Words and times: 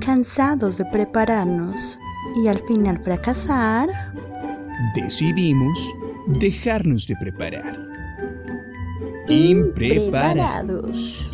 Cansados 0.00 0.78
de 0.78 0.84
prepararnos 0.86 1.98
y 2.36 2.48
al 2.48 2.58
final 2.66 3.02
fracasar, 3.02 3.90
decidimos 4.94 5.94
dejarnos 6.26 7.06
de 7.06 7.16
preparar. 7.16 7.76
Impreparados. 9.28 11.30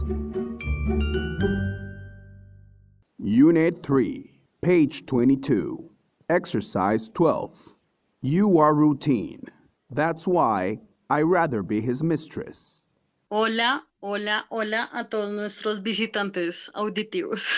Unit 3.19 3.83
3, 3.83 4.25
page 4.61 5.05
22. 5.07 5.91
Exercise 6.29 7.09
12. 7.09 7.73
You 8.21 8.59
are 8.59 8.75
routine. 8.75 9.43
That's 9.91 10.27
why 10.27 10.81
I 11.09 11.23
rather 11.23 11.63
be 11.63 11.81
his 11.81 12.03
mistress. 12.03 12.83
Hola, 13.31 13.85
hola, 14.09 14.47
hola 14.51 14.89
a 14.93 15.09
todos 15.09 15.33
nuestros 15.33 15.83
visitantes 15.83 16.71
auditivos. 16.75 17.49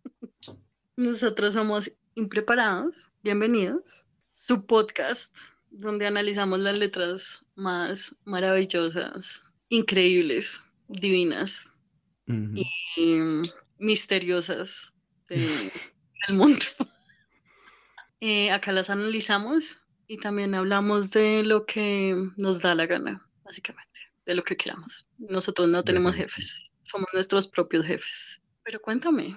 Nosotros 0.96 1.52
somos 1.52 1.92
Impreparados. 2.14 3.10
Bienvenidos. 3.22 4.06
Su 4.32 4.64
podcast 4.64 5.36
donde 5.68 6.06
analizamos 6.06 6.60
las 6.60 6.78
letras 6.78 7.44
más 7.56 8.16
maravillosas, 8.24 9.52
increíbles, 9.68 10.62
divinas 10.88 11.62
y 12.26 13.20
misteriosas 13.78 14.94
del 15.28 15.70
mundo. 16.30 16.64
Eh, 18.20 18.50
acá 18.50 18.72
las 18.72 18.88
analizamos 18.88 19.82
y 20.08 20.16
también 20.16 20.54
hablamos 20.54 21.10
de 21.10 21.42
lo 21.42 21.66
que 21.66 22.16
nos 22.38 22.62
da 22.62 22.74
la 22.74 22.86
gana, 22.86 23.28
básicamente, 23.44 23.85
de 24.26 24.34
lo 24.34 24.42
que 24.42 24.56
queramos. 24.56 25.06
Nosotros 25.18 25.68
no 25.68 25.82
tenemos 25.82 26.14
jefes, 26.14 26.62
somos 26.82 27.08
nuestros 27.14 27.48
propios 27.48 27.86
jefes. 27.86 28.42
Pero 28.64 28.80
cuéntame, 28.82 29.36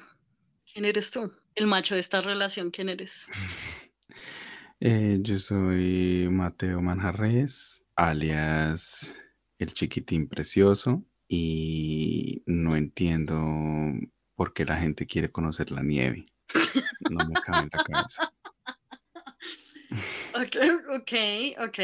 ¿quién 0.72 0.86
eres 0.86 1.12
tú? 1.12 1.32
El 1.56 1.68
macho 1.68 1.94
de 1.94 2.02
esta 2.02 2.22
relación, 2.22 2.72
¿quién 2.72 2.90
eres? 2.90 3.28
Eh, 4.82 5.18
yo 5.20 5.38
soy 5.38 6.30
Mateo 6.32 6.82
Manjarres, 6.82 7.84
alias 7.98 9.14
el 9.58 9.74
chiquitín 9.74 10.30
precioso, 10.30 11.04
y 11.28 12.44
no 12.46 12.78
entiendo 12.78 13.38
por 14.36 14.54
qué 14.54 14.64
la 14.64 14.78
gente 14.78 15.06
quiere 15.06 15.30
conocer 15.30 15.72
la 15.72 15.84
nieve. 15.84 16.26
No 17.10 17.26
me 17.28 17.34
cabe 17.42 17.64
en 17.64 17.70
la 17.74 17.84
cabeza. 17.84 18.34
Ok, 20.36 20.56
ok, 20.96 21.12
ok. 21.68 21.80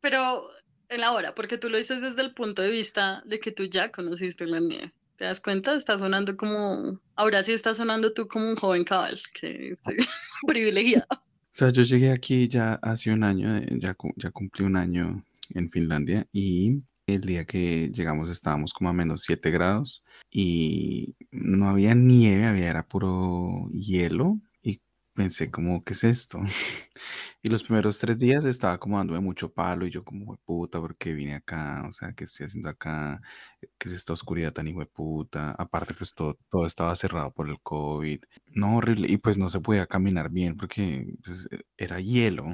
Pero 0.00 0.48
elabora, 0.90 1.34
porque 1.34 1.58
tú 1.58 1.70
lo 1.70 1.78
dices 1.78 2.02
desde 2.02 2.22
el 2.22 2.34
punto 2.34 2.62
de 2.62 2.70
vista 2.70 3.22
de 3.24 3.40
que 3.40 3.52
tú 3.52 3.64
ya 3.64 3.90
conociste 3.90 4.46
la 4.46 4.60
nieve. 4.60 4.92
¿Te 5.16 5.24
das 5.24 5.40
cuenta? 5.40 5.74
Está 5.74 5.98
sonando 5.98 6.36
como. 6.36 7.00
Ahora 7.14 7.42
sí 7.42 7.52
está 7.52 7.74
sonando 7.74 8.12
tú 8.12 8.26
como 8.26 8.48
un 8.48 8.56
joven 8.56 8.84
cabal, 8.84 9.20
que 9.38 9.70
estoy 9.70 9.96
privilegiado. 10.46 11.06
O 11.12 11.52
sea, 11.52 11.70
yo 11.70 11.82
llegué 11.82 12.10
aquí 12.10 12.48
ya 12.48 12.74
hace 12.74 13.12
un 13.12 13.24
año, 13.24 13.56
eh, 13.56 13.66
ya, 13.78 13.96
ya 14.16 14.30
cumplí 14.30 14.64
un 14.64 14.76
año 14.76 15.24
en 15.50 15.68
Finlandia 15.68 16.26
y 16.32 16.82
el 17.06 17.22
día 17.22 17.44
que 17.44 17.90
llegamos 17.92 18.30
estábamos 18.30 18.72
como 18.72 18.88
a 18.88 18.92
menos 18.92 19.22
7 19.24 19.50
grados 19.50 20.04
y 20.30 21.16
no 21.32 21.68
había 21.68 21.94
nieve, 21.94 22.46
había 22.46 22.70
era 22.70 22.86
puro 22.86 23.68
hielo 23.72 24.38
pensé 25.14 25.50
como, 25.50 25.84
¿qué 25.84 25.92
es 25.94 26.04
esto? 26.04 26.38
Y 27.42 27.48
los 27.48 27.62
primeros 27.62 27.98
tres 27.98 28.18
días 28.18 28.44
estaba 28.44 28.78
como 28.78 28.98
dándome 28.98 29.20
mucho 29.20 29.50
palo 29.52 29.86
y 29.86 29.90
yo 29.90 30.04
como, 30.04 30.36
puta, 30.44 30.78
¿por 30.78 30.96
qué 30.96 31.14
vine 31.14 31.34
acá? 31.36 31.82
O 31.88 31.92
sea, 31.92 32.12
¿qué 32.12 32.24
estoy 32.24 32.46
haciendo 32.46 32.68
acá? 32.68 33.22
¿Qué 33.78 33.88
es 33.88 33.94
esta 33.94 34.12
oscuridad 34.12 34.52
tan 34.52 34.68
hijo 34.68 34.80
de 34.80 34.86
puta? 34.86 35.52
Aparte, 35.52 35.94
pues 35.94 36.14
todo, 36.14 36.38
todo 36.50 36.66
estaba 36.66 36.94
cerrado 36.96 37.32
por 37.32 37.48
el 37.48 37.58
COVID. 37.62 38.20
No, 38.54 38.76
horrible. 38.76 39.10
Y 39.10 39.16
pues 39.16 39.38
no 39.38 39.48
se 39.48 39.60
podía 39.60 39.86
caminar 39.86 40.30
bien 40.30 40.56
porque 40.56 41.06
pues, 41.24 41.48
era 41.78 41.98
hielo. 42.00 42.44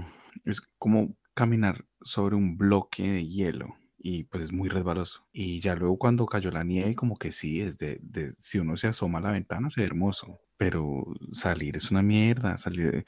Es 0.45 0.61
como 0.79 1.17
caminar 1.35 1.85
sobre 2.03 2.37
un 2.37 2.57
bloque 2.57 3.03
de 3.11 3.27
hielo 3.27 3.75
y 3.99 4.25
pues 4.25 4.45
es 4.45 4.53
muy 4.53 4.69
resbaloso. 4.69 5.27
Y 5.33 5.61
ya 5.61 5.75
luego 5.75 5.99
cuando 5.99 6.27
cayó 6.27 6.51
la 6.53 6.63
nieve, 6.65 6.95
como 6.95 7.17
que 7.17 7.33
sí, 7.33 7.61
es 7.61 7.77
de, 7.79 7.99
de, 8.03 8.35
si 8.39 8.59
uno 8.59 8.77
se 8.77 8.87
asoma 8.87 9.19
a 9.19 9.23
la 9.23 9.33
ventana, 9.33 9.69
se 9.69 9.81
ve 9.81 9.87
hermoso, 9.87 10.41
pero 10.57 11.05
salir 11.31 11.77
es 11.77 11.91
una 11.91 12.03
mierda, 12.03 12.57
salir, 12.57 13.05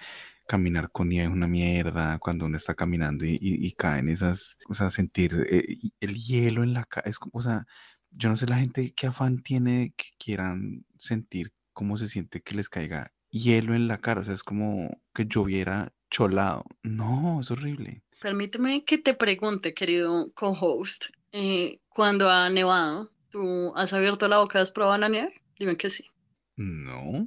caminar 0.47 0.91
con 0.91 1.09
nieve 1.09 1.27
es 1.29 1.33
una 1.33 1.47
mierda, 1.47 2.19
cuando 2.19 2.47
uno 2.47 2.57
está 2.57 2.75
caminando 2.75 3.25
y, 3.25 3.39
y, 3.41 3.73
caen 3.73 4.09
esas, 4.09 4.59
o 4.69 4.75
sea, 4.75 4.91
sentir 4.91 5.47
eh, 5.51 5.77
el 6.01 6.15
hielo 6.15 6.63
en 6.63 6.75
la 6.75 6.85
cara, 6.85 7.09
es 7.09 7.19
o 7.33 7.43
sea, 7.43 7.67
yo 8.11 8.29
no 8.29 8.37
sé 8.37 8.47
la 8.47 8.59
gente 8.59 8.93
qué 8.95 9.07
afán 9.09 9.43
tiene 9.43 9.93
que 9.97 10.07
quieran 10.19 10.85
sentir 10.99 11.53
cómo 11.73 11.97
se 11.97 12.09
siente 12.09 12.41
que 12.41 12.55
les 12.55 12.69
caiga 12.69 13.13
hielo 13.31 13.75
en 13.75 13.89
la 13.89 13.99
cara, 13.99 14.23
o 14.23 14.25
sea, 14.25 14.35
es 14.35 14.43
como 14.43 15.01
que 15.15 15.27
lloviera 15.27 15.93
cholado. 16.11 16.65
No, 16.83 17.41
es 17.41 17.51
horrible. 17.51 18.03
Permíteme 18.21 18.85
que 18.85 18.99
te 18.99 19.15
pregunte, 19.15 19.75
querido 19.75 20.33
co-host, 20.33 21.07
eh, 21.33 21.81
cuando 21.89 22.31
ha 22.31 22.49
nevado, 22.51 23.13
¿tú 23.31 23.73
has 23.77 23.93
abierto 23.93 24.29
la 24.29 24.39
boca 24.39 24.59
y 24.59 24.63
has 24.63 24.73
probado 24.73 24.99
la 24.99 25.09
nieve? 25.09 25.35
Dime 25.59 25.77
que 25.77 25.91
sí. 25.91 26.05
No. 26.59 27.27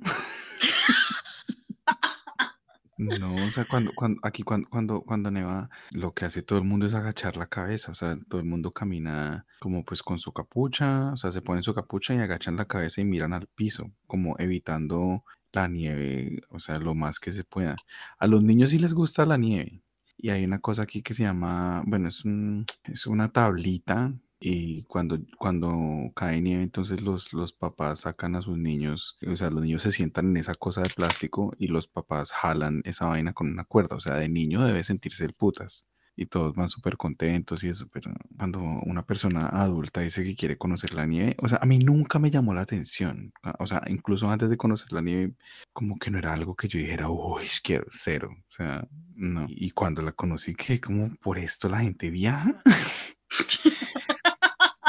No, 2.97 3.47
o 3.47 3.51
sea, 3.51 3.65
cuando, 3.65 3.93
cuando, 3.95 4.19
aquí 4.21 4.43
cuando, 4.43 4.69
cuando, 4.69 5.01
cuando 5.01 5.31
neva, 5.31 5.69
lo 5.89 6.13
que 6.13 6.25
hace 6.25 6.43
todo 6.43 6.59
el 6.59 6.65
mundo 6.65 6.85
es 6.85 6.93
agachar 6.93 7.35
la 7.35 7.47
cabeza, 7.47 7.91
o 7.91 7.95
sea, 7.95 8.15
todo 8.29 8.39
el 8.39 8.45
mundo 8.45 8.73
camina 8.73 9.47
como 9.59 9.83
pues 9.83 10.03
con 10.03 10.19
su 10.19 10.33
capucha, 10.33 11.11
o 11.13 11.17
sea, 11.17 11.31
se 11.31 11.41
ponen 11.41 11.63
su 11.63 11.73
capucha 11.73 12.13
y 12.13 12.19
agachan 12.19 12.57
la 12.57 12.65
cabeza 12.65 13.01
y 13.01 13.05
miran 13.05 13.33
al 13.33 13.47
piso, 13.47 13.91
como 14.05 14.35
evitando 14.37 15.23
la 15.51 15.67
nieve, 15.67 16.41
o 16.49 16.59
sea, 16.59 16.77
lo 16.77 16.93
más 16.93 17.19
que 17.19 17.31
se 17.31 17.43
pueda. 17.43 17.75
A 18.19 18.27
los 18.27 18.43
niños 18.43 18.69
sí 18.69 18.77
les 18.77 18.93
gusta 18.93 19.25
la 19.25 19.37
nieve, 19.37 19.81
y 20.17 20.29
hay 20.29 20.45
una 20.45 20.59
cosa 20.59 20.83
aquí 20.83 21.01
que 21.01 21.15
se 21.15 21.23
llama, 21.23 21.81
bueno, 21.87 22.09
es, 22.09 22.23
un, 22.25 22.65
es 22.83 23.07
una 23.07 23.29
tablita 23.31 24.13
y 24.43 24.83
cuando, 24.85 25.19
cuando 25.37 25.69
cae 26.15 26.41
nieve, 26.41 26.63
entonces 26.63 27.03
los, 27.03 27.31
los 27.31 27.53
papás 27.53 28.01
sacan 28.01 28.35
a 28.35 28.41
sus 28.41 28.57
niños, 28.57 29.19
o 29.27 29.35
sea, 29.35 29.51
los 29.51 29.61
niños 29.61 29.83
se 29.83 29.91
sientan 29.91 30.31
en 30.31 30.37
esa 30.37 30.55
cosa 30.55 30.81
de 30.81 30.89
plástico 30.89 31.53
y 31.59 31.67
los 31.67 31.87
papás 31.87 32.31
jalan 32.31 32.81
esa 32.83 33.05
vaina 33.05 33.33
con 33.33 33.51
una 33.51 33.65
cuerda, 33.65 33.95
o 33.95 33.99
sea, 33.99 34.15
de 34.15 34.29
niño 34.29 34.65
debe 34.65 34.83
sentirse 34.83 35.25
el 35.25 35.33
putas 35.35 35.87
y 36.15 36.25
todos 36.25 36.53
van 36.55 36.69
súper 36.69 36.97
contentos 36.97 37.63
y 37.63 37.69
eso, 37.69 37.87
pero 37.91 38.11
cuando 38.35 38.59
una 38.59 39.05
persona 39.05 39.47
adulta 39.47 40.01
dice 40.01 40.23
que 40.23 40.35
quiere 40.35 40.57
conocer 40.57 40.95
la 40.95 41.05
nieve, 41.05 41.35
o 41.37 41.47
sea, 41.47 41.59
a 41.61 41.65
mí 41.67 41.77
nunca 41.77 42.17
me 42.17 42.31
llamó 42.31 42.53
la 42.55 42.61
atención, 42.61 43.31
o 43.59 43.67
sea, 43.67 43.83
incluso 43.87 44.27
antes 44.27 44.49
de 44.49 44.57
conocer 44.57 44.91
la 44.91 45.01
nieve, 45.01 45.35
como 45.71 45.97
que 45.99 46.09
no 46.09 46.17
era 46.17 46.33
algo 46.33 46.55
que 46.55 46.67
yo 46.67 46.79
dijera, 46.79 47.09
uy, 47.09 47.43
quiero 47.63 47.85
cero, 47.89 48.29
o 48.31 48.51
sea, 48.51 48.87
no, 49.13 49.45
y 49.49 49.69
cuando 49.69 50.01
la 50.01 50.13
conocí, 50.13 50.55
que 50.55 50.81
como 50.81 51.15
por 51.17 51.37
esto 51.37 51.69
la 51.69 51.81
gente 51.81 52.09
viaja. 52.09 52.59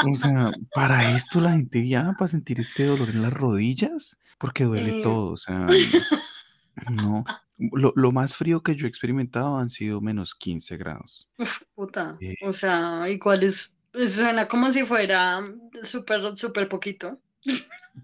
O 0.05 0.15
sea, 0.15 0.51
para 0.73 1.15
esto 1.15 1.39
la 1.39 1.51
gente 1.51 1.81
viaja 1.81 2.13
para 2.13 2.27
sentir 2.27 2.59
este 2.59 2.85
dolor 2.85 3.09
en 3.09 3.21
las 3.21 3.33
rodillas, 3.33 4.17
porque 4.37 4.65
duele 4.65 4.99
eh. 4.99 5.01
todo, 5.03 5.31
o 5.31 5.37
sea, 5.37 5.67
no, 6.91 7.23
lo, 7.57 8.11
más 8.11 8.35
frío 8.35 8.61
que 8.61 8.75
yo 8.75 8.85
he 8.85 8.89
experimentado 8.89 9.57
han 9.57 9.69
sido 9.69 10.01
menos 10.01 10.35
15 10.35 10.77
grados. 10.77 11.29
puta. 11.75 12.17
Eh. 12.19 12.35
o 12.43 12.53
sea, 12.53 13.09
igual 13.09 13.43
es, 13.43 13.77
suena 14.07 14.47
como 14.47 14.71
si 14.71 14.83
fuera 14.83 15.41
súper, 15.83 16.35
súper 16.35 16.67
poquito. 16.67 17.19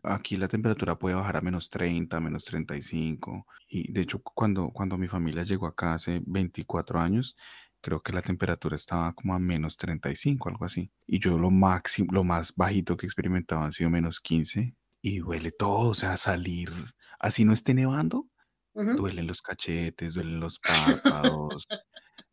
Aquí 0.04 0.38
la 0.38 0.48
temperatura 0.48 0.98
puede 0.98 1.16
bajar 1.16 1.38
a 1.38 1.42
menos 1.42 1.70
30, 1.70 2.20
menos 2.20 2.46
35. 2.46 3.48
Y 3.68 3.92
de 3.92 4.02
hecho, 4.02 4.20
cuando, 4.20 4.70
cuando 4.70 4.98
mi 4.98 5.08
familia 5.08 5.44
llegó 5.44 5.68
acá 5.68 5.94
hace 5.94 6.22
24 6.26 7.00
años, 7.00 7.36
creo 7.82 8.02
que 8.02 8.14
la 8.14 8.22
temperatura 8.22 8.76
estaba 8.76 9.14
como 9.14 9.34
a 9.34 9.40
menos 9.40 9.78
35, 9.78 10.50
algo 10.50 10.66
así. 10.66 10.92
Y 11.08 11.20
yo 11.20 11.38
lo 11.38 11.50
máximo, 11.50 12.12
lo 12.12 12.24
más 12.24 12.54
bajito 12.56 12.98
que 12.98 13.06
he 13.06 13.10
experimentado 13.10 13.62
han 13.62 13.72
sido 13.72 13.90
menos 13.90 14.20
15. 14.22 14.76
Y 15.02 15.20
duele 15.20 15.52
todo, 15.52 15.90
o 15.90 15.96
sea, 15.96 16.18
salir, 16.18 16.72
así 17.20 17.46
no 17.46 17.54
esté 17.54 17.74
nevando, 17.74 18.30
Duelen 18.74 19.28
los 19.28 19.42
cachetes, 19.42 20.14
duelen 20.14 20.40
los 20.40 20.60
párpados, 21.10 21.68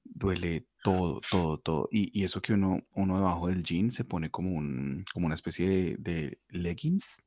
duele 0.04 0.66
todo, 0.82 1.20
todo, 1.28 1.58
todo. 1.58 1.88
Y, 1.90 2.22
eso 2.24 2.40
que 2.40 2.52
uno, 2.52 2.80
uno 2.92 3.16
debajo 3.16 3.48
del 3.48 3.64
jean 3.64 3.90
se 3.90 4.04
pone 4.04 4.30
como, 4.30 4.50
un, 4.52 5.04
como 5.12 5.26
una 5.26 5.34
especie 5.34 5.96
de, 5.98 6.38
leggings 6.48 7.22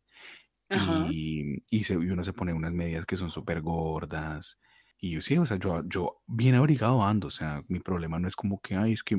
y, 1.10 1.64
y, 1.70 1.94
uno 1.94 2.24
se 2.24 2.34
pone 2.34 2.54
unas 2.54 2.72
medias 2.72 3.06
que 3.06 3.18
son 3.18 3.32
súper 3.32 3.62
gordas 3.62 4.60
y 5.02 5.12
yo 5.12 5.22
sí, 5.22 5.38
o 5.38 5.46
sea, 5.46 5.58
yo, 5.58 5.82
yo 5.86 6.22
bien 6.28 6.56
abrigado 6.56 7.04
ando, 7.04 7.28
o 7.28 7.32
sea, 7.32 7.64
mi 7.70 7.80
problema 7.80 8.20
no 8.20 8.28
es 8.28 8.36
como 8.36 8.60
que, 8.60 8.76
ay, 8.76 8.94
es 8.94 9.04
que 9.04 9.18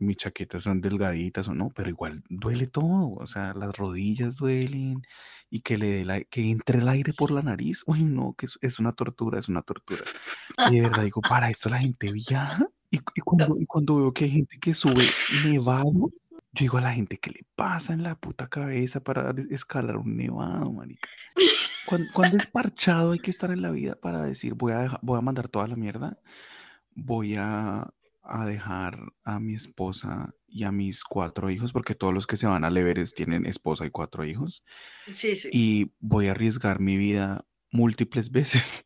mis 0.00 0.16
chaquetas 0.16 0.62
son 0.62 0.80
delgaditas 0.80 1.46
o 1.48 1.54
no, 1.54 1.68
pero 1.74 1.90
igual 1.90 2.22
duele 2.30 2.66
todo, 2.68 3.10
o 3.12 3.26
sea, 3.26 3.52
las 3.54 3.76
rodillas 3.76 4.36
duelen 4.36 5.02
y 5.50 5.60
que 5.60 5.76
le 5.76 6.04
dé 6.04 6.26
que 6.30 6.50
entre 6.50 6.78
el 6.78 6.88
aire 6.88 7.12
por 7.12 7.30
la 7.30 7.42
nariz, 7.42 7.82
uy, 7.86 8.04
no, 8.04 8.34
que 8.34 8.46
es, 8.60 8.78
una 8.78 8.92
tortura, 8.92 9.38
es 9.38 9.48
una 9.48 9.62
tortura. 9.62 10.02
Y 10.70 10.76
de 10.76 10.80
verdad 10.82 11.02
digo, 11.02 11.20
para 11.20 11.50
esto 11.50 11.68
la 11.68 11.78
gente 11.78 12.10
viaja 12.10 12.66
y, 12.90 12.98
cuando, 13.22 13.56
y 13.58 13.66
cuando 13.66 13.96
veo 13.96 14.12
que 14.12 14.24
hay 14.24 14.30
gente 14.30 14.58
que 14.58 14.72
sube 14.72 15.04
nevado, 15.44 16.10
Yo 16.52 16.62
digo 16.62 16.78
a 16.78 16.80
la 16.80 16.92
gente, 16.92 17.18
¿qué 17.18 17.30
le 17.30 17.40
pasa 17.54 17.92
en 17.92 18.02
la 18.02 18.14
puta 18.14 18.48
cabeza 18.48 19.00
para 19.00 19.34
escalar 19.50 19.98
un 19.98 20.16
nevado, 20.16 20.72
marica? 20.72 21.08
Cuando, 21.88 22.36
es 22.36 22.46
parchado 22.46 23.12
hay 23.12 23.18
que 23.18 23.30
estar 23.30 23.50
en 23.50 23.62
la 23.62 23.70
vida 23.70 23.94
para 23.94 24.22
decir, 24.22 24.54
voy 24.54 24.72
a, 24.72 24.98
voy 25.02 25.18
a 25.18 25.22
mandar 25.22 25.48
toda 25.48 25.66
la 25.66 25.76
mierda, 25.76 26.20
voy 26.94 27.36
a, 27.36 27.88
a 28.22 28.46
dejar 28.46 29.00
a 29.24 29.40
mi 29.40 29.54
esposa 29.54 30.34
y 30.46 30.64
a 30.64 30.72
mis 30.72 31.04
cuatro 31.04 31.50
hijos, 31.50 31.72
porque 31.72 31.94
todos 31.94 32.12
los 32.12 32.26
que 32.26 32.36
se 32.36 32.46
van 32.46 32.64
a 32.64 32.70
Leveres 32.70 33.14
tienen 33.14 33.46
esposa 33.46 33.86
y 33.86 33.90
cuatro 33.90 34.24
hijos. 34.24 34.64
Sí, 35.10 35.36
sí. 35.36 35.48
Y 35.52 35.92
voy 35.98 36.28
a 36.28 36.32
arriesgar 36.32 36.80
mi 36.80 36.96
vida 36.96 37.46
múltiples 37.70 38.30
veces. 38.32 38.84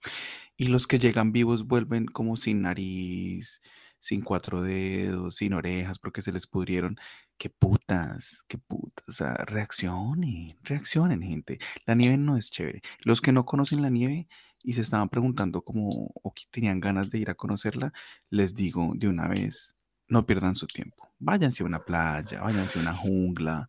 Y 0.56 0.68
los 0.68 0.86
que 0.86 0.98
llegan 0.98 1.32
vivos 1.32 1.66
vuelven 1.66 2.06
como 2.06 2.36
sin 2.36 2.62
nariz, 2.62 3.60
sin 3.98 4.22
cuatro 4.22 4.62
dedos, 4.62 5.36
sin 5.36 5.54
orejas, 5.54 5.98
porque 5.98 6.22
se 6.22 6.32
les 6.32 6.46
pudrieron. 6.46 6.98
Qué 7.42 7.50
putas, 7.50 8.44
qué 8.46 8.56
putas. 8.56 9.08
O 9.08 9.10
sea, 9.10 9.34
reaccionen, 9.34 10.56
reaccionen, 10.62 11.22
gente. 11.22 11.58
La 11.86 11.96
nieve 11.96 12.16
no 12.16 12.36
es 12.36 12.52
chévere. 12.52 12.82
Los 13.00 13.20
que 13.20 13.32
no 13.32 13.44
conocen 13.44 13.82
la 13.82 13.90
nieve 13.90 14.28
y 14.62 14.74
se 14.74 14.80
estaban 14.80 15.08
preguntando 15.08 15.62
cómo 15.62 16.12
o 16.22 16.32
que 16.32 16.44
tenían 16.52 16.78
ganas 16.78 17.10
de 17.10 17.18
ir 17.18 17.30
a 17.30 17.34
conocerla, 17.34 17.92
les 18.30 18.54
digo 18.54 18.92
de 18.94 19.08
una 19.08 19.26
vez, 19.26 19.74
no 20.06 20.24
pierdan 20.24 20.54
su 20.54 20.68
tiempo. 20.68 21.12
Váyanse 21.18 21.64
a 21.64 21.66
una 21.66 21.84
playa, 21.84 22.42
váyanse 22.42 22.78
a 22.78 22.82
una 22.82 22.94
jungla, 22.94 23.68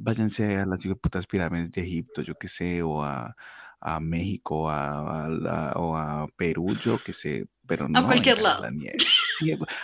váyanse 0.00 0.58
a 0.58 0.66
las 0.66 0.84
putas 1.00 1.28
pirámides 1.28 1.70
de 1.70 1.82
Egipto, 1.82 2.22
yo 2.22 2.34
qué 2.34 2.48
sé, 2.48 2.82
o 2.82 3.04
a, 3.04 3.36
a 3.78 4.00
México 4.00 4.68
a, 4.68 5.72
o 5.76 5.96
a 5.96 6.26
Perú, 6.36 6.74
yo 6.82 6.98
qué 6.98 7.12
sé, 7.12 7.46
pero 7.68 7.88
no 7.88 8.00
a 8.00 8.04
cualquier 8.04 8.42
lado. 8.42 8.62
la 8.62 8.72
nieve. 8.72 8.98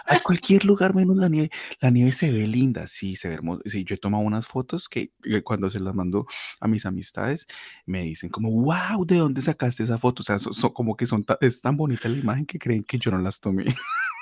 A 0.07 0.21
cualquier 0.21 0.65
lugar 0.65 0.95
menos 0.95 1.17
la 1.17 1.29
nieve. 1.29 1.51
La 1.81 1.91
nieve 1.91 2.13
se 2.13 2.33
ve 2.33 2.47
linda, 2.47 2.87
sí, 2.87 3.17
se 3.17 3.29
ve 3.29 3.35
hermosa. 3.35 3.63
Sí, 3.67 3.85
yo 3.85 3.95
he 3.95 3.99
tomado 3.99 4.25
unas 4.25 4.47
fotos 4.47 4.89
que 4.89 5.13
cuando 5.45 5.71
se 5.71 5.81
las 5.81 5.95
mando 5.95 6.27
a 6.61 6.69
mis 6.69 6.87
amistades 6.87 7.47
me 7.87 8.03
dicen 8.03 8.31
como, 8.31 8.51
wow, 8.51 9.05
¿de 9.07 9.17
dónde 9.17 9.43
sacaste 9.43 9.83
esa 9.83 9.99
foto? 9.99 10.23
O 10.23 10.25
sea, 10.25 10.39
como 10.73 10.97
que 10.97 11.07
son 11.07 11.25
es 11.41 11.61
tan 11.61 11.77
bonita 11.77 12.09
la 12.09 12.19
imagen 12.19 12.47
que 12.47 12.59
creen 12.59 12.85
que 12.85 12.99
yo 12.99 13.11
no 13.11 13.19
las 13.19 13.41
tomé. 13.41 13.67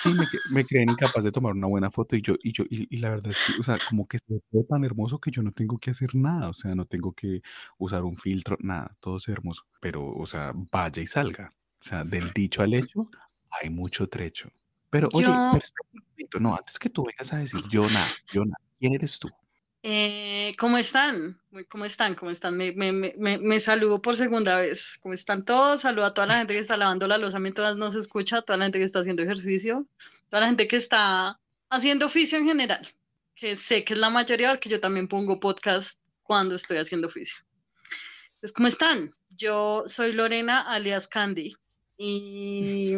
Sí, 0.00 0.10
me, 0.50 0.64
creen 0.64 0.90
incapaz 0.90 1.24
de 1.24 1.32
tomar 1.32 1.52
una 1.52 1.66
buena 1.66 1.90
foto 1.90 2.16
y 2.16 2.22
yo, 2.22 2.34
y 2.42 2.52
yo, 2.52 2.64
y, 2.68 2.96
la 2.98 3.10
verdad 3.10 3.32
es 3.32 3.38
que, 3.46 3.60
o 3.60 3.62
sea, 3.62 3.78
como 3.88 4.06
que 4.06 4.18
se 4.18 4.40
ve 4.50 4.64
tan 4.68 4.84
hermoso 4.84 5.18
que 5.20 5.30
yo 5.30 5.42
no 5.42 5.50
tengo 5.50 5.78
que 5.78 5.90
hacer 5.90 6.14
nada, 6.14 6.48
o 6.50 6.54
sea, 6.54 6.74
no 6.74 6.84
tengo 6.86 7.12
que 7.12 7.42
usar 7.78 8.04
un 8.04 8.16
filtro, 8.16 8.56
nada, 8.60 8.96
todo 9.00 9.16
es 9.18 9.28
hermoso, 9.28 9.64
pero, 9.80 10.06
o 10.06 10.26
sea, 10.26 10.52
vaya 10.70 11.02
y 11.02 11.06
salga, 11.06 11.54
o 11.80 11.84
sea, 11.84 12.04
del 12.04 12.32
dicho 12.32 12.62
al 12.62 12.74
hecho 12.74 13.08
hay 13.60 13.70
mucho 13.70 14.08
trecho. 14.08 14.50
Pero, 14.92 15.08
oye, 15.14 15.26
no, 16.38 16.54
antes 16.54 16.78
que 16.78 16.90
tú 16.90 17.06
vengas 17.06 17.32
a 17.32 17.38
decir 17.38 17.62
yo 17.70 17.88
nada, 17.88 18.06
¿quién 18.78 18.92
eres 18.92 19.18
tú? 19.18 19.30
Eh, 19.82 20.54
¿Cómo 20.58 20.76
están? 20.76 21.40
¿Cómo 21.70 21.86
están? 21.86 22.14
¿Cómo 22.14 22.30
están? 22.30 22.58
Me, 22.58 22.72
me, 22.72 22.92
me, 22.92 23.38
me, 23.38 23.58
saludo 23.58 24.02
por 24.02 24.16
segunda 24.16 24.56
vez. 24.56 24.98
¿Cómo 25.02 25.14
están 25.14 25.46
todos? 25.46 25.80
Saludo 25.80 26.04
a 26.04 26.12
toda 26.12 26.26
la 26.26 26.36
gente 26.36 26.52
que 26.52 26.60
está 26.60 26.76
lavando 26.76 27.08
la 27.08 27.16
losa 27.16 27.38
mientras 27.38 27.74
nos 27.78 27.94
escucha, 27.94 28.36
a 28.36 28.42
toda 28.42 28.58
la 28.58 28.66
gente 28.66 28.80
que 28.80 28.84
está 28.84 28.98
haciendo 28.98 29.22
ejercicio, 29.22 29.86
toda 30.28 30.42
la 30.42 30.48
gente 30.48 30.68
que 30.68 30.76
está 30.76 31.40
haciendo 31.70 32.04
oficio 32.04 32.36
en 32.36 32.44
general, 32.44 32.86
que 33.34 33.56
sé 33.56 33.84
que 33.84 33.94
es 33.94 33.98
la 33.98 34.10
mayoría, 34.10 34.50
porque 34.50 34.68
yo 34.68 34.78
también 34.78 35.08
pongo 35.08 35.40
podcast 35.40 36.02
cuando 36.22 36.54
estoy 36.54 36.76
haciendo 36.76 37.08
oficio. 37.08 37.38
Pues, 38.40 38.52
¿cómo 38.52 38.68
están? 38.68 39.14
Yo 39.30 39.84
soy 39.86 40.12
Lorena, 40.12 40.60
alias 40.60 41.08
Candy, 41.08 41.56
y 41.96 42.94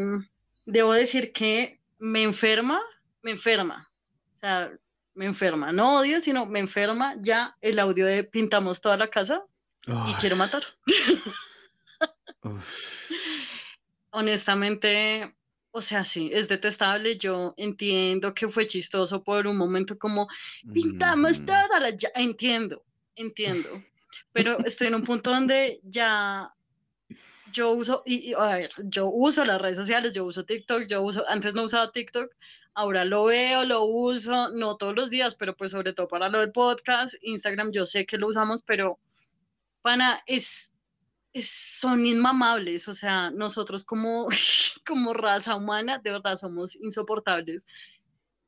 debo 0.66 0.92
decir 0.92 1.32
que 1.32 1.83
me 2.04 2.22
enferma, 2.22 2.82
me 3.22 3.30
enferma. 3.30 3.90
O 4.30 4.36
sea, 4.36 4.70
me 5.14 5.24
enferma. 5.24 5.72
No 5.72 5.96
odio, 6.00 6.20
sino 6.20 6.44
me 6.44 6.58
enferma 6.58 7.16
ya 7.18 7.56
el 7.62 7.78
audio 7.78 8.04
de 8.04 8.24
pintamos 8.24 8.82
toda 8.82 8.98
la 8.98 9.08
casa 9.08 9.42
y 9.86 10.12
quiero 10.20 10.36
matar. 10.36 10.62
Honestamente, 14.10 15.34
o 15.70 15.80
sea, 15.80 16.04
sí, 16.04 16.28
es 16.30 16.46
detestable. 16.46 17.16
Yo 17.16 17.54
entiendo 17.56 18.34
que 18.34 18.48
fue 18.48 18.66
chistoso 18.66 19.24
por 19.24 19.46
un 19.46 19.56
momento 19.56 19.98
como 19.98 20.28
pintamos 20.74 21.46
toda 21.46 21.80
la... 21.80 21.88
Ya, 21.88 22.10
entiendo, 22.16 22.84
entiendo. 23.16 23.70
Pero 24.30 24.58
estoy 24.66 24.88
en 24.88 24.96
un 24.96 25.04
punto 25.04 25.30
donde 25.30 25.80
ya 25.84 26.52
yo 27.54 27.70
uso, 27.70 28.02
y, 28.04 28.34
a 28.34 28.56
ver, 28.56 28.70
yo 28.84 29.08
uso 29.08 29.44
las 29.44 29.60
redes 29.62 29.76
sociales, 29.76 30.12
yo 30.12 30.24
uso 30.24 30.44
TikTok, 30.44 30.86
yo 30.86 31.02
uso, 31.02 31.24
antes 31.28 31.54
no 31.54 31.62
usaba 31.62 31.92
TikTok, 31.92 32.30
ahora 32.74 33.04
lo 33.04 33.24
veo, 33.26 33.64
lo 33.64 33.84
uso, 33.84 34.50
no 34.50 34.76
todos 34.76 34.94
los 34.94 35.08
días, 35.08 35.36
pero 35.36 35.56
pues 35.56 35.70
sobre 35.70 35.94
todo 35.94 36.08
para 36.08 36.28
lo 36.28 36.40
del 36.40 36.52
podcast, 36.52 37.14
Instagram 37.22 37.72
yo 37.72 37.86
sé 37.86 38.04
que 38.06 38.18
lo 38.18 38.26
usamos, 38.28 38.62
pero 38.62 38.98
pana, 39.82 40.22
es, 40.26 40.74
es 41.32 41.48
son 41.50 42.04
inmamables, 42.04 42.88
o 42.88 42.94
sea, 42.94 43.30
nosotros 43.30 43.84
como, 43.84 44.28
como 44.86 45.14
raza 45.14 45.54
humana, 45.54 45.98
de 45.98 46.10
verdad 46.10 46.36
somos 46.36 46.76
insoportables. 46.76 47.66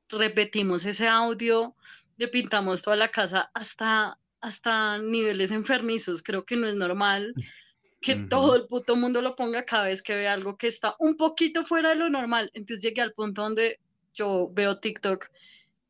Repetimos 0.08 0.84
ese 0.84 1.08
audio, 1.08 1.74
le 2.16 2.28
pintamos 2.28 2.82
toda 2.82 2.96
la 2.96 3.10
casa 3.10 3.50
hasta, 3.54 4.18
hasta 4.40 4.98
niveles 4.98 5.50
enfermizos, 5.52 6.22
creo 6.22 6.44
que 6.44 6.56
no 6.56 6.66
es 6.66 6.74
normal 6.74 7.34
que 8.06 8.14
todo 8.14 8.54
el 8.54 8.66
puto 8.66 8.94
mundo 8.94 9.20
lo 9.20 9.34
ponga 9.34 9.64
cada 9.64 9.88
vez 9.88 10.00
que 10.00 10.14
ve 10.14 10.28
algo 10.28 10.56
que 10.56 10.68
está 10.68 10.94
un 11.00 11.16
poquito 11.16 11.64
fuera 11.64 11.88
de 11.88 11.96
lo 11.96 12.08
normal. 12.08 12.52
Entonces 12.54 12.84
llegué 12.84 13.00
al 13.00 13.12
punto 13.12 13.42
donde 13.42 13.80
yo 14.14 14.48
veo 14.52 14.78
TikTok 14.78 15.28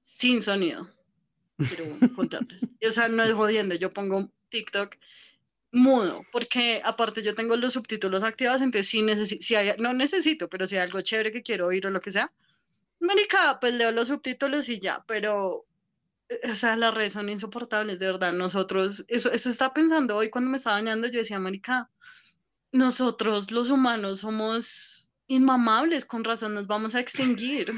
sin 0.00 0.42
sonido. 0.42 0.88
Quiero 1.58 1.84
contarles. 2.16 2.66
o 2.88 2.90
sea, 2.90 3.08
no 3.08 3.22
es 3.22 3.34
jodiendo, 3.34 3.74
yo 3.74 3.90
pongo 3.90 4.30
TikTok 4.48 4.96
mudo, 5.72 6.24
porque 6.32 6.80
aparte 6.82 7.22
yo 7.22 7.34
tengo 7.34 7.54
los 7.54 7.74
subtítulos 7.74 8.22
activados, 8.22 8.62
entonces 8.62 8.88
sí 8.88 9.02
necesito, 9.02 9.44
si 9.44 9.54
hay, 9.54 9.74
no 9.78 9.92
necesito, 9.92 10.48
pero 10.48 10.66
si 10.66 10.76
hay 10.76 10.82
algo 10.82 11.02
chévere 11.02 11.32
que 11.32 11.42
quiero 11.42 11.66
oír 11.66 11.86
o 11.86 11.90
lo 11.90 12.00
que 12.00 12.12
sea, 12.12 12.32
marica, 13.00 13.58
pues 13.60 13.74
leo 13.74 13.90
los 13.90 14.08
subtítulos 14.08 14.70
y 14.70 14.80
ya, 14.80 15.04
pero, 15.06 15.66
o 16.50 16.54
sea, 16.54 16.76
las 16.76 16.94
redes 16.94 17.12
son 17.12 17.28
insoportables, 17.28 17.98
de 17.98 18.06
verdad, 18.06 18.32
nosotros, 18.32 19.04
eso, 19.08 19.30
eso 19.30 19.48
estaba 19.48 19.72
pensando 19.72 20.16
hoy 20.16 20.30
cuando 20.30 20.50
me 20.50 20.56
estaba 20.56 20.76
bañando, 20.76 21.08
yo 21.08 21.18
decía, 21.18 21.38
marica, 21.38 21.90
nosotros 22.72 23.50
los 23.50 23.70
humanos 23.70 24.20
somos 24.20 25.08
inmamables, 25.28 26.04
con 26.04 26.24
razón 26.24 26.54
nos 26.54 26.66
vamos 26.66 26.94
a 26.94 27.00
extinguir, 27.00 27.72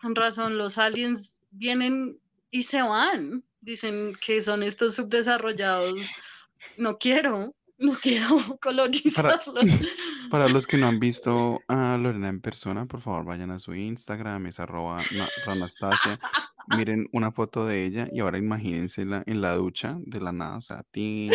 con 0.00 0.14
razón 0.14 0.58
los 0.58 0.78
aliens 0.78 1.40
vienen 1.50 2.18
y 2.50 2.64
se 2.64 2.82
van, 2.82 3.44
dicen 3.60 4.14
que 4.24 4.40
son 4.40 4.62
estos 4.62 4.96
subdesarrollados, 4.96 5.98
no 6.76 6.98
quiero, 6.98 7.54
no 7.78 7.94
quiero 7.94 8.58
colonizarlos. 8.62 9.44
Para, 9.44 9.66
los 10.32 10.66
que 10.66 10.78
no 10.78 10.88
han 10.88 10.98
visto 10.98 11.60
a 11.68 11.98
Lorena 11.98 12.28
en 12.28 12.40
persona, 12.40 12.86
por 12.86 13.00
favor 13.00 13.24
vayan 13.24 13.50
a 13.50 13.58
su 13.58 13.74
Instagram, 13.74 14.46
es 14.46 14.60
arroba 14.60 15.00
Ranastasia, 15.46 16.18
miren 16.76 17.06
una 17.12 17.32
foto 17.32 17.66
de 17.66 17.84
ella 17.84 18.08
y 18.10 18.20
ahora 18.20 18.38
imagínense 18.38 19.02
en 19.02 19.40
la 19.40 19.56
ducha 19.56 19.96
de 20.00 20.20
la 20.20 20.32
nada, 20.32 20.56
o 20.56 20.62
sea, 20.62 20.82
ti 20.90 21.28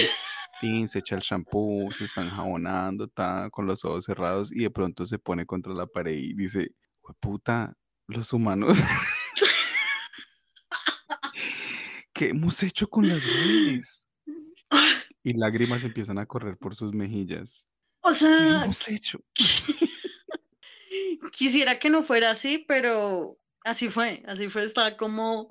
se 0.87 0.99
echa 0.99 1.15
el 1.15 1.21
shampoo, 1.21 1.91
se 1.91 2.05
está 2.05 2.23
enjabonando, 2.23 3.05
está 3.05 3.49
con 3.51 3.67
los 3.67 3.85
ojos 3.85 4.05
cerrados 4.05 4.51
y 4.51 4.63
de 4.63 4.71
pronto 4.71 5.05
se 5.05 5.19
pone 5.19 5.45
contra 5.45 5.73
la 5.73 5.85
pared 5.85 6.17
y 6.17 6.33
dice, 6.33 6.71
puta, 7.19 7.73
los 8.07 8.33
humanos. 8.33 8.77
¿Qué 12.13 12.29
hemos 12.29 12.63
hecho 12.63 12.87
con 12.87 13.07
las 13.07 13.23
redes? 13.23 14.07
Y 15.23 15.33
lágrimas 15.33 15.83
empiezan 15.83 16.19
a 16.19 16.25
correr 16.25 16.57
por 16.57 16.73
sus 16.73 16.93
mejillas. 16.93 17.67
O 18.07 18.13
sea, 18.13 18.29
¿qué 18.29 18.63
hemos 18.63 18.87
hecho? 18.87 19.19
Quisiera 21.33 21.77
que 21.77 21.89
no 21.89 22.03
fuera 22.03 22.31
así, 22.31 22.63
pero 22.65 23.37
así 23.65 23.89
fue, 23.89 24.23
así 24.25 24.47
fue, 24.47 24.63
está 24.63 24.95
como 24.95 25.49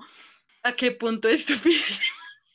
a 0.62 0.74
qué 0.74 0.90
punto 0.90 1.28
estupidez 1.28 2.00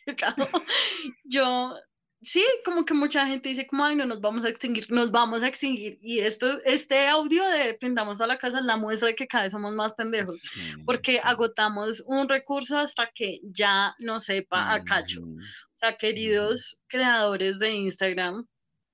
Yo 1.23 1.75
sí, 2.21 2.43
como 2.65 2.83
que 2.83 2.95
mucha 2.95 3.27
gente 3.27 3.49
dice 3.49 3.67
como, 3.67 3.85
ay, 3.85 3.95
no 3.95 4.07
nos 4.07 4.21
vamos 4.21 4.43
a 4.43 4.49
extinguir, 4.49 4.91
nos 4.91 5.11
vamos 5.11 5.43
a 5.43 5.47
extinguir. 5.47 5.99
Y 6.01 6.19
esto, 6.19 6.59
este 6.65 7.07
audio 7.07 7.45
de 7.45 7.75
Prendamos 7.79 8.21
a 8.21 8.27
la 8.27 8.39
Casa 8.39 8.57
es 8.57 8.65
la 8.65 8.77
muestra 8.77 9.09
de 9.09 9.15
que 9.15 9.27
cada 9.27 9.43
vez 9.43 9.51
somos 9.51 9.73
más 9.73 9.93
pendejos, 9.93 10.41
porque 10.85 11.19
agotamos 11.23 12.03
un 12.07 12.27
recurso 12.27 12.77
hasta 12.77 13.09
que 13.13 13.39
ya 13.43 13.95
no 13.99 14.19
sepa 14.19 14.73
a 14.73 14.83
cacho. 14.83 15.21
O 15.21 15.77
sea, 15.77 15.95
queridos 15.95 16.81
creadores 16.87 17.59
de 17.59 17.71
Instagram, 17.71 18.47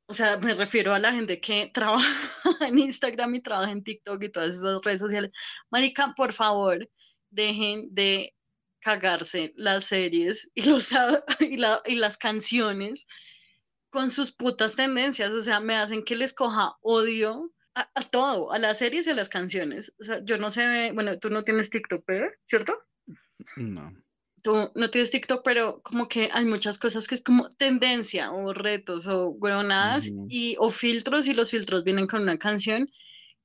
o 0.08 0.14
sea, 0.14 0.38
me 0.38 0.54
refiero 0.54 0.94
a 0.94 1.00
la 1.00 1.14
gente 1.14 1.40
que 1.40 1.70
trabaja 1.74 2.08
en 2.62 2.80
Instagram 2.80 3.36
y 3.36 3.42
trabaja 3.42 3.72
en 3.72 3.84
TikTok 3.84 4.24
y 4.24 4.30
todas 4.30 4.56
esas 4.56 4.82
redes 4.84 5.00
sociales. 5.00 5.32
Marica, 5.70 6.14
por 6.16 6.34
favor, 6.34 6.90
dejen 7.30 7.94
de 7.94 8.34
cagarse 8.80 9.54
las 9.56 9.86
series 9.86 10.52
y, 10.56 10.64
los, 10.64 10.92
y, 11.40 11.60
y 11.86 11.96
las 11.96 12.18
canciones 12.18 13.06
con 13.90 14.12
sus 14.12 14.32
putas 14.32 14.76
tendencias, 14.76 15.32
o 15.32 15.42
sea, 15.42 15.60
me 15.60 15.76
hacen 15.76 16.04
que 16.04 16.16
les 16.16 16.34
coja 16.34 16.76
odio 16.82 17.52
a, 17.74 18.02
todo, 18.02 18.52
a 18.52 18.60
las 18.60 18.80
series 18.80 19.08
y 19.08 19.12
a 19.12 19.14
las 19.14 19.30
canciones. 19.30 19.96
O 20.00 20.04
sea, 20.04 20.24
yo 20.24 20.38
no 20.38 20.50
sé, 20.50 20.92
bueno, 20.94 21.20
tú 21.20 21.30
no 21.30 21.44
tienes 21.44 21.70
TikTok, 21.70 22.04
¿cierto? 22.44 22.78
No. 23.56 23.92
Tú 24.42 24.72
no 24.76 24.90
tienes 24.90 25.12
TikTok, 25.12 25.42
pero 25.44 25.82
como 25.82 26.08
que 26.08 26.30
hay 26.32 26.46
muchas 26.46 26.80
cosas 26.80 27.08
que 27.08 27.16
es 27.16 27.24
como 27.24 27.50
tendencia 27.50 28.32
o 28.32 28.54
retos 28.54 29.08
o 29.08 29.30
huevonadas 29.30 30.08
Ujú. 30.08 30.28
y 30.30 30.56
o 30.60 30.70
filtros 30.70 31.28
y 31.28 31.34
los 31.34 31.52
filtros 31.52 31.84
vienen 31.84 32.08
con 32.08 32.22
una 32.22 32.38
canción 32.38 32.90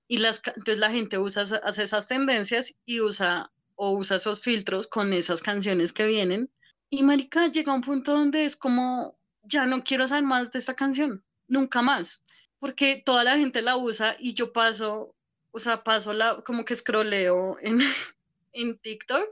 y 0.09 0.19
las 0.19 0.43
entonces 0.47 0.79
la 0.79 0.91
gente 0.91 1.19
usa 1.19 1.43
hace 1.43 1.83
esas 1.83 2.09
tendencias 2.09 2.75
y 2.85 3.01
usa 3.01 3.51
o 3.77 3.93
usa 3.93 4.17
esos 4.17 4.43
filtros 4.43 4.87
con 4.87 5.13
esas 5.13 5.43
canciones 5.43 5.93
que 5.93 6.07
vienen 6.07 6.51
y 6.91 7.03
marica 7.03 7.47
llega 7.49 7.73
un 7.73 7.81
punto 7.81 8.13
donde 8.13 8.45
es 8.45 8.57
como 8.57 9.17
ya 9.45 9.67
no 9.67 9.83
quiero 9.83 10.07
saber 10.07 10.25
más 10.25 10.53
de 10.53 10.59
esta 10.59 10.75
canción, 10.75 11.25
nunca 11.49 11.83
más, 11.83 12.25
porque 12.59 13.03
toda 13.05 13.25
la 13.25 13.37
gente 13.37 13.63
la 13.63 13.77
usa 13.77 14.17
y 14.19 14.35
yo 14.35 14.53
paso, 14.53 15.17
o 15.51 15.59
sea, 15.59 15.83
paso 15.83 16.13
la 16.13 16.43
como 16.43 16.65
que 16.65 16.77
scrolleo 16.77 17.57
en 17.61 17.79
en 18.53 18.79
TikTok 18.79 19.25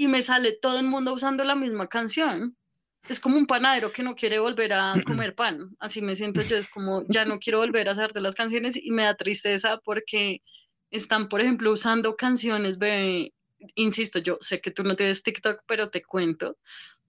y 0.00 0.08
me 0.08 0.22
sale 0.22 0.52
todo 0.52 0.78
el 0.78 0.86
mundo 0.86 1.12
usando 1.12 1.44
la 1.44 1.54
misma 1.54 1.86
canción. 1.86 2.56
Es 3.06 3.20
como 3.20 3.36
un 3.36 3.46
panadero 3.46 3.92
que 3.92 4.02
no 4.02 4.14
quiere 4.14 4.38
volver 4.38 4.72
a 4.72 4.94
comer 5.06 5.34
pan. 5.34 5.76
Así 5.78 6.00
me 6.00 6.16
siento 6.16 6.40
yo, 6.40 6.56
es 6.56 6.68
como 6.68 7.02
ya 7.10 7.26
no 7.26 7.38
quiero 7.38 7.58
volver 7.58 7.86
a 7.86 7.92
hacerte 7.92 8.18
las 8.22 8.34
canciones 8.34 8.82
y 8.82 8.92
me 8.92 9.02
da 9.02 9.14
tristeza 9.14 9.78
porque 9.84 10.40
están, 10.90 11.28
por 11.28 11.42
ejemplo, 11.42 11.70
usando 11.70 12.16
canciones, 12.16 12.78
bebé. 12.78 13.34
Insisto, 13.74 14.20
yo 14.20 14.38
sé 14.40 14.62
que 14.62 14.70
tú 14.70 14.84
no 14.84 14.96
tienes 14.96 15.22
TikTok, 15.22 15.64
pero 15.66 15.90
te 15.90 16.02
cuento 16.02 16.56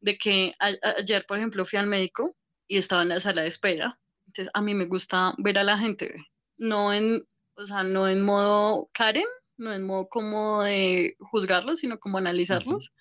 de 0.02 0.18
que 0.18 0.54
a- 0.60 0.76
ayer, 0.98 1.26
por 1.26 1.38
ejemplo, 1.38 1.64
fui 1.64 1.80
al 1.80 1.88
médico 1.88 2.36
y 2.68 2.78
estaba 2.78 3.04
en 3.04 3.10
la 3.10 3.22
sala 3.22 3.44
de 3.44 3.48
espera. 3.48 3.98
Entonces, 4.28 4.52
a 4.54 4.62
mí 4.62 4.74
me 4.74 4.84
gusta 4.88 5.34
ver 5.38 5.58
a 5.60 5.64
la 5.64 5.78
gente, 5.78 6.14
no 6.58 6.92
en, 6.92 7.26
o 7.56 7.64
sea, 7.64 7.84
no 7.84 8.10
en 8.10 8.22
modo 8.22 8.90
Karen, 8.92 9.28
no 9.62 9.74
en 9.74 9.84
modo 9.86 10.10
como 10.10 10.64
de 10.64 11.16
juzgarlos, 11.20 11.80
sino 11.80 12.00
como 12.00 12.18
analizarlos. 12.18 12.94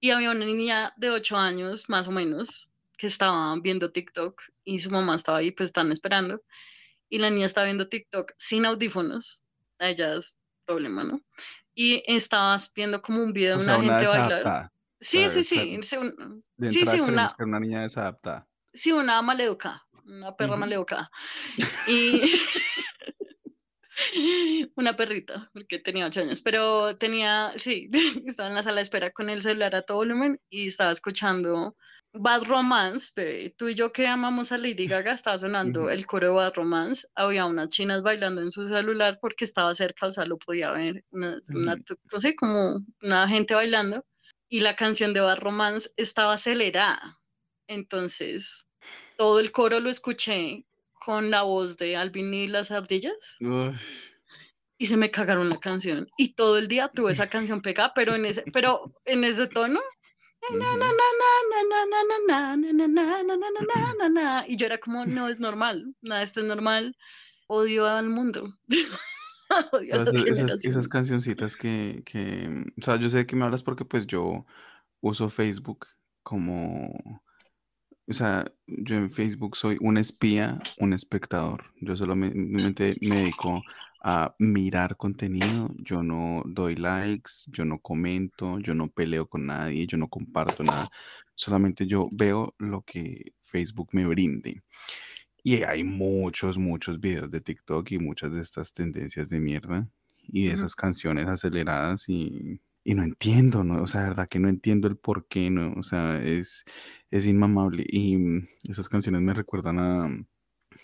Y 0.00 0.10
había 0.10 0.30
una 0.30 0.44
niña 0.44 0.92
de 0.96 1.10
8 1.10 1.36
años, 1.36 1.88
más 1.88 2.08
o 2.08 2.12
menos, 2.12 2.70
que 2.98 3.06
estaba 3.06 3.54
viendo 3.60 3.92
TikTok 3.92 4.42
y 4.64 4.78
su 4.80 4.90
mamá 4.90 5.14
estaba 5.16 5.38
ahí, 5.38 5.50
pues 5.52 5.68
están 5.70 5.92
esperando. 5.92 6.42
Y 7.08 7.18
la 7.18 7.30
niña 7.30 7.46
estaba 7.46 7.66
viendo 7.66 7.88
TikTok 7.88 8.32
sin 8.38 8.66
audífonos. 8.66 9.42
A 9.78 9.90
ella 9.90 10.14
es 10.14 10.38
problema, 10.66 11.04
¿no? 11.04 11.20
Y 11.74 12.02
estabas 12.06 12.72
viendo 12.74 13.02
como 13.02 13.22
un 13.22 13.32
video 13.32 13.58
de 13.58 13.64
una 13.64 13.76
una 13.76 13.98
gente 13.98 14.06
bailar. 14.08 14.70
Sí, 15.00 15.28
sí, 15.30 15.42
sí. 15.44 15.80
sí, 15.82 15.96
De 16.56 16.68
sí, 16.72 16.86
sí, 16.86 17.00
una, 17.00 17.28
que 17.36 17.44
una 17.44 17.60
niña 17.60 17.82
desadaptada. 17.82 18.48
sí, 18.72 18.92
una 18.92 19.20
maleducada, 19.22 19.86
una 20.04 20.36
perra 20.36 20.52
Ujú. 20.52 20.60
maleducada. 20.60 21.10
Y 21.86 22.22
una 24.76 24.94
perrita, 24.96 25.50
porque 25.52 25.78
tenía 25.78 26.06
ocho 26.06 26.20
años, 26.20 26.42
pero 26.42 26.96
tenía, 26.98 27.52
sí, 27.56 27.88
estaba 28.26 28.48
en 28.48 28.54
la 28.54 28.62
sala 28.62 28.76
de 28.76 28.82
espera 28.82 29.10
con 29.10 29.30
el 29.30 29.42
celular 29.42 29.74
a 29.74 29.82
todo 29.82 29.98
volumen 29.98 30.40
y 30.50 30.68
estaba 30.68 30.92
escuchando 30.92 31.76
Bad 32.12 32.44
Romance, 32.44 33.10
bebé. 33.14 33.54
Tú 33.58 33.68
y 33.68 33.74
yo 33.74 33.92
que 33.92 34.06
amamos 34.06 34.50
a 34.52 34.58
Lady 34.58 34.86
Gaga, 34.86 35.12
estaba 35.12 35.36
sonando 35.38 35.82
Ujú. 35.82 35.90
el 35.90 36.06
coro 36.06 36.28
de 36.28 36.32
Bad 36.34 36.54
Romance. 36.54 37.06
Había 37.14 37.44
unas 37.46 37.68
chinas 37.68 38.02
bailando 38.02 38.40
en 38.40 38.50
su 38.50 38.66
celular 38.66 39.18
porque 39.20 39.44
estaba 39.44 39.74
cerca, 39.74 40.06
o 40.06 40.10
sea, 40.10 40.24
lo 40.24 40.38
podía 40.38 40.70
ver. 40.72 41.04
Una, 41.10 41.38
una- 41.54 41.74
Ujú. 41.74 41.94
no 42.12 42.18
sé, 42.20 42.34
como 42.34 42.80
una 43.02 43.28
gente 43.28 43.54
bailando. 43.54 44.04
Y 44.48 44.60
la 44.60 44.76
canción 44.76 45.12
de 45.12 45.20
Bad 45.20 45.40
Romance 45.40 45.90
estaba 45.96 46.34
acelerada. 46.34 47.18
Entonces, 47.68 48.68
todo 49.16 49.40
el 49.40 49.52
coro 49.52 49.80
lo 49.80 49.90
escuché 49.90 50.65
con 51.04 51.30
la 51.30 51.42
voz 51.42 51.76
de 51.76 51.96
Alvin 51.96 52.32
y 52.34 52.48
las 52.48 52.70
ardillas. 52.70 53.36
Y 54.78 54.86
se 54.86 54.96
me 54.96 55.10
cagaron 55.10 55.48
la 55.48 55.58
canción. 55.58 56.08
Y 56.16 56.34
todo 56.34 56.58
el 56.58 56.68
día 56.68 56.88
tuve 56.88 57.12
esa 57.12 57.28
canción 57.28 57.62
pegada, 57.62 57.92
pero 57.94 58.14
en 58.14 58.26
ese, 58.26 58.44
pero 58.52 58.92
en 59.04 59.24
ese 59.24 59.46
tono. 59.46 59.80
Y 64.48 64.56
yo 64.56 64.66
era 64.66 64.78
como, 64.78 65.06
no 65.06 65.28
es 65.28 65.40
normal, 65.40 65.94
nada, 66.02 66.22
esto 66.22 66.40
es 66.40 66.46
normal. 66.46 66.96
Odio 67.48 67.86
al 67.86 68.08
mundo. 68.08 68.56
Odio 69.72 69.94
Entonces, 69.94 70.24
esas, 70.24 70.64
esas, 70.64 70.88
cancioncitas 70.88 71.56
que, 71.56 72.02
que, 72.04 72.64
o 72.80 72.84
sea, 72.84 72.96
yo 72.96 73.08
sé 73.08 73.26
que 73.26 73.36
me 73.36 73.44
hablas 73.44 73.62
porque 73.62 73.84
pues 73.84 74.06
yo 74.06 74.44
uso 75.00 75.30
Facebook 75.30 75.86
como 76.22 77.22
o 78.08 78.12
sea, 78.12 78.44
yo 78.66 78.96
en 78.96 79.10
Facebook 79.10 79.56
soy 79.56 79.76
un 79.80 79.98
espía, 79.98 80.60
un 80.78 80.92
espectador. 80.92 81.64
Yo 81.80 81.96
solamente 81.96 82.94
me 83.00 83.16
dedico 83.16 83.62
a 84.02 84.32
mirar 84.38 84.96
contenido, 84.96 85.68
yo 85.78 86.02
no 86.02 86.42
doy 86.46 86.76
likes, 86.76 87.32
yo 87.48 87.64
no 87.64 87.80
comento, 87.80 88.60
yo 88.60 88.74
no 88.74 88.88
peleo 88.88 89.28
con 89.28 89.46
nadie, 89.46 89.86
yo 89.86 89.98
no 89.98 90.08
comparto 90.08 90.62
nada, 90.62 90.88
solamente 91.34 91.86
yo 91.88 92.08
veo 92.12 92.54
lo 92.58 92.82
que 92.82 93.32
Facebook 93.42 93.88
me 93.92 94.06
brinde. 94.06 94.62
Y 95.42 95.64
hay 95.64 95.82
muchos, 95.82 96.58
muchos 96.58 97.00
videos 97.00 97.30
de 97.30 97.40
TikTok 97.40 97.90
y 97.92 97.98
muchas 97.98 98.32
de 98.32 98.42
estas 98.42 98.72
tendencias 98.72 99.28
de 99.28 99.40
mierda 99.40 99.88
y 100.28 100.46
de 100.46 100.54
esas 100.54 100.76
canciones 100.76 101.26
aceleradas 101.26 102.08
y, 102.08 102.60
y 102.88 102.94
no 102.94 103.02
entiendo, 103.02 103.64
¿no? 103.64 103.82
O 103.82 103.88
sea, 103.88 104.02
de 104.02 104.08
verdad 104.10 104.28
que 104.28 104.38
no 104.38 104.48
entiendo 104.48 104.86
el 104.86 104.96
por 104.96 105.26
qué, 105.26 105.50
¿no? 105.50 105.72
O 105.76 105.82
sea, 105.82 106.22
es, 106.22 106.64
es 107.10 107.26
inmamable 107.26 107.84
y 107.84 108.16
mm, 108.16 108.46
esas 108.62 108.88
canciones 108.88 109.22
me 109.22 109.34
recuerdan 109.34 109.80
a, 109.80 110.08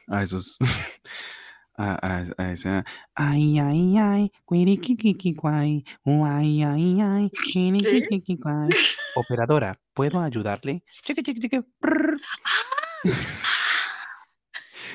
a 0.08 0.22
esos, 0.24 0.58
a, 1.76 1.92
a, 2.04 2.24
a 2.38 2.52
esa, 2.52 2.84
ay, 3.14 3.56
ay, 3.60 3.96
ay, 3.98 4.32
cuiriquiquiquicuay, 4.44 5.84
ay, 6.04 6.62
ay, 6.64 7.00
ay, 7.00 7.30
cuiriquiquiquicuay. 7.30 8.70
Operadora, 9.14 9.80
¿puedo 9.94 10.18
ayudarle? 10.18 10.82
Chiqui, 11.04 11.22
chiqui, 11.22 11.60
prr. 11.78 12.20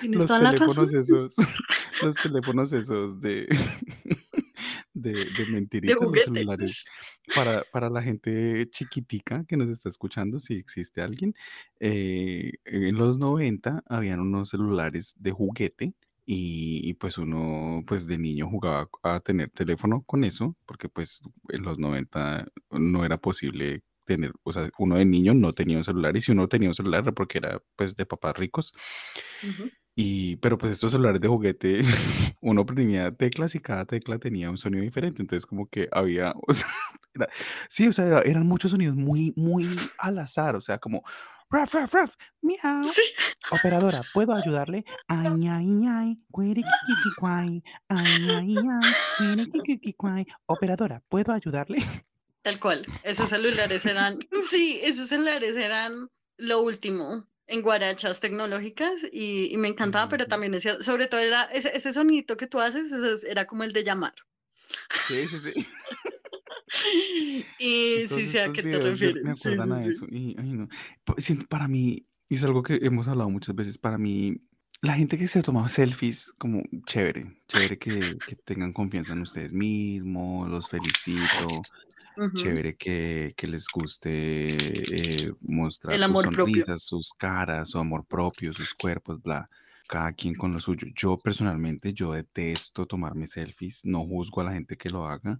Tienes 0.01 0.19
los 0.19 0.29
teléfonos 0.29 0.93
esos, 0.93 1.35
los 2.03 2.15
teléfonos 2.17 2.73
esos 2.73 3.21
de, 3.21 3.47
de, 5.01 5.25
de 5.32 5.46
De 5.46 5.51
mentiritas, 5.51 6.01
los 6.01 6.24
celulares, 6.24 6.89
para, 7.34 7.63
para 7.72 7.89
la 7.89 8.01
gente 8.01 8.68
chiquitica 8.70 9.44
que 9.48 9.58
nos 9.58 9.70
está 9.70 9.89
escuchando, 9.89 10.39
si 10.39 10.56
existe 10.56 11.01
alguien, 11.01 11.34
eh, 11.80 12.54
en 12.66 12.96
los 12.98 13.20
90 13.20 13.84
habían 13.88 14.20
unos 14.20 14.50
celulares 14.50 15.16
de 15.18 15.32
juguete 15.32 15.94
y, 16.25 16.82
y, 16.89 16.94
pues 16.96 17.18
uno 17.18 17.84
pues 17.88 18.06
de 18.08 18.18
niño 18.18 18.48
jugaba 18.50 18.89
a 19.04 19.20
tener 19.22 19.50
teléfono 19.50 20.04
con 20.04 20.24
eso, 20.25 20.58
porque 20.66 20.89
pues 20.89 21.22
en 21.50 21.63
los 21.63 21.80
90 21.80 22.46
no 22.72 23.06
era 23.06 23.18
posible 23.18 23.82
tener, 24.04 24.32
o 24.44 24.54
sea, 24.54 24.70
uno 24.77 24.96
de 24.98 25.06
niño 25.06 25.34
no 25.34 25.54
tenía 25.54 25.77
un 25.77 25.84
celular 25.84 26.16
y 26.18 26.22
si 26.22 26.32
uno 26.32 26.48
tenía 26.48 26.70
un 26.70 26.75
celular 26.75 27.04
era 27.04 27.12
porque 27.13 27.38
era 27.39 27.62
pues 27.75 27.96
de 27.96 28.06
papás 28.06 28.36
ricos. 28.38 28.74
Ujú. 29.44 29.72
Y, 30.00 30.36
pero 30.36 30.60
pues 30.60 30.74
estos 30.74 30.92
celulares 30.92 31.20
de 31.20 31.27
juguete, 31.27 31.80
uno 32.42 32.62
oprimía 32.62 33.12
teclas 33.12 33.56
y 33.56 33.60
cada 33.60 33.84
tecla 33.86 34.20
tenía 34.20 34.51
un 34.51 34.60
sonido 34.60 34.84
diferente. 34.84 35.24
Entonces 35.24 35.48
como 35.48 35.68
que 35.68 35.89
había, 35.92 36.36
o 36.48 36.54
sea, 36.54 36.70
era- 37.16 37.27
sí, 37.68 37.88
o 37.88 37.92
sea, 37.94 38.06
era- 38.06 38.22
eran 38.22 38.46
muchos 38.46 38.70
sonidos 38.70 38.96
muy, 38.96 39.34
muy 39.36 39.68
al 39.98 40.20
azar. 40.20 40.56
O 40.56 40.62
sea, 40.62 40.77
como, 40.77 41.01
raf, 41.50 41.74
raf, 41.74 41.92
raf, 41.96 42.13
miau. 42.44 42.84
Sí. 42.84 43.01
Operadora, 43.50 44.01
¿puedo 44.13 44.36
ayudarle? 44.36 44.86
Ay, 45.08 45.48
ay, 45.48 45.82
ay, 45.89 46.20
cuiriquiquiquicuay, 46.30 47.63
ay, 47.89 48.30
ay, 48.36 48.56
ay, 48.56 48.94
cuiriquiquiquicuay. 49.18 50.27
Operadora, 50.46 51.01
¿puedo 51.10 51.34
ayudarle? 51.34 51.80
Tal 52.44 52.60
cual. 52.60 52.86
Esos 53.04 53.30
celulares 53.30 53.84
eran, 53.88 54.20
sí, 54.48 54.80
esos 54.84 55.08
celulares 55.08 55.56
eran 55.56 56.08
lo 56.38 56.62
último 56.62 57.25
en 57.48 57.62
guarachas 57.62 58.20
tecnológicas 58.20 59.01
y, 59.12 59.54
y 59.54 59.58
me 59.58 59.70
encantaba, 59.70 60.10
pero 60.10 60.27
también 60.27 60.54
es 60.54 60.62
cierto, 60.63 60.84
sobre 60.84 61.08
todo 61.08 61.22
era 61.22 61.44
ese, 61.46 61.75
ese 61.75 61.94
sonito 61.94 62.38
que 62.38 62.48
tú 62.48 62.60
haces, 62.60 62.92
ese 62.92 63.30
era 63.32 63.46
como 63.46 63.63
el 63.63 63.74
de 63.74 63.84
llamar. 63.84 64.13
Sí, 65.08 65.27
sí, 65.27 65.39
sí. 65.39 65.54
Y 67.58 68.08
Todos 68.08 68.22
sí 68.22 68.27
sé 68.27 68.42
a 68.42 68.51
qué 68.51 68.62
te 68.63 68.72
yo- 68.72 68.80
me 68.80 68.89
refieres. 68.92 69.39
Sí, 69.39 69.50
acuerdan 69.50 69.72
sí, 69.72 69.80
a 69.80 69.84
sí. 69.84 69.89
eso. 69.89 70.06
Y, 70.10 70.36
ay, 70.38 70.51
no. 70.54 70.68
Para 71.50 71.68
mí, 71.68 72.06
y 72.30 72.36
es 72.36 72.44
algo 72.44 72.62
que 72.63 72.80
hemos 72.82 73.08
hablado 73.08 73.30
muchas 73.30 73.56
veces, 73.56 73.77
para 73.77 73.98
mí, 73.98 74.38
la 74.82 74.94
gente 74.94 75.18
que 75.18 75.27
se 75.27 75.42
toma 75.42 75.68
selfies, 75.70 76.34
como 76.38 76.62
chévere, 76.86 77.24
chévere 77.48 77.77
que, 77.80 78.22
que 78.25 78.36
tengan 78.36 78.74
confianza 78.74 79.13
en 79.13 79.22
ustedes 79.22 79.54
mismos, 79.54 80.50
los 80.50 80.70
felicito, 80.70 81.68
Chévere 82.33 82.75
que, 82.75 83.33
que 83.38 83.47
les 83.47 83.67
guste 83.74 84.09
eh, 85.25 85.31
mostrar 85.41 85.95
El 85.95 86.03
sus 86.03 86.12
propio. 86.31 86.63
sonrisas, 86.63 86.83
sus 86.83 87.13
caras, 87.13 87.69
su 87.69 87.79
amor 87.79 88.05
propio, 88.07 88.53
sus 88.53 88.74
cuerpos, 88.74 89.21
bla. 89.21 89.50
Cada 89.88 90.12
quien 90.13 90.36
con 90.36 90.51
lo 90.53 90.59
suyo. 90.59 90.88
Yo 90.95 91.17
personalmente, 91.17 91.93
yo 91.93 92.12
detesto 92.13 92.86
tomarme 92.86 93.25
selfies, 93.27 93.81
no 93.86 94.01
juzgo 94.05 94.41
a 94.41 94.45
la 94.45 94.53
gente 94.53 94.75
que 94.77 94.89
lo 94.89 95.05
haga. 95.07 95.39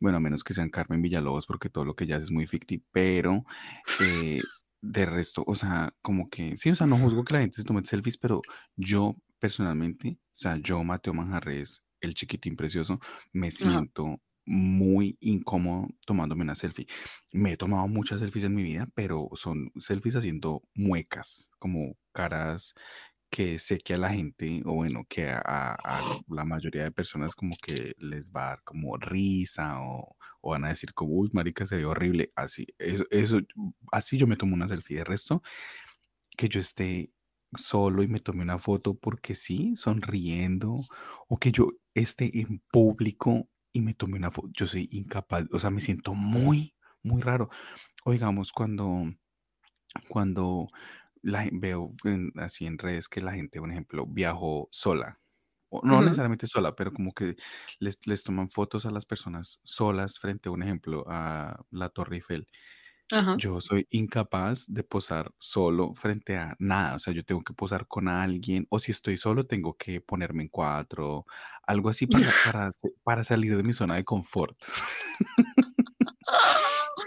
Bueno, 0.00 0.18
a 0.18 0.20
menos 0.20 0.44
que 0.44 0.54
sean 0.54 0.70
Carmen 0.70 1.02
Villalobos, 1.02 1.46
porque 1.46 1.68
todo 1.70 1.84
lo 1.84 1.94
que 1.94 2.04
ella 2.04 2.16
hace 2.16 2.24
es 2.24 2.30
muy 2.30 2.46
ficticio, 2.46 2.84
pero 2.92 3.44
eh, 4.00 4.40
de 4.80 5.06
resto, 5.06 5.44
o 5.46 5.54
sea, 5.54 5.92
como 6.02 6.28
que, 6.28 6.56
sí, 6.56 6.70
o 6.70 6.74
sea, 6.74 6.86
no 6.86 6.98
juzgo 6.98 7.24
que 7.24 7.34
la 7.34 7.40
gente 7.40 7.56
se 7.56 7.64
tome 7.64 7.84
selfies, 7.84 8.18
pero 8.18 8.42
yo 8.76 9.16
personalmente, 9.38 10.18
o 10.20 10.30
sea, 10.32 10.56
yo, 10.56 10.82
Mateo 10.84 11.14
Manjarres, 11.14 11.82
el 12.00 12.14
chiquitín 12.14 12.56
precioso, 12.56 13.00
me 13.32 13.48
Ajá. 13.48 13.86
Muy 14.46 15.16
incómodo 15.20 15.88
tomándome 16.06 16.42
una 16.42 16.54
selfie. 16.54 16.86
Me 17.32 17.52
he 17.52 17.56
tomado 17.56 17.88
muchas 17.88 18.20
selfies 18.20 18.44
en 18.44 18.54
mi 18.54 18.62
vida, 18.62 18.88
pero 18.94 19.28
son 19.34 19.70
selfies 19.76 20.16
haciendo 20.16 20.62
muecas, 20.74 21.50
como 21.58 21.96
caras 22.12 22.74
que 23.30 23.58
sé 23.58 23.78
que 23.80 23.94
a 23.94 23.98
la 23.98 24.10
gente, 24.10 24.62
o 24.64 24.74
bueno, 24.74 25.04
que 25.08 25.28
a, 25.28 25.76
la 26.28 26.44
mayoría 26.44 26.84
de 26.84 26.92
personas 26.92 27.34
como 27.34 27.56
que 27.60 27.94
les 27.98 28.30
va 28.30 28.44
a 28.44 28.48
dar 28.50 28.62
como 28.62 28.96
risa 28.96 29.80
o, 29.80 30.16
o 30.40 30.50
van 30.50 30.64
a 30.64 30.68
decir 30.68 30.94
como, 30.94 31.14
uy, 31.14 31.30
marica, 31.32 31.66
se 31.66 31.76
ve 31.76 31.84
horrible. 31.84 32.28
Así, 32.36 32.66
eso, 32.78 33.40
así 33.90 34.18
yo 34.18 34.28
me 34.28 34.36
tomo 34.36 34.54
una 34.54 34.68
selfie. 34.68 34.98
De 34.98 35.04
resto, 35.04 35.42
que 36.36 36.48
yo 36.48 36.60
esté 36.60 37.10
solo 37.56 38.02
y 38.02 38.08
me 38.08 38.20
tome 38.20 38.42
una 38.42 38.58
foto 38.58 38.94
porque 38.94 39.34
sí, 39.34 39.74
sonriendo, 39.76 40.76
o 41.28 41.36
que 41.36 41.52
yo 41.52 41.70
esté 41.94 42.38
en 42.38 42.62
público 42.70 43.48
y 43.74 43.82
me 43.82 43.92
tome 43.92 44.16
una 44.16 44.30
foto, 44.30 44.48
yo 44.52 44.66
soy 44.68 44.88
incapaz, 44.92 45.46
o 45.52 45.58
sea, 45.58 45.68
me 45.68 45.80
siento 45.80 46.14
muy, 46.14 46.74
muy 47.02 47.20
raro. 47.20 47.50
O 48.04 48.12
digamos, 48.12 48.52
cuando, 48.52 49.02
cuando 50.08 50.68
la, 51.22 51.48
veo 51.52 51.92
así 52.36 52.66
en 52.66 52.78
redes 52.78 53.08
que 53.08 53.20
la 53.20 53.32
gente, 53.32 53.58
por 53.58 53.70
ejemplo, 53.70 54.06
viajó 54.06 54.68
sola, 54.70 55.16
o 55.70 55.80
no 55.84 56.00
necesariamente 56.02 56.46
sola, 56.46 56.76
pero 56.76 56.92
como 56.92 57.12
que 57.12 57.34
les, 57.80 57.98
les 58.06 58.22
toman 58.22 58.48
fotos 58.48 58.86
a 58.86 58.90
las 58.90 59.06
personas 59.06 59.60
solas 59.64 60.20
frente 60.20 60.48
a 60.48 60.52
un 60.52 60.62
ejemplo, 60.62 61.04
a 61.08 61.60
la 61.70 61.88
Torre 61.88 62.16
Eiffel. 62.16 62.46
Yo 63.38 63.60
soy 63.60 63.86
incapaz 63.90 64.66
de 64.68 64.82
posar 64.82 65.32
solo 65.38 65.94
frente 65.94 66.36
a 66.36 66.56
nada, 66.58 66.96
o 66.96 66.98
sea, 66.98 67.12
yo 67.12 67.24
tengo 67.24 67.42
que 67.42 67.54
posar 67.54 67.86
con 67.86 68.08
alguien, 68.08 68.66
o 68.70 68.78
si 68.78 68.92
estoy 68.92 69.16
solo, 69.16 69.46
tengo 69.46 69.76
que 69.76 70.00
ponerme 70.00 70.42
en 70.44 70.48
cuatro, 70.48 71.24
algo 71.66 71.88
así 71.88 72.06
para, 72.06 72.26
para, 72.52 72.70
para 73.02 73.24
salir 73.24 73.56
de 73.56 73.62
mi 73.62 73.72
zona 73.72 73.96
de 73.96 74.04
confort. 74.04 74.56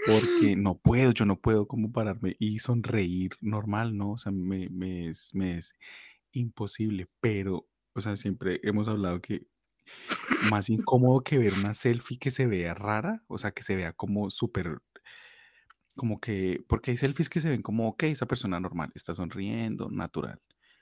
Porque 0.06 0.56
no 0.56 0.78
puedo, 0.78 1.12
yo 1.12 1.24
no 1.24 1.40
puedo 1.40 1.66
como 1.66 1.92
pararme 1.92 2.36
y 2.38 2.58
sonreír 2.58 3.32
normal, 3.40 3.96
¿no? 3.96 4.12
O 4.12 4.18
sea, 4.18 4.32
me, 4.32 4.68
me 4.70 5.08
es, 5.08 5.34
me 5.34 5.58
es 5.58 5.74
imposible, 6.32 7.08
pero, 7.20 7.66
o 7.94 8.00
sea, 8.00 8.16
siempre 8.16 8.60
hemos 8.62 8.88
hablado 8.88 9.20
que 9.20 9.46
más 10.50 10.68
incómodo 10.68 11.22
que 11.22 11.38
ver 11.38 11.52
una 11.54 11.74
selfie 11.74 12.18
que 12.18 12.30
se 12.30 12.46
vea 12.46 12.74
rara, 12.74 13.24
o 13.26 13.38
sea, 13.38 13.52
que 13.52 13.62
se 13.62 13.76
vea 13.76 13.92
como 13.92 14.30
súper 14.30 14.80
como 15.98 16.18
que, 16.20 16.64
porque 16.66 16.92
hay 16.92 16.96
selfies 16.96 17.28
que 17.28 17.40
se 17.40 17.50
ven 17.50 17.60
como, 17.60 17.88
ok, 17.88 18.04
esa 18.04 18.24
persona 18.24 18.58
normal 18.58 18.90
está 18.94 19.14
sonriendo, 19.14 19.90
natural. 19.90 20.40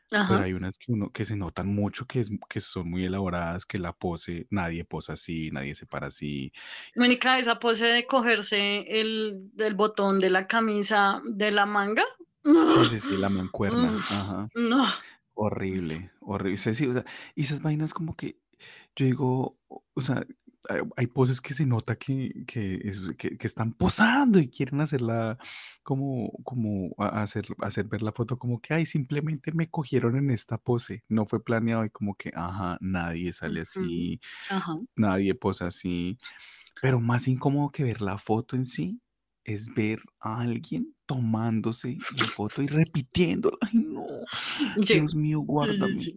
Pero 0.08 0.38
hay 0.38 0.52
unas 0.52 0.78
que 0.78 0.92
uno 0.92 1.10
que 1.10 1.24
se 1.24 1.34
notan 1.34 1.66
mucho 1.66 2.06
que, 2.06 2.20
es, 2.20 2.30
que 2.48 2.60
son 2.60 2.88
muy 2.88 3.04
elaboradas, 3.04 3.66
que 3.66 3.78
la 3.78 3.92
pose, 3.92 4.46
nadie 4.50 4.84
posa 4.84 5.14
así, 5.14 5.50
nadie 5.50 5.74
se 5.74 5.84
para 5.84 6.06
así. 6.06 6.52
Mónica, 6.94 7.40
esa 7.40 7.58
pose 7.58 7.86
de 7.86 8.06
cogerse 8.06 8.84
el, 9.00 9.50
del 9.54 9.74
botón 9.74 10.20
de 10.20 10.30
la 10.30 10.46
camisa 10.46 11.22
de 11.26 11.50
la 11.50 11.66
manga. 11.66 12.04
Sí, 12.44 12.52
sí, 12.90 13.00
sí, 13.00 13.16
la 13.16 13.30
mancuerna. 13.30 13.88
Ajá. 13.88 14.48
No. 14.54 14.86
Horrible, 15.34 16.12
horrible. 16.20 16.56
Sí, 16.56 16.74
sí, 16.74 16.86
o 16.86 16.92
sea, 16.92 17.04
y 17.34 17.42
esas 17.42 17.60
vainas 17.60 17.92
como 17.92 18.14
que 18.14 18.38
yo 18.94 19.06
digo, 19.06 19.58
o 19.68 20.00
sea, 20.00 20.24
hay, 20.96 21.06
poses 21.06 21.40
que 21.40 21.54
se 21.54 21.66
nota 21.66 21.96
que, 21.96 22.44
que, 22.46 22.80
que, 23.16 23.46
están 23.46 23.72
posando 23.72 24.38
y 24.38 24.48
quieren 24.48 24.80
hacerla 24.80 25.38
como, 25.82 26.30
como 26.44 26.94
hacer, 26.98 27.46
hacer 27.62 27.86
ver 27.86 28.02
la 28.02 28.12
foto 28.12 28.38
como 28.38 28.60
que, 28.60 28.74
ay, 28.74 28.86
simplemente 28.86 29.52
me 29.52 29.68
cogieron 29.68 30.16
en 30.16 30.30
esta 30.30 30.58
pose, 30.58 31.02
no 31.08 31.26
fue 31.26 31.42
planeado 31.42 31.84
y 31.84 31.90
como 31.90 32.14
que, 32.14 32.32
ajá, 32.34 32.78
nadie 32.80 33.32
sale 33.32 33.62
así, 33.62 34.20
nadie 34.96 35.34
posa 35.34 35.66
así, 35.66 36.18
pero 36.80 37.00
más 37.00 37.28
incómodo 37.28 37.70
que 37.70 37.84
ver 37.84 38.00
la 38.00 38.18
foto 38.18 38.56
en 38.56 38.64
sí 38.64 39.00
es 39.44 39.72
ver 39.74 40.00
a 40.20 40.40
alguien 40.40 40.94
tomándose 41.06 41.96
la 42.16 42.24
foto 42.24 42.62
y 42.62 42.66
repitiendo, 42.66 43.56
ay, 43.60 43.74
no, 43.74 44.06
Dios 44.76 45.14
mío, 45.14 45.40
guárdame. 45.40 46.16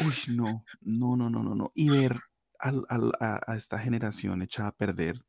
Uy, 0.00 0.34
no, 0.34 0.64
no, 0.80 1.16
no, 1.16 1.28
no, 1.28 1.42
no, 1.42 1.54
no. 1.54 1.72
Y 1.74 1.90
ver 1.90 2.18
a, 2.62 3.56
esta 3.56 3.78
generación 3.78 4.42
echada 4.42 4.68
a 4.68 4.76
perder, 4.76 5.20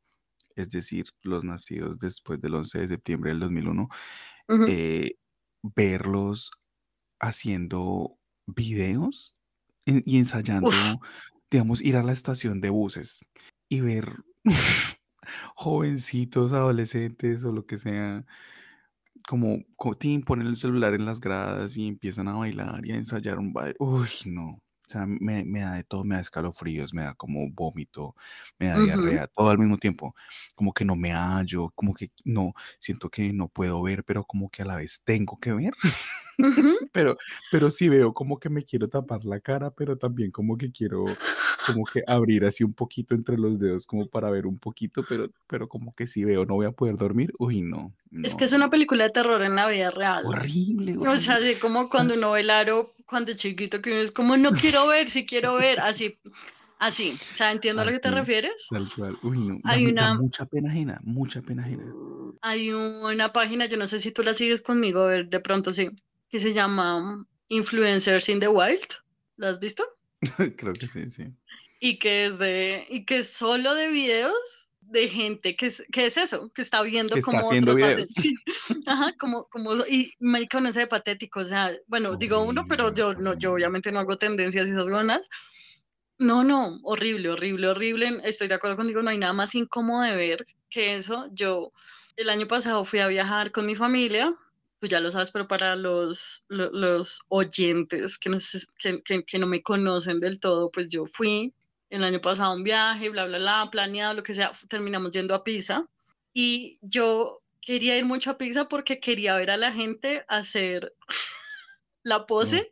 es 0.56 0.70
decir, 0.70 1.06
los 1.22 1.44
nacidos 1.44 1.98
después 1.98 2.40
del 2.40 2.54
11 2.54 2.80
de 2.80 2.88
septiembre 2.88 3.30
del 3.30 3.40
2001, 3.40 3.88
eh, 4.68 5.16
verlos 5.62 6.52
haciendo 7.20 8.18
videos 8.46 9.34
y 9.86 10.18
ensayando, 10.18 10.70
digamos, 11.50 11.82
ir 11.82 11.96
a 11.96 12.02
la 12.02 12.12
estación 12.12 12.60
de 12.60 12.70
buses 12.70 13.24
y 13.68 13.80
ver 13.80 14.24
jovencitos, 15.56 16.52
adolescentes 16.52 17.44
o 17.44 17.52
lo 17.52 17.66
que 17.66 17.78
sea, 17.78 18.24
como, 19.26 19.64
como 19.76 19.96
ponen 20.24 20.46
el 20.46 20.56
celular 20.56 20.94
en 20.94 21.06
las 21.06 21.20
gradas 21.20 21.76
y 21.76 21.88
empiezan 21.88 22.28
a 22.28 22.34
bailar 22.34 22.86
y 22.86 22.92
a 22.92 22.96
ensayar 22.96 23.38
un 23.38 23.52
baile. 23.52 23.76
Uy, 23.78 24.08
no. 24.26 24.63
O 24.86 24.90
sea, 24.90 25.06
me, 25.06 25.44
me 25.44 25.60
da 25.60 25.74
de 25.74 25.84
todo, 25.84 26.04
me 26.04 26.16
da 26.16 26.20
escalofríos, 26.20 26.92
me 26.92 27.02
da 27.02 27.14
como 27.14 27.50
vómito, 27.50 28.14
me 28.58 28.68
da 28.68 28.78
diarrea, 28.78 29.26
todo 29.28 29.48
al 29.48 29.58
mismo 29.58 29.78
tiempo. 29.78 30.14
Como 30.54 30.72
que 30.72 30.84
no 30.84 30.94
me 30.94 31.10
hallo, 31.12 31.70
como 31.74 31.94
que 31.94 32.10
no, 32.24 32.52
siento 32.78 33.08
que 33.08 33.32
no 33.32 33.48
puedo 33.48 33.82
ver, 33.82 34.04
pero 34.04 34.24
como 34.24 34.50
que 34.50 34.62
a 34.62 34.66
la 34.66 34.76
vez 34.76 35.02
tengo 35.02 35.38
que 35.38 35.52
ver. 35.52 35.72
Pero, 36.92 37.16
pero 37.52 37.70
sí 37.70 37.88
veo 37.88 38.12
como 38.12 38.40
que 38.40 38.48
me 38.48 38.64
quiero 38.64 38.88
tapar 38.88 39.24
la 39.24 39.38
cara, 39.38 39.70
pero 39.70 39.96
también 39.96 40.32
como 40.32 40.56
que 40.56 40.72
quiero 40.72 41.04
como 41.64 41.84
que 41.84 42.02
abrir 42.06 42.44
así 42.44 42.64
un 42.64 42.74
poquito 42.74 43.14
entre 43.14 43.38
los 43.38 43.58
dedos 43.58 43.86
como 43.86 44.06
para 44.06 44.30
ver 44.30 44.46
un 44.46 44.58
poquito, 44.58 45.04
pero, 45.08 45.30
pero 45.46 45.68
como 45.68 45.94
que 45.94 46.06
si 46.06 46.24
veo 46.24 46.44
no 46.44 46.54
voy 46.54 46.66
a 46.66 46.72
poder 46.72 46.96
dormir, 46.96 47.32
uy, 47.38 47.62
no. 47.62 47.94
Es 48.22 48.34
que 48.34 48.44
es 48.44 48.52
una 48.52 48.70
película 48.70 49.04
de 49.04 49.10
terror 49.10 49.42
en 49.42 49.56
la 49.56 49.66
vida 49.66 49.90
real. 49.90 50.24
Horrible, 50.26 50.96
O 50.98 51.16
sea, 51.16 51.36
así 51.36 51.56
como 51.56 51.88
cuando 51.88 52.14
uno 52.14 52.32
ve 52.32 52.40
el 52.40 52.50
aro, 52.50 52.94
cuando 53.06 53.34
chiquito, 53.34 53.80
que 53.80 53.90
uno 53.90 54.00
es 54.00 54.12
como, 54.12 54.36
no 54.36 54.52
quiero 54.52 54.86
ver, 54.88 55.08
si 55.08 55.26
quiero 55.26 55.54
ver, 55.54 55.80
así, 55.80 56.18
así. 56.78 57.14
O 57.32 57.36
sea, 57.36 57.52
entiendo 57.52 57.82
a 57.82 57.84
lo 57.84 57.92
que 57.92 57.98
te 57.98 58.10
refieres. 58.10 58.66
Tal 58.70 58.88
cual, 58.94 59.16
uy, 59.22 59.38
no. 59.38 59.58
Hay 59.64 59.86
una... 59.86 60.14
mucha 60.14 60.46
pena 60.46 60.70
ajena, 60.70 61.00
mucha 61.02 61.42
pena 61.42 61.62
ajena. 61.62 61.84
Hay 62.42 62.72
una 62.72 63.32
página, 63.32 63.66
yo 63.66 63.76
no 63.76 63.86
sé 63.86 63.98
si 63.98 64.12
tú 64.12 64.22
la 64.22 64.34
sigues 64.34 64.60
conmigo, 64.60 65.00
a 65.00 65.06
ver, 65.06 65.28
de 65.28 65.40
pronto 65.40 65.72
sí, 65.72 65.90
que 66.28 66.38
se 66.38 66.52
llama 66.52 67.26
Influencers 67.48 68.28
in 68.28 68.40
the 68.40 68.48
Wild. 68.48 68.88
¿La 69.36 69.48
has 69.48 69.58
visto? 69.58 69.84
Creo 70.56 70.72
que 70.74 70.86
sí, 70.86 71.10
sí 71.10 71.32
y 71.80 71.98
que 71.98 72.26
es 72.26 72.38
de, 72.38 72.86
y 72.88 73.04
que 73.04 73.24
solo 73.24 73.74
de 73.74 73.88
videos 73.88 74.64
de 74.80 75.08
gente 75.08 75.56
que 75.56 75.66
es, 75.66 75.84
que 75.92 76.06
es 76.06 76.16
eso, 76.16 76.52
que 76.52 76.62
está 76.62 76.82
viendo 76.82 77.16
cómo 77.22 77.38
otros 77.38 77.82
hacen. 77.82 78.34
Ajá, 78.86 79.12
como, 79.18 79.44
como, 79.48 79.74
y 79.86 80.12
marica, 80.20 80.60
no 80.60 80.72
sé, 80.72 80.86
patético, 80.86 81.40
o 81.40 81.44
sea, 81.44 81.72
bueno, 81.86 82.16
digo 82.16 82.40
uno, 82.42 82.66
pero 82.68 82.94
yo, 82.94 83.14
no, 83.14 83.38
yo 83.38 83.52
obviamente 83.52 83.90
no 83.92 84.00
hago 84.00 84.16
tendencias 84.16 84.68
y 84.68 84.72
esas 84.72 84.88
ganas. 84.88 85.28
No, 86.18 86.44
no, 86.44 86.78
horrible, 86.84 87.30
horrible, 87.30 87.68
horrible. 87.68 88.20
Estoy 88.22 88.46
de 88.46 88.54
acuerdo 88.54 88.76
contigo, 88.76 89.02
no 89.02 89.10
hay 89.10 89.18
nada 89.18 89.32
más 89.32 89.54
incómodo 89.54 90.02
de 90.02 90.14
ver 90.14 90.44
que 90.70 90.94
eso. 90.94 91.28
Yo 91.32 91.72
el 92.16 92.30
año 92.30 92.46
pasado 92.46 92.84
fui 92.84 93.00
a 93.00 93.08
viajar 93.08 93.50
con 93.50 93.66
mi 93.66 93.74
familia, 93.74 94.32
tú 94.78 94.86
ya 94.86 95.00
lo 95.00 95.10
sabes, 95.10 95.32
pero 95.32 95.48
para 95.48 95.74
los, 95.74 96.46
los, 96.48 97.22
oyentes 97.28 98.16
que 98.18 98.30
no, 98.30 98.38
que, 98.78 99.02
que, 99.02 99.24
que 99.24 99.38
no 99.38 99.48
me 99.48 99.62
conocen 99.62 100.20
del 100.20 100.38
todo, 100.38 100.70
pues 100.70 100.88
yo 100.88 101.04
fui 101.06 101.52
el 101.96 102.04
año 102.04 102.20
pasado 102.20 102.54
un 102.54 102.64
viaje, 102.64 103.08
bla, 103.10 103.26
bla, 103.26 103.38
bla, 103.38 103.68
planeado, 103.70 104.14
lo 104.14 104.22
que 104.22 104.34
sea, 104.34 104.52
terminamos 104.68 105.12
yendo 105.12 105.34
a 105.34 105.44
Pisa 105.44 105.88
y 106.32 106.78
yo 106.82 107.42
quería 107.60 107.96
ir 107.96 108.04
mucho 108.04 108.30
a 108.30 108.38
Pisa 108.38 108.68
porque 108.68 109.00
quería 109.00 109.36
ver 109.36 109.50
a 109.50 109.56
la 109.56 109.72
gente 109.72 110.24
hacer 110.28 110.94
la 112.02 112.26
pose 112.26 112.68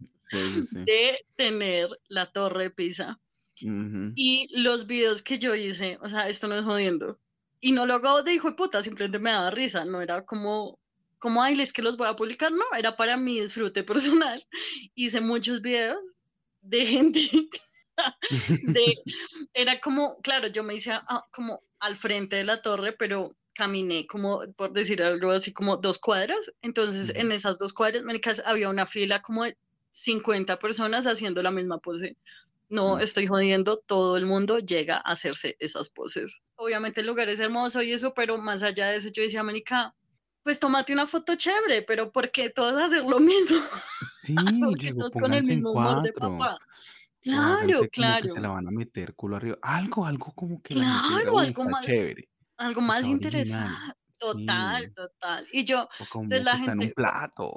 de 0.72 1.24
tener 1.36 1.88
la 2.08 2.30
torre 2.30 2.64
de 2.64 2.70
Pisa. 2.70 3.18
Y 4.16 4.48
los 4.60 4.88
videos 4.88 5.22
que 5.22 5.38
yo 5.38 5.54
hice, 5.54 5.96
o 6.00 6.08
sea, 6.08 6.28
esto 6.28 6.48
no 6.48 6.56
es 6.56 6.64
jodiendo. 6.64 7.20
Y 7.60 7.70
no 7.70 7.86
lo 7.86 7.94
hago 7.94 8.24
de 8.24 8.34
hijo 8.34 8.50
de 8.50 8.56
puta, 8.56 8.82
simplemente 8.82 9.20
me 9.20 9.30
daba 9.30 9.52
risa, 9.52 9.84
no 9.84 10.02
era 10.02 10.24
como, 10.24 10.80
como, 11.20 11.40
ay, 11.40 11.60
es 11.60 11.72
que 11.72 11.80
los 11.80 11.96
voy 11.96 12.08
a 12.08 12.16
publicar, 12.16 12.50
no, 12.50 12.64
era 12.76 12.96
para 12.96 13.16
mi 13.16 13.40
disfrute 13.40 13.84
personal. 13.84 14.44
Hice 14.96 15.20
muchos 15.20 15.62
videos 15.62 16.00
de 16.60 16.86
gente 16.86 17.20
era 19.54 19.80
como, 19.80 20.18
claro, 20.20 20.48
yo 20.48 20.62
me 20.62 20.74
hice 20.74 20.92
ah, 20.92 21.26
como 21.32 21.62
al 21.78 21.96
frente 21.96 22.36
de 22.36 22.44
la 22.44 22.62
torre, 22.62 22.92
pero 22.92 23.34
caminé 23.54 24.06
como, 24.06 24.40
por 24.56 24.72
decir 24.72 25.02
algo 25.02 25.30
así, 25.30 25.52
como 25.52 25.76
dos 25.76 25.98
cuadras. 25.98 26.52
Entonces, 26.62 27.14
en 27.14 27.32
esas 27.32 27.58
dos 27.58 27.72
cuadras, 27.72 28.02
había 28.44 28.68
una 28.68 28.86
fila 28.86 29.22
como 29.22 29.44
de 29.44 29.56
50 29.90 30.58
personas 30.58 31.06
haciendo 31.06 31.42
la 31.42 31.50
misma 31.50 31.78
pose. 31.78 32.16
No 32.68 33.00
estoy 33.00 33.26
jodiendo, 33.26 33.78
todo 33.78 34.16
el 34.16 34.24
mundo 34.24 34.58
llega 34.58 34.96
a 34.96 35.12
hacerse 35.12 35.56
esas 35.58 35.90
poses. 35.90 36.40
Obviamente 36.56 37.02
el 37.02 37.06
lugar 37.06 37.28
es 37.28 37.38
hermoso 37.38 37.82
y 37.82 37.92
eso, 37.92 38.14
pero 38.14 38.38
más 38.38 38.62
allá 38.62 38.88
de 38.88 38.96
eso, 38.96 39.10
yo 39.10 39.22
decía, 39.22 39.42
Mónica, 39.42 39.94
pues 40.42 40.58
tómate 40.58 40.92
una 40.92 41.06
foto 41.06 41.36
chévere, 41.36 41.82
pero 41.82 42.10
¿por 42.10 42.30
qué 42.30 42.48
todos 42.48 42.80
hacer 42.80 43.04
lo 43.04 43.20
mismo? 43.20 43.58
Sí, 44.22 44.34
digo, 44.78 45.10
con 45.10 45.34
el 45.34 45.44
mismo 45.44 45.72
humor 45.72 46.02
de 46.02 46.12
papá. 46.12 46.58
Claro, 47.22 47.88
claro. 47.90 48.20
Que 48.20 48.28
se 48.28 48.40
la 48.40 48.48
van 48.48 48.66
a 48.68 48.70
meter 48.70 49.14
culo 49.14 49.36
arriba. 49.36 49.56
Algo, 49.62 50.04
algo 50.06 50.32
como 50.34 50.60
que 50.62 50.74
la 50.74 50.84
gente 50.86 51.14
Claro, 51.14 51.14
diga, 51.14 51.32
"Uy, 51.32 51.46
algo 51.46 51.50
está 51.50 51.70
más, 51.70 51.86
chévere, 51.86 52.28
algo 52.56 52.80
más 52.80 53.06
interesante. 53.08 53.92
Total, 54.20 54.82
Sí. 54.82 54.94
total. 54.94 55.46
Y 55.52 55.64
yo, 55.64 55.88
O 55.98 56.06
como 56.08 56.30
de 56.30 56.40
que 56.44 56.44
la 56.44 56.56
está 56.56 56.72
en 56.72 56.80
un 56.80 56.90
gente, 56.90 56.94
plato. 56.94 57.50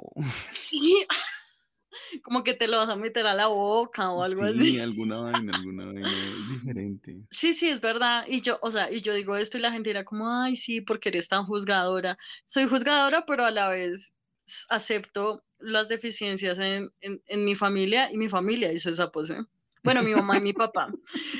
sí, 0.48 1.06
como 2.24 2.44
que 2.44 2.54
te 2.54 2.68
lo 2.68 2.78
vas 2.78 2.88
a 2.90 2.96
meter 2.96 3.26
a 3.26 3.34
la 3.34 3.48
boca 3.48 4.12
o 4.12 4.22
algo 4.22 4.44
así. 4.44 4.74
Sí, 4.74 4.78
alguna 4.80 5.18
vaina, 5.20 5.52
alguna 5.52 5.86
vaina 5.86 6.34
diferente. 6.36 7.26
Sí, 7.30 7.54
sí, 7.54 7.68
es 7.68 7.80
verdad. 7.80 8.24
Y 8.28 8.40
yo, 8.40 8.58
o 8.62 8.70
sea, 8.70 8.90
y 8.90 9.00
yo 9.00 9.12
digo 9.14 9.36
esto 9.36 9.58
y 9.58 9.60
la 9.60 9.72
gente 9.72 9.90
dirá 9.90 10.04
como, 10.04 10.30
ay, 10.30 10.56
sí, 10.56 10.80
porque 10.80 11.08
eres 11.08 11.28
tan 11.28 11.44
juzgadora. 11.44 12.16
Soy 12.44 12.66
juzgadora, 12.68 13.24
pero 13.26 13.44
a 13.44 13.50
la 13.50 13.68
vez 13.68 14.16
acepto 14.68 15.44
las 15.58 15.88
deficiencias 15.88 16.58
en, 16.60 16.90
en, 17.00 17.22
en 17.26 17.44
mi 17.44 17.54
familia 17.56 18.12
y 18.12 18.16
mi 18.16 18.28
familia 18.28 18.72
hizo 18.72 18.90
esa 18.90 19.10
pose. 19.10 19.38
Bueno, 19.86 20.02
mi 20.02 20.12
mamá 20.12 20.38
y 20.38 20.40
mi 20.40 20.52
papá. 20.52 20.88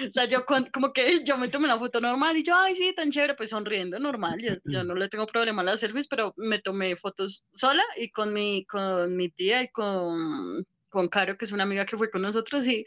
O 0.07 0.11
sea, 0.11 0.25
yo 0.27 0.45
como 0.73 0.93
que 0.93 1.25
yo 1.25 1.37
me 1.37 1.49
tomé 1.49 1.65
una 1.65 1.81
foto 1.81 2.01
normal 2.01 2.37
y 2.37 2.45
yo, 2.45 2.55
ay, 2.57 2.77
sí, 2.77 2.95
tan 2.95 3.11
chévere, 3.11 3.35
pues 3.35 3.51
sonriendo 3.51 3.99
normal. 3.99 4.41
Yo, 4.41 4.55
yo 4.67 4.85
no 4.85 4.95
le 4.95 5.09
tengo 5.09 5.27
problema 5.27 5.63
a 5.63 5.65
las 5.65 5.81
selfies, 5.81 6.07
pero 6.07 6.33
me 6.37 6.61
tomé 6.61 6.95
fotos 6.95 7.45
sola 7.53 7.83
y 7.97 8.09
con 8.11 8.33
mi, 8.33 8.65
con 8.67 9.17
mi 9.17 9.31
tía 9.31 9.65
y 9.65 9.69
con, 9.71 10.65
con 10.89 11.09
Caro, 11.09 11.37
que 11.37 11.45
es 11.45 11.51
una 11.51 11.65
amiga 11.65 11.87
que 11.87 11.97
fue 11.97 12.09
con 12.09 12.23
nosotros 12.23 12.69
y 12.69 12.85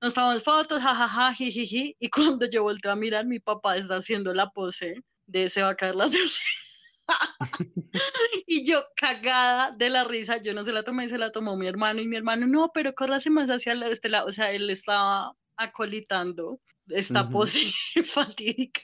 nos 0.00 0.14
tomamos 0.14 0.42
fotos, 0.42 0.82
jajaja, 0.82 1.34
jijiji. 1.34 1.94
Y 1.98 2.08
cuando 2.08 2.46
yo 2.48 2.62
volteo 2.62 2.90
a 2.90 2.96
mirar, 2.96 3.26
mi 3.26 3.38
papá 3.38 3.76
está 3.76 3.96
haciendo 3.96 4.32
la 4.32 4.48
pose 4.48 4.94
de 5.26 5.50
se 5.50 5.62
va 5.62 5.68
a 5.68 5.76
caer 5.76 5.94
la. 5.94 6.08
Y 8.46 8.64
yo 8.64 8.82
cagada 8.96 9.70
de 9.76 9.90
la 9.90 10.04
risa, 10.04 10.40
yo 10.40 10.54
no 10.54 10.64
se 10.64 10.72
la 10.72 10.82
tomé, 10.82 11.08
se 11.08 11.18
la 11.18 11.30
tomó 11.30 11.56
mi 11.56 11.66
hermano 11.66 12.00
y 12.00 12.06
mi 12.06 12.16
hermano, 12.16 12.46
no, 12.46 12.70
pero 12.72 12.94
córrase 12.94 13.30
más 13.30 13.50
hacia 13.50 13.72
este 13.88 14.08
lado, 14.08 14.28
o 14.28 14.32
sea, 14.32 14.52
él 14.52 14.68
estaba 14.70 15.32
acolitando 15.56 16.60
esta 16.88 17.22
Ujú. 17.22 17.32
pose 17.32 17.60
fatídica. 18.04 18.82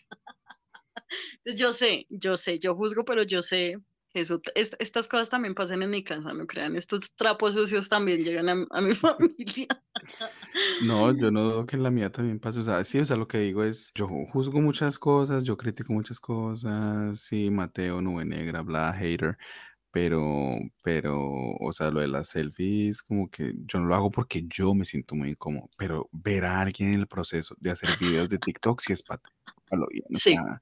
Yo 1.44 1.72
sé, 1.72 2.06
yo 2.10 2.36
sé, 2.36 2.58
yo 2.58 2.74
juzgo, 2.74 3.04
pero 3.04 3.22
yo 3.22 3.42
sé 3.42 3.78
eso, 4.14 4.40
est- 4.54 4.74
estas 4.80 5.08
cosas 5.08 5.28
también 5.30 5.54
pasan 5.54 5.82
en 5.82 5.90
mi 5.90 6.04
casa, 6.04 6.32
no 6.34 6.46
crean, 6.46 6.76
estos 6.76 7.14
trapos 7.14 7.54
sucios 7.54 7.88
también 7.88 8.24
llegan 8.24 8.48
a, 8.48 8.66
a 8.70 8.80
mi 8.80 8.92
familia. 8.94 9.68
No, 10.80 11.10
yo 11.16 11.30
no 11.32 11.42
dudo 11.42 11.66
que 11.66 11.74
en 11.76 11.82
la 11.82 11.90
mía 11.90 12.10
también 12.12 12.38
pasa. 12.38 12.60
O 12.60 12.62
sea, 12.62 12.84
sí, 12.84 12.98
o 13.00 13.04
sea, 13.04 13.16
lo 13.16 13.26
que 13.26 13.38
digo 13.38 13.64
es, 13.64 13.90
yo 13.94 14.06
juzgo 14.08 14.60
muchas 14.60 14.98
cosas, 14.98 15.42
yo 15.44 15.56
critico 15.56 15.92
muchas 15.92 16.20
cosas, 16.20 17.20
sí, 17.20 17.50
Mateo, 17.50 18.00
nube 18.00 18.24
negra, 18.24 18.62
bla, 18.62 18.92
hater, 18.92 19.36
pero, 19.92 20.56
pero, 20.82 21.16
o 21.60 21.72
sea, 21.72 21.90
lo 21.92 22.00
de 22.00 22.08
las 22.08 22.30
selfies, 22.30 23.02
como 23.02 23.30
que 23.30 23.54
yo 23.66 23.78
no 23.80 23.86
lo 23.86 23.94
hago 23.94 24.10
porque 24.10 24.44
yo 24.48 24.74
me 24.74 24.84
siento 24.84 25.14
muy 25.14 25.30
incómodo, 25.30 25.70
pero 25.78 26.08
ver 26.12 26.44
a 26.46 26.60
alguien 26.60 26.94
en 26.94 27.00
el 27.00 27.08
proceso 27.08 27.54
de 27.60 27.70
hacer 27.72 27.90
videos 27.96 28.28
de 28.28 28.38
TikTok 28.40 28.80
sí 28.80 28.92
es 28.92 29.02
para 29.04 29.22
bien. 29.90 30.04
O 30.16 30.18
Sí, 30.18 30.20
sea, 30.20 30.60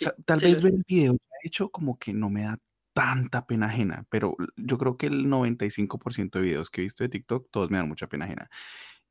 sí, 0.00 0.06
tal 0.24 0.40
sí 0.40 0.46
vez 0.50 0.60
es. 0.60 0.62
ver 0.62 0.74
el 0.74 0.84
video 0.86 1.16
hecho 1.42 1.70
como 1.70 1.98
que 1.98 2.12
no 2.12 2.30
me 2.30 2.42
da 2.44 2.58
tanta 2.94 3.46
pena 3.46 3.66
ajena, 3.66 4.06
pero 4.08 4.36
yo 4.56 4.78
creo 4.78 4.96
que 4.96 5.06
el 5.06 5.26
95% 5.26 6.38
de 6.38 6.44
videos 6.44 6.70
que 6.70 6.80
he 6.80 6.84
visto 6.84 7.04
de 7.04 7.10
TikTok, 7.10 7.48
todos 7.50 7.70
me 7.70 7.76
dan 7.76 7.88
mucha 7.88 8.08
pena 8.08 8.24
ajena. 8.24 8.48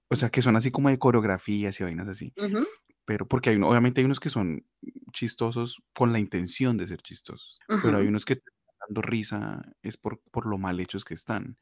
O 0.08 0.16
sea, 0.16 0.30
que 0.30 0.42
son 0.42 0.56
así 0.56 0.72
como 0.72 0.90
de 0.90 0.98
coreografías 0.98 1.80
y 1.80 1.84
vainas 1.84 2.08
así. 2.08 2.34
Ujú, 2.38 2.66
Pero 3.06 3.28
porque 3.28 3.52
hay 3.52 3.58
obviamente 3.58 4.02
hay 4.02 4.06
unos 4.06 4.20
que 4.20 4.30
son 4.30 4.66
chistosos 5.12 5.84
con 5.94 6.14
la 6.14 6.20
intención 6.20 6.78
de 6.78 6.88
ser 6.88 7.02
chistosos, 7.02 7.60
pero 7.68 8.00
hay 8.00 8.08
unos 8.08 8.26
que 8.26 8.38
dando 8.88 9.02
risa 9.02 9.62
es 9.82 9.98
por, 9.98 10.22
por 10.32 10.46
lo 10.46 10.58
mal 10.58 10.80
hechos 10.80 11.06
que 11.06 11.14
están. 11.14 11.58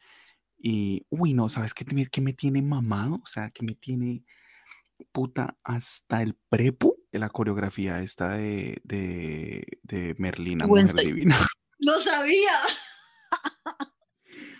Y, 0.57 1.07
uy, 1.09 1.33
no, 1.33 1.49
¿sabes 1.49 1.73
qué, 1.73 1.85
qué 2.11 2.21
me 2.21 2.33
tiene 2.33 2.61
mamado? 2.61 3.15
O 3.15 3.27
sea, 3.27 3.49
que 3.49 3.65
me 3.65 3.73
tiene 3.73 4.23
puta 5.11 5.57
hasta 5.63 6.21
el 6.21 6.35
prepu 6.49 6.95
de 7.11 7.19
la 7.19 7.29
coreografía 7.29 8.01
esta 8.01 8.35
de, 8.35 8.79
de, 8.83 9.79
de 9.81 10.15
Merlina, 10.19 10.67
Mujer 10.67 10.85
Wednesday. 10.85 11.05
Divina. 11.07 11.37
Lo 11.81 11.99
sabía. 11.99 12.53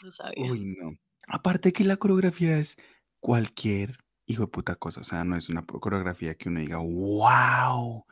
Lo 0.04 0.12
sabía. 0.12 0.52
Uy, 0.52 0.76
no. 0.80 0.98
Aparte 1.28 1.72
que 1.72 1.84
la 1.84 1.98
coreografía 1.98 2.58
es 2.58 2.78
cualquier 3.20 3.98
hijo 4.26 4.42
de 4.44 4.48
puta 4.48 4.76
cosa. 4.76 5.02
O 5.02 5.04
sea, 5.04 5.24
no 5.24 5.38
es 5.38 5.48
una 5.50 5.64
coreografía 5.64 6.36
que 6.36 6.50
uno 6.50 6.60
diga, 6.60 6.78
wow, 6.78 8.06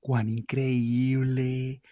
cuán 0.00 0.28
increíble. 0.28 1.82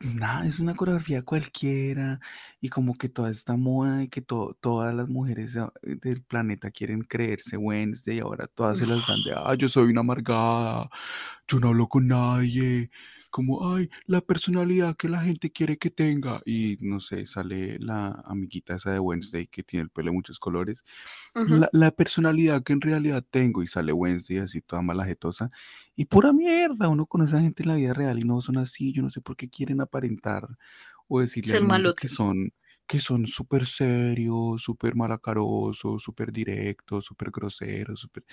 Nada, 0.00 0.46
es 0.46 0.60
una 0.60 0.74
coreografía 0.74 1.22
cualquiera. 1.22 2.18
Y 2.60 2.68
como 2.70 2.94
que 2.94 3.08
toda 3.08 3.30
esta 3.30 3.56
moda 3.56 3.98
de 3.98 4.08
que 4.08 4.20
to- 4.20 4.56
todas 4.60 4.94
las 4.94 5.08
mujeres 5.08 5.56
del 5.82 6.22
planeta 6.24 6.70
quieren 6.70 7.02
creerse 7.02 7.56
Wednesday 7.56 8.16
y 8.16 8.20
ahora 8.20 8.46
todas 8.48 8.78
se 8.78 8.86
las 8.86 9.06
dan 9.06 9.22
de, 9.24 9.32
ah, 9.36 9.54
yo 9.54 9.68
soy 9.68 9.90
una 9.90 10.00
amargada, 10.00 10.88
yo 11.46 11.60
no 11.60 11.68
hablo 11.68 11.86
con 11.88 12.08
nadie. 12.08 12.90
Como, 13.34 13.74
ay, 13.74 13.90
la 14.06 14.20
personalidad 14.20 14.94
que 14.96 15.08
la 15.08 15.20
gente 15.20 15.50
quiere 15.50 15.76
que 15.76 15.90
tenga. 15.90 16.40
Y 16.46 16.78
no 16.82 17.00
sé, 17.00 17.26
sale 17.26 17.80
la 17.80 18.22
amiguita 18.26 18.76
esa 18.76 18.92
de 18.92 19.00
Wednesday 19.00 19.48
que 19.48 19.64
tiene 19.64 19.82
el 19.82 19.90
pelo 19.90 20.12
de 20.12 20.14
muchos 20.14 20.38
colores. 20.38 20.84
Ujú. 21.34 21.56
La, 21.56 21.68
la 21.72 21.90
personalidad 21.90 22.62
que 22.62 22.74
en 22.74 22.80
realidad 22.80 23.24
tengo. 23.28 23.64
Y 23.64 23.66
sale 23.66 23.92
Wednesday 23.92 24.38
así 24.38 24.60
toda 24.60 24.82
malajetosa. 24.82 25.50
Y 25.96 26.04
pura 26.04 26.32
mierda, 26.32 26.86
uno 26.86 27.06
con 27.06 27.24
esa 27.24 27.40
gente 27.40 27.64
en 27.64 27.70
la 27.70 27.74
vida 27.74 27.92
real 27.92 28.20
y 28.20 28.22
no 28.22 28.40
son 28.40 28.56
así. 28.56 28.92
Yo 28.92 29.02
no 29.02 29.10
sé 29.10 29.20
por 29.20 29.34
qué 29.34 29.48
quieren 29.48 29.80
aparentar 29.80 30.46
o 31.08 31.20
decirle 31.20 31.56
al 31.56 31.94
que 31.96 32.06
son 32.06 32.52
que 32.86 33.00
son 33.00 33.26
súper 33.26 33.66
serios, 33.66 34.62
súper 34.62 34.94
malacarosos, 34.94 36.04
súper 36.04 36.30
directos, 36.30 37.04
súper 37.04 37.32
groseros, 37.32 37.98
súper... 37.98 38.24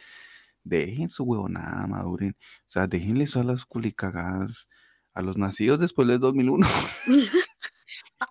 Dejen 0.63 1.09
su 1.09 1.23
huevonada, 1.23 1.87
maduren. 1.87 2.35
O 2.37 2.67
sea, 2.67 2.85
déjenle 2.85 3.23
eso 3.23 3.39
a 3.39 3.43
las 3.43 3.65
culicagadas, 3.65 4.67
a 5.13 5.21
los 5.21 5.38
nacidos 5.38 5.80
después 5.80 6.08
del 6.08 6.19
2001, 6.19 6.65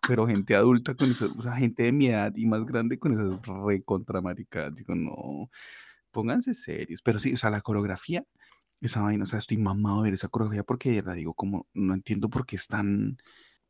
pero 0.08 0.26
gente 0.26 0.54
adulta 0.54 0.94
con 0.94 1.10
eso, 1.10 1.32
o 1.36 1.42
sea, 1.42 1.56
gente 1.56 1.84
de 1.84 1.92
mi 1.92 2.08
edad 2.08 2.32
y 2.34 2.46
más 2.46 2.64
grande 2.64 2.98
con 2.98 3.12
esas 3.12 3.38
recontramaricadas. 3.64 4.74
Digo, 4.74 4.94
no, 4.94 5.50
pónganse 6.10 6.54
serios. 6.54 7.02
Pero 7.02 7.18
sí, 7.18 7.34
o 7.34 7.36
sea, 7.36 7.50
la 7.50 7.60
coreografía, 7.60 8.24
esa 8.80 9.02
vaina, 9.02 9.24
o 9.24 9.26
sea, 9.26 9.38
estoy 9.38 9.56
mamado 9.58 10.02
de 10.02 10.08
ver 10.08 10.14
esa 10.14 10.28
coreografía 10.28 10.64
porque 10.64 10.90
de 10.90 10.96
verdad 10.96 11.14
digo, 11.14 11.34
como, 11.34 11.66
no 11.74 11.94
entiendo 11.94 12.28
por 12.28 12.46
qué 12.46 12.56
es 12.56 12.66
tan, 12.66 13.18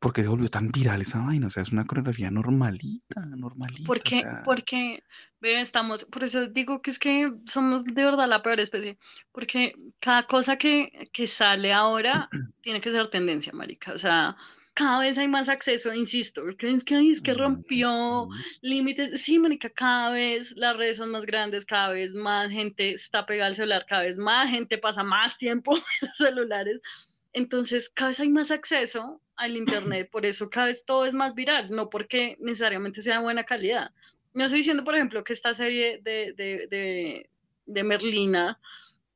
por 0.01 0.13
qué 0.13 0.23
se 0.23 0.29
volvió 0.29 0.49
tan 0.49 0.69
viral 0.71 1.01
esa 1.01 1.19
vaina. 1.21 1.47
O 1.47 1.49
sea, 1.51 1.63
es 1.63 1.71
una 1.71 1.85
coreografía 1.85 2.31
normalita, 2.31 3.21
normalita. 3.37 4.09
O 4.09 4.11
Porque, 4.11 4.19
sea, 4.19 4.33
porque, 4.43 5.03
ve, 5.39 5.59
estamos, 5.59 6.05
por 6.05 6.23
eso 6.23 6.47
digo 6.47 6.81
que 6.81 6.91
es 6.91 6.99
que 6.99 7.31
somos 7.47 7.83
de 7.83 8.05
verdad 8.05 8.27
la 8.27 8.43
peor 8.43 8.59
especie, 8.59 8.99
porque 9.31 9.73
cada 9.99 10.27
cosa 10.27 10.57
que, 10.57 11.09
que 11.11 11.25
sale 11.27 11.73
ahora 11.73 12.31
tiene 12.61 12.79
que 12.79 12.91
ser 12.91 13.07
tendencia, 13.07 13.51
marica, 13.53 13.93
o 13.93 13.97
sea, 13.97 14.37
cada 14.75 14.99
vez 14.99 15.17
hay 15.17 15.27
más 15.27 15.49
acceso, 15.49 15.93
insisto, 15.93 16.43
porque 16.43 16.69
es 16.69 16.83
que, 16.83 16.99
es 17.11 17.21
que 17.21 17.33
rompió 17.33 18.29
ujú, 18.29 18.43
límites, 18.61 19.21
sí, 19.23 19.39
marica, 19.39 19.69
cada 19.71 20.11
vez 20.11 20.53
las 20.55 20.77
redes 20.77 20.97
son 20.97 21.09
más 21.11 21.25
grandes, 21.25 21.65
cada 21.65 21.89
vez 21.91 22.13
más 22.13 22.51
gente 22.51 22.91
está 22.91 23.25
pegada 23.25 23.47
al 23.47 23.55
celular, 23.55 23.85
cada 23.89 24.03
vez 24.03 24.17
más 24.19 24.49
gente 24.49 24.77
pasa 24.77 25.03
más 25.03 25.37
tiempo 25.37 25.75
en 26.01 26.07
los 26.07 26.17
celulares, 26.17 26.81
entonces 27.33 27.89
cada 27.89 28.09
vez 28.09 28.19
hay 28.19 28.29
más 28.29 28.51
acceso 28.51 29.21
al 29.41 29.57
internet, 29.57 30.09
por 30.11 30.23
eso 30.23 30.51
cada 30.51 30.67
vez 30.67 30.85
todo 30.85 31.05
es 31.05 31.15
más 31.15 31.33
viral, 31.33 31.71
no 31.71 31.89
porque 31.89 32.37
necesariamente 32.39 33.01
sea 33.01 33.17
de 33.17 33.23
buena 33.23 33.43
calidad. 33.43 33.91
No 34.35 34.45
estoy 34.45 34.59
diciendo, 34.59 34.83
por 34.83 34.93
ejemplo, 34.93 35.23
que 35.23 35.33
esta 35.33 35.53
serie 35.55 35.99
de, 36.03 36.33
de, 36.33 36.67
de, 36.67 37.29
de 37.65 37.83
Merlina 37.83 38.59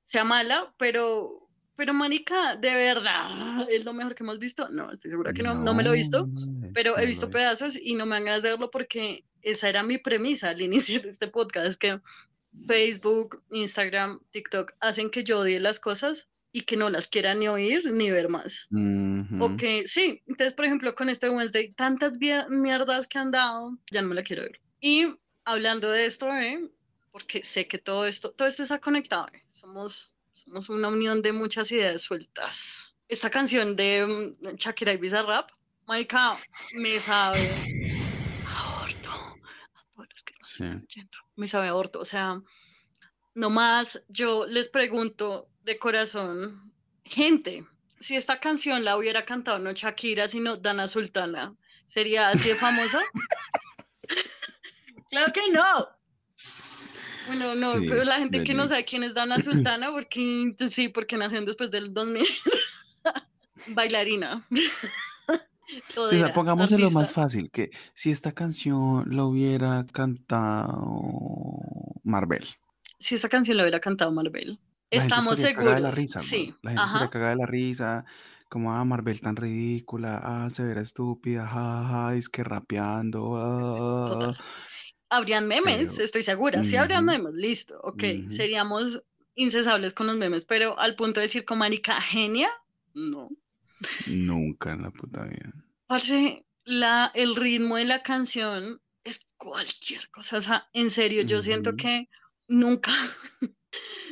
sea 0.01 0.23
mala, 0.23 0.73
pero, 0.79 1.47
pero 1.75 1.93
Mónica, 1.93 2.55
de 2.55 2.73
verdad, 2.73 3.69
¿es 3.69 3.85
lo 3.85 3.93
mejor 3.93 4.15
que 4.15 4.23
hemos 4.23 4.39
visto? 4.39 4.67
No, 4.69 4.91
estoy 4.91 5.11
segura 5.11 5.31
que 5.31 5.43
no, 5.43 5.53
no 5.53 5.75
me 5.75 5.83
lo 5.83 5.93
he 5.93 5.97
visto, 5.97 6.25
no, 6.25 6.71
pero 6.73 6.97
he 6.97 7.01
no 7.01 7.07
visto 7.07 7.29
pedazos 7.29 7.77
y 7.79 7.93
no 7.93 8.07
me 8.07 8.15
dan 8.15 8.25
ganas 8.25 8.41
de 8.41 8.49
verlo 8.49 8.71
porque 8.71 9.25
esa 9.43 9.69
era 9.69 9.83
mi 9.83 9.99
premisa 9.99 10.49
al 10.49 10.61
iniciar 10.61 11.05
este 11.05 11.27
podcast, 11.27 11.79
que 11.79 12.01
Facebook, 12.67 13.43
Instagram, 13.51 14.21
TikTok 14.31 14.73
hacen 14.79 15.11
que 15.11 15.23
yo 15.23 15.41
odie 15.41 15.59
las 15.59 15.79
cosas 15.79 16.29
y 16.55 16.61
que 16.61 16.77
no 16.77 16.89
las 16.89 17.07
quiera 17.09 17.35
ni 17.35 17.49
oír 17.49 17.91
ni 17.91 18.09
ver 18.09 18.29
más. 18.29 18.69
O 19.41 19.47
Ujú. 19.47 19.57
que 19.57 19.85
sí, 19.87 20.23
entonces 20.25 20.53
por 20.53 20.63
ejemplo 20.63 20.95
con 20.95 21.09
este 21.09 21.29
Wednesday, 21.29 21.73
tantas 21.73 22.13
mierdas 22.49 23.07
que 23.07 23.17
han 23.17 23.29
dado, 23.29 23.77
ya 23.91 24.01
no 24.01 24.07
me 24.07 24.15
la 24.15 24.23
quiero 24.23 24.43
ver. 24.43 24.61
Y 24.79 25.13
hablando 25.43 25.89
de 25.91 26.05
esto, 26.05 26.33
¿eh? 26.33 26.71
porque 27.11 27.43
sé 27.43 27.67
que 27.67 27.77
todo 27.77 28.05
esto, 28.05 28.31
todo 28.31 28.47
esto 28.47 28.63
está 28.63 28.79
conectado, 28.79 29.27
¿eh? 29.33 29.43
somos, 29.49 30.15
somos 30.31 30.69
una 30.69 30.87
unión 30.87 31.21
de 31.21 31.33
muchas 31.33 31.69
ideas 31.73 32.03
sueltas. 32.03 32.95
Esta 33.09 33.29
canción 33.29 33.75
de 33.75 34.37
mm, 34.41 34.55
Shakira 34.55 34.93
y 34.93 34.97
Bizarrap, 34.97 35.49
Marica, 35.87 36.37
me 36.71 37.01
sabe 37.01 37.69
a 38.45 38.81
orto 38.81 39.09
a 39.75 39.83
todos 39.93 40.07
los 40.09 40.23
que 40.23 40.33
nos 40.39 40.49
Sí. 40.49 40.63
están 40.63 40.85
oyendo. 40.89 41.17
Me 41.35 41.47
sabe 41.47 41.67
a 41.67 41.75
orto, 41.75 41.99
o 41.99 42.05
sea, 42.05 42.41
nomás 43.33 44.05
yo 44.07 44.45
les 44.45 44.69
pregunto 44.69 45.49
de 45.65 45.79
corazón, 45.79 46.71
gente, 47.03 47.65
si 47.99 48.15
esta 48.15 48.39
canción 48.39 48.85
la 48.85 48.97
hubiera 48.97 49.25
cantado 49.25 49.59
no 49.59 49.73
Shakira, 49.73 50.27
sino 50.27 50.57
Dana 50.57 50.87
Sultana, 50.87 51.55
¿sería 51.87 52.29
así 52.29 52.49
de 52.49 52.55
famosa? 52.55 53.01
claro 55.09 55.33
que 55.33 55.51
no. 55.51 55.89
Bueno, 57.27 57.55
no, 57.55 57.79
Sí, 57.79 57.87
pero 57.89 58.03
la 58.03 58.19
gente 58.19 58.43
que 58.43 58.53
no 58.53 58.67
sabe 58.67 58.85
quién 58.85 59.03
es 59.03 59.15
Dana 59.15 59.39
Sultana, 59.39 59.91
porque 59.91 60.53
sí, 60.69 60.89
porque 60.89 61.17
nacieron 61.17 61.45
después 61.45 61.71
del 61.71 61.93
2000. 61.93 62.25
Bailarina. 63.67 64.45
O 65.97 66.09
sea, 66.11 66.29
Todera, 66.29 66.33
pongámoslo 66.33 66.77
más 66.91 67.09
artista. 67.09 67.21
fácil, 67.23 67.49
que 67.49 67.71
si 67.95 68.11
esta 68.11 68.33
canción 68.33 69.03
la 69.15 69.25
hubiera 69.25 69.83
cantado 69.91 71.09
Marvel, 72.03 72.45
Si 72.99 73.15
esta 73.15 73.29
canción 73.29 73.57
la 73.57 73.63
hubiera 73.63 73.79
cantado 73.79 74.11
Marvel. 74.11 74.59
La 74.95 75.01
gente 75.03 75.19
Estamos 75.19 75.21
estaría 75.21 75.49
cagada 75.49 75.75
de 75.75 75.81
la 75.81 75.91
seguros. 75.91 75.91
risa. 75.91 76.21
Sí, 76.21 76.55
La 76.61 76.71
gente 76.71 76.87
estaría 76.87 77.09
ajá. 77.09 77.09
cagada 77.09 77.31
de 77.31 77.37
la 77.37 77.45
risa, 77.45 78.05
como, 78.49 78.73
ah, 78.73 78.83
Marvel 78.85 79.21
tan 79.21 79.35
ridícula, 79.35 80.19
ah, 80.23 80.49
severa 80.49 80.81
estúpida, 80.81 81.47
jaja, 81.47 82.15
es 82.15 82.29
que 82.29 82.43
rapeando, 82.43 83.35
ah, 83.37 84.33
Total. 84.35 84.37
Habrían 85.09 85.47
memes, 85.47 85.97
pero, 85.97 85.99
estoy 85.99 86.23
segura. 86.23 86.63
Sí 86.63 86.75
habrían 86.77 87.05
ujú, 87.05 87.05
memes, 87.05 87.33
listo, 87.33 87.79
ok. 87.83 88.03
Seríamos 88.27 89.03
incesables 89.35 89.93
con 89.93 90.07
los 90.07 90.17
memes, 90.17 90.45
pero 90.45 90.77
al 90.79 90.95
punto 90.95 91.19
de 91.19 91.25
decir 91.27 91.45
como 91.45 91.59
marica 91.59 91.99
genia, 92.01 92.49
no. 92.93 93.29
Nunca 94.05 94.71
en 94.71 94.81
la 94.81 94.89
puta 94.91 95.25
vida. 95.25 95.53
Parce, 95.87 96.45
la, 96.63 97.11
el 97.15 97.35
ritmo 97.35 97.77
de 97.77 97.85
la 97.85 98.03
canción 98.03 98.81
es 99.03 99.27
cualquier 99.37 100.09
cosa. 100.11 100.37
O 100.37 100.41
sea, 100.41 100.69
en 100.73 100.89
serio, 100.89 101.23
yo 101.23 101.41
siento 101.41 101.75
que 101.75 102.09
nunca, 102.47 102.91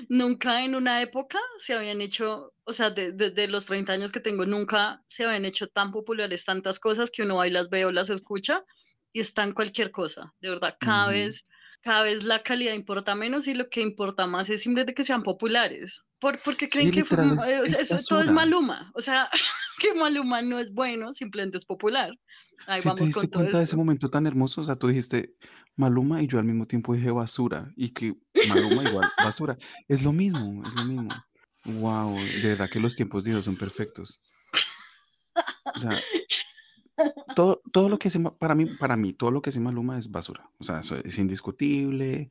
nunca 0.10 0.64
en 0.64 0.76
una 0.76 1.02
época 1.02 1.40
se 1.58 1.74
habían 1.74 2.02
hecho, 2.02 2.54
o 2.66 2.74
sea, 2.74 2.90
desde 2.90 3.14
de, 3.14 3.30
de 3.32 3.48
los 3.48 3.66
30 3.66 3.94
años 3.94 4.12
que 4.12 4.20
tengo, 4.20 4.46
nunca 4.46 5.04
se 5.08 5.26
habían 5.26 5.46
hecho 5.46 5.68
tan 5.68 5.92
populares 5.92 6.46
tantas 6.46 6.80
cosas 6.80 7.12
que 7.12 7.24
uno 7.24 7.44
y 7.46 7.50
las 7.52 7.70
ve 7.70 7.86
o 7.86 7.92
las 7.92 8.10
escucha 8.10 8.64
y 9.12 9.20
están 9.22 9.54
cualquier 9.54 9.92
cosa. 9.92 10.34
De 10.42 10.50
verdad, 10.50 10.78
cada 10.80 11.08
Ujú. 11.08 11.10
vez, 11.10 11.44
cada 11.84 12.04
vez 12.04 12.24
la 12.24 12.42
calidad 12.42 12.74
importa 12.74 13.14
menos 13.14 13.48
y 13.48 13.54
lo 13.54 13.70
que 13.70 13.82
importa 13.82 14.26
más 14.26 14.50
es 14.50 14.62
simplemente 14.62 14.94
que 14.94 15.04
sean 15.04 15.22
populares. 15.22 16.04
¿Por, 16.20 16.40
porque 16.40 16.70
creen 16.70 16.90
Sí, 16.90 16.96
que 16.96 17.06
fue- 17.06 17.18
literal, 17.26 17.38
es, 17.38 17.48
eh, 17.52 17.62
es 17.84 17.92
eso 17.92 18.16
todo 18.16 18.22
es. 18.22 18.32
Maluma? 18.32 18.92
O 18.96 19.02
sea, 19.02 19.30
que 19.80 19.94
Maluma 19.94 20.42
no 20.42 20.58
es 20.60 20.74
bueno, 20.74 21.12
simplemente 21.12 21.58
es 21.58 21.66
popular. 21.66 22.12
Ahí 22.68 22.82
te 22.82 22.88
vamos 22.88 23.00
con 23.02 23.08
diste 23.08 23.28
todo 23.28 23.40
cuenta 23.42 23.58
de 23.58 23.64
ese 23.66 23.76
momento 23.76 24.10
tan 24.10 24.26
hermoso, 24.26 24.62
o 24.62 24.64
sea, 24.64 24.78
tú 24.78 24.88
dijiste 24.88 25.34
Maluma 25.76 26.22
y 26.24 26.28
yo 26.28 26.40
al 26.40 26.46
mismo 26.46 26.66
tiempo 26.66 26.94
dije 26.96 27.12
basura 27.12 27.70
y 27.76 27.90
que 27.90 28.16
Maluma 28.48 28.84
igual 28.84 29.10
basura. 29.18 29.58
Es 29.90 30.04
lo 30.04 30.14
mismo, 30.14 30.64
es 30.66 30.74
lo 30.74 30.86
mismo. 30.86 31.10
Wow, 31.66 32.16
de 32.42 32.50
verdad 32.50 32.70
que 32.70 32.80
los 32.80 32.96
tiempos 32.96 33.24
de 33.26 33.32
Dios 33.32 33.46
son 33.46 33.58
perfectos. 33.58 34.22
O 35.76 35.80
sea, 35.80 36.00
todo, 37.36 37.62
todo 37.72 37.90
lo 37.90 37.98
que 38.00 38.10
hace, 38.10 38.20
para 38.40 38.56
mí, 38.56 38.66
para 38.68 38.98
mí, 38.98 39.14
todo 39.14 39.32
lo 39.32 39.42
que 39.42 39.50
hace 39.50 39.60
Maluma 39.60 39.98
es 39.98 40.12
basura. 40.12 40.50
O 40.60 40.64
sea, 40.64 40.82
eso 40.82 40.96
es 40.98 41.18
indiscutible. 41.18 42.30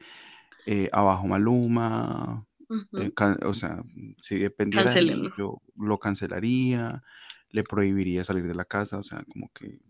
eh, 0.67 0.89
abajo 0.93 1.27
Maluma. 1.27 2.47
Ujú. 2.69 3.03
eh, 3.03 3.13
can- 3.15 3.39
o 3.45 3.55
sea, 3.55 3.83
si 4.21 4.39
dependiera 4.39 4.93
de 4.95 5.03
mí, 5.03 5.33
yo 5.37 5.61
lo 5.77 5.99
cancelaría, 5.99 7.03
le 7.51 7.65
prohibiría 7.65 8.25
salir 8.25 8.47
de 8.47 8.55
la 8.55 8.65
casa, 8.65 8.99
o 8.99 9.03
sea, 9.03 9.25
como 9.33 9.51
que, 9.55 9.81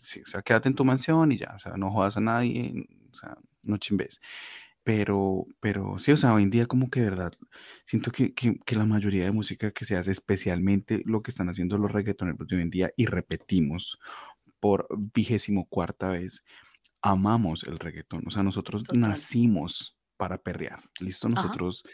sí, 0.00 0.22
o 0.22 0.26
sea, 0.28 0.42
quédate 0.42 0.68
en 0.68 0.74
tu 0.76 0.84
mansión 0.84 1.32
y 1.32 1.38
ya, 1.38 1.52
o 1.56 1.58
sea, 1.58 1.76
no 1.76 1.90
jodas 1.90 2.16
a 2.16 2.20
nadie, 2.20 2.86
o 3.12 3.14
sea, 3.16 3.36
no 3.62 3.76
chimbes. 3.78 4.20
Pero, 4.84 5.46
pero 5.60 5.98
sí, 5.98 6.12
o 6.12 6.16
sea, 6.16 6.34
hoy 6.34 6.44
en 6.44 6.50
día 6.50 6.66
como 6.66 6.88
que 6.88 7.00
verdad, 7.02 7.32
siento 7.86 8.10
que, 8.10 8.32
que, 8.34 8.54
que 8.64 8.76
la 8.76 8.86
mayoría 8.86 9.24
de 9.24 9.32
música 9.32 9.70
que 9.72 9.84
se 9.84 9.96
hace, 9.96 10.12
especialmente 10.12 11.02
lo 11.04 11.22
que 11.22 11.30
están 11.30 11.48
haciendo 11.50 11.76
los 11.78 11.92
reggaetoneros 11.92 12.46
de 12.48 12.56
hoy 12.56 12.62
en 12.62 12.70
día, 12.70 12.90
y 12.96 13.06
repetimos 13.06 13.98
por 14.60 14.88
vigésimo 15.14 15.66
cuarta 15.68 16.08
vez, 16.08 16.44
amamos 17.02 17.64
el 17.64 17.78
reggaetón. 17.78 18.24
O 18.26 18.30
sea, 18.30 18.42
nosotros 18.42 18.86
Total. 18.86 18.88
nacimos 18.90 19.98
para 20.16 20.38
perrear. 20.38 20.80
¿Listo? 21.00 21.28
Ajá. 21.34 21.58
Nosotros, 21.58 21.84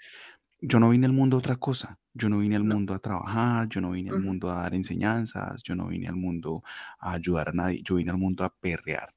yo 0.61 0.81
no 0.81 0.91
vine 0.91 1.07
al 1.07 1.13
mundo 1.13 1.37
a 1.37 1.41
otra 1.41 1.57
cosa. 1.57 1.99
Yo 2.15 2.29
no 2.29 2.39
vine 2.39 2.57
al 2.57 2.65
No. 2.65 2.75
mundo 2.75 2.95
a 2.95 2.99
trabajar, 3.01 3.69
yo 3.69 3.81
no 3.81 3.91
vine 3.93 4.11
al 4.11 4.19
mundo 4.19 4.51
a 4.51 4.63
dar 4.63 4.75
enseñanzas, 4.75 5.63
yo 5.63 5.75
no 5.75 5.89
vine 5.89 6.09
al 6.09 6.17
mundo 6.17 6.63
a 7.01 7.13
ayudar 7.15 7.51
a 7.51 7.53
nadie, 7.53 7.83
yo 7.83 7.97
vine 7.97 8.11
al 8.13 8.19
mundo 8.19 8.45
a 8.45 8.55
perrear. 8.55 9.15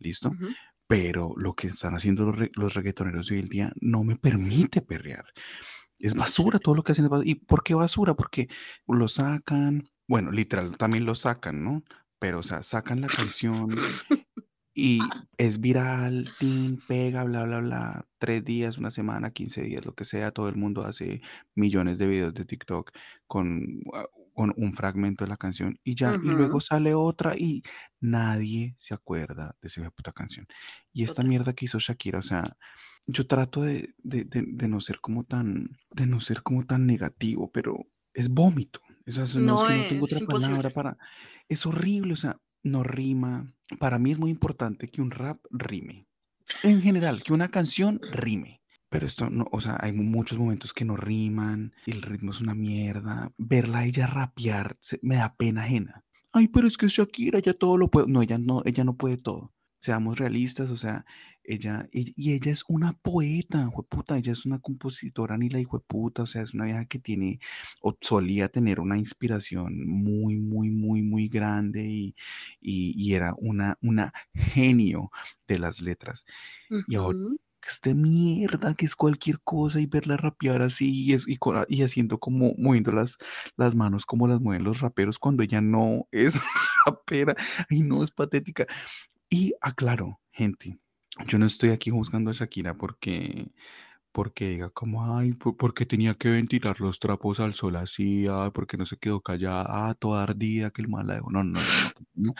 ¿Listo? 0.00 0.36
Pero 0.88 1.34
lo 1.36 1.54
que 1.54 1.68
están 1.68 1.94
haciendo 1.94 2.24
los, 2.26 2.38
re- 2.38 2.50
los 2.54 2.74
reggaetoneros 2.74 3.30
hoy 3.30 3.40
en 3.40 3.46
día 3.46 3.72
no 3.80 4.02
me 4.04 4.16
permite 4.16 4.82
perrear. 4.82 5.26
Es 5.98 6.14
basura 6.14 6.58
todo 6.58 6.74
lo 6.74 6.82
que 6.82 6.92
hacen. 6.92 7.04
es 7.06 7.10
¿Y 7.24 7.34
por 7.36 7.62
qué 7.62 7.74
basura? 7.74 8.14
Porque 8.14 8.48
lo 8.88 9.08
sacan, 9.08 9.88
bueno, 10.08 10.30
literal, 10.32 10.76
también 10.78 11.04
lo 11.04 11.14
sacan, 11.14 11.62
¿no? 11.62 11.84
Pero, 12.18 12.40
o 12.40 12.42
sea, 12.42 12.62
sacan 12.62 13.00
la 13.02 13.08
canción 13.08 13.70
y 14.74 15.00
es 15.38 15.60
viral, 15.60 16.28
tin, 16.38 16.78
pega, 16.86 17.24
bla, 17.24 17.44
bla, 17.44 17.60
bla. 17.60 18.08
Tres 18.18 18.44
días, 18.44 18.78
una 18.78 18.90
semana, 18.90 19.30
15 19.32 19.62
días, 19.62 19.84
lo 19.84 19.94
que 19.94 20.04
sea. 20.04 20.30
Todo 20.30 20.48
el 20.48 20.56
mundo 20.56 20.84
hace 20.84 21.20
millones 21.54 21.98
de 21.98 22.06
videos 22.06 22.34
de 22.34 22.44
TikTok 22.44 22.92
con, 23.26 23.82
con 24.38 24.54
un 24.56 24.72
fragmento 24.72 25.24
de 25.24 25.30
la 25.30 25.36
canción 25.36 25.80
y 25.82 25.96
ya. 25.96 26.14
Y 26.22 26.30
luego 26.30 26.60
sale 26.60 26.94
otra 26.94 27.34
y 27.36 27.62
nadie 28.00 28.74
se 28.78 28.94
acuerda 28.94 29.56
de 29.60 29.66
esa 29.66 29.90
puta 29.90 30.12
canción. 30.12 30.46
Y 30.92 31.02
esta 31.02 31.24
mierda 31.24 31.54
que 31.54 31.64
hizo 31.64 31.80
Shakira, 31.80 32.20
o 32.20 32.22
sea, 32.22 32.56
yo 33.06 33.26
trato 33.26 33.62
de, 33.62 33.94
de, 33.98 34.22
de- 34.24 34.44
de 34.46 34.68
no 34.68 34.80
ser 34.80 35.00
como 35.00 35.24
tan, 35.24 35.76
de 35.90 36.06
no 36.06 36.20
ser 36.20 36.42
como 36.44 36.64
tan 36.64 36.86
negativo, 36.86 37.50
pero 37.50 37.74
es 38.14 38.28
vómito. 38.28 38.78
Es, 39.06 39.18
es- 39.18 39.34
no, 39.34 39.56
es 39.56 39.62
que 39.64 39.72
no 39.74 39.82
tengo 39.86 40.06
palabra 40.46 40.70
para... 40.70 40.96
Es 41.48 41.66
horrible, 41.66 42.12
o 42.12 42.16
sea, 42.16 42.40
no 42.62 42.84
rima. 42.84 43.52
Para 43.80 43.98
mí 43.98 44.12
es 44.12 44.20
muy 44.20 44.30
importante 44.30 44.88
que 44.88 45.02
un 45.02 45.10
rap 45.10 45.40
rime. 45.50 46.06
En 46.62 46.80
general, 46.80 47.22
que 47.24 47.32
una 47.32 47.48
canción 47.48 48.00
rime. 48.12 48.57
Pero 48.88 49.06
esto 49.06 49.28
no, 49.30 49.46
o 49.52 49.60
sea, 49.60 49.76
hay 49.80 49.92
mu- 49.92 50.02
muchos 50.04 50.38
momentos 50.38 50.72
que 50.72 50.84
no 50.84 50.96
riman, 50.96 51.72
el 51.86 52.02
ritmo 52.02 52.30
es 52.30 52.40
una 52.40 52.54
mierda. 52.54 53.32
Verla 53.36 53.80
a 53.80 53.84
ella 53.86 54.06
rapear 54.06 54.78
me 55.02 55.16
da 55.16 55.36
pena 55.36 55.62
ajena. 55.62 56.04
Ay, 56.32 56.48
pero 56.48 56.66
es 56.66 56.76
que 56.76 56.88
Shakira 56.88 57.38
ya 57.40 57.54
todo 57.54 57.76
lo 57.76 57.90
puede. 57.90 58.06
No, 58.08 58.22
ella 58.22 58.38
no, 58.38 58.62
ella 58.64 58.84
no 58.84 58.96
puede 58.96 59.16
todo. 59.18 59.52
Seamos 59.80 60.18
realistas, 60.18 60.70
o 60.70 60.76
sea, 60.76 61.04
ella, 61.44 61.88
y, 61.92 62.32
ella 62.32 62.50
es 62.52 62.64
una 62.68 62.92
poeta, 62.94 63.70
puta, 63.88 64.18
ella 64.18 64.32
es 64.32 64.44
una 64.44 64.58
compositora 64.58 65.38
ni 65.38 65.48
la 65.48 65.60
puta, 65.86 66.24
o 66.24 66.26
sea, 66.26 66.42
es 66.42 66.52
una 66.52 66.64
vieja 66.66 66.84
que 66.86 66.98
tiene, 66.98 67.38
o 67.80 67.96
solía 68.00 68.48
tener 68.48 68.80
una 68.80 68.98
inspiración 68.98 69.86
muy, 69.86 70.36
muy, 70.36 70.70
muy, 70.70 71.02
muy 71.02 71.28
grande 71.28 71.84
y, 71.86 72.14
y, 72.60 72.92
y 72.96 73.14
era 73.14 73.34
una, 73.38 73.78
una 73.80 74.12
genio 74.34 75.10
de 75.46 75.58
las 75.58 75.80
letras. 75.80 76.26
Y 76.86 76.96
ahora 76.96 77.18
Ujú. 77.62 77.68
esta 77.70 77.94
mierda 77.94 78.74
que 78.74 78.86
es 78.86 78.96
cualquier 78.96 79.40
cosa 79.40 79.80
y 79.80 79.86
verla 79.86 80.16
rapear 80.16 80.62
así 80.62 81.04
y, 81.06 81.12
es- 81.14 81.26
y, 81.28 81.38
y 81.68 81.82
haciendo 81.82 82.18
como 82.18 82.54
moviendo 82.58 82.92
las, 82.92 83.18
las 83.56 83.74
manos 83.74 84.06
como 84.06 84.28
las 84.28 84.40
mueven 84.40 84.64
los 84.64 84.80
raperos 84.80 85.18
cuando 85.18 85.42
ella 85.42 85.60
no 85.60 86.06
es 86.12 86.40
rapera 86.86 87.34
y 87.70 87.82
no 87.82 88.02
es 88.02 88.10
patética. 88.10 88.66
Y 89.30 89.54
aclaro, 89.60 90.20
gente, 90.32 90.78
yo 91.26 91.38
no 91.38 91.46
estoy 91.46 91.70
aquí 91.70 91.90
juzgando 91.90 92.30
a 92.30 92.34
Shakira 92.34 92.74
porque 92.76 93.52
porque 94.12 94.48
diga 94.48 94.70
como, 94.70 95.16
ay, 95.16 95.32
po- 95.32 95.56
porque 95.56 95.86
tenía 95.86 96.14
que 96.14 96.30
ventilar 96.30 96.80
los 96.80 96.98
trapos 96.98 97.40
al 97.40 97.54
sol 97.54 97.76
así, 97.76 98.26
ay, 98.28 98.50
porque 98.52 98.76
no 98.76 98.86
se 98.86 98.96
quedó 98.98 99.20
callada, 99.20 99.64
ah, 99.68 99.94
toda 99.94 100.22
ardida, 100.24 100.70
que 100.70 100.82
el 100.82 100.88
mal. 100.88 101.06
No, 101.06 101.22
no, 101.30 101.44
no, 101.44 101.60
no. 102.14 102.34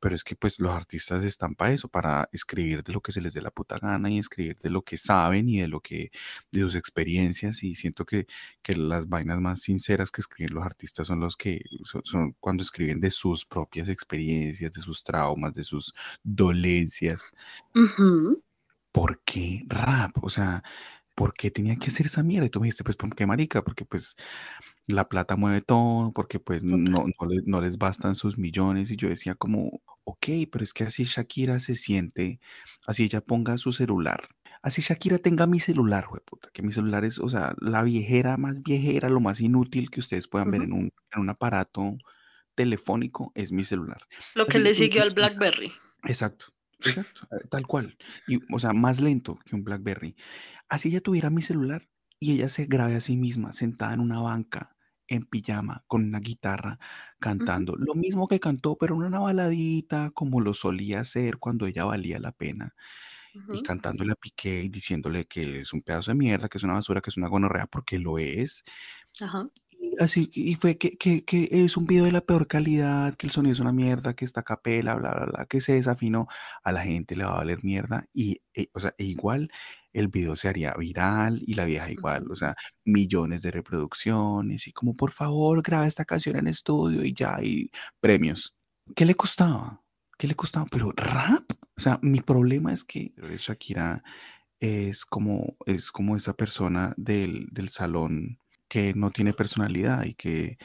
Pero 0.00 0.14
es 0.14 0.24
que 0.24 0.36
pues 0.36 0.60
los 0.60 0.72
artistas 0.72 1.24
están 1.24 1.54
para 1.54 1.72
eso, 1.72 1.88
para 1.88 2.28
escribir 2.32 2.82
de 2.82 2.92
lo 2.92 3.00
que 3.00 3.12
se 3.12 3.20
les 3.20 3.34
dé 3.34 3.42
la 3.42 3.50
puta 3.50 3.78
gana 3.78 4.10
y 4.10 4.18
escribir 4.18 4.58
de 4.58 4.70
lo 4.70 4.82
que 4.82 4.96
saben 4.96 5.48
y 5.48 5.60
de 5.60 5.68
lo 5.68 5.80
que, 5.80 6.10
de 6.50 6.60
sus 6.60 6.74
experiencias 6.74 7.62
y 7.62 7.74
siento 7.74 8.04
que, 8.04 8.26
que 8.62 8.74
las 8.76 9.08
vainas 9.08 9.40
más 9.40 9.60
sinceras 9.62 10.10
que 10.10 10.20
escriben 10.20 10.54
los 10.54 10.64
artistas 10.64 11.06
son 11.06 11.20
los 11.20 11.36
que 11.36 11.62
son, 11.84 12.02
son 12.04 12.36
cuando 12.40 12.62
escriben 12.62 13.00
de 13.00 13.10
sus 13.10 13.44
propias 13.44 13.88
experiencias, 13.88 14.72
de 14.72 14.80
sus 14.80 15.02
traumas, 15.04 15.52
de 15.54 15.64
sus 15.64 15.94
dolencias. 16.22 17.32
Ujú. 17.74 18.42
¿Por 18.92 19.20
qué 19.24 19.62
rap? 19.68 20.12
O 20.22 20.30
sea, 20.30 20.62
¿por 21.14 21.34
qué 21.34 21.50
tenía 21.50 21.76
que 21.76 21.88
hacer 21.88 22.06
esa 22.06 22.22
mierda? 22.22 22.46
Y 22.46 22.50
tú 22.50 22.60
me 22.60 22.66
dijiste, 22.66 22.84
pues, 22.84 22.96
¿por 22.96 23.14
qué 23.14 23.26
marica? 23.26 23.62
Porque 23.62 23.84
pues 23.84 24.16
la 24.88 25.08
plata 25.08 25.36
mueve 25.36 25.60
todo, 25.62 26.12
porque 26.12 26.40
pues 26.40 26.64
no, 26.64 26.76
no, 26.76 27.04
les, 27.28 27.42
no 27.46 27.60
les 27.60 27.78
bastan 27.78 28.14
sus 28.14 28.38
millones. 28.38 28.90
Y 28.90 28.96
yo 28.96 29.08
decía 29.08 29.34
como, 29.34 29.82
ok, 30.04 30.26
pero 30.50 30.64
es 30.64 30.72
que 30.72 30.84
así 30.84 31.04
Shakira 31.04 31.58
se 31.60 31.74
siente, 31.74 32.40
así 32.86 33.04
ella 33.04 33.20
ponga 33.20 33.58
su 33.58 33.72
celular. 33.72 34.28
Así 34.62 34.80
Shakira 34.80 35.18
tenga 35.18 35.46
mi 35.48 35.58
celular, 35.58 36.06
puta, 36.24 36.48
que 36.52 36.62
mi 36.62 36.72
celular 36.72 37.04
es, 37.04 37.18
o 37.18 37.28
sea, 37.28 37.54
la 37.60 37.82
viejera 37.82 38.36
más 38.36 38.62
viejera, 38.62 39.08
lo 39.08 39.18
más 39.18 39.40
inútil 39.40 39.90
que 39.90 39.98
ustedes 39.98 40.28
puedan 40.28 40.52
ver 40.52 40.62
en 40.62 40.72
un, 40.72 40.92
en 41.12 41.20
un 41.20 41.28
aparato 41.28 41.98
telefónico 42.54 43.32
es 43.34 43.50
mi 43.50 43.64
celular. 43.64 44.06
Lo 44.34 44.46
que 44.46 44.58
Así, 44.58 44.64
le 44.64 44.74
siguió 44.74 45.02
al. 45.02 45.10
BlackBerry. 45.14 45.72
Exacto, 46.04 46.46
exacto, 46.78 47.22
eh, 47.32 47.46
tal 47.50 47.66
cual. 47.66 47.96
Y, 48.28 48.38
o 48.54 48.58
sea, 48.60 48.72
más 48.72 49.00
lento 49.00 49.36
que 49.44 49.56
un 49.56 49.64
BlackBerry. 49.64 50.14
Así 50.72 50.88
ella 50.88 51.02
tuviera 51.02 51.28
mi 51.30 51.42
celular 51.42 51.88
y 52.18 52.32
ella 52.32 52.48
se 52.48 52.64
grabe 52.66 52.96
a 52.96 53.00
sí 53.00 53.16
misma 53.16 53.52
sentada 53.52 53.92
en 53.94 54.00
una 54.00 54.20
banca, 54.20 54.74
en 55.06 55.24
pijama, 55.26 55.84
con 55.86 56.04
una 56.04 56.18
guitarra, 56.20 56.78
cantando. 57.20 57.74
Lo 57.76 57.94
mismo 57.94 58.26
que 58.26 58.40
cantó, 58.40 58.78
pero 58.78 58.94
en 58.94 59.02
una 59.02 59.18
baladita, 59.20 60.10
como 60.12 60.40
lo 60.40 60.54
solía 60.54 61.00
hacer 61.00 61.36
cuando 61.38 61.66
ella 61.66 61.84
valía 61.84 62.18
la 62.18 62.32
pena. 62.32 62.74
y 63.50 63.60
cantándole 63.62 64.12
a 64.12 64.16
Piqué 64.16 64.62
y 64.64 64.68
diciéndole 64.70 65.26
que 65.26 65.60
es 65.60 65.72
un 65.74 65.82
pedazo 65.82 66.10
de 66.12 66.16
mierda, 66.16 66.48
que 66.48 66.58
es 66.58 66.64
una 66.64 66.74
basura, 66.74 67.00
que 67.02 67.10
es 67.10 67.16
una 67.18 67.28
gonorrea, 67.28 67.66
porque 67.66 67.98
lo 67.98 68.18
es. 68.18 68.64
Ajá. 69.20 69.50
Y 69.78 70.02
así, 70.02 70.30
y 70.32 70.54
fue 70.54 70.78
que, 70.78 70.96
que, 70.96 71.24
que 71.24 71.48
es 71.50 71.76
un 71.76 71.86
video 71.86 72.04
de 72.04 72.12
la 72.12 72.20
peor 72.20 72.46
calidad, 72.46 73.14
que 73.14 73.26
el 73.26 73.32
sonido 73.32 73.52
es 73.54 73.60
una 73.60 73.72
mierda, 73.72 74.14
que 74.14 74.24
está 74.24 74.42
capela, 74.42 74.94
bla, 74.94 75.10
bla, 75.12 75.26
bla, 75.26 75.46
que 75.46 75.60
se 75.60 75.74
desafinó, 75.74 76.28
a 76.62 76.72
la 76.72 76.82
gente 76.82 77.16
le 77.16 77.24
va 77.24 77.32
a 77.32 77.36
valer 77.38 77.64
mierda. 77.64 78.06
Y, 78.12 78.42
e- 78.54 78.70
o 78.74 78.80
sea, 78.80 78.94
e 78.98 79.04
igual 79.04 79.50
el 79.92 80.08
video 80.08 80.36
se 80.36 80.48
haría 80.48 80.74
viral 80.74 81.40
y 81.46 81.54
la 81.54 81.64
vieja 81.64 81.90
igual, 81.90 82.30
o 82.30 82.36
sea, 82.36 82.54
millones 82.84 83.42
de 83.42 83.50
reproducciones 83.50 84.66
y 84.68 84.72
como, 84.72 84.96
por 84.96 85.10
favor, 85.12 85.62
graba 85.62 85.86
esta 85.86 86.04
canción 86.04 86.36
en 86.36 86.46
estudio 86.48 87.04
y 87.04 87.12
ya, 87.14 87.38
y 87.42 87.70
premios. 88.00 88.54
¿Qué 88.96 89.06
le 89.06 89.14
costaba? 89.14 89.82
¿Qué 90.18 90.26
le 90.26 90.34
costaba? 90.34 90.66
Pero 90.70 90.92
rap. 90.96 91.44
O 91.76 91.80
sea, 91.80 91.98
mi 92.02 92.20
problema 92.20 92.72
es 92.72 92.84
que 92.84 93.12
Shakira 93.38 94.02
es 94.60 95.04
como, 95.04 95.54
es 95.66 95.92
como 95.92 96.16
esa 96.16 96.34
persona 96.34 96.94
del, 96.96 97.48
del 97.52 97.68
salón 97.68 98.38
que 98.68 98.92
no 98.94 99.10
tiene 99.10 99.34
personalidad 99.34 100.04
y 100.04 100.14
que, 100.14 100.58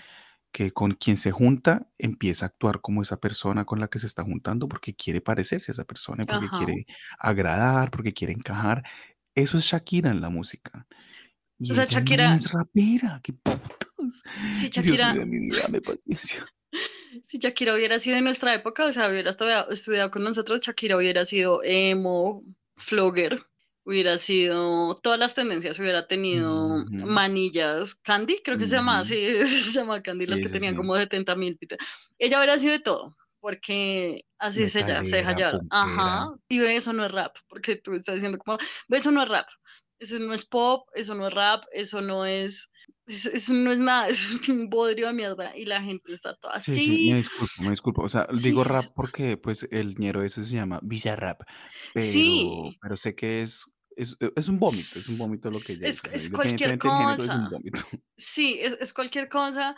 que 0.51 0.71
con 0.71 0.93
quien 0.93 1.17
se 1.17 1.31
junta 1.31 1.89
empieza 1.97 2.45
a 2.45 2.49
actuar 2.49 2.81
como 2.81 3.01
esa 3.01 3.17
persona 3.19 3.65
con 3.65 3.79
la 3.79 3.89
que 3.89 3.99
se 3.99 4.07
está 4.07 4.23
juntando 4.23 4.67
porque 4.67 4.95
quiere 4.95 5.21
parecerse 5.21 5.71
a 5.71 5.73
esa 5.73 5.85
persona, 5.85 6.25
porque 6.25 6.49
Ajá. 6.49 6.57
quiere 6.57 6.85
agradar, 7.19 7.91
porque 7.91 8.13
quiere 8.13 8.33
encajar. 8.33 8.83
Eso 9.37 9.57
es 9.57 9.65
Shakira 9.65 10.09
en 10.09 10.19
la 10.19 10.29
música. 10.29 10.87
O 11.61 11.65
sea, 11.65 11.83
ella 11.83 11.99
no 11.99 11.99
Shakira, 11.99 12.35
es 12.35 12.51
rapera. 12.51 13.21
¡Qué 13.23 13.33
putas! 13.33 14.23
si 14.57 14.67
Dios 14.69 14.85
Shakira, 14.87 15.13
mío 15.13 15.55
dame 15.61 15.79
paciencia. 15.79 16.43
si 17.21 17.37
Shakira 17.37 17.75
hubiera 17.75 17.99
sido 17.99 18.15
de 18.15 18.23
nuestra 18.23 18.55
época, 18.55 18.85
o 18.85 18.91
sea, 18.91 19.07
hubiera 19.07 19.29
estudiado, 19.29 20.09
con 20.09 20.23
nosotros, 20.23 20.61
Shakira 20.61 20.97
hubiera 20.97 21.23
sido 21.23 21.61
emo, 21.63 22.43
flogger, 22.77 23.45
hubiera 23.83 24.17
sido, 24.17 24.95
todas 25.03 25.19
las 25.19 25.35
tendencias, 25.35 25.79
hubiera 25.79 26.07
tenido 26.07 26.83
manillas, 26.89 27.93
Candy, 27.93 28.41
creo 28.43 28.57
que 28.57 28.65
se 28.65 28.75
llama 28.75 28.93
ujú. 28.93 29.01
así, 29.01 29.15
se 29.45 29.71
llama 29.71 30.01
Candy, 30.01 30.25
las 30.25 30.37
Sí, 30.37 30.43
que 30.45 30.49
sí, 30.49 30.53
tenían 30.55 30.73
sí. 30.73 30.77
como 30.77 30.95
70 30.95 31.35
mil. 31.35 31.59
Ella 32.17 32.39
hubiera 32.39 32.57
sido 32.57 32.71
de 32.71 32.79
todo, 32.79 33.15
porque 33.47 34.25
así 34.39 34.63
es 34.63 34.73
se 34.73 34.79
deja 34.79 34.91
Metalera, 34.97 35.33
llevar. 35.37 35.61
Ajá, 35.69 36.35
y 36.49 36.59
ve, 36.59 36.75
eso 36.75 36.91
no 36.91 37.05
es 37.05 37.13
rap, 37.13 37.33
porque 37.47 37.77
tú 37.77 37.93
estás 37.93 38.15
diciendo 38.15 38.37
como, 38.39 38.57
ve, 38.89 38.97
eso 38.97 39.09
no 39.09 39.23
es 39.23 39.29
rap, 39.29 39.47
eso 39.99 40.19
no 40.19 40.33
es 40.33 40.43
pop, 40.43 40.85
eso 40.93 41.15
no 41.15 41.29
es 41.29 41.33
rap, 41.33 41.63
eso 41.71 42.01
no 42.01 42.25
es, 42.25 42.69
eso, 43.05 43.29
eso 43.31 43.53
no 43.53 43.71
es 43.71 43.77
nada, 43.79 44.09
eso 44.09 44.37
es 44.37 44.49
un 44.49 44.69
bodrio 44.69 45.07
de 45.07 45.13
mierda, 45.13 45.55
y 45.55 45.63
la 45.65 45.81
gente 45.81 46.11
está 46.11 46.35
toda 46.35 46.59
Sí, 46.59 46.73
sí, 46.73 46.89
me 46.89 46.95
así, 46.95 47.13
disculpo, 47.13 47.63
me 47.63 47.69
disculpo. 47.69 48.01
O 48.03 48.09
sea, 48.09 48.27
sí, 48.33 48.49
digo 48.49 48.65
rap 48.65 48.83
es- 48.83 48.93
porque 48.93 49.37
pues 49.37 49.65
el 49.71 49.95
ñero 49.95 50.23
ese 50.23 50.43
se 50.43 50.55
llama 50.55 50.81
Bizarrap, 50.83 51.43
pero, 51.93 52.11
sí, 52.11 52.77
pero 52.81 52.97
sé 52.97 53.15
que 53.15 53.43
es, 53.43 53.65
es, 53.95 54.17
es 54.35 54.49
un 54.49 54.59
vómito, 54.59 54.99
es 54.99 55.07
un 55.07 55.13
es, 55.13 55.19
vómito 55.19 55.49
lo 55.51 55.59
que 55.59 55.71
ella 55.71 55.87
es, 55.87 56.01
sea, 56.01 56.11
es 56.11 56.29
cualquier 56.29 56.71
del 56.71 56.81
género, 56.81 57.11
es 57.13 57.19
un 57.33 57.45
cosa. 57.45 57.49
Sí, 58.17 58.59
es, 58.59 58.73
es 58.81 58.91
cualquier 58.93 59.29
cosa, 59.29 59.73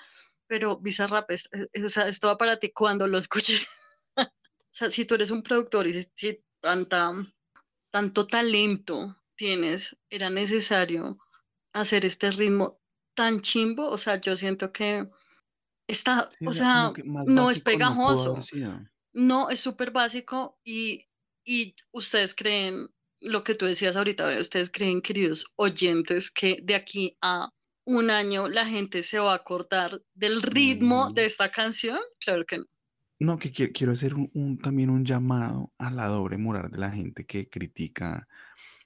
pero 0.50 0.78
Bizarrap 0.80 1.30
es, 1.32 1.48
es- 1.54 1.68
es- 1.72 1.84
o 1.84 1.90
sea, 1.90 2.08
esto 2.10 2.28
va 2.28 2.38
para 2.38 2.60
ti 2.60 2.72
cuando 2.74 3.08
lo 3.08 3.18
escuches. 3.18 3.68
O 4.72 4.76
sea, 4.80 4.90
si 4.92 5.04
tú 5.06 5.16
eres 5.16 5.32
un 5.32 5.42
productor 5.42 5.88
y 5.88 5.94
si, 5.94 6.08
si 6.16 6.44
tanta, 6.62 7.12
tanto 7.92 8.28
talento 8.28 9.18
tienes, 9.36 9.98
era 10.10 10.30
necesario 10.30 11.18
hacer 11.74 12.06
este 12.06 12.30
ritmo 12.32 12.80
tan 13.16 13.42
chimbo. 13.42 13.90
O 13.90 13.98
sea, 13.98 14.22
yo 14.22 14.36
siento 14.36 14.72
que 14.72 15.10
está, 15.88 16.30
Sí, 16.38 16.46
o 16.46 16.54
sea, 16.54 16.94
no 17.26 17.50
es 17.50 17.60
no 17.60 17.64
pegajoso, 17.64 18.38
no 19.14 19.50
es 19.50 19.60
súper 19.60 19.92
básico 19.92 20.60
y, 20.64 21.08
y 21.44 21.76
ustedes 21.92 22.36
creen, 22.36 22.88
lo 23.22 23.44
que 23.44 23.56
tú 23.56 23.66
decías 23.66 23.96
ahorita, 23.98 24.40
ustedes 24.40 24.70
creen, 24.70 25.02
queridos 25.02 25.52
oyentes, 25.56 26.30
que 26.30 26.60
de 26.64 26.76
aquí 26.76 27.18
a 27.22 27.50
un 27.98 28.10
año 28.12 28.48
la 28.50 28.66
gente 28.66 29.04
se 29.04 29.20
va 29.20 29.34
a 29.34 29.36
acordar 29.38 30.00
del 30.14 30.42
ritmo 30.42 31.10
de 31.12 31.26
esta 31.26 31.52
canción? 31.52 32.00
Claro 32.20 32.46
que 32.46 32.60
no. 32.60 32.66
No, 33.22 33.38
que 33.38 33.52
quiero, 33.52 33.74
quiero 33.74 33.92
hacer 33.94 34.14
un, 34.16 34.30
un- 34.34 34.58
también 34.58 34.90
un 34.90 35.04
llamado 35.04 35.74
a 35.78 35.92
la 35.92 36.08
doble 36.08 36.38
moral 36.38 36.72
de 36.72 36.78
la 36.78 36.90
gente 36.92 37.26
que 37.26 37.50
critica. 37.50 38.28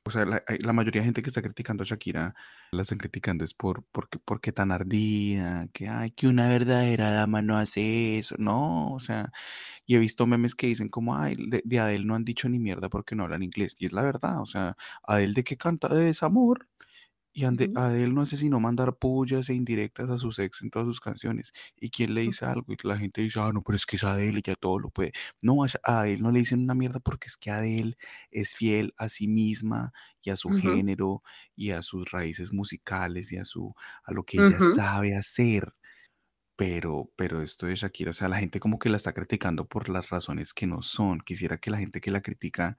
O 0.06 0.12
sea, 0.12 0.26
la, 0.26 0.44
la 0.62 0.74
mayoría 0.74 1.02
de 1.02 1.06
gente 1.08 1.22
que 1.24 1.30
está 1.30 1.42
criticando 1.44 1.84
a 1.84 1.86
Shakira, 1.88 2.36
la 2.72 2.82
están 2.84 2.98
criticando 3.00 3.46
es 3.46 3.54
por 3.54 3.86
porque, 3.92 4.20
porque 4.20 4.52
tan 4.52 4.72
ardida, 4.72 5.68
que 5.74 5.88
ay, 5.90 6.12
que 6.12 6.28
una 6.28 6.50
verdadera 6.50 7.12
dama 7.12 7.42
no 7.44 7.58
hace 7.58 8.20
eso. 8.20 8.36
No, 8.40 8.94
o 8.94 9.00
sea, 9.00 9.32
y 9.86 9.96
he 9.96 10.00
visto 10.00 10.28
memes 10.28 10.56
que 10.56 10.68
dicen 10.68 10.90
como, 10.90 11.18
ay, 11.18 11.36
de, 11.38 11.62
de 11.66 11.80
Adele 11.80 12.06
no 12.06 12.16
han 12.16 12.26
dicho 12.26 12.50
ni 12.50 12.60
mierda 12.60 12.90
porque 12.90 13.16
no 13.16 13.24
hablan 13.26 13.44
inglés. 13.44 13.76
Y 13.80 13.88
es 13.88 13.94
la 13.94 14.04
verdad, 14.04 14.42
o 14.42 14.46
sea, 14.48 14.78
Adele 15.04 15.34
de 15.34 15.44
qué 15.46 15.58
canta 15.58 15.90
de 15.90 16.06
desamor. 16.06 16.70
Y 17.36 17.46
ande- 17.46 17.70
Ujú, 17.70 17.76
a 17.76 17.96
él 17.98 18.14
no 18.14 18.22
hace 18.22 18.38
sino 18.38 18.60
mandar 18.60 18.98
pullas 18.98 19.50
e 19.50 19.56
indirectas 19.56 20.10
a 20.12 20.18
sus 20.18 20.38
ex 20.40 20.62
en 20.62 20.70
todas 20.70 20.86
sus 20.88 21.00
canciones. 21.02 21.52
¿Y 21.76 21.90
quién 21.90 22.14
le 22.14 22.22
dice 22.22 22.46
algo? 22.46 22.72
Y 22.74 22.78
la 22.88 22.96
gente 22.98 23.22
dice, 23.22 23.40
ah, 23.40 23.52
no, 23.54 23.64
pero 23.64 23.76
es 23.76 23.86
que 23.88 23.96
es 23.96 24.04
Adele, 24.04 24.42
ya 24.44 24.56
todo 24.56 24.78
lo 24.80 24.90
puede. 24.92 25.14
No, 25.42 25.64
a, 25.64 25.68
a 25.84 26.08
él 26.08 26.22
no 26.22 26.30
le 26.32 26.40
dicen 26.40 26.62
una 26.62 26.76
mierda 26.76 27.00
porque 27.00 27.28
es 27.28 27.38
que 27.38 27.50
Adele 27.52 27.96
es 28.30 28.56
fiel 28.56 28.94
a 28.98 29.10
sí 29.10 29.28
misma 29.28 29.94
y 30.22 30.30
a 30.30 30.38
su 30.38 30.52
género 30.52 31.24
y 31.56 31.72
a 31.72 31.82
sus 31.82 32.12
raíces 32.12 32.54
musicales 32.54 33.32
y 33.32 33.38
a, 33.38 33.46
su, 33.46 33.74
a 34.04 34.12
lo 34.14 34.24
que 34.26 34.40
ella 34.40 34.62
sabe 34.62 35.16
hacer. 35.16 35.74
Pero, 36.56 37.12
pero 37.16 37.42
esto 37.42 37.66
de 37.66 37.76
Shakira, 37.76 38.12
o 38.12 38.14
sea, 38.14 38.28
la 38.28 38.38
gente 38.38 38.60
como 38.60 38.78
que 38.78 38.90
la 38.90 38.98
está 38.98 39.12
criticando 39.14 39.68
por 39.68 39.90
las 39.90 40.10
razones 40.10 40.54
que 40.54 40.68
no 40.68 40.84
son. 40.84 41.20
Quisiera 41.20 41.58
que 41.58 41.72
la 41.72 41.80
gente 41.80 42.00
que 42.00 42.12
la 42.12 42.22
critica 42.22 42.78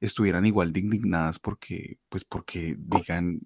estuvieran 0.00 0.44
igual 0.46 0.72
de 0.74 0.80
indignadas 0.80 1.38
porque, 1.38 2.00
pues 2.10 2.24
porque 2.24 2.76
digan 2.78 3.40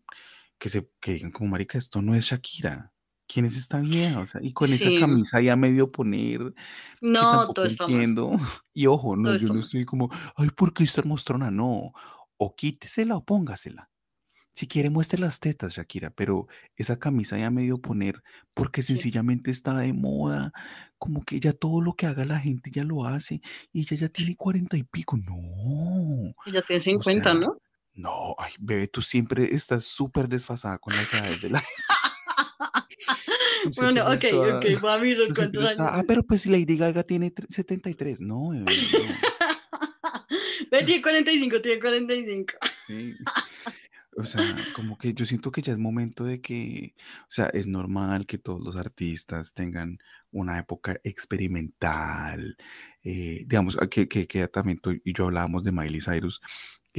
que 0.59 0.69
se 0.69 0.91
que 1.01 1.15
digan 1.15 1.31
como 1.31 1.51
marica, 1.51 1.79
esto 1.79 2.03
no 2.03 2.15
es 2.15 2.27
Shakira. 2.27 2.93
¿Quién 3.27 3.45
es 3.45 3.57
esta 3.57 3.81
vieja? 3.81 4.21
O 4.21 4.27
sea, 4.27 4.41
y 4.43 4.53
con 4.55 4.73
esa 4.73 4.89
camisa 4.99 5.41
ya 5.43 5.55
medio 5.55 5.93
poner, 5.93 6.55
no, 7.03 7.49
todo 7.53 7.67
está 7.67 7.85
mal, 7.85 7.93
entiendo. 7.93 8.31
Y 8.73 8.87
ojo, 8.87 9.17
no, 9.17 9.25
todo 9.25 9.37
yo 9.37 9.49
no 9.49 9.55
mal. 9.55 9.63
estoy 9.63 9.85
como, 9.85 10.09
ay, 10.37 10.49
¿por 10.51 10.73
qué 10.73 10.85
estar 10.85 11.05
mostrona? 11.05 11.51
No. 11.51 11.93
O 12.39 12.55
quítesela 12.55 13.17
o 13.17 13.25
póngasela. 13.25 13.91
Si 14.53 14.67
quiere, 14.67 14.91
muestre 14.91 15.21
las 15.21 15.39
tetas, 15.39 15.75
Shakira, 15.75 16.11
pero 16.11 16.49
esa 16.75 16.99
camisa 16.99 17.39
ya 17.39 17.51
medio 17.51 17.79
poner, 17.79 18.23
porque 18.55 18.83
sencillamente 18.83 19.53
está 19.53 19.77
de 19.77 19.93
moda, 19.93 20.53
como 20.97 21.23
que 21.23 21.39
ya 21.39 21.53
todo 21.53 21.81
lo 21.81 21.95
que 21.95 22.07
haga 22.07 22.25
la 22.25 22.41
gente 22.41 22.71
ya 22.73 22.83
lo 22.83 23.05
hace, 23.05 23.41
y 23.73 23.83
ella 23.83 23.97
ya 23.97 24.09
tiene 24.09 24.35
cuarenta 24.35 24.77
y 24.77 24.83
pico. 24.83 25.17
No, 25.17 26.33
ya 26.51 26.63
tiene 26.63 26.79
o 26.79 26.81
50, 26.81 27.23
sea, 27.23 27.35
¿no? 27.39 27.59
No, 27.99 28.37
ay, 28.39 28.53
bebé, 28.61 28.87
tú 28.87 29.03
siempre 29.03 29.53
estás 29.55 29.85
súper 29.85 30.29
desfasada 30.29 30.79
con 30.79 30.95
las 30.95 31.13
edades 31.13 31.41
de 31.41 31.51
la 31.51 31.63
Bueno, 33.77 34.05
ok, 34.07 34.25
ok, 34.35 34.81
voy 34.81 34.93
a 34.93 34.99
mirar 34.99 35.29
cuántos 35.35 35.65
años 35.65 35.81
ah, 35.81 36.05
pero 36.07 36.23
pues 36.23 36.47
Lady 36.47 36.77
Gaga 36.77 37.03
tiene 37.03 37.35
tre- 37.35 37.47
73. 37.49 38.21
No, 38.21 38.51
bebé, 38.51 38.65
no. 38.65 38.71
Tiene 40.71 41.03
45, 41.03 41.61
tiene 41.63 41.81
45. 41.81 42.53
Sí. 42.87 43.15
O 44.21 44.25
sea, 44.25 44.43
como 44.75 44.99
que 44.99 45.15
yo 45.15 45.25
siento 45.25 45.53
que 45.53 45.63
ya 45.63 45.73
es 45.73 45.79
momento 45.79 46.25
de 46.25 46.41
que, 46.41 46.93
o 47.23 47.31
sea, 47.31 47.47
es 47.53 47.69
normal 47.69 48.27
que 48.27 48.37
todos 48.37 48.61
los 48.61 48.75
artistas 48.75 49.55
tengan 49.55 50.01
una 50.33 50.59
época 50.59 50.99
experimental. 51.05 52.57
eh, 53.05 53.45
digamos, 53.47 53.81
a 53.81 53.87
que, 53.87 54.09
que, 54.09 54.27
que 54.27 54.49
también 54.49 54.79
tú 54.79 54.91
y 55.05 55.13
yo 55.13 55.27
hablábamos 55.27 55.63
de 55.63 55.71
Miley 55.71 56.01
Cyrus. 56.01 56.41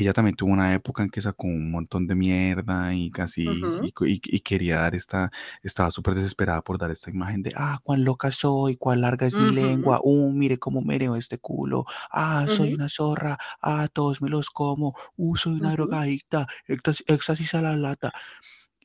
Ella 0.01 0.13
también 0.13 0.35
tuvo 0.35 0.51
una 0.51 0.73
época 0.73 1.03
en 1.03 1.09
que 1.09 1.21
sacó 1.21 1.47
un 1.47 1.71
montón 1.71 2.07
de 2.07 2.15
mierda 2.15 2.93
y 2.93 3.11
casi, 3.11 3.73
y, 3.79 3.91
co- 3.91 4.05
y- 4.05 4.21
y 4.23 4.39
quería 4.41 4.77
dar 4.79 4.95
esta, 4.95 5.29
estaba 5.63 5.91
súper 5.91 6.15
desesperada 6.15 6.61
por 6.61 6.77
dar 6.77 6.91
esta 6.91 7.09
imagen 7.09 7.41
de, 7.43 7.53
ah, 7.55 7.79
cuán 7.83 8.03
loca 8.03 8.31
soy, 8.31 8.75
cuán 8.77 9.01
larga 9.01 9.27
es 9.27 9.39
mi 9.39 9.49
ujú, 9.59 9.89
lengua, 9.89 9.99
uh, 10.03 10.31
mire 10.31 10.57
cómo 10.57 10.81
mereo 10.81 11.15
este 11.15 11.37
culo, 11.39 11.85
ah, 12.11 12.45
soy 12.47 12.73
una 12.73 12.87
zorra, 12.89 13.37
ah, 13.61 13.87
todos 13.91 14.21
me 14.21 14.29
los 14.29 14.49
como, 14.49 14.95
uh, 15.17 15.35
soy 15.35 15.53
una 15.59 15.71
drogadicta, 15.73 16.47
éxtasis, 16.67 17.03
éxtasis 17.07 17.53
a 17.55 17.61
la 17.61 17.75
lata. 17.75 18.11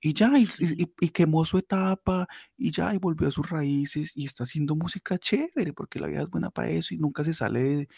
Y 0.06 0.12
ya, 0.12 0.30
y, 0.36 1.08
quemó 1.08 1.46
su 1.46 1.56
etapa, 1.56 2.28
y 2.58 2.70
ya, 2.70 2.92
y 2.94 2.98
volvió 2.98 3.26
a 3.26 3.30
sus 3.30 3.48
raíces, 3.48 4.14
y 4.14 4.26
está 4.26 4.44
haciendo 4.44 4.76
música 4.76 5.16
chévere, 5.16 5.72
porque 5.72 5.98
la 5.98 6.08
vida 6.08 6.20
es 6.20 6.28
buena 6.28 6.50
para 6.50 6.68
eso, 6.68 6.92
y 6.92 6.98
nunca 6.98 7.24
se 7.24 7.32
sale 7.32 7.58
de, 7.62 7.88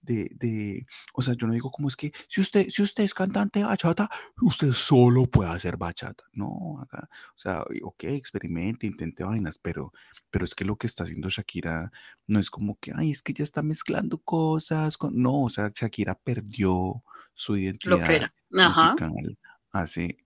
de, 0.00 0.30
de- 0.34 0.86
o 1.12 1.20
sea, 1.20 1.34
yo 1.34 1.46
no 1.46 1.52
digo 1.52 1.70
como 1.70 1.88
es 1.88 1.96
que, 1.96 2.10
si 2.26 2.40
usted, 2.40 2.70
si 2.70 2.80
usted 2.80 3.04
es 3.04 3.12
cantante 3.12 3.58
de 3.58 3.66
bachata, 3.66 4.08
usted 4.40 4.72
solo 4.72 5.26
puede 5.26 5.50
hacer 5.50 5.76
bachata. 5.76 6.24
No, 6.32 6.80
acá, 6.80 7.06
o 7.36 7.38
sea, 7.38 7.66
ok, 7.82 8.04
experimente, 8.04 8.86
intente 8.86 9.22
vainas, 9.22 9.58
pero, 9.58 9.92
pero 10.30 10.46
es 10.46 10.54
que 10.54 10.64
lo 10.64 10.76
que 10.76 10.86
está 10.86 11.04
haciendo 11.04 11.28
Shakira 11.28 11.92
no 12.26 12.40
es 12.40 12.48
como 12.48 12.78
que, 12.78 12.92
ay, 12.96 13.10
es 13.10 13.20
que 13.20 13.34
ya 13.34 13.44
está 13.44 13.62
mezclando 13.62 14.16
cosas, 14.16 14.96
con... 14.96 15.20
no, 15.20 15.42
o 15.42 15.50
sea, 15.50 15.70
Shakira 15.74 16.14
perdió 16.14 17.04
su 17.34 17.52
lo 17.52 17.58
que 17.58 17.64
identidad 17.64 18.32
musical 18.48 19.38
hace 19.70 20.16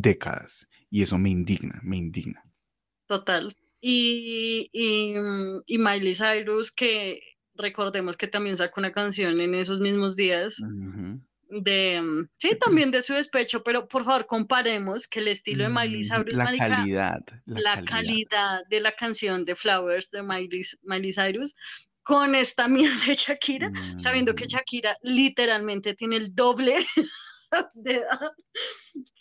décadas 0.00 0.68
y 0.90 1.02
eso 1.02 1.18
me 1.18 1.30
indigna, 1.30 1.80
me 1.82 1.96
indigna. 1.96 2.42
total. 3.06 3.54
Y, 3.80 4.68
y, 4.72 5.14
mm, 5.18 5.62
y 5.66 5.78
Miley 5.78 6.14
Cyrus, 6.14 6.72
que 6.72 7.20
recordemos 7.54 8.16
que 8.16 8.26
también 8.26 8.56
sacó 8.56 8.80
una 8.80 8.92
canción 8.92 9.40
en 9.40 9.54
esos 9.54 9.80
mismos 9.80 10.16
días, 10.16 10.58
Ujú. 10.60 11.20
de, 11.62 12.00
mm, 12.02 12.28
sí, 12.36 12.50
también 12.60 12.90
de 12.90 13.02
su 13.02 13.14
despecho, 13.14 13.62
pero 13.62 13.86
por 13.88 14.04
favor 14.04 14.26
comparemos 14.26 15.06
que 15.06 15.20
el 15.20 15.28
estilo 15.28 15.64
de 15.64 15.70
Miley 15.70 16.02
Mm, 16.02 16.08
Cyrus, 16.08 16.34
La 16.34 16.44
marica, 16.44 16.68
calidad. 16.68 17.24
la, 17.46 17.60
La, 17.60 17.84
calidad 17.84 18.62
de 18.68 18.80
la 18.80 18.92
canción 18.92 19.44
de 19.44 19.54
Flowers 19.56 20.10
de 20.10 20.22
Miley, 20.22 20.62
Miley 20.82 21.12
Cyrus 21.12 21.54
con 22.02 22.34
esta 22.34 22.68
mierda 23.00 23.04
de 23.06 23.14
Shakira, 23.14 23.70
sabiendo 23.96 24.34
que 24.34 24.44
Mm, 24.44 24.48
Shakira 24.48 24.96
literalmente 25.02 25.94
tiene 25.94 26.16
el 26.16 26.34
doble 26.34 26.76
de 27.74 27.94
edad 27.96 28.20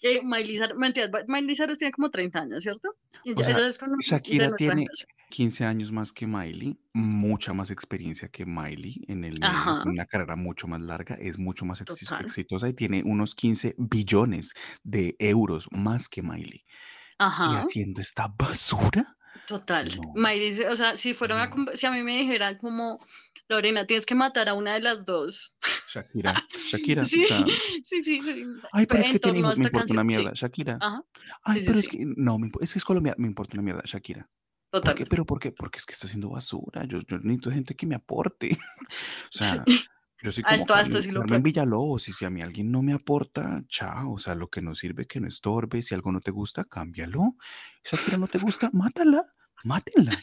que 0.02 0.22
Miley 0.24 0.58
Cyrus. 0.58 0.78
Mentiras, 0.78 1.10
Miley 1.28 1.56
Cyrus 1.56 1.78
tiene 1.78 1.92
como 1.92 2.10
30 2.10 2.40
años, 2.40 2.64
¿cierto? 2.64 2.96
Y 3.24 3.34
O 3.34 3.44
sea, 3.44 3.58
es 3.68 3.80
Shakira 4.02 4.52
tiene 4.56 4.74
generación. 4.76 5.08
15 5.32 5.66
años 5.66 5.92
más 5.92 6.14
que 6.14 6.28
Miley, 6.28 6.78
mucha 6.94 7.52
más 7.54 7.72
experiencia 7.72 8.28
que 8.30 8.46
Miley 8.46 9.04
en 9.08 9.24
el 9.24 9.40
una 9.86 10.06
carrera 10.06 10.36
mucho 10.36 10.68
más 10.68 10.82
larga, 10.82 11.16
es 11.16 11.40
mucho 11.40 11.66
más 11.66 11.82
exi- 11.82 12.08
Total. 12.08 12.26
exitosa 12.26 12.70
y 12.70 12.74
tiene 12.74 13.02
unos 13.04 13.34
15 13.36 13.76
billones 13.78 14.54
de 14.84 15.16
euros 15.20 15.68
más 15.72 16.08
que 16.08 16.22
Miley. 16.22 16.60
Y 16.60 16.64
Ajá. 17.18 17.60
haciendo 17.62 18.02
esta 18.02 18.28
basura, 18.28 19.18
Total. 19.48 19.96
No. 19.98 20.14
Miley, 20.16 20.60
o 20.66 20.76
sea, 20.76 20.96
si 20.98 21.14
fuera 21.14 21.36
una, 21.36 21.48
No. 21.48 21.52
com- 21.52 21.68
si 21.76 21.86
a 21.86 21.92
mí 21.92 22.02
me 22.04 22.18
dijeran 22.18 22.58
como, 22.58 23.00
Lorena, 23.48 23.86
tienes 23.86 24.06
que 24.06 24.16
matar 24.16 24.50
a 24.50 24.54
una 24.54 24.74
de 24.74 24.80
las 24.82 25.06
dos. 25.06 25.56
Shakira, 25.94 26.34
Shakira, 26.72 27.02
o 27.02 27.06
Sí, 27.06 27.26
sea, 27.28 27.46
sí, 27.84 28.02
sí, 28.02 28.22
sí. 28.22 28.46
ay, 28.74 28.86
pero 28.86 29.00
Pe- 29.00 29.06
es 29.06 29.08
en 29.08 29.14
que 29.14 29.20
tiene 29.20 29.38
a 29.38 29.42
hijos, 29.42 29.58
me 29.58 29.66
importa 29.66 29.94
una 29.94 30.02
sí. 30.02 30.08
mierda, 30.08 30.32
Shakira. 30.34 30.78
Ajá, 30.82 31.04
Ay, 31.44 31.62
sí, 31.62 31.68
pero 31.68 31.80
sí, 31.80 31.86
es 31.86 31.90
que, 31.90 32.06
no, 32.18 32.40
me 32.40 32.50
es 32.62 32.74
que 32.74 32.80
es 32.80 32.86
colombiana, 32.86 33.16
me 33.20 33.28
importa 33.28 33.54
una 33.54 33.64
mierda, 33.64 33.82
Shakira. 33.86 34.30
¿Por 34.72 34.82
total. 34.82 34.96
qué? 34.96 35.06
¿Pero 35.06 35.26
por 35.26 35.40
qué? 35.40 35.52
Porque 35.52 35.78
es 35.80 35.86
que 35.86 35.94
está 35.94 36.08
haciendo 36.08 36.30
basura. 36.30 36.86
Yo, 36.86 37.00
yo 37.02 37.18
necesito 37.20 37.52
gente 37.52 37.76
que 37.76 37.86
me 37.88 37.96
aporte. 37.96 38.50
O 39.34 39.38
sea, 39.38 39.64
yo 40.22 40.32
soy 40.32 40.44
A 40.44 40.50
como 40.50 40.62
esto, 40.62 40.74
a 40.74 40.82
esto 40.82 41.02
sí 41.02 41.12
lo 41.12 41.22
creo. 41.24 41.42
Villalobos. 41.42 42.08
Y 42.10 42.14
si 42.14 42.26
a 42.26 42.30
mí 42.30 42.42
alguien 42.42 42.72
no 42.72 42.82
me 42.82 42.94
aporta, 42.94 43.62
chao. 43.68 44.14
O 44.14 44.20
sea, 44.20 44.34
lo 44.36 44.50
que 44.50 44.62
no 44.62 44.76
sirve, 44.76 45.06
que 45.08 45.20
no 45.20 45.28
estorbe. 45.28 45.82
Si 45.82 45.94
algo 45.96 46.12
no 46.12 46.20
te 46.20 46.32
gusta, 46.32 46.66
cámbialo. 46.66 47.36
Si 47.84 47.96
Shakira 47.96 48.18
no 48.18 48.28
te 48.28 48.38
gusta, 48.40 48.70
mátala. 48.74 49.24
Mátenla. 49.64 50.22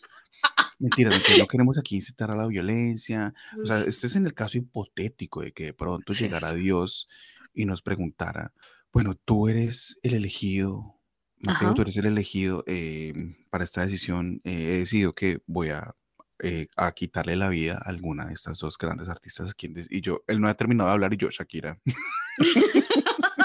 Mentira, 0.78 1.10
mentira, 1.10 1.38
no 1.38 1.46
queremos 1.46 1.78
aquí 1.78 1.94
incitar 1.96 2.30
a 2.30 2.36
la 2.36 2.46
violencia. 2.46 3.32
O 3.62 3.66
sea, 3.66 3.80
este 3.82 4.06
es 4.08 4.16
en 4.16 4.26
el 4.26 4.34
caso 4.34 4.58
hipotético 4.58 5.42
de 5.42 5.52
que 5.52 5.64
de 5.66 5.74
pronto 5.74 6.12
Sí, 6.12 6.24
llegara 6.24 6.50
sí. 6.50 6.56
Dios 6.60 7.08
y 7.54 7.64
nos 7.66 7.82
preguntara, 7.82 8.52
bueno, 8.92 9.14
tú 9.14 9.48
eres 9.48 9.98
el 10.02 10.14
elegido, 10.14 11.00
Mateo, 11.38 11.68
Ajá. 11.68 11.74
tú 11.74 11.82
eres 11.82 11.96
el 11.98 12.06
elegido 12.06 12.64
eh, 12.66 13.12
para 13.50 13.64
esta 13.64 13.82
decisión. 13.82 14.40
eh, 14.44 14.74
he 14.74 14.78
decidido 14.78 15.14
que 15.14 15.38
voy 15.46 15.68
a, 15.70 15.94
eh, 16.42 16.66
a 16.76 16.90
quitarle 16.92 17.36
la 17.36 17.48
vida 17.48 17.78
a 17.84 17.88
alguna 17.88 18.26
de 18.26 18.34
estas 18.34 18.58
dos 18.58 18.76
grandes 18.76 19.08
artistas. 19.08 19.54
quien 19.54 19.74
y 19.88 20.00
yo, 20.00 20.24
él 20.26 20.40
no 20.40 20.48
ha 20.48 20.54
terminado 20.54 20.88
de 20.88 20.94
hablar 20.94 21.14
y 21.14 21.16
yo, 21.16 21.28
Shakira. 21.30 21.78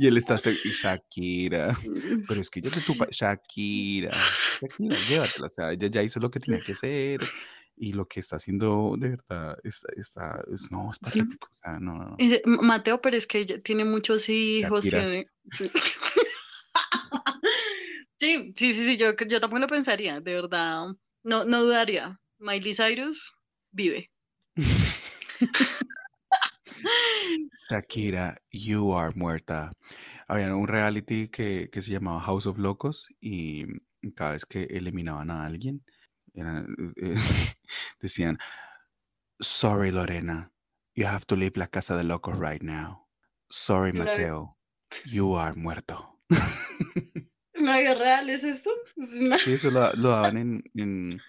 Y 0.00 0.06
él 0.06 0.16
está, 0.16 0.38
y 0.64 0.70
Shakira. 0.70 1.76
Pero 2.26 2.40
es 2.40 2.48
que 2.48 2.62
yo 2.62 2.70
te 2.70 2.80
tupa, 2.80 3.06
Shakira, 3.10 4.16
Shakira, 4.58 4.96
llévatela, 5.10 5.46
o 5.46 5.50
sea, 5.50 5.72
ella 5.72 5.88
ya 5.88 6.02
hizo 6.02 6.18
lo 6.20 6.30
que 6.30 6.40
tenía 6.40 6.62
que 6.62 6.72
hacer 6.72 7.20
y 7.76 7.92
lo 7.92 8.06
que 8.08 8.20
está 8.20 8.36
haciendo 8.36 8.94
de 8.98 9.10
verdad 9.10 9.58
está, 9.62 9.88
está 9.96 10.42
es, 10.50 10.72
no, 10.72 10.90
es 10.90 10.96
Sí. 10.96 11.18
patético, 11.20 11.48
o 11.52 11.54
sea, 11.54 11.78
no, 11.78 11.92
no, 11.92 12.16
"M- 12.18 12.40
Mateo, 12.62 13.02
pero 13.02 13.14
es 13.18 13.26
que 13.26 13.40
ella 13.40 13.60
tiene 13.60 13.84
muchos 13.84 14.26
hijos. 14.30 14.88
Tiene... 14.88 15.26
Sí. 15.52 15.70
sí, 18.18 18.54
sí, 18.56 18.72
sí, 18.72 18.86
sí, 18.86 18.96
yo, 18.96 19.14
yo 19.28 19.38
tampoco 19.38 19.60
lo 19.60 19.68
pensaría, 19.68 20.18
de 20.20 20.32
verdad. 20.32 20.86
No, 21.24 21.44
no 21.44 21.62
dudaría. 21.62 22.18
Miley 22.38 22.74
Cyrus 22.74 23.34
vive. 23.70 24.10
Shakira, 27.68 28.36
you 28.50 28.92
are 28.96 29.12
muerta. 29.14 29.72
Había 30.28 30.54
un 30.54 30.68
reality 30.68 31.28
que, 31.28 31.68
que 31.70 31.82
se 31.82 31.92
llamaba 31.92 32.20
House 32.20 32.46
of 32.46 32.58
Locos 32.58 33.08
y 33.20 33.66
cada 34.14 34.32
vez 34.32 34.44
que 34.46 34.64
eliminaban 34.64 35.30
a 35.30 35.44
alguien, 35.46 35.84
eh, 36.34 36.64
decían, 38.00 38.38
sorry 39.40 39.90
Lorena, 39.90 40.52
you 40.94 41.06
have 41.06 41.24
to 41.26 41.36
leave 41.36 41.56
la 41.56 41.66
casa 41.66 41.96
de 41.96 42.04
locos 42.04 42.38
right 42.38 42.62
now. 42.62 43.06
Sorry. 43.48 43.92
Mateo, 43.92 44.56
you 45.06 45.36
are 45.36 45.54
muerto. 45.54 46.20
¿No 47.54 47.70
hay 47.72 47.92
real 47.94 48.30
es 48.30 48.44
esto? 48.44 48.70
Es 48.96 49.14
una- 49.16 49.38
Sí, 49.38 49.52
eso 49.52 49.70
lo, 49.70 49.92
lo 49.94 50.10
daban 50.10 50.36
en, 50.38 50.62
en, 50.74 51.20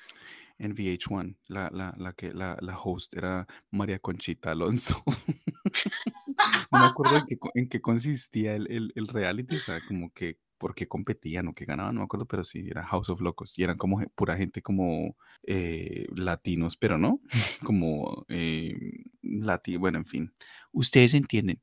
en 0.62 0.76
VH1. 0.76 1.36
La, 1.48 1.70
la, 1.74 1.94
la, 1.98 2.14
que, 2.14 2.34
la, 2.34 2.58
la 2.62 2.78
host 2.78 3.16
era 3.16 3.48
María 3.72 4.00
Conchita 4.00 4.52
Alonso. 4.52 5.04
no 6.72 6.80
me 6.80 6.86
acuerdo 6.86 7.18
en 7.18 7.26
qué, 7.26 7.38
en 7.56 7.68
qué 7.68 7.82
consistía 7.82 8.56
el, 8.56 8.72
el, 8.72 8.94
el 8.96 9.08
reality, 9.08 9.56
o 9.58 9.60
sea, 9.60 9.82
como 9.88 10.12
que 10.14 10.38
por 10.62 10.76
qué 10.76 10.88
competían 10.88 11.48
o 11.48 11.56
qué 11.56 11.66
ganaban, 11.66 11.96
no 11.96 12.02
me 12.02 12.06
acuerdo, 12.06 12.28
pero 12.28 12.44
sí, 12.44 12.68
era 12.70 12.86
House 12.86 13.10
of 13.10 13.22
Locos. 13.22 13.58
Y 13.58 13.64
eran 13.64 13.78
como 13.78 14.00
pura 14.14 14.38
gente 14.38 14.62
como 14.62 15.18
eh, 15.42 16.06
latinos, 16.16 16.78
pero 16.78 17.00
no, 17.00 17.20
como 17.66 18.26
eh, 18.30 18.76
lati, 19.24 19.78
bueno, 19.78 19.98
en 19.98 20.06
fin, 20.06 20.34
ustedes 20.72 21.16
entienden. 21.16 21.60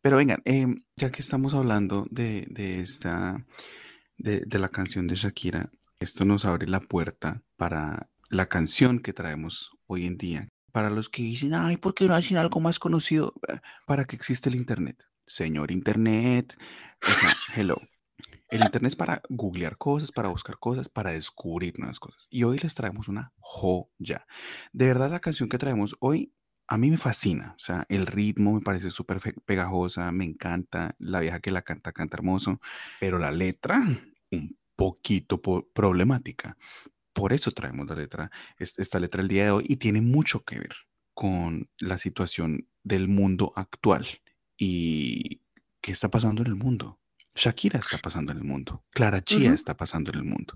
Pero 0.00 0.16
vengan, 0.16 0.40
em, 0.44 0.76
ya 0.94 1.10
que 1.10 1.20
estamos 1.20 1.54
hablando 1.54 2.06
de, 2.12 2.46
de 2.48 2.78
esta, 2.78 3.44
de, 4.16 4.42
de 4.46 4.58
la 4.60 4.68
canción 4.68 5.08
de 5.08 5.16
Shakira, 5.16 5.72
esto 5.98 6.24
nos 6.24 6.44
abre 6.44 6.68
la 6.68 6.78
puerta 6.78 7.42
para 7.56 8.08
la 8.28 8.46
canción 8.46 9.00
que 9.00 9.12
traemos 9.12 9.70
hoy 9.86 10.06
en 10.06 10.16
día. 10.16 10.48
Para 10.72 10.90
los 10.90 11.08
que 11.08 11.22
dicen, 11.22 11.54
ay, 11.54 11.76
¿por 11.76 11.94
qué 11.94 12.06
no 12.06 12.14
hacen 12.14 12.36
algo 12.36 12.60
más 12.60 12.78
conocido? 12.78 13.32
Eh, 13.48 13.58
¿Para 13.86 14.04
qué 14.04 14.16
existe 14.16 14.48
el 14.48 14.54
Internet? 14.54 15.02
Señor 15.26 15.70
Internet, 15.70 16.56
o 17.06 17.10
sea, 17.10 17.30
hello. 17.56 17.76
El 18.50 18.62
Internet 18.62 18.90
es 18.92 18.96
para 18.96 19.22
googlear 19.28 19.76
cosas, 19.76 20.10
para 20.10 20.28
buscar 20.28 20.58
cosas, 20.58 20.88
para 20.88 21.12
descubrir 21.12 21.78
nuevas 21.78 22.00
cosas. 22.00 22.26
Y 22.30 22.44
hoy 22.44 22.58
les 22.58 22.74
traemos 22.74 23.08
una 23.08 23.32
joya. 23.38 24.26
De 24.72 24.86
verdad, 24.86 25.10
la 25.10 25.20
canción 25.20 25.48
que 25.48 25.58
traemos 25.58 25.96
hoy 26.00 26.32
a 26.66 26.76
mí 26.76 26.90
me 26.90 26.96
fascina. 26.96 27.54
O 27.56 27.58
sea, 27.58 27.84
el 27.88 28.06
ritmo 28.06 28.54
me 28.54 28.60
parece 28.60 28.90
súper 28.90 29.20
pegajosa, 29.44 30.10
me 30.12 30.24
encanta. 30.24 30.94
La 30.98 31.20
vieja 31.20 31.40
que 31.40 31.50
la 31.50 31.62
canta, 31.62 31.92
canta 31.92 32.16
hermoso. 32.16 32.60
Pero 33.00 33.18
la 33.18 33.30
letra, 33.30 33.82
un 34.30 34.58
poquito 34.76 35.40
po- 35.42 35.68
problemática. 35.72 36.56
Por 37.18 37.32
eso 37.32 37.50
traemos 37.50 37.86
la 37.88 37.96
letra, 37.96 38.30
es- 38.58 38.78
esta 38.78 39.00
letra 39.00 39.20
el 39.22 39.28
día 39.28 39.44
de 39.46 39.50
hoy, 39.50 39.64
y 39.68 39.76
tiene 39.76 40.00
mucho 40.00 40.40
que 40.44 40.60
ver 40.60 40.74
con 41.14 41.66
la 41.78 41.98
situación 41.98 42.68
del 42.84 43.08
mundo 43.08 43.52
actual. 43.56 44.06
¿Y 44.56 45.40
qué 45.80 45.92
está 45.92 46.08
pasando 46.10 46.42
en 46.42 46.48
el 46.48 46.54
mundo? 46.54 47.00
Shakira 47.34 47.78
está 47.78 47.98
pasando 47.98 48.32
en 48.32 48.38
el 48.38 48.44
mundo. 48.44 48.84
Clara 48.90 49.20
Chía 49.22 49.46
Ujú. 49.48 49.54
está 49.54 49.76
pasando 49.76 50.10
en 50.12 50.18
el 50.18 50.24
mundo. 50.24 50.54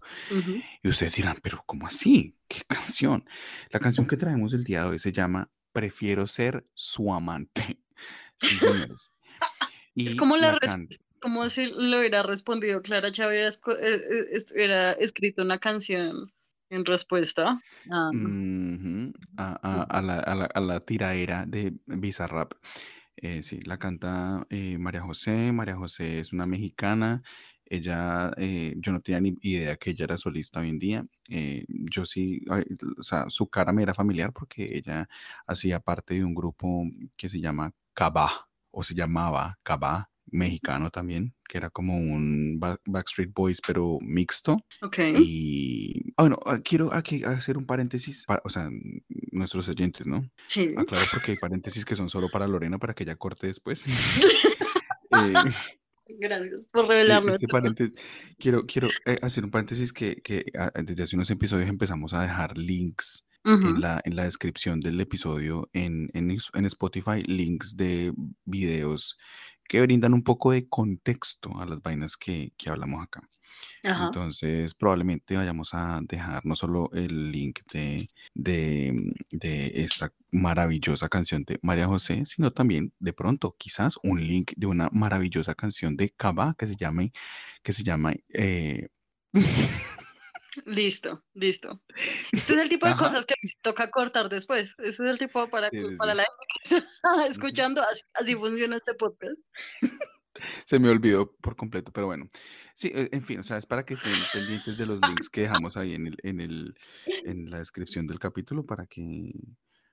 Y 0.82 0.88
ustedes 0.88 1.14
dirán, 1.16 1.36
pero 1.42 1.62
¿cómo 1.66 1.86
así? 1.86 2.34
¿Qué 2.48 2.60
canción? 2.68 3.24
La 3.70 3.80
canción 3.80 4.06
que 4.06 4.16
traemos 4.16 4.52
el 4.52 4.64
día 4.64 4.82
de 4.82 4.88
hoy 4.90 4.98
se 4.98 5.12
llama 5.12 5.50
Prefiero 5.72 6.26
ser 6.26 6.64
su 6.74 7.12
amante. 7.12 7.78
Sí, 8.36 8.58
señores. 8.58 9.16
Es 9.94 10.14
Y 10.14 10.16
como 10.16 10.36
la 10.36 10.58
can- 10.58 10.88
Como 11.20 11.48
si 11.48 11.66
lo 11.66 11.98
hubiera 12.00 12.24
respondido 12.24 12.82
Clara 12.82 13.12
Chávez, 13.12 13.60
eh, 13.80 14.02
eh, 14.32 14.44
hubiera 14.54 14.92
escrito 14.94 15.42
una 15.42 15.58
canción 15.60 16.32
en 16.72 16.84
respuesta. 16.84 17.60
a- 19.36 19.52
a, 19.62 19.82
a- 19.82 19.82
a 19.98 20.02
la, 20.02 20.18
a 20.20 20.34
la- 20.34 20.44
a 20.46 20.60
la 20.60 20.80
tiraera 20.80 21.46
de 21.46 21.74
Bizarrap. 21.86 22.52
Eh, 23.16 23.42
sí, 23.42 23.60
la 23.62 23.78
canta 23.78 24.46
eh, 24.50 24.78
María 24.78 25.02
José. 25.02 25.52
María 25.52 25.76
José 25.76 26.20
es 26.20 26.32
una 26.32 26.46
mexicana. 26.46 27.22
Ella, 27.64 28.32
eh, 28.36 28.74
yo 28.78 28.92
no 28.92 29.00
tenía 29.00 29.20
ni 29.20 29.34
idea 29.42 29.76
que 29.76 29.90
ella 29.90 30.04
era 30.04 30.18
solista 30.18 30.60
hoy 30.60 30.68
en 30.70 30.78
día. 30.78 31.06
Eh, 31.30 31.64
yo 31.68 32.04
sí, 32.06 32.42
o 32.98 33.02
sea, 33.02 33.26
su 33.30 33.48
cara 33.48 33.72
me 33.72 33.82
era 33.82 33.94
familiar 33.94 34.32
porque 34.32 34.76
ella 34.76 35.08
hacía 35.46 35.80
parte 35.80 36.14
de 36.14 36.24
un 36.24 36.34
grupo 36.34 36.84
que 37.16 37.28
se 37.30 37.40
llama 37.40 37.72
Cabá, 37.94 38.30
o 38.70 38.82
se 38.84 38.94
llamaba 38.94 39.58
Cabá, 39.62 40.10
mexicano 40.26 40.90
también, 40.90 41.34
que 41.48 41.58
era 41.58 41.68
como 41.70 41.96
un 41.96 42.58
Back- 42.60 42.80
Backstreet 42.86 43.32
Boys, 43.34 43.60
pero 43.66 43.98
mixto. 44.00 44.56
Ok. 44.80 44.98
Y 45.18 46.12
ah, 46.16 46.22
bueno, 46.22 46.38
ah, 46.46 46.58
quiero 46.64 46.92
aquí 46.94 47.22
hacer 47.24 47.58
un 47.58 47.66
paréntesis, 47.66 48.24
pa- 48.26 48.40
o 48.44 48.48
sea, 48.50 48.68
nuestros 49.32 49.68
oyentes, 49.68 50.06
¿no? 50.06 50.28
Sí. 50.46 50.72
Aclaro 50.76 51.04
porque 51.12 51.32
hay 51.32 51.36
paréntesis 51.38 51.84
que 51.84 51.94
son 51.96 52.08
solo 52.08 52.28
para 52.30 52.46
Lorena 52.46 52.78
para 52.78 52.94
que 52.94 53.04
ella 53.04 53.16
corte 53.16 53.46
después. 53.48 53.84
Eh, 55.14 55.32
Gracias 56.18 56.62
por 56.72 56.86
y 56.86 56.88
revelarnos. 56.88 57.34
este 57.34 57.90
quiero, 58.38 58.64
quiero 58.66 58.88
eh, 59.06 59.18
hacer 59.22 59.44
un 59.44 59.50
paréntesis 59.50 59.92
que, 59.92 60.16
que 60.22 60.44
ah, 60.58 60.70
desde 60.82 61.02
hace 61.02 61.16
unos 61.16 61.30
episodios 61.30 61.68
empezamos 61.68 62.12
a 62.14 62.22
dejar 62.22 62.56
links 62.56 63.26
en 63.44 63.80
la, 63.80 64.00
en 64.04 64.14
la 64.16 64.22
descripción 64.24 64.78
del 64.80 65.00
episodio 65.00 65.68
en, 65.72 66.08
en, 66.14 66.30
en 66.30 66.64
Spotify, 66.66 67.22
links 67.26 67.76
de 67.76 68.12
videos 68.44 69.18
que 69.68 69.80
brindan 69.80 70.14
un 70.14 70.22
poco 70.22 70.52
de 70.52 70.68
contexto 70.68 71.50
a 71.60 71.66
las 71.66 71.80
vainas 71.82 72.16
que, 72.16 72.52
que 72.56 72.70
hablamos 72.70 73.02
acá. 73.02 73.20
Entonces, 73.82 74.74
probablemente 74.74 75.36
vayamos 75.36 75.74
a 75.74 76.00
dejar 76.02 76.44
no 76.46 76.54
solo 76.54 76.88
el 76.92 77.32
link 77.32 77.60
de, 77.72 78.08
de, 78.34 78.94
de, 79.30 79.72
esta 79.74 80.12
maravillosa 80.30 81.08
canción 81.08 81.42
de 81.44 81.58
María 81.62 81.86
José, 81.86 82.24
sino 82.24 82.52
también 82.52 82.92
de 83.00 83.12
pronto 83.12 83.56
quizás 83.58 83.98
un 84.04 84.20
link 84.24 84.52
de 84.56 84.66
una 84.66 84.88
maravillosa 84.92 85.54
canción 85.54 85.96
de 85.96 86.10
Cava 86.10 86.54
que 86.56 86.66
se 86.66 86.76
llame, 86.76 87.12
que 87.62 87.72
se 87.72 87.82
llama 87.82 88.14
eh, 88.32 88.88
Listo, 90.66 91.24
listo. 91.34 91.82
Este 92.30 92.54
es 92.54 92.60
el 92.60 92.68
tipo 92.68 92.86
de 92.86 92.96
cosas 92.96 93.24
que 93.24 93.34
toca 93.62 93.90
cortar 93.90 94.28
después. 94.28 94.74
Este 94.78 94.88
es 94.88 95.00
el 95.00 95.18
tipo 95.18 95.48
para, 95.48 95.70
para 95.98 96.14
la 96.14 96.24
gente 96.24 96.46
que 96.62 96.76
está 96.76 97.26
escuchando. 97.26 97.82
Así, 98.14 98.34
funciona 98.34 98.76
este 98.76 98.94
podcast. 98.94 99.40
Se 100.66 100.78
me 100.78 100.88
olvidó 100.88 101.34
por 101.36 101.56
completo, 101.56 101.92
pero 101.92 102.06
bueno. 102.06 102.26
Sí, 102.74 102.90
e, 102.94 103.08
en 103.12 103.22
fin, 103.22 103.40
o 103.40 103.44
sea, 103.44 103.58
es 103.58 103.66
para 103.66 103.84
que 103.84 103.94
estén 103.94 104.12
pendientes 104.32 104.78
de 104.78 104.86
los 104.86 105.00
links 105.06 105.28
que 105.28 105.42
dejamos 105.42 105.76
ahí 105.76 105.94
en, 105.94 106.06
el, 106.06 106.16
en, 106.22 106.40
el, 106.40 106.74
en 107.24 107.50
la 107.50 107.58
descripción 107.58 108.06
del 108.06 108.18
capítulo 108.18 108.64
para 108.64 108.86
que, 108.86 109.32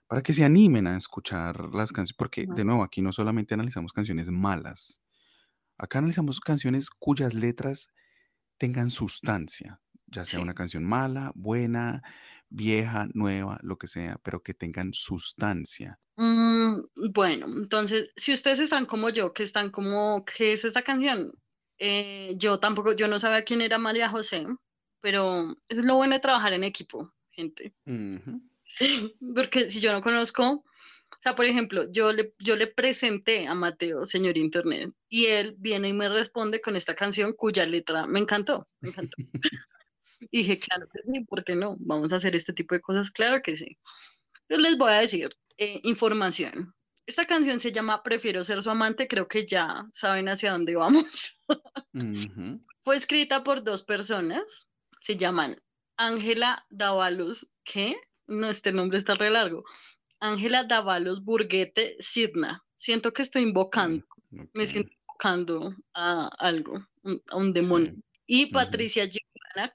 para 0.08 0.22
que 0.22 0.34
se 0.34 0.44
animen 0.44 0.88
a 0.88 0.98
escuchar 0.98 1.74
las 1.74 1.92
canciones. 1.92 2.14
Porque, 2.18 2.46
de 2.48 2.64
nuevo, 2.64 2.84
aquí 2.84 3.02
no 3.02 3.12
solamente 3.12 3.54
analizamos 3.54 3.92
canciones 3.94 4.28
malas, 4.28 5.02
acá 5.78 6.00
analizamos 6.00 6.40
canciones 6.40 6.90
cuyas 6.90 7.34
letras 7.34 7.90
tengan 8.58 8.90
sustancia, 8.90 9.82
ya 10.12 10.26
sea 10.26 10.40
una 10.40 10.54
canción 10.54 10.86
mala, 10.86 11.32
buena, 11.36 12.02
vieja, 12.50 13.08
nueva, 13.14 13.60
lo 13.62 13.78
que 13.78 13.88
sea, 13.88 14.20
pero 14.24 14.42
que 14.42 14.54
tengan 14.54 14.94
sustancia. 14.94 16.00
Mm, 16.18 16.82
bueno, 17.14 17.48
entonces, 17.48 18.10
si 18.16 18.34
ustedes 18.34 18.60
están 18.60 18.86
como 18.86 19.10
yo, 19.10 19.34
que 19.34 19.44
están 19.44 19.72
como, 19.72 20.26
¿qué 20.26 20.54
es 20.54 20.66
esta 20.66 20.82
canción? 20.82 21.32
Eh, 21.78 22.34
yo 22.38 22.60
tampoco, 22.60 22.94
yo 22.94 23.08
no 23.08 23.20
sabía 23.20 23.44
quién 23.44 23.62
era 23.62 23.78
María 23.78 24.10
José, 24.10 24.46
pero 25.02 25.56
es 25.70 25.78
lo 25.78 25.96
bueno 25.96 26.16
de 26.16 26.20
trabajar 26.20 26.54
en 26.54 26.64
equipo, 26.64 27.14
gente. 27.32 27.74
Sí, 28.72 29.16
porque 29.34 29.68
si 29.68 29.80
yo 29.80 29.92
no 29.92 30.04
conozco, 30.04 30.64
o 31.12 31.18
sea, 31.18 31.34
por 31.34 31.46
ejemplo, 31.46 31.92
yo 31.92 32.14
le, 32.14 32.36
yo 32.38 32.56
le 32.56 32.68
presenté 32.68 33.48
a 33.48 33.56
Mateo, 33.56 34.06
señor 34.06 34.38
Internet, 34.38 34.92
y 35.10 35.26
él 35.26 35.56
viene 35.58 35.90
y 35.90 35.94
me 35.94 36.08
responde 36.08 36.62
con 36.62 36.76
esta 36.76 36.94
canción 36.94 37.34
cuya 37.34 37.66
letra 37.66 38.06
me 38.06 38.20
encantó, 38.20 38.68
me 38.80 38.90
encantó. 38.90 39.18
Y 40.20 40.40
dije, 40.40 40.60
claro 40.60 40.88
que 40.92 41.00
sí, 41.02 41.24
¿por 41.26 41.44
qué 41.44 41.56
no? 41.56 41.76
Vamos 41.80 42.14
a 42.14 42.18
hacer 42.18 42.36
este 42.36 42.54
tipo 42.54 42.76
de 42.76 42.82
cosas, 42.82 43.12
claro 43.12 43.42
que 43.42 43.56
sí. 43.56 43.78
Les 44.50 44.78
voy 44.78 44.92
a 44.92 45.00
decir 45.00 45.30
eh, 45.58 45.80
información. 45.84 46.74
Esta 47.06 47.26
canción 47.26 47.60
se 47.60 47.72
llama 47.72 48.04
Prefiero 48.04 48.44
ser 48.44 48.62
su 48.62 48.70
amante, 48.70 49.08
creo 49.08 49.28
que 49.28 49.46
ya 49.46 49.86
saben 49.94 50.30
hacia 50.30 50.52
dónde 50.52 50.76
vamos. 50.76 51.40
Fue 52.84 52.96
escrita 52.96 53.44
por 53.44 53.64
dos 53.64 53.84
personas, 53.84 54.70
se 55.02 55.18
llaman 55.18 55.56
Ángela 55.98 56.66
Davalos, 56.70 57.52
¿qué? 57.64 57.96
No, 58.28 58.50
este 58.50 58.72
nombre 58.72 58.98
está 58.98 59.16
re 59.16 59.30
largo. 59.30 59.64
Ángela 60.20 60.66
Davalos 60.66 61.24
Burguete 61.24 61.96
Sidna. 62.00 62.64
Siento 62.76 63.12
que 63.12 63.22
estoy 63.22 63.44
invocando, 63.44 64.06
me 64.54 64.66
siento 64.66 64.92
invocando 64.92 65.76
a 65.94 66.28
algo, 66.38 66.88
a 67.30 67.36
un 67.36 67.54
demonio. 67.54 67.96
Y 68.32 68.46
Patricia 68.46 69.10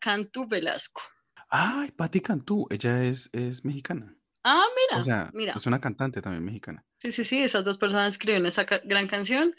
Cantú 0.01 0.47
Velasco. 0.47 1.03
Ay, 1.51 1.91
Patti 1.91 2.21
Cantú, 2.21 2.69
ella 2.71 3.03
es, 3.03 3.29
es 3.33 3.65
mexicana. 3.65 4.17
Ah, 4.45 4.65
mira, 4.77 5.01
o 5.01 5.03
sea, 5.03 5.31
mira. 5.35 5.55
Es 5.57 5.67
una 5.67 5.81
cantante 5.81 6.23
también 6.23 6.45
mexicana. 6.45 6.87
Sí, 7.01 7.11
sí, 7.11 7.25
sí, 7.25 7.43
esas 7.43 7.65
dos 7.65 7.79
personas 7.79 8.15
escribieron 8.15 8.47
esa 8.47 8.63
gran 8.63 9.09
canción 9.09 9.57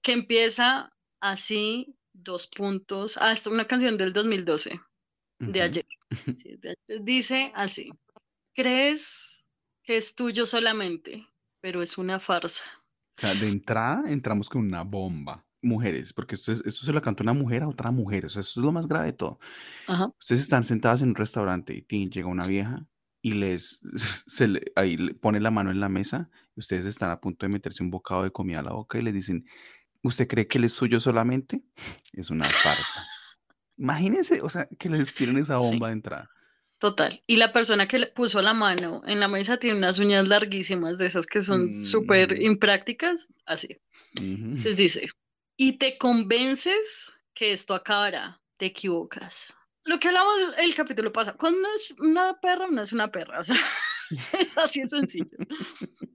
que 0.00 0.12
empieza 0.12 0.90
así, 1.20 1.94
dos 2.14 2.46
puntos, 2.46 3.18
hasta 3.18 3.50
una 3.50 3.66
canción 3.66 3.98
del 3.98 4.14
2012, 4.14 4.80
de, 5.38 5.62
ayer. 5.62 5.86
Dice 7.02 7.52
así, 7.54 7.92
crees 8.54 9.44
que 9.82 9.98
es 9.98 10.14
tuyo 10.14 10.46
solamente, 10.46 11.28
pero 11.60 11.82
es 11.82 11.98
una 11.98 12.18
farsa. 12.18 12.64
O 13.18 13.20
sea, 13.20 13.34
de 13.34 13.48
entrada 13.48 14.10
entramos 14.10 14.48
con 14.48 14.62
una 14.62 14.84
bomba 14.84 15.44
mujeres, 15.62 16.12
porque 16.12 16.34
esto, 16.34 16.52
es, 16.52 16.62
esto 16.66 16.84
se 16.84 16.92
lo 16.92 17.00
canta 17.00 17.22
una 17.22 17.32
mujer 17.32 17.62
a 17.62 17.68
otra 17.68 17.90
mujer, 17.90 18.26
o 18.26 18.28
sea, 18.28 18.40
esto 18.40 18.60
es 18.60 18.64
lo 18.64 18.72
más 18.72 18.88
grave 18.88 19.06
de 19.06 19.12
todo. 19.12 19.38
Ustedes 20.18 20.42
están 20.42 20.64
sentadas 20.64 21.02
en 21.02 21.10
un 21.10 21.14
restaurante 21.14 21.86
y 21.88 22.10
llega 22.10 22.26
una 22.26 22.46
vieja 22.46 22.86
y 23.22 23.34
les 23.34 23.80
se 24.26 24.48
le, 24.48 24.72
ahí 24.76 24.96
le 24.96 25.14
pone 25.14 25.40
la 25.40 25.50
mano 25.50 25.70
en 25.70 25.80
la 25.80 25.88
mesa 25.88 26.30
y 26.56 26.60
ustedes 26.60 26.84
están 26.84 27.10
a 27.10 27.20
punto 27.20 27.46
de 27.46 27.52
meterse 27.52 27.82
un 27.82 27.90
bocado 27.90 28.24
de 28.24 28.32
comida 28.32 28.60
a 28.60 28.64
la 28.64 28.72
boca 28.72 28.98
y 28.98 29.02
le 29.02 29.12
dicen, 29.12 29.44
¿usted 30.02 30.28
cree 30.28 30.46
que 30.46 30.58
él 30.58 30.64
es 30.64 30.74
suyo 30.74 31.00
solamente? 31.00 31.62
Es 32.12 32.30
una 32.30 32.44
farsa. 32.44 33.06
Imagínense, 33.78 34.42
o 34.42 34.50
sea, 34.50 34.68
que 34.78 34.90
les 34.90 35.14
tiren 35.14 35.38
esa 35.38 35.56
bomba 35.56 35.86
de 35.86 35.94
entrada. 35.94 36.30
Total. 36.78 37.22
Y 37.26 37.36
la 37.36 37.52
persona 37.52 37.86
que 37.86 38.00
le 38.00 38.08
puso 38.08 38.42
la 38.42 38.54
mano 38.54 39.02
en 39.06 39.20
la 39.20 39.28
mesa 39.28 39.56
tiene 39.56 39.78
unas 39.78 40.00
uñas 40.00 40.26
larguísimas 40.26 40.98
de 40.98 41.06
esas 41.06 41.26
que 41.26 41.40
son 41.40 41.72
súper 41.72 42.38
mm. 42.38 42.42
imprácticas, 42.42 43.28
así. 43.46 43.80
Les 44.20 44.76
dice, 44.76 45.08
y 45.56 45.78
te 45.78 45.98
convences 45.98 47.12
que 47.34 47.52
esto 47.52 47.74
acabará, 47.74 48.40
te 48.56 48.66
equivocas. 48.66 49.54
Lo 49.84 49.98
que 49.98 50.08
hablamos 50.08 50.54
el 50.58 50.74
capítulo 50.74 51.12
pasa, 51.12 51.34
cuando 51.34 51.68
es 51.74 51.92
una 51.98 52.38
perra, 52.40 52.68
no 52.70 52.82
es 52.82 52.92
una 52.92 53.10
perra, 53.10 53.40
o 53.40 53.44
sea, 53.44 53.56
es 54.38 54.56
así 54.58 54.80
de 54.82 54.88
sencillo. 54.88 55.36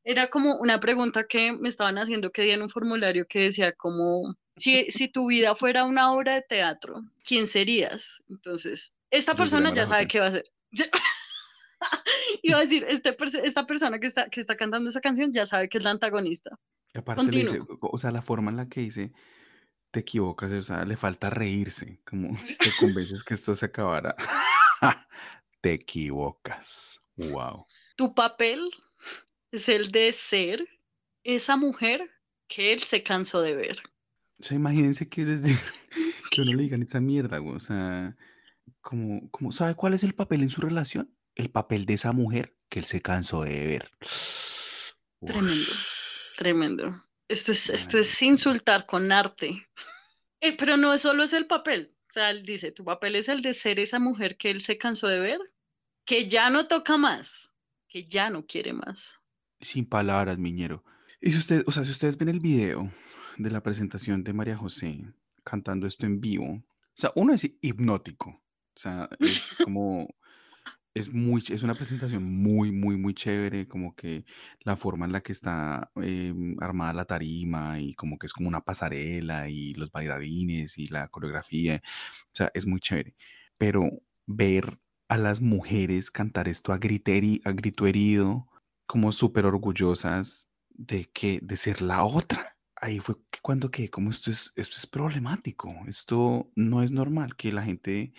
Era 0.04 0.30
como 0.30 0.56
una 0.58 0.80
pregunta 0.80 1.26
que 1.26 1.52
me 1.52 1.68
estaban 1.68 1.98
haciendo 1.98 2.32
que 2.32 2.44
di 2.44 2.52
en 2.52 2.62
un 2.62 2.70
formulario 2.70 3.26
que 3.28 3.40
decía 3.40 3.74
como, 3.74 4.36
si, 4.56 4.86
si 4.92 5.10
tu 5.10 5.28
vida 5.28 5.54
fuera 5.56 5.84
una 5.84 6.14
obra 6.14 6.36
de 6.36 6.42
teatro, 6.44 7.02
¿quién 7.26 7.46
serías? 7.46 8.24
Entonces, 8.30 8.96
esta 9.12 9.36
persona 9.36 9.74
ya 9.74 9.86
sabe 9.86 10.08
qué 10.08 10.20
va 10.20 10.26
a 10.26 10.30
hacer. 10.30 10.46
Iba 12.42 12.58
a 12.58 12.62
decir, 12.62 12.86
este, 12.88 13.16
esta 13.44 13.66
persona 13.66 14.00
que 14.00 14.08
está, 14.08 14.30
que 14.30 14.40
está 14.40 14.56
cantando 14.56 14.90
esa 14.90 15.02
canción 15.02 15.32
ya 15.34 15.46
sabe 15.46 15.70
que 15.70 15.78
es 15.78 15.84
la 15.84 15.92
antagonista. 15.92 16.58
Aparte, 17.00 17.32
le 17.32 17.62
o 17.82 17.98
sea, 17.98 18.12
la 18.12 18.22
forma 18.22 18.52
en 18.52 18.58
la 18.58 18.70
que 18.70 18.82
dice, 18.82 19.14
te 19.92 20.02
equivocas, 20.02 20.52
o 20.52 20.62
sea, 20.62 20.86
le 20.86 20.98
falta 20.98 21.30
reírse, 21.30 22.02
como 22.06 22.30
te 22.60 22.72
convences 22.80 23.24
que 23.24 23.34
esto 23.34 23.56
se 23.56 23.66
acabará. 23.66 24.16
te 25.62 25.74
equivocas. 25.74 27.02
Wow. 27.16 27.66
Tu 27.96 28.14
papel 28.14 28.70
es 29.52 29.70
el 29.70 29.92
de 29.92 30.12
ser 30.12 30.68
esa 31.24 31.58
mujer 31.58 32.10
que 32.48 32.74
él 32.74 32.82
se 32.82 33.04
cansó 33.04 33.42
de 33.42 33.56
ver. 33.56 33.82
O 34.40 34.44
sea, 34.44 34.56
imagínense 34.56 35.10
que 35.10 35.26
desde 35.26 35.50
que 36.32 36.42
uno 36.42 36.54
le 36.54 36.64
digan 36.64 36.84
esa 36.84 37.00
mierda, 37.00 37.42
o 37.42 37.60
sea, 37.60 38.16
como, 38.82 39.30
como, 39.32 39.52
¿sabe 39.52 39.76
cuál 39.76 39.94
es 39.94 40.04
el 40.04 40.14
papel 40.14 40.44
en 40.44 40.50
su 40.50 40.62
relación? 40.62 41.14
El 41.36 41.50
papel 41.50 41.86
de 41.86 41.96
esa 41.96 42.12
mujer 42.12 42.56
que 42.70 42.80
él 42.80 42.86
se 42.86 43.02
cansó 43.02 43.42
de 43.42 43.66
ver. 43.66 43.92
Tremendo. 45.20 45.72
Tremendo. 46.38 47.04
Esto 47.28 47.52
es, 47.52 47.72
esto 47.72 47.98
es 47.98 48.22
insultar 48.22 48.86
con 48.86 49.12
arte. 49.12 49.68
Eh, 50.40 50.56
pero 50.56 50.78
no 50.78 50.96
solo 51.00 51.24
es 51.24 51.34
el 51.34 51.48
papel. 51.48 51.96
O 52.12 52.14
sea, 52.14 52.30
él 52.30 52.44
dice, 52.44 52.72
tu 52.72 52.86
papel 52.86 53.16
es 53.16 53.28
el 53.28 53.42
de 53.42 53.56
ser 53.56 53.80
esa 53.80 53.98
mujer 53.98 54.38
que 54.38 54.52
él 54.52 54.62
se 54.62 54.78
cansó 54.78 55.08
de 55.08 55.20
ver, 55.20 55.40
que 56.06 56.28
ya 56.28 56.52
no 56.52 56.68
toca 56.68 56.96
más, 56.96 57.56
que 57.88 58.06
ya 58.06 58.30
no 58.30 58.46
quiere 58.46 58.72
más. 58.72 59.20
Sin 59.60 59.88
palabras, 59.88 60.38
miñero. 60.38 60.84
Y 61.20 61.32
si 61.32 61.40
usted, 61.40 61.64
o 61.66 61.72
sea, 61.72 61.84
si 61.84 61.90
ustedes 61.90 62.20
ven 62.20 62.30
el 62.30 62.40
video 62.40 62.92
de 63.38 63.50
la 63.50 63.64
presentación 63.64 64.24
de 64.24 64.34
María 64.34 64.56
José 64.56 65.12
cantando 65.44 65.88
esto 65.88 66.06
en 66.06 66.22
vivo, 66.22 66.46
o 66.46 66.64
sea, 66.94 67.12
uno 67.16 67.34
es 67.34 67.44
hipnótico. 67.62 68.30
O 68.30 68.80
sea, 68.80 69.10
es 69.20 69.58
como 69.64 70.08
es 70.98 71.14
muy, 71.14 71.44
es 71.50 71.64
una 71.64 71.76
presentación 71.76 72.24
muy, 72.24 72.72
muy, 72.72 72.98
muy 72.98 73.14
chévere, 73.14 73.68
como 73.68 73.96
que 73.96 74.26
la 74.62 74.76
forma 74.78 75.06
en 75.06 75.12
la 75.12 75.22
que 75.22 75.32
está 75.32 75.92
em, 75.96 76.56
armada 76.60 76.94
la 76.94 77.06
tarima 77.06 77.80
y 77.80 77.94
como 77.94 78.18
que 78.18 78.28
es 78.28 78.34
como 78.34 78.48
una 78.48 78.62
pasarela 78.62 79.50
y 79.50 79.74
los 79.76 79.92
bailarines 79.92 80.78
y 80.78 80.88
la 80.88 81.08
coreografía, 81.10 81.82
o 81.84 82.30
sea, 82.34 82.52
es 82.54 82.68
muy 82.68 82.80
chévere. 82.80 83.16
Pero 83.58 83.90
ver 84.26 84.80
a 85.10 85.18
las 85.18 85.42
mujeres 85.42 86.12
cantar 86.12 86.48
esto 86.48 86.74
a, 86.74 86.78
griteri, 86.78 87.42
a 87.46 87.52
grito 87.52 87.88
herido, 87.88 88.48
como 88.86 89.12
súper 89.12 89.46
orgullosas 89.46 90.50
de 90.70 91.06
que, 91.06 91.40
de 91.42 91.58
ser 91.58 91.82
la 91.82 92.04
otra. 92.04 92.40
Ahí 92.76 93.00
fue 93.00 93.16
cuando 93.42 93.72
que, 93.72 93.90
como 93.90 94.12
esto 94.12 94.30
es, 94.32 94.54
esto 94.56 94.76
es 94.78 94.88
problemático, 94.88 95.74
esto 95.88 96.52
no 96.56 96.84
es 96.84 96.92
normal 96.92 97.36
que 97.36 97.52
la 97.52 97.64
gente 97.64 98.14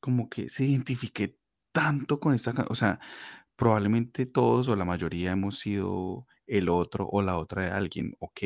como 0.00 0.28
que 0.28 0.50
se 0.50 0.66
identifique 0.66 1.38
tanto 1.74 2.20
con 2.20 2.34
esta 2.34 2.54
o 2.70 2.74
sea, 2.76 3.00
probablemente 3.56 4.26
todos 4.26 4.68
o 4.68 4.76
la 4.76 4.84
mayoría 4.84 5.32
hemos 5.32 5.58
sido 5.58 6.26
el 6.46 6.68
otro 6.68 7.08
o 7.10 7.20
la 7.20 7.36
otra 7.36 7.64
de 7.64 7.70
alguien, 7.72 8.14
ok, 8.20 8.40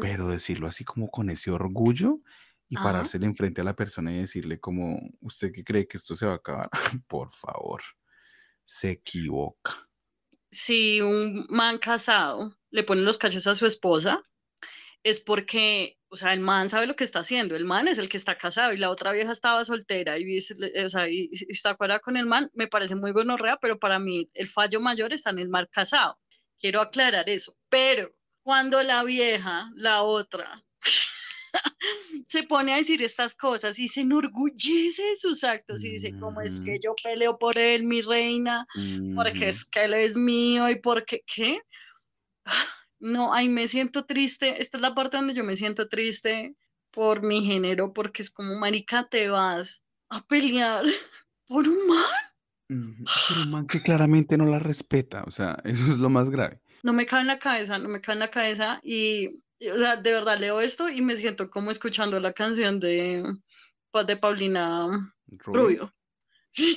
pero 0.00 0.28
decirlo 0.28 0.66
así 0.66 0.84
como 0.84 1.08
con 1.08 1.30
ese 1.30 1.52
orgullo 1.52 2.20
y 2.68 2.76
parársele 2.76 3.26
enfrente 3.26 3.60
a 3.60 3.64
la 3.64 3.76
persona 3.76 4.12
y 4.12 4.20
decirle 4.20 4.58
como, 4.58 4.98
¿usted 5.20 5.52
qué 5.52 5.62
cree 5.62 5.86
que 5.86 5.98
esto 5.98 6.16
se 6.16 6.26
va 6.26 6.32
a 6.32 6.36
acabar? 6.36 6.70
Por 7.06 7.30
favor, 7.30 7.82
se 8.64 8.90
equivoca. 8.90 9.72
Si 10.50 11.00
un 11.00 11.46
man 11.48 11.78
casado 11.78 12.58
le 12.70 12.82
pone 12.82 13.02
los 13.02 13.18
cachos 13.18 13.46
a 13.46 13.54
su 13.54 13.66
esposa, 13.66 14.22
es 15.02 15.20
porque, 15.20 15.98
o 16.08 16.16
sea, 16.16 16.32
el 16.32 16.40
man 16.40 16.70
sabe 16.70 16.86
lo 16.86 16.96
que 16.96 17.04
está 17.04 17.20
haciendo, 17.20 17.56
el 17.56 17.64
man 17.64 17.88
es 17.88 17.98
el 17.98 18.08
que 18.08 18.16
está 18.16 18.38
casado 18.38 18.72
y 18.72 18.76
la 18.76 18.90
otra 18.90 19.12
vieja 19.12 19.32
estaba 19.32 19.64
soltera 19.64 20.18
y, 20.18 20.38
o 20.38 20.88
sea, 20.88 21.08
y, 21.08 21.28
está 21.48 21.70
acuerda 21.70 22.00
con 22.00 22.16
el 22.16 22.26
man, 22.26 22.50
me 22.54 22.68
parece 22.68 22.94
muy 22.94 23.12
gonorrea, 23.12 23.58
pero 23.60 23.78
para 23.78 23.98
mí 23.98 24.28
el 24.34 24.48
fallo 24.48 24.80
mayor 24.80 25.12
está 25.12 25.30
en 25.30 25.40
el 25.40 25.48
man 25.48 25.66
casado. 25.70 26.18
Quiero 26.58 26.80
aclarar 26.80 27.28
eso, 27.28 27.56
pero 27.68 28.14
cuando 28.42 28.82
la 28.82 29.02
vieja, 29.02 29.70
la 29.74 30.02
otra, 30.02 30.64
se 32.26 32.44
pone 32.44 32.72
a 32.72 32.76
decir 32.76 33.02
estas 33.02 33.34
cosas 33.34 33.78
y 33.78 33.88
se 33.88 34.02
enorgullece 34.02 35.02
de 35.02 35.16
sus 35.16 35.42
actos 35.42 35.82
y 35.82 35.90
dice, 35.90 36.12
¿cómo 36.20 36.40
es 36.40 36.60
que 36.60 36.78
yo 36.82 36.94
peleo 37.02 37.38
por 37.38 37.58
él, 37.58 37.82
mi 37.84 38.00
reina? 38.00 38.66
Porque 39.16 39.48
es 39.48 39.64
que 39.64 39.84
él 39.84 39.94
es 39.94 40.14
mío 40.14 40.68
y 40.70 40.80
porque, 40.80 41.22
¿qué? 41.26 41.60
No, 43.02 43.34
ahí 43.34 43.48
me 43.48 43.66
siento 43.66 44.04
triste. 44.04 44.62
Esta 44.62 44.78
es 44.78 44.80
la 44.80 44.94
parte 44.94 45.16
donde 45.16 45.34
yo 45.34 45.42
me 45.42 45.56
siento 45.56 45.88
triste 45.88 46.54
por 46.92 47.22
mi 47.22 47.44
género, 47.44 47.92
porque 47.92 48.22
es 48.22 48.30
como, 48.30 48.54
marica, 48.58 49.08
te 49.08 49.28
vas 49.28 49.82
a 50.08 50.24
pelear 50.24 50.84
por 51.46 51.68
un 51.68 51.86
man. 51.86 52.04
Por 53.28 53.38
un 53.44 53.50
man 53.50 53.66
que 53.66 53.82
claramente 53.82 54.38
no 54.38 54.46
la 54.46 54.58
respeta, 54.58 55.24
o 55.26 55.30
sea, 55.30 55.58
eso 55.64 55.84
es 55.86 55.98
lo 55.98 56.08
más 56.08 56.30
grave. 56.30 56.60
No 56.82 56.94
me 56.94 57.04
cae 57.04 57.20
en 57.20 57.26
la 57.26 57.38
cabeza, 57.38 57.78
no 57.78 57.90
me 57.90 58.00
cae 58.00 58.14
en 58.14 58.20
la 58.20 58.30
cabeza 58.30 58.80
y 58.82 59.42
o 59.70 59.78
sea, 59.78 59.96
de 59.96 60.12
verdad 60.12 60.38
leo 60.38 60.60
esto 60.60 60.88
y 60.88 61.02
me 61.02 61.16
siento 61.16 61.50
como 61.50 61.70
escuchando 61.70 62.18
la 62.18 62.32
canción 62.32 62.80
de, 62.80 63.22
pues, 63.90 64.06
de 64.06 64.16
Paulina 64.16 65.14
Rubio. 65.26 65.90
Sí, 66.54 66.76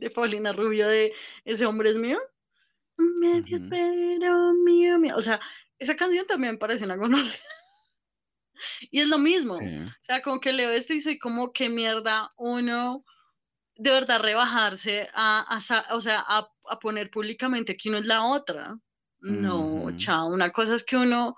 de 0.00 0.10
Paulina 0.10 0.52
Rubio, 0.52 0.86
de 0.86 1.14
Ese 1.46 1.64
hombre 1.64 1.88
es 1.88 1.96
mío. 1.96 2.18
Medio 2.98 3.58
pero 3.70 4.52
mío, 4.52 4.98
mío. 4.98 5.14
O 5.16 5.22
sea, 5.22 5.40
esa 5.78 5.96
canción 5.96 6.26
también 6.26 6.58
parece 6.58 6.84
una 6.84 6.96
gonorrea. 6.96 7.32
y 8.90 9.00
es 9.00 9.08
lo 9.08 9.18
mismo. 9.18 9.54
O 9.54 10.02
sea, 10.02 10.22
como 10.22 10.40
que 10.40 10.52
leo 10.52 10.70
esto 10.70 10.94
y 10.94 11.00
soy 11.00 11.18
como, 11.18 11.52
qué 11.52 11.68
mierda 11.68 12.32
uno 12.36 13.04
de 13.76 13.90
verdad 13.90 14.20
rebajarse 14.20 15.08
a, 15.14 15.58
o 15.90 16.00
sea, 16.00 16.24
a, 16.26 16.48
poner 16.80 17.10
públicamente 17.10 17.76
que 17.76 17.88
uno 17.88 17.98
es 17.98 18.06
la 18.06 18.24
otra. 18.24 18.76
No, 19.20 19.90
chao. 19.96 20.28
Una 20.28 20.50
cosa 20.50 20.74
es 20.74 20.84
que 20.84 20.96
uno 20.96 21.36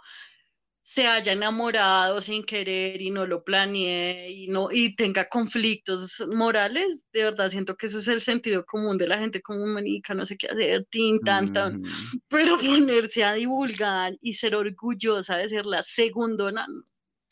se 0.88 1.04
haya 1.04 1.32
enamorado 1.32 2.20
sin 2.20 2.44
querer 2.44 3.02
y 3.02 3.10
no 3.10 3.26
lo 3.26 3.42
planee 3.42 4.30
y 4.30 4.46
no 4.46 4.68
y 4.70 4.94
tenga 4.94 5.28
conflictos 5.28 6.24
morales, 6.32 7.06
de 7.12 7.24
verdad 7.24 7.48
siento 7.48 7.74
que 7.74 7.86
eso 7.86 7.98
es 7.98 8.06
el 8.06 8.20
sentido 8.20 8.64
común 8.64 8.96
de 8.96 9.08
la 9.08 9.18
gente 9.18 9.42
como 9.42 9.66
manica, 9.66 10.14
no 10.14 10.24
sé 10.24 10.36
qué 10.36 10.46
hacer, 10.46 10.86
tin, 10.88 11.18
tan, 11.22 11.52
tan, 11.52 11.82
pero 12.28 12.56
ponerse 12.56 13.24
a 13.24 13.32
divulgar 13.32 14.16
y 14.20 14.34
ser 14.34 14.54
orgullosa 14.54 15.36
de 15.36 15.48
ser 15.48 15.66
la 15.66 15.82
segundona. 15.82 16.68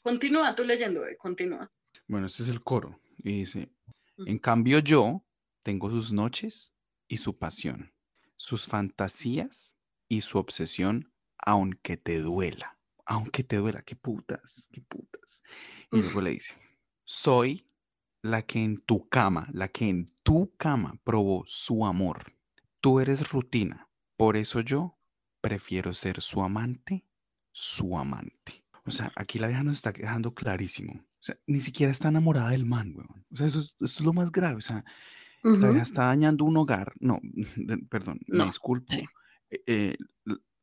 Continúa 0.03 0.53
tú 0.57 0.65
leyendo, 0.65 1.07
eh, 1.07 1.17
continúa. 1.17 1.71
Bueno, 2.09 2.27
este 2.27 2.43
es 2.43 2.49
el 2.49 2.61
coro 2.61 2.99
y 3.19 3.39
dice, 3.39 3.71
en 4.17 4.39
cambio 4.41 4.81
yo 4.81 5.25
tengo 5.63 5.89
sus 5.91 6.13
noches 6.13 6.73
y 7.07 7.19
su 7.19 7.39
pasión, 7.39 7.93
sus 8.37 8.67
fantasías 8.67 9.77
y 10.09 10.23
su 10.23 10.39
obsesión, 10.39 11.13
aunque 11.39 11.97
te 11.97 12.19
duela 12.19 12.74
aunque 13.07 13.45
te 13.45 13.57
duela, 13.57 13.83
qué 13.83 13.97
putas, 13.97 14.69
qué 14.73 14.81
putas. 14.81 15.43
Y 15.93 16.01
luego 16.01 16.21
le 16.21 16.31
dice, 16.31 16.55
soy 17.05 17.67
la 18.23 18.43
que 18.43 18.63
en 18.63 18.79
tu 18.79 19.09
cama, 19.09 19.49
la 19.53 19.69
que 19.69 19.89
en 19.89 20.07
tu 20.23 20.55
cama 20.57 20.99
probó 21.05 21.45
su 21.47 21.85
amor. 21.85 22.25
Tú 22.81 23.01
eres 23.01 23.31
rutina, 23.31 23.89
por 24.17 24.37
eso 24.37 24.61
yo 24.61 24.99
prefiero 25.41 25.93
ser 25.93 26.23
su 26.23 26.43
amante, 26.43 27.05
su 27.53 27.99
amante. 27.99 28.65
O 28.87 28.91
sea, 28.91 29.13
aquí 29.17 29.39
la 29.39 29.47
vieja 29.47 29.63
nos 29.63 29.77
está 29.77 29.93
dejando 29.93 30.35
clarísimo. 30.35 30.93
O 30.93 31.23
sea, 31.27 31.37
ni 31.47 31.61
siquiera 31.61 31.91
está 31.91 32.09
enamorada 32.09 32.51
del 32.51 32.67
man, 32.67 32.93
weón. 32.95 33.27
O 33.31 33.37
sea, 33.37 33.47
eso 33.47 33.61
es, 33.81 34.01
lo 34.01 34.13
más 34.13 34.31
grave. 34.31 34.57
O 34.57 34.61
sea, 34.61 34.85
la 35.43 35.69
vieja 35.69 35.83
está 35.83 36.07
dañando 36.07 36.45
un 36.45 36.57
hogar. 36.57 36.93
No, 37.01 37.21
perdón, 37.91 38.19
me 38.29 38.45
disculpo. 38.45 38.95
Eh, 39.51 39.63
eh, 39.67 39.97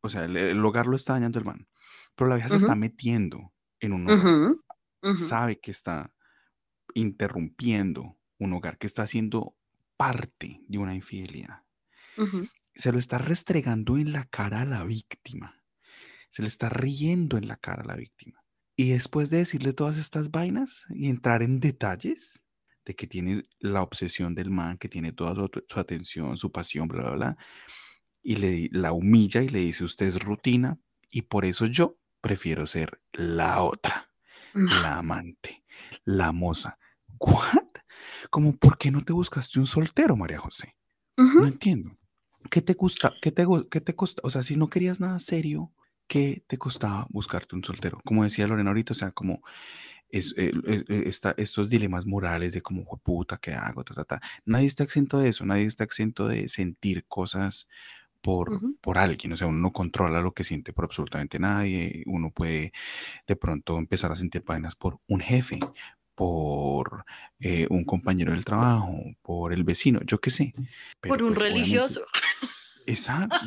o 0.01 0.09
sea, 0.09 0.25
el, 0.25 0.65
hogar 0.65 0.87
lo 0.87 0.95
está 0.95 1.13
dañando 1.13 1.39
el 1.39 1.45
man. 1.45 1.67
Pero 2.15 2.29
la 2.29 2.35
vieja 2.35 2.49
se 2.49 2.57
está 2.57 2.75
metiendo 2.75 3.53
en 3.79 3.93
un 3.93 4.09
hogar. 4.09 4.55
Sabe 5.15 5.59
que 5.59 5.71
está 5.71 6.13
interrumpiendo 6.93 8.17
un 8.37 8.53
hogar, 8.53 8.77
que 8.77 8.87
está 8.87 9.03
haciendo 9.03 9.55
parte 9.97 10.61
de 10.67 10.77
una 10.77 10.95
infidelidad. 10.95 11.63
Se 12.75 12.91
lo 12.91 12.99
está 12.99 13.17
restregando 13.17 13.97
en 13.97 14.11
la 14.11 14.25
cara 14.25 14.61
a 14.61 14.65
la 14.65 14.83
víctima. 14.83 15.63
Se 16.29 16.41
le 16.41 16.47
está 16.47 16.69
riendo 16.69 17.37
en 17.37 17.47
la 17.47 17.57
cara 17.57 17.83
a 17.83 17.85
la 17.85 17.95
víctima. 17.95 18.43
Y 18.75 18.89
después 18.89 19.29
de 19.29 19.37
decirle 19.37 19.73
todas 19.73 19.97
estas 19.97 20.31
vainas 20.31 20.85
y 20.89 21.09
entrar 21.09 21.43
en 21.43 21.59
detalles 21.59 22.43
de 22.85 22.95
que 22.95 23.05
tiene 23.05 23.43
la 23.59 23.83
obsesión 23.83 24.33
del 24.33 24.49
man, 24.49 24.77
que 24.77 24.89
tiene 24.89 25.11
toda 25.11 25.35
su, 25.35 25.49
su 25.67 25.79
atención, 25.79 26.37
su 26.37 26.51
pasión, 26.51 26.87
bla, 26.87 27.01
bla, 27.01 27.11
bla, 27.11 27.37
y 28.23 28.35
le, 28.37 28.69
la 28.71 28.91
humilla 28.91 29.41
y 29.41 29.49
le 29.49 29.59
dice, 29.59 29.83
usted 29.83 30.07
es 30.07 30.19
rutina 30.23 30.79
y 31.09 31.23
por 31.23 31.45
eso 31.45 31.65
yo 31.65 31.99
prefiero 32.21 32.67
ser 32.67 33.01
la 33.13 33.61
otra, 33.61 34.09
la 34.53 34.99
amante, 34.99 35.63
la 36.05 36.31
moza. 36.31 36.77
¿What? 37.19 37.67
Como, 38.29 38.55
¿por 38.55 38.77
qué 38.77 38.91
no 38.91 39.03
te 39.03 39.13
buscaste 39.13 39.59
un 39.59 39.67
soltero, 39.67 40.15
María 40.15 40.39
José? 40.39 40.75
No 41.17 41.45
entiendo. 41.45 41.97
¿Qué 42.49 42.61
te 42.61 42.73
gusta? 42.73 43.13
¿Qué 43.21 43.31
te, 43.31 43.45
qué 43.69 43.81
te 43.81 43.95
O 44.23 44.29
sea, 44.29 44.41
si 44.41 44.55
no 44.55 44.69
querías 44.69 44.99
nada 44.99 45.19
serio, 45.19 45.71
¿qué 46.07 46.43
te 46.47 46.57
costaba 46.57 47.07
buscarte 47.09 47.55
un 47.55 47.63
soltero? 47.63 47.99
Como 48.03 48.23
decía 48.23 48.47
Lorena 48.47 48.71
ahorita, 48.71 48.93
o 48.93 48.95
sea, 48.95 49.11
como 49.11 49.41
es, 50.09 50.33
eh, 50.37 50.51
eh, 50.67 50.83
eh, 50.89 51.11
estos 51.37 51.69
dilemas 51.69 52.05
morales 52.05 52.53
de 52.53 52.61
como, 52.61 52.85
puta, 52.97 53.37
¿qué 53.37 53.53
hago? 53.53 53.83
Nadie 54.45 54.67
está 54.67 54.83
exento 54.83 55.19
de 55.19 55.29
eso, 55.29 55.45
nadie 55.45 55.65
está 55.65 55.83
exento 55.83 56.27
de 56.27 56.49
sentir 56.49 57.05
cosas 57.07 57.67
por, 58.21 58.59
por 58.79 58.97
alguien, 58.97 59.33
o 59.33 59.37
sea, 59.37 59.47
uno 59.47 59.57
no 59.57 59.73
controla 59.73 60.21
lo 60.21 60.33
que 60.33 60.43
siente 60.43 60.73
por 60.73 60.85
absolutamente 60.85 61.39
nadie, 61.39 62.03
uno 62.05 62.31
puede 62.31 62.71
de 63.27 63.35
pronto 63.35 63.77
empezar 63.77 64.11
a 64.11 64.15
sentir 64.15 64.43
vainas 64.45 64.75
por 64.75 64.99
un 65.07 65.19
jefe, 65.19 65.59
por 66.15 67.03
eh, 67.39 67.67
un 67.69 67.83
compañero 67.83 68.31
del 68.31 68.45
trabajo, 68.45 68.93
por 69.21 69.53
el 69.53 69.63
vecino, 69.63 70.01
yo 70.05 70.19
qué 70.19 70.29
sé. 70.29 70.53
por 71.01 71.23
un 71.23 71.33
pues, 71.33 71.41
religioso. 71.41 72.01
Exacto, 72.85 73.37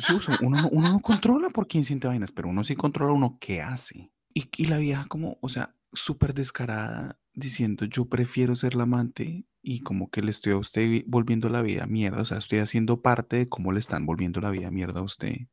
uno, 0.41 0.67
uno, 0.71 0.89
no 0.89 0.99
controla 0.99 1.49
por 1.49 1.67
quién 1.67 1.83
siente 1.83 2.07
vainas, 2.07 2.31
pero 2.31 2.49
uno 2.49 2.63
sí 2.63 2.75
controla 2.75 3.13
uno 3.13 3.37
qué 3.39 3.61
hace. 3.61 4.11
Y, 4.33 4.49
y 4.57 4.65
la 4.65 4.77
vieja 4.77 5.05
como, 5.07 5.37
o 5.41 5.47
sea, 5.47 5.73
súper 5.95 6.33
descarada, 6.33 7.17
diciendo, 7.33 7.85
yo 7.85 8.05
prefiero 8.05 8.55
ser 8.55 8.75
la 8.75 8.83
amante 8.83 9.45
y 9.61 9.81
como 9.81 10.09
que 10.09 10.21
le 10.21 10.31
estoy 10.31 10.53
a 10.53 10.57
usted 10.57 11.03
volviendo 11.07 11.49
la 11.49 11.61
vida 11.61 11.85
mierda, 11.87 12.21
o 12.21 12.25
sea, 12.25 12.37
estoy 12.37 12.59
haciendo 12.59 13.01
parte 13.01 13.37
de 13.37 13.47
cómo 13.47 13.71
le 13.71 13.79
están 13.79 14.05
volviendo 14.05 14.41
la 14.41 14.51
vida 14.51 14.71
mierda 14.71 14.99
a 14.99 15.03
usted. 15.03 15.47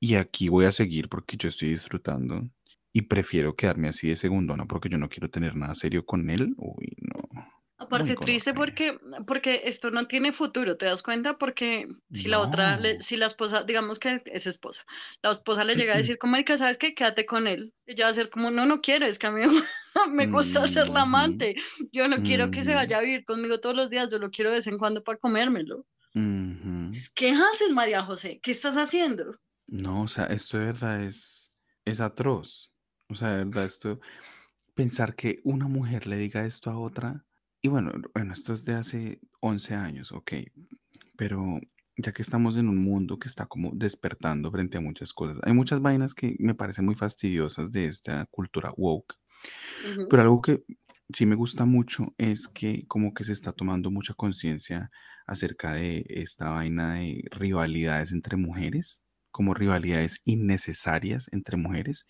Y 0.00 0.16
aquí 0.16 0.48
voy 0.48 0.66
a 0.66 0.72
seguir 0.72 1.08
porque 1.08 1.36
yo 1.36 1.48
estoy 1.48 1.70
disfrutando 1.70 2.48
y 2.92 3.02
prefiero 3.02 3.54
quedarme 3.54 3.88
así 3.88 4.08
de 4.08 4.16
segundo, 4.16 4.56
¿no? 4.56 4.66
Porque 4.68 4.88
yo 4.88 4.98
no 4.98 5.08
quiero 5.08 5.30
tener 5.30 5.56
nada 5.56 5.74
serio 5.74 6.06
con 6.06 6.30
él. 6.30 6.54
Uy, 6.56 6.96
no. 7.00 7.44
Aparte 7.76 8.14
triste 8.14 8.54
porque, 8.54 8.98
porque 9.26 9.62
esto 9.64 9.90
no 9.90 10.06
tiene 10.06 10.32
futuro, 10.32 10.76
¿te 10.76 10.86
das 10.86 11.02
cuenta? 11.02 11.38
Porque 11.38 11.88
si 12.12 12.28
la 12.28 12.38
otra, 12.38 12.78
si 13.00 13.16
la 13.16 13.26
esposa, 13.26 13.64
digamos 13.64 13.98
que 13.98 14.22
es 14.26 14.46
esposa, 14.46 14.84
la 15.22 15.32
esposa 15.32 15.64
le 15.64 15.74
llega 15.74 15.94
a 15.94 15.96
decir, 15.96 16.16
como 16.16 16.36
¿sabes 16.56 16.78
qué? 16.78 16.94
Quédate 16.94 17.26
con 17.26 17.48
él. 17.48 17.74
Ella 17.86 18.04
va 18.04 18.10
a 18.12 18.14
ser 18.14 18.30
como, 18.30 18.52
no, 18.52 18.64
no 18.64 18.80
quiero, 18.80 19.06
es 19.06 19.18
que 19.18 19.26
a 19.26 19.32
mí 19.32 19.42
me 20.10 20.26
gusta 20.28 20.66
ser 20.68 20.88
la 20.88 21.02
amante. 21.02 21.56
Yo 21.90 22.06
no 22.06 22.18
quiero 22.18 22.50
que 22.52 22.62
se 22.62 22.74
vaya 22.74 22.98
a 22.98 23.00
vivir 23.00 23.24
conmigo 23.24 23.58
todos 23.58 23.74
los 23.74 23.90
días, 23.90 24.10
yo 24.10 24.18
lo 24.18 24.30
quiero 24.30 24.50
de 24.50 24.56
vez 24.56 24.66
en 24.68 24.78
cuando 24.78 25.02
para 25.02 25.18
comérmelo. 25.18 25.84
¿Qué 26.12 27.30
haces, 27.30 27.72
María 27.72 28.04
José? 28.04 28.38
¿Qué 28.40 28.52
estás 28.52 28.76
haciendo? 28.76 29.36
No, 29.66 30.02
o 30.02 30.08
sea, 30.08 30.26
esto 30.26 30.58
de 30.58 30.66
verdad 30.66 31.02
es, 31.02 31.52
es 31.84 32.00
atroz. 32.00 32.72
O 33.08 33.16
sea, 33.16 33.30
de 33.30 33.44
verdad, 33.44 33.64
esto, 33.64 33.98
pensar 34.74 35.16
que 35.16 35.40
una 35.42 35.66
mujer 35.66 36.06
le 36.06 36.16
diga 36.16 36.46
esto 36.46 36.70
a 36.70 36.78
otra 36.78 37.24
y 37.64 37.68
bueno, 37.68 37.92
bueno, 38.12 38.34
esto 38.34 38.52
es 38.52 38.66
de 38.66 38.74
hace 38.74 39.20
11 39.40 39.74
años, 39.74 40.12
ok, 40.12 40.32
pero 41.16 41.58
ya 41.96 42.12
que 42.12 42.20
estamos 42.20 42.58
en 42.58 42.68
un 42.68 42.76
mundo 42.84 43.18
que 43.18 43.26
está 43.26 43.46
como 43.46 43.70
despertando 43.74 44.50
frente 44.50 44.76
a 44.76 44.82
muchas 44.82 45.14
cosas, 45.14 45.38
hay 45.44 45.54
muchas 45.54 45.80
vainas 45.80 46.12
que 46.12 46.36
me 46.40 46.54
parecen 46.54 46.84
muy 46.84 46.94
fastidiosas 46.94 47.72
de 47.72 47.86
esta 47.86 48.26
cultura 48.26 48.70
woke, 48.76 49.14
pero 50.10 50.20
algo 50.20 50.42
que 50.42 50.62
sí 51.10 51.24
me 51.24 51.36
gusta 51.36 51.64
mucho 51.64 52.14
es 52.18 52.48
que 52.48 52.86
como 52.86 53.14
que 53.14 53.24
se 53.24 53.32
está 53.32 53.52
tomando 53.52 53.90
mucha 53.90 54.12
conciencia 54.12 54.90
acerca 55.26 55.72
de 55.72 56.04
esta 56.10 56.50
vaina 56.50 56.96
de 56.96 57.22
rivalidades 57.30 58.12
entre 58.12 58.36
mujeres, 58.36 59.04
como 59.34 59.52
rivalidades 59.52 60.22
innecesarias 60.24 61.28
entre 61.32 61.56
mujeres 61.56 62.06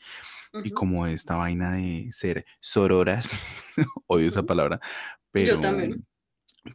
y 0.62 0.72
como 0.72 1.06
esta 1.06 1.36
vaina 1.36 1.72
de 1.72 2.08
ser 2.12 2.44
sororas, 2.60 3.64
odio 4.06 4.28
esa 4.28 4.42
palabra, 4.42 4.78
pero, 5.30 5.54
Yo 5.54 5.60
también. 5.62 6.06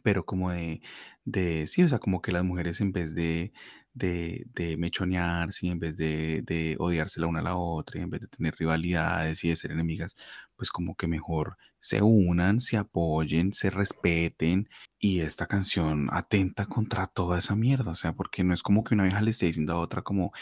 Pero 0.02 0.26
como 0.26 0.50
de, 0.50 0.80
de, 1.24 1.68
sí, 1.68 1.84
o 1.84 1.88
sea, 1.88 2.00
como 2.00 2.20
que 2.20 2.32
las 2.32 2.42
mujeres 2.42 2.80
en 2.80 2.90
vez 2.90 3.14
de, 3.14 3.52
de, 3.92 4.46
de 4.54 4.76
mechonear, 4.76 5.52
¿sí? 5.52 5.68
en 5.68 5.78
vez 5.78 5.96
de, 5.96 6.42
de 6.42 6.76
odiarse 6.78 7.20
la 7.20 7.26
una 7.26 7.40
a 7.40 7.42
la 7.42 7.56
otra, 7.56 7.98
y 7.98 8.02
en 8.02 8.10
vez 8.10 8.20
de 8.20 8.28
tener 8.28 8.54
rivalidades 8.58 9.44
y 9.44 9.48
de 9.48 9.56
ser 9.56 9.72
enemigas, 9.72 10.16
pues 10.56 10.70
como 10.70 10.94
que 10.96 11.06
mejor 11.06 11.56
se 11.80 12.02
unan, 12.02 12.60
se 12.60 12.76
apoyen, 12.76 13.52
se 13.52 13.70
respeten 13.70 14.68
y 14.98 15.20
esta 15.20 15.46
canción 15.46 16.08
atenta 16.12 16.66
contra 16.66 17.06
toda 17.06 17.38
esa 17.38 17.56
mierda, 17.56 17.92
o 17.92 17.96
sea, 17.96 18.12
porque 18.14 18.44
no 18.44 18.54
es 18.54 18.62
como 18.62 18.84
que 18.84 18.94
una 18.94 19.04
vieja 19.04 19.22
le 19.22 19.30
esté 19.30 19.46
diciendo 19.46 19.72
a 19.72 19.80
otra 19.80 20.02
como, 20.02 20.32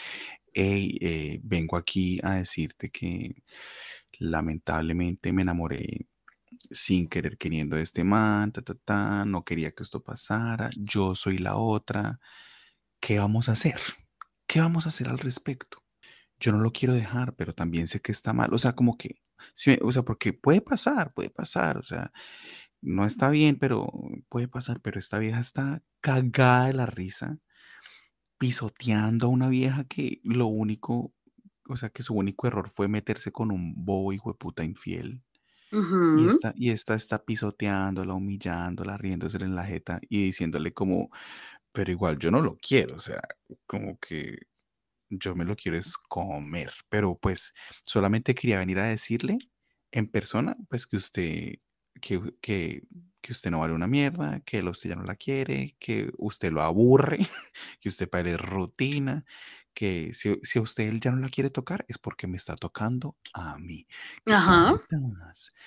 hey, 0.53 0.97
eh, 1.01 1.39
vengo 1.43 1.77
aquí 1.77 2.19
a 2.23 2.35
decirte 2.35 2.89
que 2.89 3.43
lamentablemente 4.19 5.31
me 5.31 5.43
enamoré 5.43 6.07
sin 6.71 7.07
querer 7.07 7.37
queriendo 7.37 7.75
de 7.75 7.83
este 7.83 8.03
man, 8.03 8.51
ta, 8.51 8.61
ta, 8.61 8.73
ta, 8.75 9.25
no 9.25 9.43
quería 9.43 9.71
que 9.71 9.83
esto 9.83 10.03
pasara, 10.03 10.69
yo 10.77 11.15
soy 11.15 11.37
la 11.37 11.55
otra, 11.57 12.19
¿qué 12.99 13.19
vamos 13.19 13.49
a 13.49 13.53
hacer? 13.53 13.79
¿Qué 14.47 14.61
vamos 14.61 14.85
a 14.85 14.89
hacer 14.89 15.09
al 15.09 15.19
respecto? 15.19 15.83
Yo 16.39 16.51
no 16.51 16.59
lo 16.59 16.71
quiero 16.71 16.93
dejar, 16.93 17.35
pero 17.35 17.53
también 17.53 17.87
sé 17.87 17.99
que 18.01 18.11
está 18.11 18.33
mal, 18.33 18.53
o 18.53 18.57
sea, 18.57 18.73
como 18.73 18.97
que, 18.97 19.21
sí, 19.53 19.77
o 19.81 19.91
sea, 19.91 20.03
porque 20.03 20.33
puede 20.33 20.61
pasar, 20.61 21.13
puede 21.13 21.29
pasar, 21.29 21.77
o 21.77 21.83
sea, 21.83 22.11
no 22.81 23.05
está 23.05 23.29
bien, 23.29 23.57
pero 23.57 23.87
puede 24.29 24.47
pasar, 24.47 24.79
pero 24.81 24.99
esta 24.99 25.19
vieja 25.19 25.39
está 25.39 25.83
cagada 26.01 26.67
de 26.67 26.73
la 26.73 26.85
risa, 26.85 27.39
pisoteando 28.37 29.27
a 29.27 29.29
una 29.29 29.49
vieja 29.49 29.83
que 29.83 30.21
lo 30.23 30.47
único, 30.47 31.13
o 31.67 31.75
sea, 31.75 31.89
que 31.89 32.03
su 32.03 32.13
único 32.13 32.47
error 32.47 32.69
fue 32.69 32.87
meterse 32.87 33.31
con 33.31 33.51
un 33.51 33.73
bobo 33.85 34.13
hijo 34.13 34.31
de 34.31 34.37
puta 34.37 34.63
infiel. 34.63 35.23
Y 35.71 36.25
esta, 36.25 36.51
y 36.55 36.71
esta 36.71 36.95
está 36.95 37.23
pisoteándola, 37.23 38.15
humillándola, 38.15 38.97
riéndose 38.97 39.37
en 39.37 39.53
la 39.53 39.65
jeta 39.65 39.99
y 40.09 40.23
diciéndole 40.23 40.73
como, 40.73 41.11
pero 41.71 41.91
igual 41.91 42.17
yo 42.19 42.31
no 42.31 42.41
lo 42.41 42.57
quiero, 42.57 42.95
o 42.95 42.99
sea, 42.99 43.21
como 43.65 43.97
que 43.99 44.37
yo 45.09 45.35
me 45.35 45.45
lo 45.45 45.55
quiero 45.55 45.77
es 45.77 45.97
comer, 45.97 46.71
pero 46.89 47.17
pues 47.17 47.53
solamente 47.83 48.35
quería 48.35 48.59
venir 48.59 48.79
a 48.79 48.87
decirle 48.87 49.37
en 49.91 50.07
persona, 50.07 50.55
pues 50.69 50.85
que 50.87 50.97
usted, 50.97 51.53
que, 52.01 52.21
que, 52.41 52.83
que 53.21 53.31
usted 53.31 53.51
no 53.51 53.59
vale 53.59 53.73
una 53.73 53.87
mierda, 53.87 54.39
que 54.41 54.61
usted 54.61 54.89
ya 54.89 54.95
no 54.95 55.03
la 55.03 55.15
quiere, 55.15 55.75
que 55.79 56.11
usted 56.17 56.51
lo 56.51 56.61
aburre, 56.61 57.19
que 57.79 57.89
usted 57.89 58.09
es 58.13 58.39
rutina, 58.39 59.25
que 59.79 60.13
si, 60.13 60.37
si 60.43 60.59
a 60.59 60.61
usted 60.61 60.89
él 60.89 60.99
ya 60.99 61.09
no 61.09 61.19
la 61.21 61.29
quiere 61.29 61.49
tocar 61.49 61.85
es 61.87 61.97
porque 61.97 62.27
me 62.27 62.35
está 62.35 62.57
tocando 62.57 63.15
a 63.33 63.57
mí. 63.59 63.87
Ajá. 64.25 64.77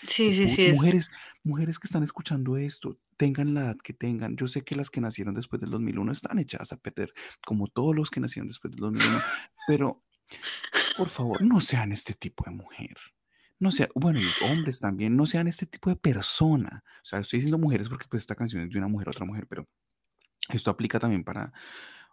Sí, 0.07 0.35
sí, 0.35 0.49
sí. 0.49 0.67
Es... 0.67 0.75
mujeres, 0.75 1.11
mujeres 1.43 1.79
que 1.79 1.87
están 1.87 2.03
escuchando 2.03 2.59
esto, 2.59 2.99
tengan 3.17 3.55
la 3.55 3.63
edad 3.63 3.77
que 3.83 3.95
tengan. 3.95 4.37
Yo 4.37 4.49
sé 4.49 4.65
que 4.65 4.77
las 4.77 4.91
que 4.91 5.01
nacieron 5.01 5.33
después 5.33 5.63
del 5.63 5.71
2001 5.71 6.13
están 6.13 6.39
echadas 6.39 6.73
a 6.73 6.77
perder, 6.77 7.15
como 7.47 7.69
todos 7.69 7.97
los 7.97 8.11
que 8.11 8.21
nacieron 8.21 8.49
después 8.49 8.73
del 8.73 8.81
2001, 8.81 9.19
pero 9.67 10.05
por 10.99 11.09
favor, 11.09 11.41
no 11.41 11.63
sean 11.63 11.91
este 11.91 12.13
tipo 12.13 12.45
de 12.45 12.51
mujer. 12.51 12.95
No 13.61 13.73
sean, 13.73 13.89
bueno, 13.95 14.21
y 14.21 14.45
hombres 14.45 14.79
también, 14.81 15.17
no 15.17 15.25
sean 15.25 15.49
este 15.49 15.65
tipo 15.65 15.89
de 15.89 15.97
persona. 15.97 16.85
O 16.85 17.05
sea, 17.05 17.21
estoy 17.21 17.39
diciendo 17.39 17.57
mujeres 17.57 17.89
porque 17.89 18.09
pues 18.11 18.25
esta 18.25 18.35
canción 18.35 18.61
es 18.61 18.69
de 18.69 18.77
una 18.77 18.89
mujer 18.89 19.09
a 19.09 19.13
otra 19.13 19.25
mujer, 19.25 19.47
pero 19.49 19.67
esto 20.51 20.71
aplica 20.71 20.99
también 20.99 21.25
para, 21.25 21.51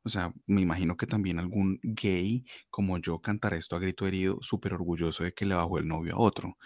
o 0.04 0.10
sea, 0.10 0.34
me 0.48 0.62
imagino 0.62 0.96
que 0.98 1.08
también 1.08 1.40
algún 1.40 1.80
gay 1.84 2.46
como 2.70 2.98
yo 3.00 3.20
cantará 3.20 3.58
esto 3.58 3.76
a 3.76 3.80
grito 3.80 4.08
herido, 4.08 4.38
súper 4.42 4.74
orgulloso 4.74 5.24
de 5.24 5.34
que 5.34 5.46
le 5.46 5.56
bajó 5.56 5.78
el 5.80 5.88
novio 5.88 6.16
a 6.16 6.20
otro. 6.20 6.58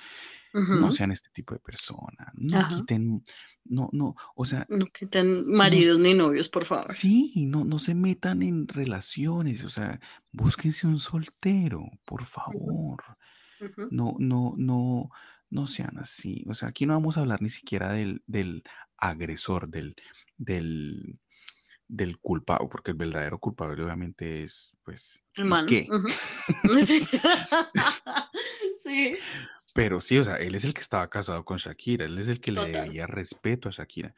No 0.53 0.91
sean 0.91 1.11
este 1.11 1.29
tipo 1.33 1.55
de 1.55 1.59
persona. 1.59 2.31
No 2.35 2.59
Ajá. 2.59 2.67
quiten, 2.67 3.23
no, 3.65 3.89
no, 3.91 4.15
o 4.35 4.45
sea, 4.45 4.67
No 4.69 4.85
quiten 4.85 5.47
no, 5.47 5.57
maridos 5.57 5.99
ni 5.99 6.13
novios, 6.13 6.47
por 6.47 6.65
favor. 6.65 6.85
sí, 6.87 7.33
no, 7.47 7.65
no 7.65 7.79
se 7.79 7.95
metan 7.95 8.43
en 8.43 8.67
relaciones, 8.67 9.63
o 9.63 9.69
sea, 9.71 9.99
búsquense 10.31 10.85
un 10.85 10.99
soltero, 10.99 11.81
por 12.05 12.23
favor. 12.23 13.03
No, 13.89 14.15
no, 14.19 14.53
no, 14.57 15.09
no 15.49 15.67
sean 15.67 15.97
así. 15.97 16.43
O 16.47 16.53
sea, 16.53 16.69
aquí 16.69 16.85
no 16.85 16.93
vamos 16.93 17.17
a 17.17 17.21
hablar 17.21 17.41
ni 17.41 17.49
siquiera 17.49 17.91
del, 17.93 18.21
del 18.27 18.63
agresor, 18.97 19.69
del, 19.69 19.95
del, 20.37 21.19
del 21.87 22.17
culpable, 22.19 22.67
porque 22.71 22.91
el 22.91 22.97
verdadero 22.97 23.39
culpable 23.39 23.81
obviamente 23.83 24.43
es, 24.43 24.73
pues, 24.83 25.23
El 25.35 25.45
man. 25.45 25.65
Piqué. 25.65 25.89
ujú. 25.91 26.07
Sí. 26.85 27.03
Sí, 28.83 29.13
Pero 29.73 30.01
sí, 30.01 30.17
o 30.17 30.23
sea, 30.23 30.35
él 30.35 30.55
es 30.55 30.65
el 30.65 30.73
que 30.73 30.81
estaba 30.81 31.09
casado 31.09 31.45
con 31.45 31.57
Shakira, 31.57 32.05
él 32.05 32.17
es 32.19 32.27
el 32.27 32.39
que 32.41 32.51
le 32.51 32.65
debía 32.69 33.07
respeto 33.07 33.69
a 33.69 33.71
Shakira. 33.71 34.13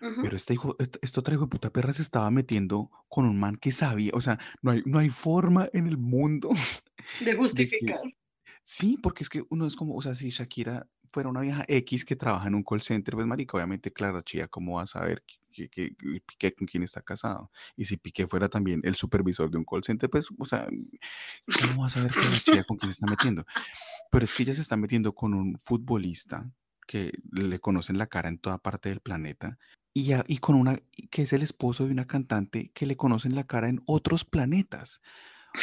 Pero 0.00 0.36
este 0.36 0.54
hijo, 0.54 0.74
esta, 0.78 0.98
esta 1.02 1.20
otra 1.20 1.34
hijo 1.34 1.44
de 1.44 1.50
puta 1.50 1.70
perra 1.70 1.92
se 1.92 2.02
estaba 2.02 2.30
metiendo 2.30 2.90
con 3.08 3.24
un 3.26 3.38
man 3.38 3.56
que 3.56 3.72
sabía, 3.72 4.12
o 4.14 4.20
sea, 4.20 4.38
no 4.62 4.70
hay, 4.70 4.82
no 4.86 4.98
hay 4.98 5.08
forma 5.10 5.68
en 5.72 5.86
el 5.86 5.96
mundo 5.98 6.50
De 6.50 6.54
de 7.26 7.30
que, 7.32 7.36
justificar. 7.36 8.00
sí, 8.62 8.98
porque 9.02 9.22
es 9.24 9.28
que 9.30 9.42
uno 9.50 9.66
es 9.66 9.76
como, 9.76 9.94
o 9.96 10.02
sea, 10.02 10.14
si 10.14 10.30
Shakira 10.30 10.86
fuera 11.12 11.28
una 11.28 11.40
vieja 11.40 11.64
X 11.68 12.04
que 12.04 12.16
trabaja 12.16 12.48
en 12.48 12.54
un 12.54 12.62
call 12.62 12.82
center, 12.82 13.14
pues 13.14 13.26
marica, 13.26 13.56
obviamente, 13.56 13.92
claro, 13.92 14.20
chía, 14.22 14.48
¿cómo 14.48 14.76
va 14.76 14.82
a 14.82 14.86
saber 14.86 15.22
que, 15.52 15.94
con 16.54 16.66
quién 16.66 16.82
está 16.82 17.02
casado? 17.02 17.50
Y 17.76 17.84
si 17.86 17.96
Piqué 17.96 18.26
fuera 18.26 18.48
también 18.48 18.80
el 18.84 18.94
supervisor 18.94 19.50
de 19.50 19.58
un 19.58 19.64
call 19.64 19.82
center, 19.84 20.10
pues, 20.10 20.28
o 20.38 20.44
sea, 20.44 20.68
¿cómo 21.60 21.82
va 21.82 21.86
a 21.86 21.90
saber 21.90 22.12
que 22.12 22.20
chía 22.44 22.64
con 22.64 22.76
quién 22.76 22.90
se 22.92 22.94
está 22.96 23.06
metiendo? 23.06 23.44
Pero 24.10 24.24
es 24.24 24.32
que 24.34 24.42
ella 24.42 24.54
se 24.54 24.60
está 24.60 24.76
metiendo 24.76 25.14
con 25.14 25.34
un 25.34 25.58
futbolista 25.58 26.50
que 26.86 27.12
le 27.32 27.58
conocen 27.58 27.98
la 27.98 28.06
cara 28.06 28.28
en 28.28 28.38
toda 28.38 28.58
parte 28.58 28.88
del 28.88 29.00
planeta 29.00 29.58
y, 29.92 30.12
a- 30.12 30.24
y 30.28 30.38
con 30.38 30.54
una 30.54 30.78
que 31.10 31.22
es 31.22 31.32
el 31.32 31.42
esposo 31.42 31.86
de 31.86 31.92
una 31.92 32.06
cantante 32.06 32.70
que 32.72 32.86
le 32.86 32.96
conocen 32.96 33.34
la 33.34 33.44
cara 33.44 33.68
en 33.68 33.82
otros 33.86 34.24
planetas. 34.24 35.00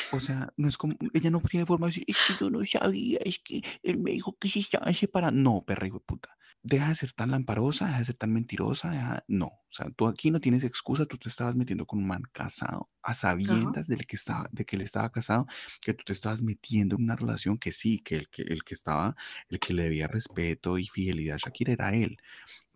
O 0.09 0.19
sea, 0.19 0.53
no 0.57 0.67
es 0.67 0.77
como, 0.77 0.95
ella 1.13 1.29
no 1.31 1.41
tiene 1.41 1.65
forma 1.65 1.87
de 1.87 1.91
decir, 1.91 2.03
es 2.07 2.19
que 2.19 2.35
yo 2.35 2.49
no 2.49 2.63
sabía, 2.65 3.19
es 3.25 3.39
que 3.39 3.61
él 3.83 3.99
me 3.99 4.11
dijo 4.11 4.37
que 4.39 4.49
se 4.49 4.59
estaban 4.59 4.93
separando. 4.93 5.41
No, 5.41 5.65
perra 5.65 5.87
hijo 5.87 5.97
de 5.99 6.05
puta. 6.05 6.37
Deja 6.65 6.87
de 6.89 6.95
ser 6.95 7.11
tan 7.11 7.31
lamparosa, 7.31 7.87
deja 7.87 7.99
de 7.99 8.05
ser 8.05 8.15
tan 8.17 8.31
mentirosa, 8.31 8.89
deja- 8.91 9.25
no. 9.27 9.47
O 9.47 9.71
sea, 9.75 9.89
tú 9.89 10.07
aquí 10.07 10.31
no 10.31 10.39
tienes 10.39 10.63
excusa, 10.63 11.05
tú 11.05 11.17
te 11.17 11.27
estabas 11.27 11.55
metiendo 11.57 11.85
con 11.85 11.99
un 11.99 12.07
man 12.07 12.21
casado, 12.31 12.89
a 13.01 13.13
sabiendas 13.15 13.87
de 13.87 13.97
que 13.97 14.15
estaba, 14.15 14.47
de 14.51 14.63
que 14.65 14.75
él 14.77 14.81
estaba 14.83 15.11
casado, 15.11 15.45
que 15.81 15.93
tú 15.93 16.03
te 16.05 16.13
estabas 16.13 16.41
metiendo 16.41 16.95
en 16.95 17.03
una 17.03 17.15
relación 17.17 17.57
que 17.57 17.71
sí, 17.73 17.99
que 17.99 18.15
el 18.15 18.29
que, 18.29 18.43
el 18.43 18.63
que 18.63 18.75
estaba, 18.75 19.15
el 19.49 19.59
que 19.59 19.73
le 19.73 19.83
debía 19.83 20.07
respeto 20.07 20.77
y 20.77 20.85
fidelidad 20.85 21.35
a 21.35 21.39
Shakira 21.39 21.73
era 21.73 21.95
él. 21.95 22.17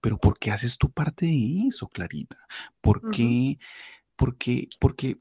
Pero 0.01 0.17
¿por 0.19 0.37
qué 0.39 0.51
haces 0.51 0.77
tú 0.77 0.91
parte 0.91 1.25
de 1.25 1.67
eso, 1.67 1.87
Clarita? 1.87 2.37
¿Por 2.81 3.01
qué? 3.01 3.07
¿Por 3.07 3.11
qué, 3.11 3.59
por 4.17 4.35
qué- 4.37 4.67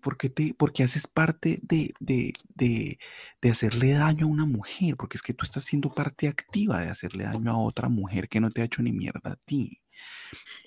por 0.01 0.17
qué 0.17 0.29
te, 0.31 0.55
por 0.55 0.73
qué 0.73 0.83
haces 0.83 1.07
parte 1.07 1.59
de, 1.63 1.93
de, 2.01 2.33
de, 2.55 2.99
de 3.41 3.51
hacerle 3.51 3.93
daño 3.93 4.27
a 4.27 4.29
una 4.31 4.47
mujer? 4.47 4.97
Porque 4.97 5.17
es 5.19 5.23
que 5.23 5.35
tú 5.35 5.45
estás 5.45 5.65
siendo 5.65 5.93
parte 5.95 6.27
activa 6.29 6.81
de 6.81 6.89
hacerle 6.91 7.25
daño 7.25 7.51
a 7.53 7.59
otra 7.59 7.89
mujer 7.89 8.29
que 8.29 8.41
no 8.41 8.51
te 8.51 8.63
ha 8.63 8.65
hecho 8.65 8.83
ni 8.83 8.93
mierda 8.93 9.33
a 9.33 9.37
ti. 9.37 9.81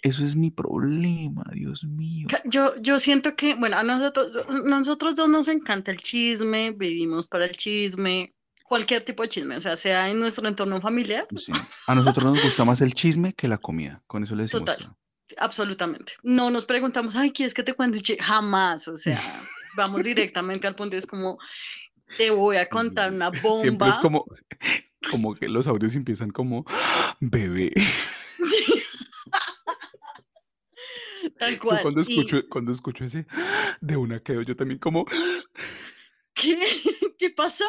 Eso 0.02 0.24
es 0.24 0.36
mi 0.36 0.50
problema, 0.50 1.44
Dios 1.52 1.84
mío. 1.84 2.28
Yo, 2.46 2.76
yo 2.82 3.00
siento 3.00 3.36
que, 3.36 3.56
bueno, 3.56 3.78
a 3.78 3.84
nosotros, 3.84 4.32
nosotros 4.66 5.16
dos 5.16 5.30
nos 5.30 5.48
encanta 5.48 5.92
el 5.92 5.98
chisme, 5.98 6.72
vivimos 6.72 7.28
para 7.28 7.46
el 7.46 7.56
chisme, 7.58 8.34
cualquier 8.64 9.04
tipo 9.04 9.24
de 9.24 9.30
chisme, 9.30 9.58
o 9.58 9.62
sea, 9.62 9.76
sea 9.76 10.10
en 10.10 10.20
nuestro 10.20 10.48
entorno 10.48 10.80
familiar, 10.82 11.28
Sí. 11.36 11.52
A 11.88 11.96
nosotros 11.96 12.24
nos 12.34 12.42
gusta 12.44 12.64
más 12.66 12.82
el 12.82 12.94
chisme 12.94 13.34
que 13.34 13.48
la 13.48 13.58
comida. 13.58 14.02
Con 14.08 14.24
eso 14.24 14.36
le 14.36 14.44
decimos 14.44 14.66
total. 14.66 14.96
Absolutamente. 15.38 16.14
No 16.24 16.50
nos 16.50 16.66
preguntamos, 16.66 17.16
ay, 17.16 17.32
¿quieres 17.32 17.54
que 17.54 17.64
te 17.64 17.74
cuente? 17.74 18.02
Jamás, 18.20 18.88
o 18.88 18.98
sea, 18.98 19.18
vamos 19.76 20.04
directamente 20.04 20.68
al 20.68 20.76
punto, 20.76 20.98
es 20.98 21.06
como, 21.06 21.38
te 22.18 22.32
voy 22.32 22.58
a 22.58 22.68
contar 22.70 23.12
una 23.12 23.32
Siempre 23.32 23.90
es 23.90 23.96
bomba. 23.96 24.00
como, 24.02 24.26
como 25.12 25.36
que 25.36 25.48
los 25.48 25.68
audios 25.68 25.96
empiezan 25.96 26.32
como, 26.32 26.66
bebé. 27.20 27.72
Sí, 27.76 28.84
tal 31.38 31.54
Yo 31.54 31.60
cual. 31.60 31.82
cuando 31.82 32.02
Y, 32.02 32.04
escucho, 32.04 32.48
cuando 32.50 32.72
escucho 32.72 33.06
ese, 33.06 33.28
de 33.82 33.98
una 33.98 34.20
quedo 34.20 34.42
yo 34.42 34.56
también 34.56 34.80
como, 34.80 35.06
¿qué? 36.34 36.58
¿Qué 37.20 37.30
pasó? 37.32 37.66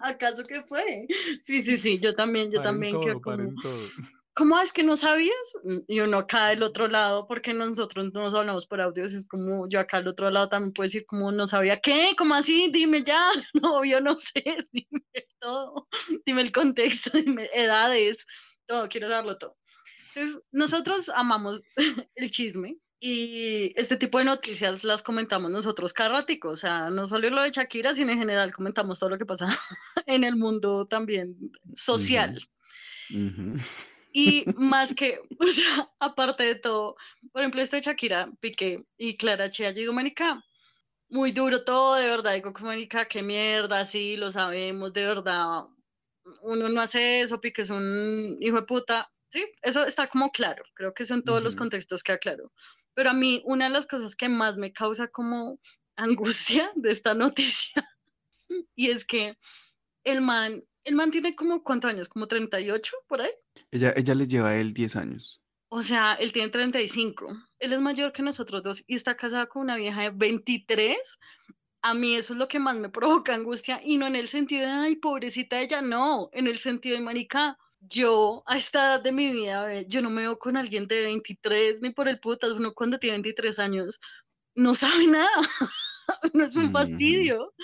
¿Acaso 0.00 0.44
qué 0.48 0.62
fue? 0.66 1.06
Sí, 1.42 1.60
sí, 1.60 1.76
sí, 1.76 1.98
yo 1.98 2.14
también, 2.14 2.50
yo 2.50 2.62
paren 2.62 2.72
también 2.72 2.92
quedo 2.92 3.20
todo, 3.20 3.20
como, 3.20 3.36
paren 3.36 3.54
todo. 3.56 3.88
¿Cómo 4.34 4.58
es 4.60 4.72
que 4.72 4.82
no 4.82 4.96
sabías? 4.96 5.34
Mm, 5.64 5.78
Y 5.88 6.00
uno 6.00 6.18
acá 6.18 6.48
del 6.48 6.62
otro 6.62 6.88
lado, 6.88 7.26
porque 7.26 7.54
nosotros 7.54 8.12
nos 8.12 8.34
hablamos 8.34 8.66
por 8.66 8.80
audios, 8.80 9.12
es 9.12 9.26
como 9.28 9.68
yo 9.68 9.80
acá 9.80 9.98
al 9.98 10.08
otro 10.08 10.30
lado 10.30 10.48
también 10.48 10.72
puedo 10.72 10.86
decir 10.86 11.04
como 11.06 11.32
no 11.32 11.46
sabía, 11.46 11.80
¿qué? 11.80 12.14
¿Cómo 12.16 12.34
así? 12.34 12.70
Dime 12.72 13.02
ya, 13.02 13.30
no, 13.54 13.84
yo 13.84 14.00
no 14.00 14.16
sé, 14.16 14.42
dime 14.72 15.04
todo, 15.40 15.88
dime 16.24 16.42
el 16.42 16.52
contexto, 16.52 17.10
dime 17.18 17.48
edades, 17.54 18.26
todo, 18.66 18.88
quiero 18.88 19.08
darlo 19.08 19.36
todo. 19.38 19.56
Entonces, 20.14 20.42
nosotros 20.50 21.08
amamos 21.14 21.62
el 22.16 22.30
chisme 22.30 22.78
y 22.98 23.72
este 23.76 23.96
tipo 23.96 24.18
de 24.18 24.24
noticias 24.24 24.84
las 24.84 25.02
comentamos 25.02 25.50
nosotros 25.50 25.92
cada 25.92 26.10
ratico, 26.10 26.50
o 26.50 26.56
sea, 26.56 26.90
no 26.90 27.06
solo 27.06 27.30
lo 27.30 27.42
de 27.42 27.50
Shakira, 27.50 27.94
sino 27.94 28.12
en 28.12 28.18
general 28.18 28.52
comentamos 28.52 28.98
todo 28.98 29.10
lo 29.10 29.18
que 29.18 29.24
pasa 29.24 29.46
en 30.06 30.24
el 30.24 30.36
mundo 30.36 30.84
también 30.86 31.36
social. 31.74 32.38
Ujú. 33.10 33.56
Y 34.12 34.46
más 34.56 34.94
que, 34.94 35.20
o 35.38 35.46
sea, 35.46 35.90
aparte 36.00 36.44
de 36.44 36.54
todo, 36.56 36.96
por 37.32 37.42
ejemplo, 37.42 37.62
este 37.62 37.76
de 37.76 37.82
Shakira, 37.82 38.30
Piqué 38.40 38.84
y 38.96 39.16
Clara 39.16 39.50
Chía, 39.50 39.70
yo 39.70 39.80
digo, 39.80 39.92
muy 41.10 41.32
duro 41.32 41.64
todo, 41.64 41.96
de 41.96 42.08
verdad, 42.08 42.34
digo, 42.34 42.52
como, 42.52 42.68
marica, 42.68 43.06
qué 43.08 43.22
mierda, 43.22 43.84
sí, 43.84 44.16
lo 44.16 44.30
sabemos, 44.30 44.92
de 44.92 45.04
verdad, 45.04 45.64
uno 46.42 46.68
no 46.68 46.80
hace 46.80 47.20
eso, 47.22 47.40
Pique 47.40 47.62
es 47.62 47.70
un 47.70 48.36
hijo 48.40 48.60
de 48.60 48.66
puta, 48.66 49.10
sí, 49.28 49.44
eso 49.62 49.84
está 49.84 50.08
como 50.08 50.30
claro, 50.30 50.62
creo 50.74 50.94
que 50.94 51.02
eso 51.02 51.14
en 51.14 51.24
todos 51.24 51.42
los 51.42 51.54
Ujú. 51.54 51.58
contextos 51.58 52.02
queda 52.02 52.18
claro, 52.18 52.52
pero 52.94 53.10
a 53.10 53.14
mí 53.14 53.42
una 53.44 53.64
de 53.66 53.70
las 53.72 53.86
cosas 53.86 54.14
que 54.14 54.28
más 54.28 54.56
me 54.56 54.72
causa 54.72 55.08
como 55.08 55.58
angustia 55.96 56.70
de 56.76 56.90
esta 56.90 57.14
noticia, 57.14 57.82
y 58.76 58.90
es 58.90 59.04
que 59.04 59.36
el 60.04 60.20
man, 60.20 60.64
el 60.90 60.96
man 60.96 61.10
tiene 61.10 61.36
como, 61.36 61.62
¿cuántos 61.62 61.90
años? 61.90 62.08
Como 62.08 62.26
38 62.26 62.96
por 63.06 63.22
ahí. 63.22 63.30
Ella, 63.70 63.94
ella 63.96 64.14
le 64.14 64.26
lleva 64.26 64.50
a 64.50 64.56
él 64.56 64.74
10 64.74 64.96
años. 64.96 65.40
O 65.68 65.84
sea, 65.84 66.14
él 66.14 66.32
tiene 66.32 66.50
35. 66.50 67.28
Él 67.60 67.72
es 67.72 67.80
mayor 67.80 68.12
que 68.12 68.22
nosotros 68.22 68.64
dos 68.64 68.82
y 68.88 68.96
está 68.96 69.16
casado 69.16 69.48
con 69.48 69.62
una 69.62 69.76
vieja 69.76 70.02
de 70.02 70.10
23. 70.10 70.98
A 71.82 71.94
mí 71.94 72.16
eso 72.16 72.32
es 72.32 72.40
lo 72.40 72.48
que 72.48 72.58
más 72.58 72.76
me 72.76 72.88
provoca 72.88 73.34
angustia 73.34 73.80
y 73.84 73.96
no 73.96 74.06
en 74.08 74.16
el 74.16 74.26
sentido 74.26 74.66
de, 74.66 74.72
ay, 74.72 74.96
pobrecita 74.96 75.60
ella, 75.60 75.80
no, 75.80 76.28
en 76.32 76.48
el 76.48 76.58
sentido 76.58 76.96
de, 76.96 77.04
marica, 77.04 77.56
yo 77.78 78.42
a 78.46 78.56
esta 78.56 78.80
edad 78.80 79.02
de 79.02 79.12
mi 79.12 79.30
vida, 79.30 79.82
yo 79.82 80.02
no 80.02 80.10
me 80.10 80.22
veo 80.22 80.38
con 80.38 80.56
alguien 80.56 80.88
de 80.88 81.04
23 81.04 81.80
ni 81.80 81.90
por 81.90 82.08
el 82.08 82.18
putas, 82.18 82.50
uno 82.50 82.74
cuando 82.74 82.98
tiene 82.98 83.14
23 83.14 83.58
años 83.60 84.00
no 84.56 84.74
sabe 84.74 85.06
nada, 85.06 85.30
no 86.34 86.44
es 86.44 86.56
un 86.56 86.72
fastidio. 86.72 87.54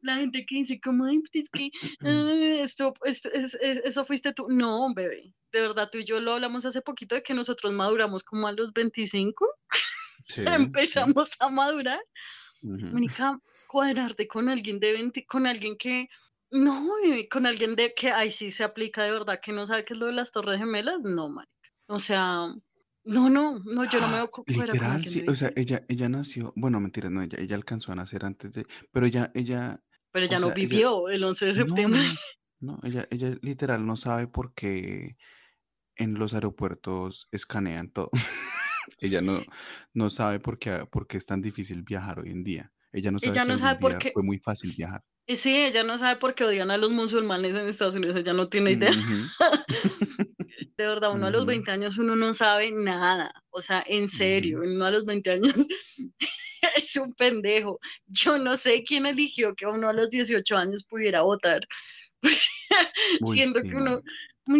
La 0.00 0.16
gente 0.16 0.44
que 0.46 0.56
dice 0.56 0.80
como, 0.80 1.04
ay, 1.06 1.20
pero 1.32 1.42
es 1.42 1.50
que 1.50 1.70
ah, 2.04 2.32
esto, 2.62 2.94
esto- 3.04 3.32
es- 3.32 3.54
es- 3.60 3.78
eso 3.84 4.04
fuiste 4.04 4.32
tú. 4.32 4.46
No, 4.48 4.92
bebé, 4.94 5.34
de 5.52 5.60
verdad, 5.60 5.88
tú 5.90 5.98
y 5.98 6.04
yo 6.04 6.20
lo 6.20 6.32
hablamos 6.34 6.64
hace 6.66 6.82
poquito 6.82 7.14
de 7.14 7.22
que 7.22 7.34
nosotros 7.34 7.72
maduramos 7.72 8.22
como 8.24 8.46
a 8.46 8.52
los 8.52 8.72
25, 8.72 9.46
Sí, 10.26 10.42
empezamos 10.72 11.30
a 11.40 11.48
madurar. 11.50 12.00
sí. 12.60 12.68
Ujú. 12.68 12.86
Mónica, 12.92 13.38
cuadrarte 13.66 14.26
con 14.28 14.48
alguien 14.48 14.80
de 14.80 14.92
20, 14.92 15.24
con 15.26 15.46
alguien 15.46 15.76
que, 15.76 16.08
no, 16.50 16.86
bebé, 17.02 17.28
con 17.28 17.46
alguien 17.46 17.76
de 17.76 17.92
que, 17.94 18.10
ay, 18.10 18.30
sí, 18.30 18.50
se 18.52 18.64
aplica 18.64 19.04
de 19.04 19.12
verdad, 19.12 19.40
que 19.42 19.52
no 19.52 19.66
sabe 19.66 19.84
qué 19.84 19.94
es 19.94 19.98
lo 20.00 20.06
de 20.06 20.12
las 20.12 20.32
torres 20.32 20.58
gemelas, 20.58 21.04
no, 21.04 21.28
marica. 21.28 21.52
O 21.88 21.98
sea, 22.00 22.46
no, 23.04 23.30
no, 23.30 23.58
no, 23.64 23.84
yo 23.84 24.00
no 24.00 24.08
me 24.08 24.16
veo 24.16 24.30
cuadrar 24.30 24.78
con 24.78 24.94
Literal, 24.94 25.04
sí. 25.06 25.24
O 25.28 25.34
sea, 25.34 25.52
20. 25.54 25.60
ella, 25.60 25.84
ella 25.88 26.08
nació, 26.08 26.52
bueno, 26.56 26.80
mentira, 26.80 27.10
no, 27.10 27.22
ella, 27.22 27.38
ella 27.40 27.56
alcanzó 27.56 27.92
a 27.92 27.94
nacer 27.96 28.24
antes 28.24 28.52
de, 28.52 28.66
pero 28.92 29.06
ella, 29.06 29.30
ella, 29.34 29.82
Pero 30.20 30.26
o 30.26 30.28
ella 30.30 30.40
no 30.40 30.46
ella- 30.48 30.54
vivió 30.54 31.08
el 31.08 31.24
11 31.24 31.46
de 31.46 31.52
no, 31.52 31.56
septiembre. 31.66 32.00
no, 32.60 32.72
no, 32.72 32.80
ella, 32.88 33.06
ella 33.10 33.36
literal 33.42 33.86
no 33.86 33.96
sabe 33.96 34.26
por 34.26 34.52
qué 34.54 35.16
en 35.96 36.14
los 36.14 36.34
aeropuertos 36.34 37.28
escanean 37.32 37.90
todo. 37.90 38.10
Ella 39.00 39.20
no, 39.20 39.42
no 39.92 40.08
sabe 40.10 40.40
por 40.40 40.58
qué, 40.58 40.86
por 40.90 41.06
qué 41.06 41.18
es 41.18 41.26
tan 41.26 41.42
difícil 41.42 41.82
viajar 41.82 42.20
hoy 42.20 42.30
en 42.30 42.42
día. 42.42 42.72
Ella 42.90 43.10
no 43.10 43.18
sabe 43.18 43.32
Ella 43.32 43.44
no 43.44 43.58
sabe 43.58 43.78
por 43.78 43.98
qué- 43.98 44.12
fue 44.12 44.22
muy 44.22 44.38
fácil 44.38 44.72
viajar. 44.76 45.02
Y 45.26 45.36
sí, 45.36 45.54
ella 45.54 45.84
no 45.84 45.98
sabe 45.98 46.18
por 46.18 46.34
qué 46.34 46.44
odian 46.44 46.70
a 46.70 46.78
los 46.78 46.90
musulmanes 46.90 47.54
en 47.54 47.68
Estados 47.68 47.94
Unidos, 47.96 48.16
ella 48.16 48.32
no 48.32 48.48
tiene 48.48 48.70
idea. 48.72 48.90
De 50.78 50.86
verdad, 50.86 51.12
uno 51.12 51.26
a 51.26 51.30
los 51.30 51.40
Ujú. 51.42 51.48
20 51.48 51.70
años 51.70 51.98
uno 51.98 52.16
no 52.16 52.32
sabe 52.32 52.70
nada. 52.72 53.30
O 53.50 53.60
sea, 53.60 53.84
en 53.86 54.08
serio, 54.08 54.60
uno 54.64 54.84
a 54.86 54.90
los 54.90 55.04
20 55.04 55.32
años 55.32 55.52
es 56.76 56.96
un 56.96 57.14
pendejo. 57.14 57.78
Yo 58.06 58.38
no 58.38 58.56
sé 58.56 58.82
quién 58.84 59.06
eligió 59.06 59.54
que 59.54 59.66
uno 59.66 59.88
a 59.88 59.92
los 59.92 60.10
18 60.10 60.56
años 60.56 60.84
pudiera 60.84 61.22
votar. 61.22 61.60
Siendo 63.32 63.60
sí, 63.60 63.68
que 63.68 63.76
uno, 63.76 64.02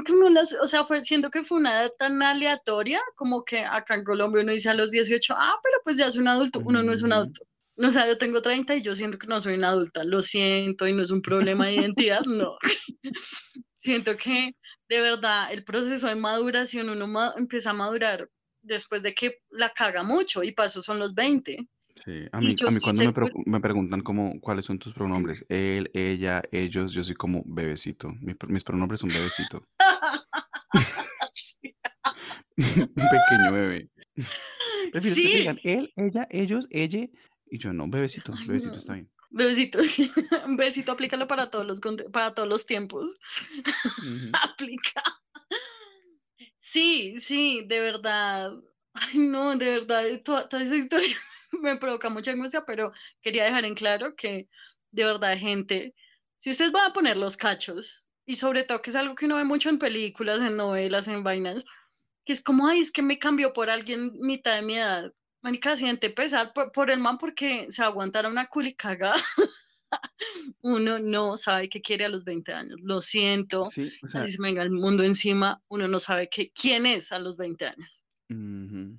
que 0.04 0.12
uno 0.12 0.30
las- 0.30 0.54
o 0.62 0.66
sea, 0.66 0.84
fue 0.84 1.02
siendo 1.02 1.30
que 1.30 1.42
fue 1.44 1.58
una 1.58 1.72
edad 1.82 1.90
tan 1.98 2.22
aleatoria 2.22 3.00
como 3.16 3.44
que 3.44 3.60
acá 3.60 3.94
en 3.94 4.04
Colombia 4.04 4.42
uno 4.42 4.52
dice 4.52 4.70
a 4.70 4.74
los 4.74 4.90
18, 4.90 5.34
ah, 5.36 5.56
pero 5.62 5.78
pues 5.84 5.96
ya 5.96 6.06
es 6.06 6.16
un 6.16 6.28
adulto. 6.28 6.60
Uno 6.60 6.82
no 6.82 6.92
es 6.92 7.02
un 7.02 7.12
adulto. 7.12 7.42
O 7.76 7.90
sea, 7.90 8.06
yo 8.08 8.18
tengo 8.18 8.42
30 8.42 8.74
y 8.74 8.82
yo 8.82 8.94
siento 8.94 9.18
que 9.18 9.28
no 9.28 9.38
soy 9.40 9.54
una 9.54 9.68
adulta. 9.68 10.02
Lo 10.04 10.20
siento 10.20 10.86
y 10.88 10.92
no 10.92 11.02
es 11.02 11.10
un 11.10 11.22
problema 11.22 11.66
de 11.66 11.74
identidad, 11.76 12.22
no. 12.22 12.56
siento 13.74 14.16
que 14.16 14.52
de 14.88 15.00
verdad 15.00 15.52
el 15.52 15.64
proceso 15.64 16.08
de 16.08 16.16
maduración 16.16 16.88
uno 16.90 17.06
ma- 17.06 17.34
empieza 17.36 17.70
a 17.70 17.74
madurar 17.74 18.28
después 18.62 19.02
de 19.02 19.14
que 19.14 19.38
la 19.50 19.70
caga 19.70 20.02
mucho 20.02 20.42
y 20.42 20.52
para 20.52 20.66
eso 20.66 20.82
son 20.82 20.98
los 20.98 21.14
20. 21.14 21.58
Sí, 22.04 22.26
a 22.32 22.40
mí, 22.40 22.54
a 22.66 22.70
mí 22.70 22.80
cuando 22.80 23.02
me, 23.02 23.12
me 23.46 23.60
preguntan 23.60 24.00
como 24.00 24.40
cuáles 24.40 24.66
son 24.66 24.78
tus 24.78 24.92
pronombres, 24.94 25.44
él, 25.48 25.90
ella, 25.94 26.42
ellos, 26.52 26.92
yo 26.92 27.02
soy 27.02 27.14
como 27.14 27.42
bebecito. 27.46 28.08
Mi 28.20 28.34
pr- 28.34 28.48
mis 28.48 28.64
pronombres 28.64 29.00
son 29.00 29.10
bebecito. 29.10 29.62
Un 32.56 33.08
pequeño 33.08 33.52
bebé. 33.52 33.90
Prefieres 34.92 35.20
que 35.20 35.28
te 35.28 35.38
digan 35.38 35.60
él, 35.64 35.92
ella, 35.96 36.26
ellos, 36.30 36.66
ella. 36.70 37.06
Y 37.50 37.58
yo 37.58 37.72
no, 37.72 37.88
bebecito, 37.88 38.32
Ay, 38.36 38.46
bebecito 38.46 38.72
no. 38.72 38.78
está 38.78 38.94
bien. 38.94 39.10
Bebecito, 39.30 39.78
un 40.46 40.56
besito, 40.56 40.92
aplícalo 40.92 41.26
para 41.28 41.50
todos 41.50 41.66
los 41.66 41.80
para 42.12 42.34
todos 42.34 42.48
los 42.48 42.64
tiempos. 42.66 43.18
Aplica. 44.32 45.02
Sí, 46.56 47.16
sí, 47.18 47.64
de 47.66 47.80
verdad. 47.80 48.52
Ay, 48.94 49.18
no, 49.18 49.54
de 49.56 49.70
verdad, 49.70 50.04
toda, 50.24 50.48
toda 50.48 50.62
esa 50.62 50.76
historia 50.76 51.16
me 51.62 51.76
provoca 51.76 52.10
mucha 52.10 52.32
angustia, 52.32 52.64
pero 52.66 52.92
quería 53.20 53.44
dejar 53.44 53.64
en 53.64 53.74
claro 53.74 54.14
que 54.16 54.48
de 54.90 55.04
verdad, 55.04 55.36
gente, 55.38 55.94
si 56.36 56.50
ustedes 56.50 56.72
van 56.72 56.90
a 56.90 56.92
poner 56.92 57.16
los 57.16 57.36
cachos, 57.36 58.08
y 58.24 58.36
sobre 58.36 58.64
todo 58.64 58.82
que 58.82 58.90
es 58.90 58.96
algo 58.96 59.14
que 59.14 59.26
uno 59.26 59.36
ve 59.36 59.44
mucho 59.44 59.70
en 59.70 59.78
películas, 59.78 60.40
en 60.42 60.56
novelas, 60.56 61.08
en 61.08 61.24
vainas, 61.24 61.64
que 62.24 62.34
es 62.34 62.42
como, 62.42 62.68
ay, 62.68 62.80
es 62.80 62.92
que 62.92 63.02
me 63.02 63.18
cambió 63.18 63.52
por 63.54 63.70
alguien 63.70 64.12
mitad 64.20 64.56
de 64.56 64.62
mi 64.62 64.76
edad. 64.76 65.12
Manica, 65.40 65.76
siente 65.76 66.10
pesar 66.10 66.52
por, 66.52 66.70
por 66.72 66.90
el 66.90 67.00
man 67.00 67.16
porque 67.16 67.66
se 67.70 67.82
aguantara 67.82 68.28
una 68.28 68.46
culicaga. 68.48 69.14
Uno 70.60 70.98
no 70.98 71.38
sabe 71.38 71.68
qué 71.70 71.80
quiere 71.80 72.04
a 72.04 72.08
los 72.10 72.24
20 72.24 72.52
años. 72.52 72.76
Lo 72.82 73.00
siento. 73.00 73.64
Sí, 73.66 73.90
o 74.02 74.08
sea, 74.08 74.22
Así 74.22 74.32
se 74.32 74.42
me 74.42 74.48
venga 74.48 74.62
el 74.62 74.70
mundo 74.70 75.04
encima, 75.04 75.62
uno 75.68 75.88
no 75.88 75.98
sabe 75.98 76.28
qué, 76.28 76.50
quién 76.50 76.84
es 76.84 77.12
a 77.12 77.18
los 77.18 77.36
20 77.36 77.66
años. 77.66 78.04
ujú. 78.28 78.98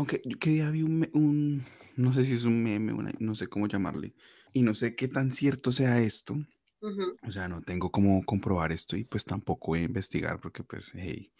Aunque 0.00 0.22
yo 0.24 0.38
que 0.38 0.48
día 0.48 0.70
vi 0.70 0.82
un, 0.82 1.62
no 1.98 2.14
sé 2.14 2.24
si 2.24 2.32
es 2.32 2.44
un 2.44 2.62
meme, 2.62 2.94
una- 2.94 3.12
no 3.18 3.34
sé 3.34 3.48
cómo 3.48 3.66
llamarle, 3.68 4.14
y 4.54 4.62
no 4.62 4.74
sé 4.74 4.94
qué 4.96 5.08
tan 5.08 5.30
cierto 5.30 5.72
sea 5.72 6.00
esto, 6.00 6.38
o 7.22 7.30
sea, 7.30 7.48
no 7.48 7.60
tengo 7.60 7.90
cómo 7.92 8.22
comprobar 8.24 8.72
esto 8.72 8.96
y 8.96 9.04
pues 9.04 9.26
tampoco 9.26 9.72
voy 9.72 9.80
a 9.80 9.84
investigar 9.84 10.40
porque 10.40 10.64
pues, 10.64 10.92
hey, 10.94 11.30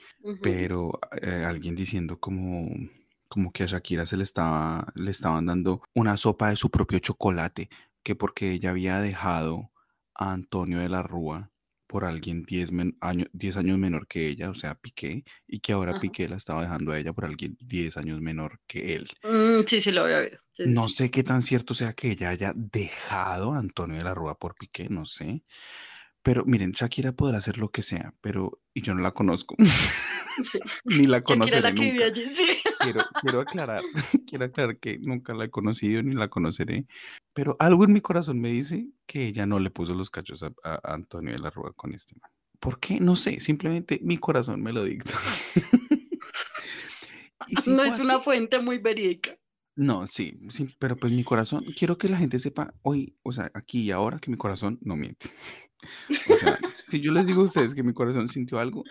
pero 0.43 0.93
eh, 1.23 1.43
alguien 1.47 1.75
diciendo 1.75 2.21
como, 2.21 2.69
como 3.29 3.51
que 3.51 3.63
a 3.63 3.67
Shakira 3.67 4.05
se 4.05 4.19
le 4.19 4.25
estaba, 4.25 4.93
le 4.95 5.11
estaban 5.11 5.47
dando 5.47 5.81
una 5.95 6.19
sopa 6.19 6.51
de 6.51 6.57
su 6.57 6.71
propio 6.71 6.99
chocolate, 6.99 7.71
que 8.03 8.15
porque 8.15 8.53
ella 8.53 8.71
había 8.73 9.01
dejado 9.01 9.73
a 10.15 10.33
Antonio 10.33 10.81
de 10.81 10.91
la 10.91 11.03
Rúa 11.03 11.50
por 11.91 12.05
alguien 12.05 12.43
10 12.45 12.73
men- 12.73 12.97
años, 13.01 13.29
10 13.33 13.57
años 13.57 13.79
menor 13.79 14.07
que 14.07 14.29
ella, 14.29 14.51
o 14.51 14.55
sea, 14.55 14.75
Piqué, 14.77 15.25
y 15.47 15.61
que 15.61 15.73
ahora 15.73 15.93
Ajá. 15.93 16.01
Piqué 16.01 16.29
la 16.29 16.37
estaba 16.37 16.63
dejando 16.63 16.93
a 16.93 16.99
ella 16.99 17.13
por 17.13 17.25
alguien 17.27 17.57
10 17.61 17.97
años 17.97 18.21
menor 18.21 18.61
que 18.67 18.95
él. 18.95 19.09
Mm, 19.23 19.65
sí, 19.67 19.81
sí, 19.81 19.91
lo 19.93 20.03
había 20.05 20.19
oído. 20.19 20.39
Sí, 20.53 20.65
No 20.65 20.89
sí. 20.89 20.89
sé 20.89 21.11
qué 21.11 21.23
tan 21.23 21.43
cierto 21.43 21.75
sea 21.75 21.93
que 21.95 22.11
ella 22.13 22.31
haya 22.31 22.53
dejado 22.57 23.53
a 23.55 23.59
Antonio 23.59 23.97
de 23.99 24.05
la 24.05 24.15
Rúa 24.15 24.39
por 24.39 24.55
Piqué, 24.57 24.89
no 24.89 25.07
sé. 25.07 25.43
Pero 26.23 26.45
miren, 26.45 26.73
Shakira 26.73 27.13
podrá 27.13 27.39
hacer 27.39 27.57
lo 27.59 27.71
que 27.71 27.83
sea, 27.83 28.15
pero 28.21 28.61
y 28.75 28.83
yo 28.83 28.95
no 28.95 29.01
la 29.01 29.13
conozco, 29.13 29.57
Sí. 30.43 30.59
ni 30.85 31.07
la 31.07 31.21
conoceré 31.23 31.61
la 31.63 31.73
que 31.75 31.81
nunca 31.81 31.93
vive 31.93 32.05
allí, 32.05 32.25
sí. 32.31 32.47
quiero, 32.81 33.03
quiero 33.21 33.41
aclarar, 33.41 33.83
quiero 34.27 34.45
aclarar 34.45 34.79
que 34.79 34.99
nunca 34.99 35.35
la 35.35 35.45
he 35.47 35.51
conocido 35.51 36.03
ni 36.03 36.15
la 36.15 36.29
conoceré, 36.29 36.87
pero 37.35 37.57
algo 37.59 37.85
en 37.85 37.93
mi 37.93 38.01
corazón 38.01 38.41
me 38.41 38.51
dice 38.51 38.89
que 39.07 39.27
ella 39.27 39.47
no 39.47 39.59
le 39.61 39.71
puso 39.71 39.95
los 39.95 40.11
cachos 40.11 40.43
a, 40.43 40.53
a 40.63 40.95
Antonio 40.95 41.33
de 41.33 41.39
la 41.39 41.51
Rúa 41.51 41.73
con 41.75 41.93
este 41.95 42.15
man. 42.21 42.31
¿Por 42.59 42.79
qué? 42.79 43.01
No 43.01 43.17
sé, 43.17 43.41
simplemente 43.41 43.99
mi 44.03 44.19
corazón 44.19 44.63
me 44.63 44.73
lo 44.73 44.85
dicta. 44.85 45.15
Si 47.47 47.71
no 47.71 47.83
es 47.83 47.99
una 48.01 48.17
así- 48.17 48.25
fuente 48.25 48.61
muy 48.61 48.79
verídica. 48.79 49.37
No, 49.77 50.07
sí, 50.07 50.39
sí, 50.51 50.75
pero 50.79 50.97
pues 50.97 51.13
mi 51.13 51.25
corazón, 51.25 51.65
quiero 51.77 51.97
que 51.97 52.09
la 52.09 52.19
gente 52.19 52.39
sepa 52.39 52.75
hoy, 52.83 53.17
o 53.23 53.33
sea, 53.33 53.51
aquí 53.55 53.81
y 53.83 53.91
ahora 53.93 54.19
que 54.19 54.31
mi 54.31 54.37
corazón 54.37 54.79
no 54.83 54.95
miente. 54.97 55.31
O 56.29 56.37
sea, 56.37 56.59
si 56.89 57.01
yo 57.01 57.13
les 57.13 57.27
digo 57.27 57.43
a 57.43 57.45
ustedes 57.45 57.75
que 57.75 57.83
mi 57.83 57.93
corazón 57.93 58.29
sintió 58.29 58.59
algo, 58.59 58.85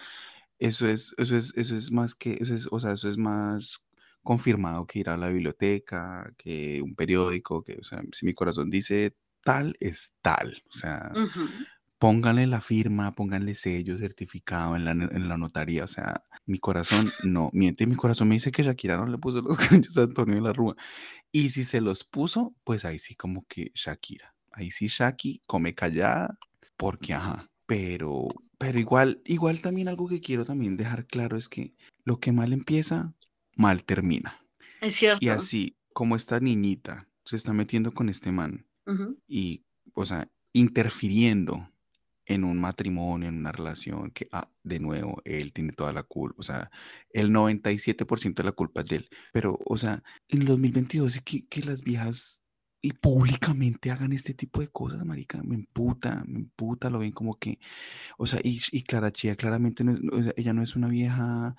eso 0.57 0.87
es, 0.87 1.13
eso 1.17 1.37
es, 1.37 1.53
eso 1.55 1.75
es 1.75 1.91
más 1.91 2.15
que, 2.15 2.37
eso 2.41 2.53
es, 2.53 2.67
o 2.71 2.79
sea, 2.79 2.93
eso 2.93 3.09
es 3.09 3.17
más 3.17 3.85
confirmado 4.23 4.85
que 4.85 4.99
ir 4.99 5.09
a 5.09 5.17
la 5.17 5.29
biblioteca, 5.29 6.31
que 6.37 6.81
un 6.81 6.95
periódico, 6.95 7.63
que, 7.63 7.77
o 7.79 7.83
sea, 7.83 8.03
si 8.11 8.25
mi 8.25 8.33
corazón 8.33 8.69
dice 8.69 9.15
tal, 9.43 9.75
es 9.79 10.13
tal. 10.21 10.61
O 10.69 10.75
sea, 10.75 11.11
Ujú. 11.15 11.47
pónganle 11.97 12.45
la 12.47 12.61
firma, 12.61 13.11
pónganle 13.11 13.55
sello, 13.55 13.97
certificado 13.97 14.75
en 14.75 14.85
la, 14.85 14.91
en 14.91 15.29
la 15.29 15.37
notaría. 15.37 15.85
O 15.85 15.87
sea, 15.87 16.21
mi 16.45 16.59
corazón 16.59 17.09
no 17.23 17.49
miente. 17.53 17.87
Mi 17.87 17.95
corazón 17.95 18.27
me 18.27 18.35
dice 18.35 18.51
que 18.51 18.63
Shakira 18.63 18.97
no 18.97 19.07
le 19.07 19.17
puso 19.17 19.41
los 19.41 19.57
cachos 19.69 19.97
a 19.97 20.03
Antonio 20.03 20.35
de 20.35 20.41
la 20.41 20.53
Rúa. 20.53 20.75
Y 21.31 21.49
si 21.49 21.63
se 21.63 21.81
los 21.81 22.03
puso, 22.03 22.53
pues 22.63 22.85
ahí 22.85 22.99
sí 22.99 23.15
como 23.15 23.45
que 23.47 23.71
Shakira. 23.73 24.35
Ahí 24.51 24.71
sí 24.71 24.87
Shaki 24.87 25.43
come 25.45 25.73
callada, 25.73 26.37
porque 26.80 27.13
ajá. 27.13 27.51
Pero, 27.65 28.30
pero 28.57 28.80
igual, 28.80 29.21
igual 29.25 29.61
también 29.61 29.89
algo 29.89 30.07
que 30.07 30.21
quiero 30.21 30.45
también 30.45 30.77
dejar 30.77 31.05
claro 31.05 31.38
es 31.38 31.49
que 31.49 31.75
lo 32.05 32.19
que 32.19 32.32
mal 32.32 32.53
empieza, 32.53 33.13
mal 33.55 33.84
termina. 33.84 34.39
Es 34.82 34.95
cierto. 34.95 35.23
Y 35.23 35.27
así 35.30 35.75
como 35.93 36.15
esta 36.15 36.39
niñita 36.39 37.05
se 37.25 37.36
está 37.36 37.53
metiendo 37.53 37.91
con 37.91 38.09
este 38.09 38.32
man 38.32 38.65
y, 39.27 39.63
o 39.93 40.03
sea, 40.03 40.27
interfiriendo 40.51 41.69
en 42.25 42.43
un 42.43 42.59
matrimonio, 42.59 43.30
en 43.30 43.38
una 43.38 43.51
relación 43.51 44.09
que, 44.09 44.27
ah, 44.32 44.49
de 44.63 44.80
nuevo, 44.80 45.21
él 45.25 45.53
tiene 45.53 45.73
toda 45.73 45.93
la 45.93 46.01
culpa, 46.01 46.36
o 46.39 46.43
sea, 46.43 46.71
el 47.11 47.32
97% 47.32 48.41
de 48.41 48.43
la 48.43 48.51
culpa 48.51 48.82
es 48.82 48.88
de 48.88 48.95
él. 48.95 49.09
Pero, 49.32 49.59
o 49.65 49.77
sea, 49.77 50.01
en 50.27 50.41
el 50.41 50.47
2022, 50.47 51.21
que, 51.21 51.45
que 51.47 51.61
las 51.61 51.84
viejas 51.84 52.43
y 52.82 52.93
públicamente 52.93 53.91
hagan 53.91 54.13
este 54.13 54.34
tipo 54.34 54.61
de 54.61 54.69
cosas, 54.69 55.05
marica, 55.05 55.41
me 55.43 55.55
emputa, 55.55 56.23
me 56.27 56.39
emputa, 56.39 56.89
lo 56.89 56.99
ven 56.99 57.11
como 57.11 57.38
que, 57.38 57.59
o 58.17 58.25
sea, 58.25 58.39
y, 58.43 58.61
y 58.71 58.84
Clara 58.84 59.11
Chía 59.11 59.36
claramente, 59.36 59.84
no 59.84 59.97
ella 60.36 60.53
no 60.53 60.63
es 60.63 60.75
una 60.75 60.88
vieja, 60.88 61.55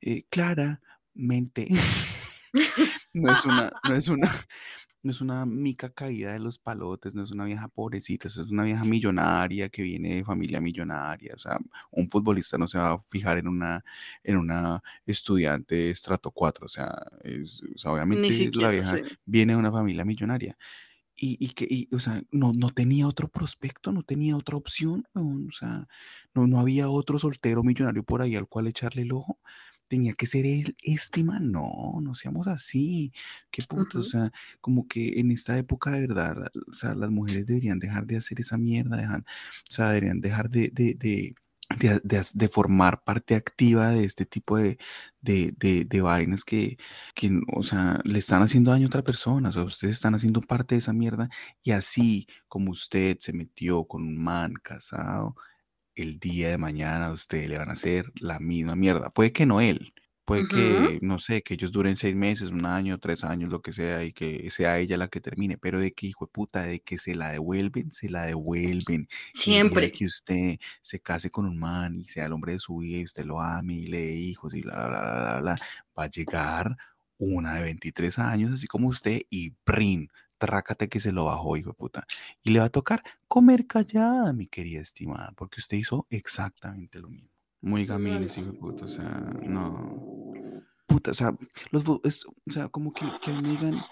eh, 0.00 0.24
claramente, 0.28 1.68
no 3.14 3.32
es 3.32 3.44
una, 3.44 3.72
no 3.88 3.94
es 3.94 4.08
una, 4.08 4.30
no 5.06 5.12
es 5.12 5.20
una 5.20 5.46
mica 5.46 5.90
caída 5.90 6.32
de 6.32 6.40
los 6.40 6.58
palotes, 6.58 7.14
no 7.14 7.22
es 7.22 7.30
una 7.30 7.44
vieja 7.44 7.68
pobrecita, 7.68 8.28
es 8.28 8.36
una 8.38 8.64
vieja 8.64 8.84
millonaria 8.84 9.68
que 9.68 9.82
viene 9.82 10.16
de 10.16 10.24
familia 10.24 10.60
millonaria. 10.60 11.32
O 11.34 11.38
sea, 11.38 11.58
un 11.92 12.10
futbolista 12.10 12.58
no 12.58 12.66
se 12.66 12.78
va 12.78 12.92
a 12.92 12.98
fijar 12.98 13.38
en 13.38 13.48
una, 13.48 13.84
en 14.24 14.36
una 14.36 14.82
estudiante 15.06 15.74
de 15.76 15.90
estrato 15.90 16.30
4. 16.30 16.66
O 16.66 16.68
sea, 16.68 16.92
es- 17.22 17.62
o 17.74 17.78
sea, 17.78 17.92
obviamente 17.92 18.26
Ni 18.28 18.32
la 18.32 18.34
siquiera, 18.34 18.70
vieja 18.70 18.96
sí. 18.96 19.02
viene 19.24 19.52
de 19.54 19.58
una 19.58 19.72
familia 19.72 20.04
millonaria. 20.04 20.56
Y, 21.18 21.38
y 21.40 21.48
que, 21.54 21.66
y, 21.70 21.88
o 21.94 21.98
sea, 21.98 22.22
no, 22.30 22.52
no 22.52 22.68
tenía 22.70 23.06
otro 23.06 23.28
prospecto, 23.28 23.90
no 23.90 24.02
tenía 24.02 24.36
otra 24.36 24.56
opción, 24.56 25.04
weón, 25.14 25.48
o 25.48 25.52
sea, 25.52 25.88
no, 26.34 26.46
no 26.46 26.60
había 26.60 26.90
otro 26.90 27.18
soltero 27.18 27.62
millonario 27.62 28.02
por 28.04 28.20
ahí 28.20 28.36
al 28.36 28.48
cual 28.48 28.66
echarle 28.66 29.02
el 29.02 29.12
ojo. 29.12 29.38
Tenía 29.88 30.12
que 30.14 30.26
ser 30.26 30.46
él, 30.46 30.76
este 30.82 31.22
man, 31.24 31.50
no, 31.52 32.00
no 32.02 32.14
seamos 32.14 32.48
así, 32.48 33.12
qué 33.50 33.62
puto, 33.62 34.00
o 34.00 34.02
sea, 34.02 34.32
como 34.60 34.86
que 34.88 35.20
en 35.20 35.30
esta 35.30 35.56
época 35.58 35.90
de 35.92 36.00
verdad, 36.00 36.36
o 36.68 36.72
sea, 36.72 36.94
las 36.94 37.10
mujeres 37.10 37.46
deberían 37.46 37.78
dejar 37.78 38.06
de 38.06 38.16
hacer 38.16 38.40
esa 38.40 38.58
mierda, 38.58 38.96
dejan, 38.96 39.20
o 39.22 39.72
sea, 39.72 39.88
deberían 39.88 40.20
dejar 40.20 40.50
de, 40.50 40.70
de, 40.72 40.94
de, 40.94 41.34
de, 42.04 42.22
de 42.34 42.48
formar 42.48 43.02
parte 43.04 43.34
activa 43.34 43.88
de 43.90 44.04
este 44.04 44.24
tipo 44.26 44.56
de, 44.56 44.78
de 45.20 46.00
vainas 46.00 46.44
que, 46.44 46.78
que, 47.14 47.30
o 47.54 47.62
sea, 47.62 48.00
le 48.04 48.18
están 48.18 48.42
haciendo 48.42 48.70
daño 48.70 48.86
a 48.86 48.88
otra 48.88 49.02
persona, 49.02 49.48
o 49.48 49.52
sea, 49.52 49.64
ustedes 49.64 49.94
están 49.96 50.14
haciendo 50.14 50.40
parte 50.40 50.74
de 50.74 50.80
esa 50.80 50.92
mierda 50.92 51.28
y 51.62 51.72
así 51.72 52.26
como 52.48 52.70
usted 52.70 53.16
se 53.20 53.32
metió 53.32 53.84
con 53.84 54.02
un 54.02 54.22
man 54.22 54.54
casado, 54.62 55.34
el 55.96 56.18
día 56.18 56.50
de 56.50 56.58
mañana 56.58 57.06
a 57.06 57.12
usted 57.12 57.48
le 57.48 57.58
van 57.58 57.70
a 57.70 57.72
hacer 57.72 58.12
la 58.20 58.38
misma 58.38 58.76
mierda. 58.76 59.10
Puede 59.10 59.32
que 59.32 59.46
no 59.46 59.60
él, 59.60 59.92
puede 60.26 60.46
que, 60.48 60.98
no 61.02 61.18
sé, 61.18 61.42
que 61.42 61.54
ellos 61.54 61.72
duren 61.72 61.96
seis 61.96 62.14
meses, 62.14 62.50
un 62.50 62.66
año, 62.66 62.98
tres 62.98 63.24
años, 63.24 63.50
lo 63.50 63.62
que 63.62 63.72
sea, 63.72 64.04
y 64.04 64.12
que 64.12 64.50
sea 64.50 64.78
ella 64.78 64.96
la 64.96 65.08
que 65.08 65.20
termine, 65.20 65.56
pero 65.56 65.78
de 65.80 65.92
que 65.92 66.08
hijo 66.08 66.26
de 66.26 66.32
puta, 66.32 66.62
de 66.62 66.80
que 66.80 66.98
se 66.98 67.14
la 67.14 67.30
devuelven, 67.30 67.90
se 67.92 68.10
la 68.10 68.26
devuelven. 68.26 69.02
Y 69.02 69.04
día 69.04 69.06
de 69.06 69.08
Siempre. 69.34 69.92
que 69.92 70.04
usted 70.04 70.58
se 70.82 71.00
case 71.00 71.30
con 71.30 71.46
un 71.46 71.56
man 71.56 71.96
y 71.96 72.04
sea 72.04 72.26
el 72.26 72.32
hombre 72.32 72.54
de 72.54 72.58
su 72.58 72.78
vida 72.78 72.98
y 72.98 73.04
usted 73.04 73.24
lo 73.24 73.40
ame 73.40 73.74
y 73.74 73.86
le 73.86 74.02
dé 74.02 74.14
hijos 74.14 74.54
y 74.54 74.62
bla, 74.62 74.88
bla, 74.88 75.00
bla, 75.00 75.20
bla, 75.20 75.40
bla, 75.40 75.56
va 75.96 76.04
a 76.04 76.10
llegar 76.10 76.76
una 77.18 77.54
de 77.54 77.62
23 77.62 78.18
años, 78.18 78.52
así 78.52 78.66
como 78.66 78.88
usted, 78.88 79.22
y 79.30 79.54
brin, 79.64 80.08
trácate 80.38 80.88
que 80.88 81.00
se 81.00 81.12
lo 81.12 81.24
bajó, 81.26 81.56
hijo 81.56 81.70
de 81.70 81.74
puta. 81.74 82.06
Y 82.42 82.50
le 82.50 82.60
va 82.60 82.66
a 82.66 82.70
tocar 82.70 83.02
comer 83.28 83.66
callada, 83.66 84.32
mi 84.32 84.46
querida 84.46 84.80
estimada, 84.80 85.32
porque 85.36 85.60
usted 85.60 85.76
hizo 85.78 86.06
exactamente 86.10 86.98
lo 87.00 87.08
mismo. 87.08 87.30
Muy 87.62 87.86
gamines, 87.86 88.36
hijo 88.38 88.52
de 88.52 88.58
puta, 88.58 88.84
o 88.84 88.88
sea, 88.88 89.32
no. 89.42 90.02
Puta, 90.86 91.10
o 91.10 91.14
sea, 91.14 91.32
los, 91.70 91.84
es- 92.04 92.24
o 92.26 92.50
sea, 92.50 92.68
como 92.68 92.92
que, 92.94 93.16
que 93.18 93.32
me 93.32 93.50
digan 93.50 93.86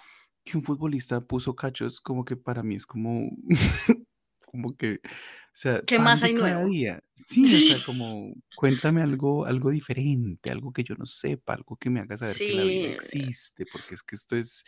que 0.45 0.57
un 0.59 0.63
futbolista 0.63 1.21
puso 1.21 1.57
cachos, 1.57 2.01
como 2.01 2.25
que 2.25 2.37
para 2.37 2.63
mí 2.63 2.75
es 2.77 2.87
como, 2.87 3.31
como 4.47 4.77
que, 4.77 5.01
o 5.05 5.09
sea, 5.53 5.81
¿Qué 5.83 5.99
más 5.99 6.23
hay 6.23 6.35
cada 6.35 6.55
nuevo? 6.55 6.69
día. 6.71 7.03
Sí, 7.15 7.45
o 7.55 7.61
Sí. 7.61 7.67
sea, 7.69 7.83
como, 7.83 8.33
cuéntame 8.55 9.03
algo, 9.03 9.47
algo 9.47 9.71
diferente, 9.71 10.51
algo 10.51 10.73
que 10.73 10.85
yo 10.85 10.95
no 10.97 11.07
sepa, 11.07 11.55
algo 11.55 11.77
que 11.77 11.91
me 11.91 12.01
haga 12.01 12.17
saber 12.17 12.37
que 12.37 12.53
la 12.53 12.65
vida 12.65 12.89
Sí. 12.89 12.93
existe, 12.95 13.67
porque 13.67 13.95
es 13.95 14.03
que 14.03 14.15
esto 14.17 14.37
es, 14.37 14.65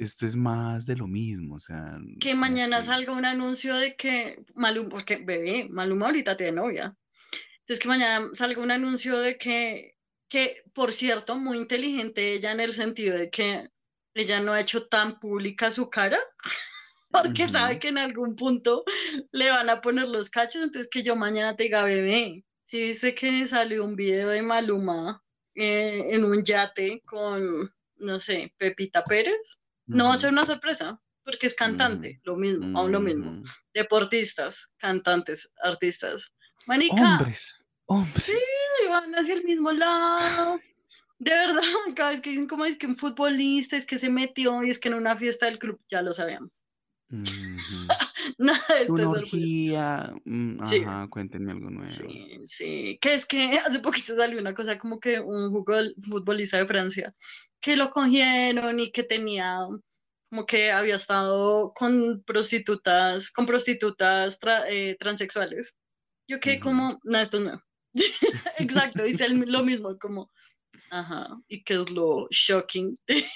esto 0.00 0.24
es 0.26 0.34
más 0.34 0.86
de 0.86 0.96
lo 0.96 1.06
mismo, 1.06 1.56
o 1.56 1.60
sea, 1.60 1.98
Que 2.20 2.34
mañana 2.34 2.78
que, 2.78 2.86
salga 2.86 3.12
un 3.12 3.26
anuncio 3.26 3.76
de 3.76 3.96
que 3.96 4.42
Maluma, 4.54 4.88
porque 4.88 5.16
bebé, 5.16 5.68
Maluma 5.68 6.06
ahorita 6.06 6.38
tiene 6.38 6.52
novia. 6.52 6.96
Entonces 7.60 7.80
que 7.80 7.88
mañana 7.88 8.30
salga 8.32 8.62
un 8.62 8.70
anuncio 8.70 9.18
de 9.18 9.36
que, 9.36 9.96
que, 10.28 10.62
por 10.72 10.92
cierto, 10.92 11.36
muy 11.36 11.58
inteligente 11.58 12.32
ella 12.32 12.52
en 12.52 12.60
el 12.60 12.72
sentido 12.72 13.18
de 13.18 13.28
que 13.28 13.68
ella 14.14 14.40
no 14.40 14.52
ha 14.52 14.60
hecho 14.60 14.86
tan 14.86 15.20
pública 15.20 15.70
su 15.70 15.90
cara, 15.90 16.18
porque 17.10 17.46
sabe 17.46 17.78
que 17.78 17.88
en 17.88 17.98
algún 17.98 18.36
punto 18.36 18.84
le 19.32 19.50
van 19.50 19.68
a 19.68 19.82
poner 19.82 20.08
los 20.08 20.30
cachos, 20.30 20.62
entonces 20.62 20.90
que 20.90 21.02
yo 21.02 21.14
mañana 21.14 21.56
te 21.56 21.64
diga, 21.64 21.84
bebé, 21.84 22.44
si 22.64 22.78
viste 22.78 23.14
que 23.14 23.44
salió 23.46 23.84
un 23.84 23.96
video 23.96 24.30
de 24.30 24.40
Maluma 24.40 25.22
eh, 25.54 26.14
en 26.14 26.24
un 26.24 26.42
yate 26.42 27.02
con, 27.04 27.70
no 27.96 28.18
sé, 28.18 28.54
Pepita 28.56 29.04
Pérez, 29.04 29.60
no 29.90 30.08
va 30.08 30.14
a 30.14 30.16
ser 30.16 30.30
una 30.30 30.46
sorpresa, 30.46 31.00
porque 31.24 31.46
es 31.46 31.54
cantante, 31.54 32.20
lo 32.24 32.36
mismo, 32.36 32.78
aún 32.78 32.92
lo 32.92 33.00
mismo, 33.00 33.30
ujú. 33.30 33.44
deportistas, 33.74 34.72
cantantes, 34.78 35.52
artistas. 35.62 36.32
Manica, 36.66 36.94
Hombres, 36.94 37.64
hombres. 37.86 38.24
Sí, 38.24 38.88
van 38.88 39.14
hacia 39.14 39.34
el 39.34 39.44
mismo 39.44 39.72
lado. 39.72 40.60
De 41.18 41.30
verdad, 41.30 41.62
cada 41.96 42.10
vez 42.10 42.20
que 42.20 42.30
dicen 42.30 42.48
como 42.48 42.64
es 42.64 42.76
que 42.76 42.86
un 42.86 42.96
futbolista 42.96 43.76
es 43.76 43.86
que 43.86 43.98
se 43.98 44.08
metió 44.08 44.62
y 44.62 44.70
es 44.70 44.78
que 44.78 44.88
en 44.88 44.94
una 44.94 45.16
fiesta 45.16 45.46
del 45.46 45.58
club, 45.58 45.80
ya 45.88 46.02
lo 46.02 46.12
sabíamos. 46.12 46.64
Nada 48.38 48.60
de 48.68 48.80
esto 48.82 48.94
Una 48.94 49.10
orgía, 49.10 50.14
mm, 50.24 50.64
Sí, 50.64 50.82
ajá, 50.82 51.08
cuéntenme 51.10 51.52
algo 51.52 51.70
nuevo. 51.70 51.88
sí, 51.88 52.40
sí. 52.44 52.98
Que 53.00 53.14
es 53.14 53.26
que 53.26 53.58
hace 53.66 53.78
poquito 53.80 54.14
salió 54.14 54.38
una 54.40 54.54
cosa 54.54 54.78
como 54.78 54.98
que 55.00 55.20
un 55.20 55.50
jugol- 55.52 55.94
futbolista 56.02 56.58
de 56.58 56.66
Francia 56.66 57.14
que 57.60 57.76
lo 57.76 57.90
cogieron 57.90 58.80
y 58.80 58.90
que 58.90 59.02
tenía 59.02 59.58
como 60.30 60.46
que 60.46 60.70
había 60.70 60.94
estado 60.94 61.72
con 61.74 62.22
prostitutas, 62.24 63.30
con 63.32 63.46
prostitutas 63.46 64.40
tra- 64.40 64.64
eh, 64.68 64.96
transexuales. 64.98 65.76
Yo 66.28 66.38
quedé 66.38 66.56
Ujú. 66.56 66.64
como, 66.64 67.00
no, 67.02 67.18
esto 67.18 67.40
no. 67.40 67.60
Exacto, 68.58 69.02
dice 69.02 69.28
lo 69.28 69.64
mismo, 69.64 69.98
como, 69.98 70.30
ajá, 70.90 71.40
y 71.48 71.62
qué 71.62 71.74
es 71.74 71.90
lo 71.90 72.26
shocking 72.30 72.94
de 73.08 73.26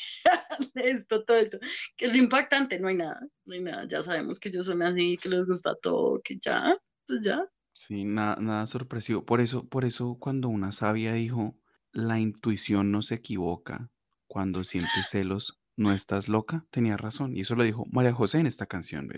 esto, 0.90 1.24
todo 1.24 1.36
esto, 1.36 1.58
que 1.96 2.06
es 2.06 2.12
lo 2.12 2.18
impactante, 2.22 2.78
no 2.80 2.88
hay 2.88 2.96
nada, 2.96 3.20
no 3.44 3.54
hay 3.54 3.60
nada, 3.60 3.86
ya 3.88 4.02
sabemos 4.02 4.38
que 4.40 4.48
ellos 4.48 4.66
son 4.66 4.82
así, 4.82 5.16
que 5.16 5.28
les 5.28 5.46
gusta 5.46 5.74
todo, 5.82 6.20
que 6.22 6.36
ya, 6.40 6.76
pues 7.06 7.24
ya. 7.24 7.44
Sí, 7.72 8.04
nada, 8.04 8.36
nada 8.36 8.66
sorpresivo. 8.66 9.24
Por 9.24 9.40
eso, 9.40 9.68
por 9.68 9.84
eso 9.84 10.16
cuando 10.20 10.48
una 10.48 10.70
sabia 10.70 11.14
dijo, 11.14 11.58
la 11.92 12.20
intuición 12.20 12.92
no 12.92 13.02
se 13.02 13.16
equivoca, 13.16 13.90
cuando 14.28 14.62
sientes 14.64 15.08
celos, 15.10 15.60
no 15.76 15.92
estás 15.92 16.28
loca, 16.28 16.64
tenía 16.70 16.96
razón. 16.96 17.36
Y 17.36 17.40
eso 17.40 17.54
lo 17.54 17.64
dijo 17.64 17.84
María 17.90 18.12
José 18.12 18.38
en 18.38 18.46
esta 18.46 18.66
canción, 18.66 19.10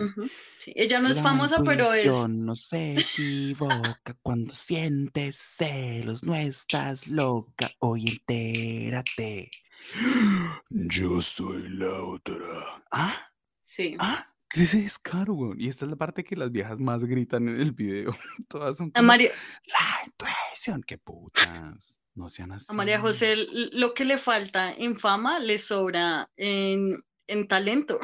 sí. 0.58 0.72
Ella 0.74 1.00
no 1.00 1.08
es 1.08 1.16
La 1.16 1.22
famosa, 1.22 1.62
pero 1.64 1.92
es, 1.92 2.28
no 2.28 2.56
se 2.56 2.94
equivoca 2.94 4.16
cuando 4.22 4.52
sientes 4.52 5.36
celos, 5.36 6.24
no 6.24 6.34
estás 6.34 7.08
loca, 7.08 7.70
hoy 7.80 8.08
entérate. 8.08 9.50
Yo 10.70 11.22
soy 11.22 11.68
la 11.68 12.02
otra. 12.02 12.36
¿Ah? 12.90 13.14
sí. 13.60 13.96
¿Ah? 13.98 14.26
¿Qué 14.48 14.62
es 14.62 14.74
ese 14.74 14.82
descaro, 14.82 15.34
weón? 15.34 15.60
Y 15.60 15.68
esta 15.68 15.84
es 15.84 15.90
la 15.90 15.96
parte 15.96 16.24
que 16.24 16.36
las 16.36 16.52
viejas 16.52 16.78
más 16.78 17.04
gritan 17.04 17.48
en 17.48 17.60
el 17.60 17.72
video. 17.72 18.16
Todas 18.48 18.76
son 18.76 18.90
como, 18.90 19.06
María, 19.06 19.30
la 19.66 20.06
intuición, 20.06 20.82
qué 20.82 20.98
putas. 20.98 22.00
No 22.16 22.28
sean 22.28 22.50
así. 22.52 22.66
a 22.70 22.74
María 22.74 22.98
José 23.00 23.36
lo 23.72 23.94
que 23.94 24.04
le 24.04 24.18
falta 24.18 24.72
en 24.72 24.98
fama 24.98 25.38
le 25.38 25.58
sobra 25.58 26.28
en, 26.36 27.04
en 27.28 27.46
talento, 27.46 28.00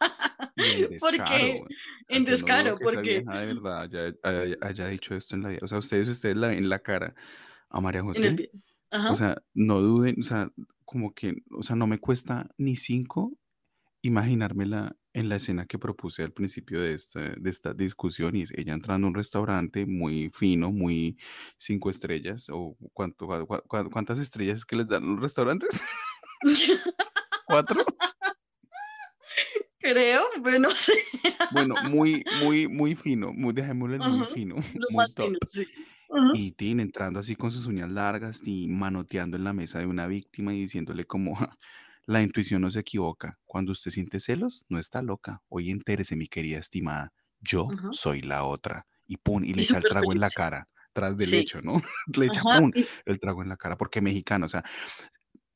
en 0.56 0.88
descaro, 0.88 1.00
porque, 1.00 1.62
en 2.08 2.24
no 2.24 2.30
descaro, 2.30 2.78
porque 2.82 3.20
de 3.20 3.46
verdad 3.46 3.82
haya, 3.82 4.14
haya- 4.22 4.56
haya 4.60 4.86
dicho 4.88 5.14
esto 5.14 5.36
en 5.36 5.42
la 5.42 5.48
vida. 5.50 5.58
O 5.62 5.68
sea, 5.68 5.78
ustedes, 5.78 6.08
ustedes 6.08 6.36
la 6.36 6.48
ven 6.48 6.58
en 6.58 6.68
la 6.68 6.80
cara 6.80 7.14
a 7.70 7.80
María 7.80 8.00
el 8.00 8.06
José. 8.06 8.50
Ajá. 8.90 9.12
O 9.12 9.14
sea, 9.14 9.36
no 9.54 9.80
duden, 9.80 10.16
o 10.18 10.22
sea, 10.22 10.50
como 10.84 11.12
que, 11.14 11.42
o 11.50 11.62
sea, 11.62 11.76
no 11.76 11.86
me 11.86 11.98
cuesta 11.98 12.48
ni 12.56 12.74
cinco 12.76 13.38
imaginármela 14.02 14.96
en 15.14 15.28
la 15.28 15.36
escena 15.36 15.66
que 15.66 15.78
propuse 15.78 16.22
al 16.22 16.32
principio 16.32 16.80
de 16.80 16.94
esta, 16.94 17.20
de 17.20 17.50
esta 17.50 17.74
discusión 17.74 18.36
y 18.36 18.42
es 18.42 18.52
ella 18.52 18.74
entrando 18.74 19.06
a 19.06 19.10
un 19.10 19.14
restaurante 19.16 19.86
muy 19.86 20.30
fino, 20.32 20.70
muy 20.72 21.18
cinco 21.58 21.90
estrellas 21.90 22.48
o 22.52 22.76
cuánto, 22.92 23.26
cuántas 23.90 24.18
estrellas 24.18 24.58
es 24.58 24.64
que 24.66 24.76
les 24.76 24.88
dan 24.88 25.06
los 25.06 25.20
restaurantes, 25.20 25.84
cuatro, 27.44 27.84
Creo, 29.80 30.22
bueno, 30.40 30.68
no 30.68 30.74
sé. 30.74 30.92
bueno, 31.50 31.78
muy, 31.80 32.26
muy, 32.30 32.68
muy 32.68 32.94
fino, 32.94 33.32
muy, 33.32 33.52
dejémoslo 33.54 33.96
en 33.96 34.04
muy 34.06 34.22
Ajá, 34.22 34.26
fino, 34.26 34.56
Lo 34.74 34.86
muy 34.88 35.06
más 35.06 35.14
top. 35.14 35.30
fino, 35.30 35.38
sí. 35.46 35.64
Y 36.32 36.52
Tin 36.52 36.80
entrando 36.80 37.20
así 37.20 37.36
con 37.36 37.50
sus 37.52 37.66
uñas 37.66 37.90
largas 37.90 38.42
y 38.46 38.68
manoteando 38.68 39.36
en 39.36 39.44
la 39.44 39.52
mesa 39.54 39.78
de 39.80 39.86
una 39.86 40.06
víctima 40.06 40.54
y 40.54 40.60
diciéndole 40.60 41.06
como, 41.06 41.34
"Ja, 41.36 41.58
La 42.08 42.22
intuición 42.22 42.62
no 42.62 42.70
se 42.70 42.80
equivoca. 42.80 43.38
Cuando 43.44 43.72
usted 43.72 43.90
siente 43.90 44.18
celos, 44.18 44.64
no 44.70 44.78
está 44.78 45.02
loca. 45.02 45.42
Hoy 45.50 45.70
entérese, 45.70 46.16
mi 46.16 46.26
querida 46.26 46.56
estimada. 46.58 47.12
Yo 47.38 47.68
soy 47.92 48.22
la 48.22 48.44
otra. 48.44 48.86
Y 49.06 49.18
pum, 49.18 49.44
y 49.44 49.52
le 49.52 49.60
echa 49.76 49.76
el 49.76 49.84
trago 49.84 50.10
en 50.12 50.20
la 50.20 50.30
cara, 50.30 50.68
tras 50.94 51.18
del 51.18 51.28
Sí. 51.28 51.36
hecho, 51.36 51.60
¿no? 51.60 51.74
Le 52.16 52.26
echa 52.26 52.40
Ajá, 52.40 52.60
pum, 52.60 52.72
el 53.04 53.20
trago 53.20 53.42
en 53.42 53.50
la 53.50 53.58
cara, 53.58 53.76
porque 53.76 54.00
mexicano, 54.00 54.46
o 54.46 54.48
sea, 54.48 54.64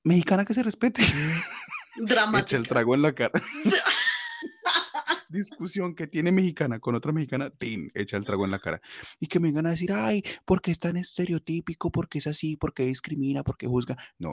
mexicana 0.05 0.44
que 0.44 0.53
se 0.53 0.62
respete. 0.62 1.00
Echa 1.96 2.00
el 2.00 2.07
dramática. 2.07 2.62
trago 2.64 2.94
en 2.94 3.03
la 3.03 3.12
cara. 3.14 3.32
Discusión 5.30 5.94
que 5.94 6.07
tiene 6.07 6.32
mexicana 6.32 6.78
con 6.78 6.94
otra 6.94 7.12
mexicana, 7.12 7.48
¡tin! 7.48 7.90
echa 7.94 8.18
el 8.18 8.26
trago 8.26 8.44
en 8.44 8.50
la 8.50 8.59
cara. 8.59 8.82
Y 9.18 9.26
que 9.26 9.40
me 9.40 9.48
vengan 9.48 9.64
a 9.66 9.70
decir, 9.70 9.90
ay, 9.92 10.22
porque 10.44 10.70
es 10.72 10.78
tan 10.78 10.98
estereotípico, 10.98 11.90
porque 11.90 12.18
es 12.18 12.26
así, 12.26 12.57
porque 12.59 12.84
discrimina, 12.84 13.42
porque 13.42 13.66
juzga. 13.66 13.96
No, 14.18 14.30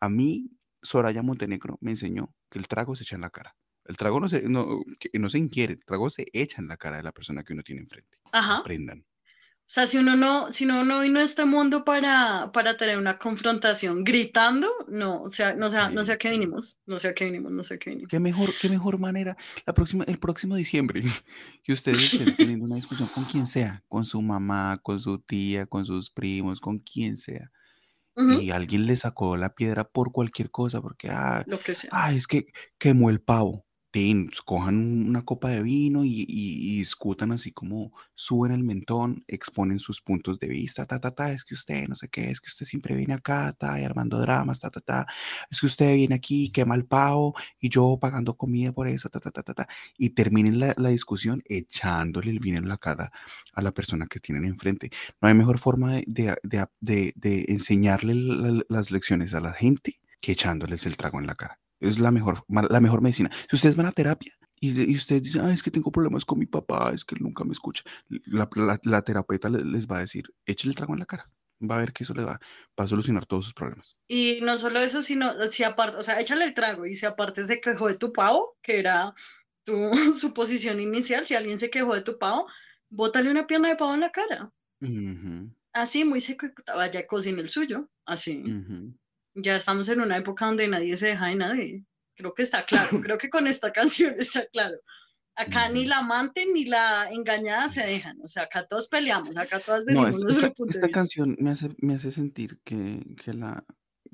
a 0.00 0.08
mí, 0.08 0.50
Soraya 0.82 1.22
Montenegro 1.22 1.78
me 1.80 1.92
enseñó 1.92 2.34
que 2.50 2.58
el 2.58 2.68
trago 2.68 2.96
se 2.96 3.04
echa 3.04 3.14
en 3.14 3.22
la 3.22 3.30
cara. 3.30 3.56
El 3.84 3.96
trago 3.96 4.20
no 4.20 4.28
se, 4.28 4.48
no, 4.48 4.82
no 5.12 5.30
se 5.30 5.38
inquiere, 5.38 5.74
el 5.74 5.84
trago 5.84 6.08
se 6.10 6.26
echa 6.32 6.60
en 6.60 6.68
la 6.68 6.76
cara 6.76 6.98
de 6.98 7.02
la 7.02 7.12
persona 7.12 7.42
que 7.42 7.52
uno 7.52 7.62
tiene 7.62 7.80
enfrente. 7.80 8.18
Ajá. 8.32 8.58
Aprendan. 8.58 9.04
O 9.64 9.74
sea, 9.74 9.86
si 9.86 9.96
uno 9.96 10.16
no, 10.16 10.52
si 10.52 10.64
uno 10.66 10.84
no 10.84 11.00
vino 11.00 11.18
a 11.18 11.22
este 11.22 11.46
mundo 11.46 11.82
para, 11.82 12.52
para 12.52 12.76
tener 12.76 12.98
una 12.98 13.18
confrontación 13.18 14.04
gritando, 14.04 14.68
no, 14.88 15.22
o 15.22 15.30
sea, 15.30 15.54
no 15.54 15.70
sé, 15.70 15.78
no 15.92 16.04
sé 16.04 16.12
a 16.12 16.18
qué 16.18 16.28
Sí. 16.28 16.34
vinimos, 16.34 16.78
no 16.84 16.98
sé 16.98 17.08
a 17.08 17.14
qué 17.14 17.24
vinimos, 17.24 17.50
no 17.50 17.64
sé 17.64 17.74
a 17.74 17.78
qué 17.78 17.90
vinimos. 17.90 18.10
Qué 18.10 18.20
mejor, 18.20 18.52
qué 18.60 18.68
mejor 18.68 18.98
manera. 18.98 19.34
La 19.64 19.72
próxima, 19.72 20.04
el 20.04 20.18
próximo 20.18 20.56
diciembre, 20.56 21.00
que 21.64 21.72
ustedes 21.72 22.12
estén 22.12 22.36
teniendo 22.36 22.66
una 22.66 22.76
discusión 22.76 23.08
con 23.08 23.24
quien 23.24 23.46
sea, 23.46 23.82
con 23.88 24.04
su 24.04 24.20
mamá, 24.20 24.78
con 24.82 25.00
su 25.00 25.18
tía, 25.20 25.64
con 25.64 25.86
sus 25.86 26.10
primos, 26.10 26.60
con 26.60 26.78
quien 26.78 27.16
sea. 27.16 27.50
Y 28.16 28.50
alguien 28.50 28.86
le 28.86 28.96
sacó 28.96 29.36
la 29.36 29.54
piedra 29.54 29.84
por 29.84 30.12
cualquier 30.12 30.50
cosa, 30.50 30.80
porque, 30.80 31.10
ah, 31.10 31.44
Lo 31.46 31.58
que 31.60 31.74
sea. 31.74 31.90
ah, 31.92 32.12
es 32.12 32.26
que 32.26 32.46
quemó 32.78 33.10
el 33.10 33.20
pavo. 33.22 33.64
Cojan 34.46 35.08
una 35.08 35.22
copa 35.24 35.50
de 35.50 35.62
vino 35.62 36.02
y, 36.04 36.24
discutan 36.78 37.30
así 37.32 37.52
como 37.52 37.92
suben 38.14 38.52
el 38.52 38.64
mentón, 38.64 39.22
exponen 39.28 39.78
sus 39.78 40.00
puntos 40.00 40.38
de 40.38 40.48
vista, 40.48 40.86
ta, 40.86 40.98
ta, 40.98 41.10
ta, 41.10 41.30
es 41.30 41.44
que 41.44 41.54
usted 41.54 41.86
no 41.88 41.94
sé 41.94 42.08
qué, 42.08 42.30
es 42.30 42.40
que 42.40 42.48
usted 42.48 42.64
siempre 42.66 42.94
viene 42.96 43.14
acá, 43.14 43.52
ta, 43.52 43.78
y 43.78 43.84
armando 43.84 44.18
dramas, 44.18 44.60
ta, 44.60 44.70
ta, 44.70 44.80
ta, 44.80 45.06
es 45.50 45.60
que 45.60 45.66
usted 45.66 45.94
viene 45.94 46.14
aquí 46.14 46.44
y 46.44 46.48
quema 46.50 46.74
el 46.74 46.86
pavo 46.86 47.34
y 47.60 47.68
yo 47.68 47.98
pagando 48.00 48.34
comida 48.36 48.72
por 48.72 48.88
eso, 48.88 49.10
ta, 49.10 49.20
ta, 49.20 49.30
ta, 49.30 49.42
ta, 49.42 49.54
ta, 49.54 49.68
y 49.98 50.10
terminen 50.10 50.58
la, 50.58 50.74
discusión 50.92 51.42
echándole 51.46 52.30
el 52.30 52.38
vino 52.38 52.58
en 52.58 52.68
la 52.68 52.76
cara 52.78 53.12
a 53.54 53.62
la 53.62 53.72
persona 53.72 54.06
que 54.06 54.20
tienen 54.20 54.44
enfrente. 54.44 54.90
No 55.20 55.28
hay 55.28 55.34
mejor 55.34 55.58
forma 55.58 56.00
de, 56.06 56.36
enseñarle 57.48 58.14
la- 58.14 58.62
las 58.68 58.90
lecciones 58.90 59.34
a 59.34 59.40
la 59.40 59.52
gente 59.52 60.00
que 60.20 60.32
echándoles 60.32 60.86
el 60.86 60.96
trago 60.96 61.18
en 61.20 61.26
la 61.26 61.34
cara. 61.34 61.58
Es 61.82 61.98
la 61.98 62.10
mejor, 62.10 62.44
la 62.48 62.80
mejor 62.80 63.02
medicina. 63.02 63.30
Si 63.50 63.56
ustedes 63.56 63.76
van 63.76 63.86
a 63.86 63.92
terapia 63.92 64.32
y, 64.60 64.90
y 64.92 64.94
ustedes 64.94 65.22
dicen, 65.22 65.42
"Ay, 65.44 65.54
es 65.54 65.62
que 65.62 65.70
tengo 65.70 65.90
problemas 65.90 66.24
con 66.24 66.38
mi 66.38 66.46
papá, 66.46 66.92
es 66.94 67.04
que 67.04 67.14
él 67.16 67.22
nunca 67.22 67.44
me 67.44 67.52
escucha, 67.52 67.82
la, 68.08 68.48
la- 68.54 68.78
la 68.84 69.02
terapeuta 69.02 69.48
le- 69.48 69.64
les 69.64 69.86
va 69.86 69.96
a 69.96 70.00
decir, 70.00 70.24
échale 70.46 70.70
el 70.70 70.76
trago 70.76 70.92
en 70.94 71.00
la 71.00 71.06
cara. 71.06 71.30
Va 71.60 71.76
a 71.76 71.78
ver 71.78 71.92
que 71.92 72.04
eso 72.04 72.14
le 72.14 72.24
va, 72.24 72.40
va 72.78 72.84
a 72.84 72.88
solucionar 72.88 73.26
todos 73.26 73.44
sus 73.44 73.54
problemas. 73.54 73.96
Y 74.08 74.40
no 74.42 74.56
solo 74.58 74.80
eso, 74.80 75.00
sino 75.02 75.32
si 75.48 75.62
aparte, 75.64 75.96
o 75.98 76.02
sea, 76.02 76.20
échale 76.20 76.44
el 76.44 76.54
trago 76.54 76.86
y 76.86 76.94
si 76.94 77.06
aparte 77.06 77.44
se 77.44 77.60
quejó 77.60 77.88
de 77.88 77.94
tu 77.96 78.12
pavo, 78.12 78.56
que 78.62 78.78
era 78.80 79.12
tu 79.64 79.90
suposición 80.18 80.80
inicial, 80.80 81.26
si 81.26 81.34
alguien 81.34 81.58
se 81.58 81.70
quejó 81.70 81.94
de 81.94 82.02
tu 82.02 82.18
pavo, 82.18 82.46
bótale 82.90 83.30
una 83.30 83.46
pierna 83.46 83.68
de 83.68 83.76
pavo 83.76 83.94
en 83.94 84.00
la 84.00 84.10
cara. 84.10 84.50
Ujú, 84.80 85.50
Así, 85.72 86.04
muy 86.04 86.20
seco, 86.20 86.48
vaya, 86.66 87.06
cocina 87.06 87.40
el 87.40 87.48
suyo, 87.48 87.88
así. 88.04 88.42
Ya 89.34 89.56
estamos 89.56 89.88
en 89.88 90.00
una 90.00 90.16
época 90.18 90.46
donde 90.46 90.68
nadie 90.68 90.96
se 90.96 91.08
deja 91.08 91.26
de 91.28 91.36
nadie. 91.36 91.84
Creo 92.14 92.34
que 92.34 92.42
está 92.42 92.64
claro, 92.66 93.00
creo 93.00 93.18
que 93.18 93.30
con 93.30 93.46
esta 93.46 93.72
canción 93.72 94.14
está 94.18 94.46
claro. 94.52 94.76
Acá 95.34 95.70
ni 95.70 95.86
la 95.86 95.98
amante 95.98 96.44
ni 96.44 96.66
la 96.66 97.08
engañada 97.10 97.66
se 97.70 97.80
dejan, 97.80 98.20
o 98.22 98.28
sea, 98.28 98.42
acá 98.42 98.66
todos 98.66 98.86
peleamos, 98.88 99.38
acá 99.38 99.60
todas 99.60 99.84
No, 99.86 100.04
decimos 100.04 100.08
esta, 100.16 100.24
nuestro 100.24 100.46
esta- 100.48 100.54
punto 100.54 100.64
de 100.72 100.76
esta 100.76 100.86
vista. 100.88 100.98
canción 101.00 101.36
me 101.38 101.50
hace, 101.50 101.70
me 101.78 101.94
hace 101.94 102.10
sentir 102.10 102.60
que, 102.64 103.02
que 103.24 103.32
la, 103.32 103.64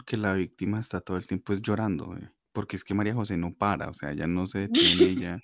que 0.06 0.16
la 0.16 0.32
víctima 0.34 0.78
está 0.78 1.00
todo 1.00 1.16
el 1.16 1.26
tiempo 1.26 1.52
es 1.52 1.60
llorando, 1.60 2.16
eh, 2.16 2.30
porque 2.52 2.76
es 2.76 2.84
que 2.84 2.94
María 2.94 3.14
José 3.14 3.36
no 3.36 3.52
para, 3.52 3.88
o 3.88 3.94
sea, 3.94 4.12
ella 4.12 4.28
no 4.28 4.46
se 4.46 4.60
detiene, 4.60 5.04
ella, 5.34 5.38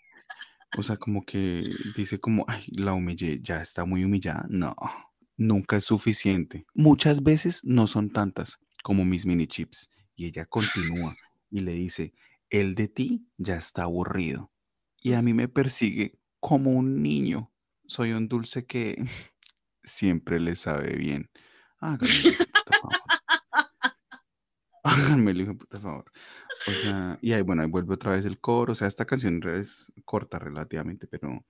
o 0.78 0.82
sea, 0.84 0.96
como 0.96 1.24
que 1.24 1.64
dice 1.96 2.20
como, 2.20 2.44
ay, 2.46 2.64
la 2.68 2.94
humillé, 2.94 3.40
ya 3.42 3.60
está 3.60 3.84
muy 3.84 4.04
humillada. 4.04 4.46
No, 4.48 4.76
nunca 5.36 5.76
es 5.76 5.84
suficiente. 5.86 6.66
Muchas 6.72 7.20
veces 7.24 7.62
no 7.64 7.88
son 7.88 8.10
tantas 8.10 8.58
como 8.84 9.06
mis 9.06 9.24
mini 9.24 9.46
chips. 9.46 9.90
Y 10.14 10.26
ella 10.26 10.44
continúa 10.44 11.16
y 11.50 11.60
le 11.60 11.72
dice, 11.72 12.12
el 12.50 12.74
de 12.74 12.86
ti 12.86 13.26
ya 13.38 13.56
está 13.56 13.84
aburrido. 13.84 14.52
Y 15.00 15.14
a 15.14 15.22
mí 15.22 15.32
me 15.32 15.48
persigue 15.48 16.20
como 16.38 16.70
un 16.72 17.02
niño. 17.02 17.50
Soy 17.86 18.12
un 18.12 18.28
dulce 18.28 18.66
que 18.66 18.96
siempre 19.82 20.38
le 20.38 20.54
sabe 20.54 20.96
bien. 20.96 21.30
Háganme 21.80 22.10
el 22.10 22.26
hijo 22.26 22.38
de 22.38 22.46
puta 22.46 22.78
favor. 22.80 22.94
Háganme 24.84 25.30
el 25.30 25.40
hijo 25.40 25.56
puta 25.56 25.80
favor. 25.80 26.12
O 26.66 26.72
sea, 26.72 27.18
y 27.22 27.32
ahí, 27.32 27.42
bueno, 27.42 27.62
ahí 27.62 27.68
vuelve 27.68 27.94
otra 27.94 28.12
vez 28.12 28.26
el 28.26 28.38
coro. 28.38 28.72
O 28.72 28.74
sea, 28.74 28.86
esta 28.86 29.06
canción 29.06 29.40
es 29.48 29.90
corta 30.04 30.38
relativamente, 30.38 31.06
pero, 31.06 31.42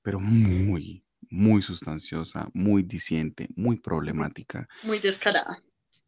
pero 0.00 0.20
muy, 0.20 1.04
muy 1.28 1.60
sustanciosa, 1.60 2.48
muy 2.54 2.82
diciente, 2.82 3.48
muy 3.56 3.76
problemática. 3.76 4.66
Muy 4.84 5.00
descarada. 5.00 5.62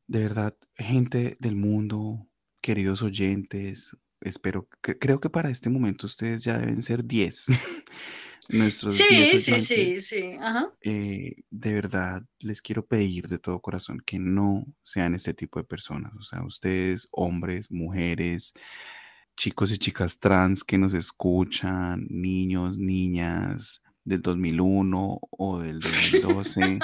De 0.06 0.20
verdad, 0.20 0.54
gente 0.76 1.36
del 1.40 1.56
mundo, 1.56 2.26
queridos 2.60 3.02
oyentes, 3.02 3.96
espero, 4.20 4.68
que- 4.82 4.98
creo 4.98 5.20
que 5.20 5.30
para 5.30 5.50
este 5.50 5.70
momento 5.70 6.06
ustedes 6.06 6.44
ya 6.44 6.58
deben 6.58 6.82
ser 6.82 7.04
10. 7.04 7.46
Nuestros 8.50 8.98
10 8.98 9.30
Sí, 9.30 9.38
sí, 9.38 9.60
sí, 9.60 10.02
sí, 10.02 10.22
ajá. 10.38 10.70
eh, 10.82 11.36
de 11.50 11.72
verdad 11.72 12.22
les 12.40 12.60
quiero 12.60 12.84
pedir 12.84 13.26
de 13.28 13.38
todo 13.38 13.58
corazón 13.60 14.02
que 14.04 14.18
no 14.18 14.66
sean 14.82 15.14
este 15.14 15.32
tipo 15.32 15.58
de 15.58 15.64
personas. 15.64 16.12
O 16.18 16.22
sea, 16.22 16.42
ustedes, 16.44 17.08
hombres, 17.12 17.70
mujeres, 17.70 18.52
chicos 19.36 19.72
y 19.72 19.78
chicas 19.78 20.18
trans 20.20 20.62
que 20.62 20.76
nos 20.76 20.92
escuchan, 20.92 22.06
niños, 22.10 22.78
niñas 22.78 23.82
del 24.04 24.20
2001 24.20 25.18
o 25.30 25.58
del 25.60 25.80
2012. 25.80 26.78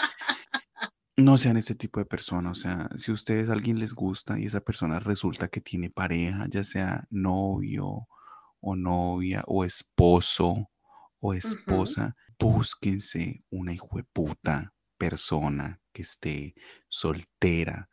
No 1.16 1.36
sean 1.36 1.56
este 1.56 1.74
tipo 1.74 2.00
de 2.00 2.06
personas, 2.06 2.58
o 2.58 2.60
sea, 2.60 2.88
si 2.96 3.10
a 3.10 3.14
ustedes 3.14 3.48
a 3.48 3.52
alguien 3.52 3.78
les 3.78 3.92
gusta 3.92 4.38
y 4.38 4.46
esa 4.46 4.60
persona 4.60 5.00
resulta 5.00 5.48
que 5.48 5.60
tiene 5.60 5.90
pareja, 5.90 6.46
ya 6.48 6.64
sea 6.64 7.04
novio 7.10 8.08
o 8.60 8.76
novia 8.76 9.42
o 9.46 9.64
esposo 9.64 10.70
o 11.18 11.34
esposa, 11.34 12.16
búsquense 12.38 13.44
una 13.50 13.74
hijueputa 13.74 14.72
persona 14.96 15.80
que 15.92 16.02
esté 16.02 16.54
soltera, 16.88 17.88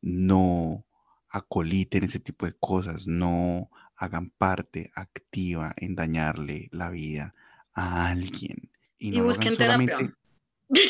no 0.00 0.84
acoliten 1.28 2.04
ese 2.04 2.20
tipo 2.20 2.46
de 2.46 2.54
cosas, 2.58 3.06
no 3.06 3.70
hagan 3.96 4.30
parte 4.30 4.90
activa 4.94 5.72
en 5.76 5.94
dañarle 5.94 6.68
la 6.70 6.90
vida 6.90 7.34
a 7.72 8.08
alguien. 8.08 8.70
Y 8.98 9.10
Y 9.10 9.18
no 9.18 9.18
hagan 9.18 9.26
busquen 9.28 9.56
terapia. 9.56 10.14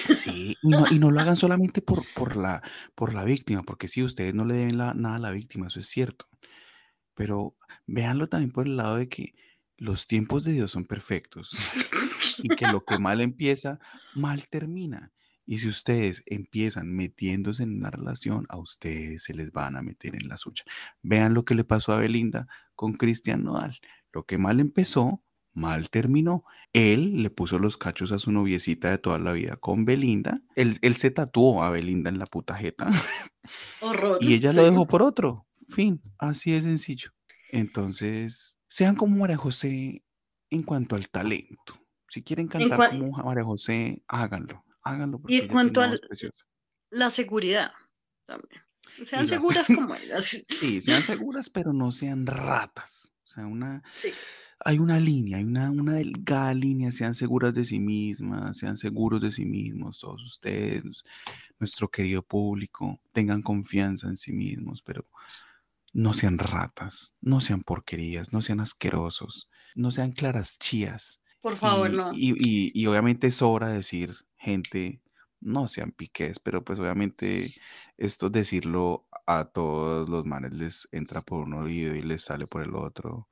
Sí, 0.08 0.56
y 0.90 0.98
no, 0.98 1.10
lo 1.10 1.20
hagan 1.20 1.36
solamente 1.36 1.82
por, 1.82 2.04
por 2.14 2.36
la, 2.36 2.62
por 2.94 3.14
la 3.14 3.24
víctima, 3.24 3.62
porque 3.62 3.88
sí, 3.88 4.02
ustedes 4.02 4.34
no 4.34 4.44
le 4.44 4.54
deben 4.54 4.76
nada 4.76 5.14
a 5.16 5.18
la 5.18 5.30
víctima, 5.30 5.66
eso 5.66 5.80
es 5.80 5.88
cierto. 5.88 6.28
Pero 7.14 7.56
véanlo 7.86 8.28
también 8.28 8.52
por 8.52 8.66
el 8.66 8.76
lado 8.76 8.96
de 8.96 9.08
que 9.08 9.34
los 9.78 10.06
tiempos 10.06 10.44
de 10.44 10.52
Dios 10.52 10.70
son 10.70 10.84
perfectos 10.84 11.50
y 12.38 12.48
que 12.48 12.66
lo 12.68 12.84
que 12.84 12.98
mal 12.98 13.20
empieza, 13.20 13.80
mal 14.14 14.46
termina. 14.48 15.12
Y 15.44 15.58
si 15.58 15.68
ustedes 15.68 16.22
empiezan 16.26 16.94
metiéndose 16.94 17.64
en 17.64 17.76
una 17.76 17.90
relación, 17.90 18.46
a 18.48 18.58
ustedes 18.58 19.24
se 19.24 19.34
les 19.34 19.50
van 19.50 19.76
a 19.76 19.82
meter 19.82 20.14
en 20.14 20.28
la 20.28 20.36
suya. 20.36 20.62
Vean 21.02 21.34
lo 21.34 21.44
que 21.44 21.56
le 21.56 21.64
pasó 21.64 21.92
a 21.92 21.98
Belinda 21.98 22.46
con 22.76 22.92
Cristian 22.92 23.42
Nodal. 23.42 23.80
Lo 24.12 24.24
que 24.24 24.38
mal 24.38 24.60
empezó, 24.60 25.24
mal 25.54 25.90
terminó. 25.90 26.44
Él 26.72 27.22
le 27.22 27.30
puso 27.30 27.58
los 27.58 27.76
cachos 27.76 28.12
a 28.12 28.18
su 28.18 28.32
noviecita 28.32 28.90
de 28.90 28.98
toda 28.98 29.18
la 29.18 29.32
vida 29.32 29.56
con 29.56 29.84
Belinda. 29.84 30.40
Él, 30.56 30.78
él 30.82 30.96
se 30.96 31.10
tatuó 31.10 31.62
a 31.62 31.70
Belinda 31.70 32.08
en 32.10 32.18
la 32.18 32.26
puta 32.26 32.54
jeta 32.56 32.90
Horror. 33.80 34.18
y 34.20 34.34
ella 34.34 34.52
lo 34.52 34.64
dejó 34.64 34.86
por 34.86 35.02
otro. 35.02 35.46
Fin, 35.68 36.02
así 36.18 36.52
de 36.52 36.60
sencillo. 36.62 37.10
Entonces, 37.50 38.58
sean 38.66 38.94
como 38.96 39.16
María 39.18 39.36
José 39.36 40.04
en 40.50 40.62
cuanto 40.62 40.96
al 40.96 41.08
talento. 41.10 41.74
Si 42.08 42.22
quieren 42.22 42.48
cantar 42.48 42.90
como 42.90 43.10
María 43.24 43.44
José, 43.44 44.02
háganlo. 44.08 44.64
Háganlo 44.82 45.18
porque 45.20 45.34
Y 45.34 45.38
en 45.40 45.48
cuanto 45.48 45.80
preciosa. 46.08 46.44
La 46.90 47.08
seguridad 47.10 47.72
también. 48.26 48.62
Sean 49.04 49.26
seguras 49.28 49.66
se- 49.66 49.74
como 49.74 49.94
ellas. 49.94 50.24
Sí, 50.48 50.80
sean 50.80 51.02
seguras, 51.02 51.48
pero 51.48 51.72
no 51.72 51.92
sean 51.92 52.26
ratas. 52.26 53.12
O 53.22 53.26
sea, 53.26 53.46
una, 53.46 53.82
Sí. 53.90 54.10
Hay 54.64 54.78
una 54.78 55.00
línea, 55.00 55.38
hay 55.38 55.44
una, 55.44 55.70
una 55.70 55.94
delgada 55.94 56.54
línea, 56.54 56.92
sean 56.92 57.14
seguras 57.14 57.54
de 57.54 57.64
sí 57.64 57.78
mismas, 57.80 58.58
sean 58.58 58.76
seguros 58.76 59.20
de 59.20 59.30
sí 59.32 59.44
mismos, 59.44 59.98
todos 60.00 60.22
ustedes, 60.24 61.04
nuestro 61.60 61.88
querido 61.90 62.22
público, 62.22 63.00
tengan 63.12 63.42
confianza 63.42 64.08
en 64.08 64.16
sí 64.16 64.32
mismos, 64.32 64.82
pero 64.82 65.06
no 65.92 66.14
sean 66.14 66.38
ratas, 66.38 67.14
no 67.20 67.40
sean 67.40 67.62
porquerías, 67.62 68.32
no 68.32 68.42
sean 68.42 68.60
asquerosos, 68.60 69.50
no 69.74 69.90
sean 69.90 70.12
claras 70.12 70.58
chías. 70.58 71.22
Por 71.40 71.56
favor, 71.56 71.90
Y, 71.90 71.96
no. 71.98 72.10
y, 72.10 72.32
y, 72.36 72.70
y 72.74 72.86
obviamente 72.86 73.30
sobra 73.30 73.68
decir, 73.68 74.14
gente, 74.36 75.02
no 75.40 75.68
sean 75.68 75.92
piqués, 75.92 76.38
pero 76.40 76.64
pues 76.64 76.78
obviamente 76.78 77.54
esto 77.96 78.30
decirlo 78.30 79.06
a 79.26 79.46
todos 79.46 80.08
los 80.08 80.24
manes 80.24 80.52
les 80.52 80.88
entra 80.92 81.22
por 81.22 81.40
un 81.40 81.54
oído 81.54 81.94
y 81.94 82.02
les 82.02 82.24
sale 82.24 82.46
por 82.46 82.62
el 82.62 82.74
otro. 82.76 83.28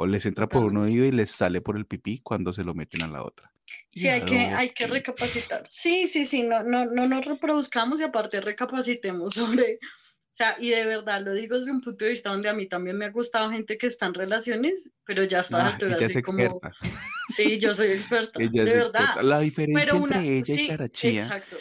O 0.00 0.06
les 0.06 0.24
entra 0.26 0.48
por 0.48 0.62
un 0.62 0.76
oído 0.76 1.04
y 1.04 1.10
les 1.10 1.32
sale 1.32 1.60
por 1.60 1.76
el 1.76 1.84
pipí 1.84 2.20
cuando 2.20 2.52
se 2.52 2.62
lo 2.62 2.72
meten 2.72 3.02
a 3.02 3.08
la 3.08 3.24
otra. 3.24 3.52
Sí, 3.90 4.06
hay 4.06 4.22
que, 4.22 4.38
hay 4.38 4.70
que 4.70 4.86
recapacitar. 4.86 5.64
Sí, 5.66 6.06
sí, 6.06 6.24
sí, 6.24 6.44
no, 6.44 6.62
no, 6.62 6.84
no 6.84 7.08
nos 7.08 7.26
reproduzcamos 7.26 7.98
y 7.98 8.04
aparte 8.04 8.40
recapacitemos 8.40 9.34
sobre, 9.34 9.74
o 9.74 10.30
sea, 10.30 10.54
y 10.60 10.70
de 10.70 10.86
verdad 10.86 11.22
lo 11.24 11.32
digo 11.34 11.58
desde 11.58 11.72
un 11.72 11.80
punto 11.80 12.04
de 12.04 12.12
vista 12.12 12.30
donde 12.30 12.48
a 12.48 12.54
mí 12.54 12.68
también 12.68 12.96
me 12.96 13.06
ha 13.06 13.10
gustado 13.10 13.50
gente 13.50 13.76
que 13.76 13.88
está 13.88 14.06
en 14.06 14.14
relaciones, 14.14 14.92
pero 15.04 15.24
ya 15.24 15.40
está 15.40 15.56
a 15.58 15.66
Ah, 15.66 15.72
alturas 15.72 16.00
ella 16.00 16.06
es 16.06 16.24
como, 16.24 16.38
experta. 16.38 16.72
sí, 17.34 17.58
yo 17.58 17.74
soy 17.74 17.88
experta, 17.88 18.40
Ella 18.40 18.62
de 18.62 18.70
es 18.70 18.74
verdad. 18.76 19.00
experta. 19.02 19.22
La 19.24 19.40
diferencia 19.40 19.94
una, 19.96 20.16
entre 20.16 20.38
ella 20.38 20.52
y 20.54 20.56
sí, 20.56 20.66
Clara 20.66 20.88
Chía 20.88 21.22
exacto. 21.22 21.56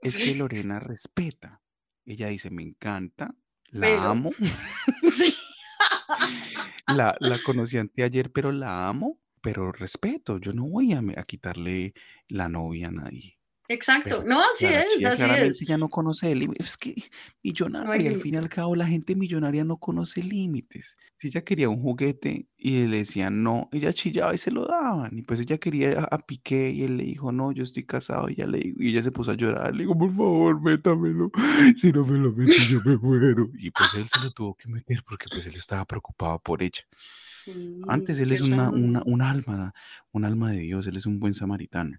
es 0.00 0.16
que 0.16 0.34
Lorena 0.34 0.80
respeta. 0.80 1.60
Ella 2.06 2.28
dice, 2.28 2.48
me 2.48 2.62
encanta, 2.62 3.34
la 3.68 3.86
pero, 3.86 4.00
amo, 4.00 4.30
sí, 5.12 5.34
la, 6.86 7.16
la 7.20 7.38
conocí 7.38 7.78
anteayer, 7.78 8.32
pero 8.32 8.52
la 8.52 8.88
amo, 8.88 9.20
pero 9.40 9.72
respeto. 9.72 10.38
Yo 10.38 10.52
no 10.52 10.68
voy 10.68 10.92
a, 10.92 11.00
a 11.16 11.22
quitarle 11.24 11.94
la 12.28 12.48
novia 12.48 12.88
a 12.88 12.92
nadie. 12.92 13.38
Exacto. 13.68 14.18
Pero 14.18 14.28
No, 14.28 14.40
así 14.42 14.66
Clara 14.66 14.82
es, 14.82 14.96
Chía 14.98 15.12
así 15.12 15.16
claramente 15.22 15.48
es. 15.48 15.66
ya 15.66 15.78
no 15.78 15.88
conoce 15.88 16.30
el 16.32 16.40
límite. 16.40 16.62
Es 16.62 16.76
que 16.76 16.94
millonaria, 17.42 18.10
al 18.10 18.16
fin 18.20 18.34
y 18.34 18.36
al 18.36 18.48
cabo, 18.48 18.76
la 18.76 18.86
gente 18.86 19.14
millonaria 19.14 19.64
no 19.64 19.78
conoce 19.78 20.22
límites. 20.22 20.96
Si 21.16 21.28
ella 21.28 21.42
quería 21.44 21.68
un 21.68 21.80
juguete 21.80 22.48
y 22.56 22.86
le 22.86 22.98
decían 22.98 23.42
no, 23.42 23.68
ella 23.72 23.92
chillaba 23.92 24.34
y 24.34 24.38
se 24.38 24.50
lo 24.50 24.66
daban. 24.66 25.16
Y 25.18 25.22
pues 25.22 25.40
ella 25.40 25.58
quería 25.58 26.00
a, 26.00 26.04
a 26.16 26.18
Piqué 26.18 26.70
y 26.70 26.82
él 26.84 26.96
le 26.98 27.04
dijo, 27.04 27.32
no, 27.32 27.52
yo 27.52 27.62
estoy 27.62 27.84
casado. 27.84 28.28
Y 28.28 28.34
ella, 28.34 28.46
le, 28.46 28.60
y 28.78 28.90
ella 28.90 29.02
se 29.02 29.12
puso 29.12 29.30
a 29.30 29.34
llorar. 29.34 29.74
Le 29.74 29.84
dijo, 29.84 29.96
por 29.96 30.10
favor, 30.10 30.60
métamelo. 30.60 31.30
Si 31.76 31.90
no 31.92 32.04
me 32.04 32.18
lo 32.18 32.32
metes, 32.32 32.68
yo 32.68 32.80
me 32.84 32.96
muero. 32.98 33.48
Y 33.58 33.70
pues 33.70 33.94
él 33.94 34.06
se 34.12 34.20
lo 34.20 34.30
tuvo 34.32 34.54
que 34.54 34.68
meter 34.68 35.02
porque 35.08 35.26
pues 35.30 35.46
él 35.46 35.54
estaba 35.56 35.84
preocupado 35.84 36.38
por 36.40 36.62
ella. 36.62 36.82
Antes 37.88 38.20
él 38.20 38.32
es 38.32 38.40
una, 38.40 38.70
una, 38.70 39.02
un 39.04 39.22
alma, 39.22 39.74
un 40.12 40.24
alma 40.24 40.52
de 40.52 40.58
Dios, 40.60 40.86
él 40.86 40.96
es 40.96 41.06
un 41.06 41.18
buen 41.18 41.34
samaritano. 41.34 41.98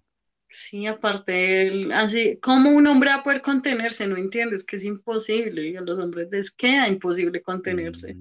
Sí, 0.56 0.86
aparte, 0.86 1.66
él, 1.66 1.90
así, 1.90 2.38
¿cómo 2.40 2.70
un 2.70 2.86
hombre 2.86 3.10
va 3.10 3.16
a 3.16 3.22
poder 3.24 3.42
contenerse? 3.42 4.06
No 4.06 4.16
entiendes 4.16 4.62
que 4.64 4.76
es 4.76 4.84
imposible. 4.84 5.68
y 5.68 5.76
A 5.76 5.80
los 5.80 5.98
hombres 5.98 6.28
les 6.30 6.52
queda 6.52 6.86
imposible 6.88 7.42
contenerse, 7.42 8.16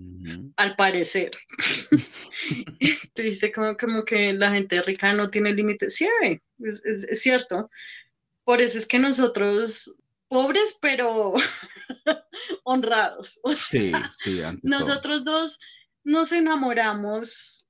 al 0.58 0.76
parecer. 0.76 1.30
Tú 3.14 3.22
dices 3.22 3.52
como, 3.54 3.78
como 3.78 4.04
que 4.04 4.34
la 4.34 4.52
gente 4.52 4.82
rica 4.82 5.14
no 5.14 5.30
tiene 5.30 5.54
límites. 5.54 5.96
Sí, 5.96 6.08
es, 6.60 6.84
es- 6.84 7.04
es 7.04 7.22
cierto. 7.22 7.70
Por 8.44 8.62
eso 8.62 8.80
es 8.80 8.88
que 8.88 8.98
nosotros, 8.98 9.96
pobres, 10.28 10.76
pero 10.82 11.34
honrados. 12.64 13.40
O 13.44 13.52
sea, 13.56 13.58
Sí, 13.80 13.92
sí, 14.24 14.42
ante 14.42 14.68
todo. 14.68 14.80
nosotros 14.80 15.24
dos 15.24 15.60
nos 16.04 16.32
enamoramos 16.32 17.63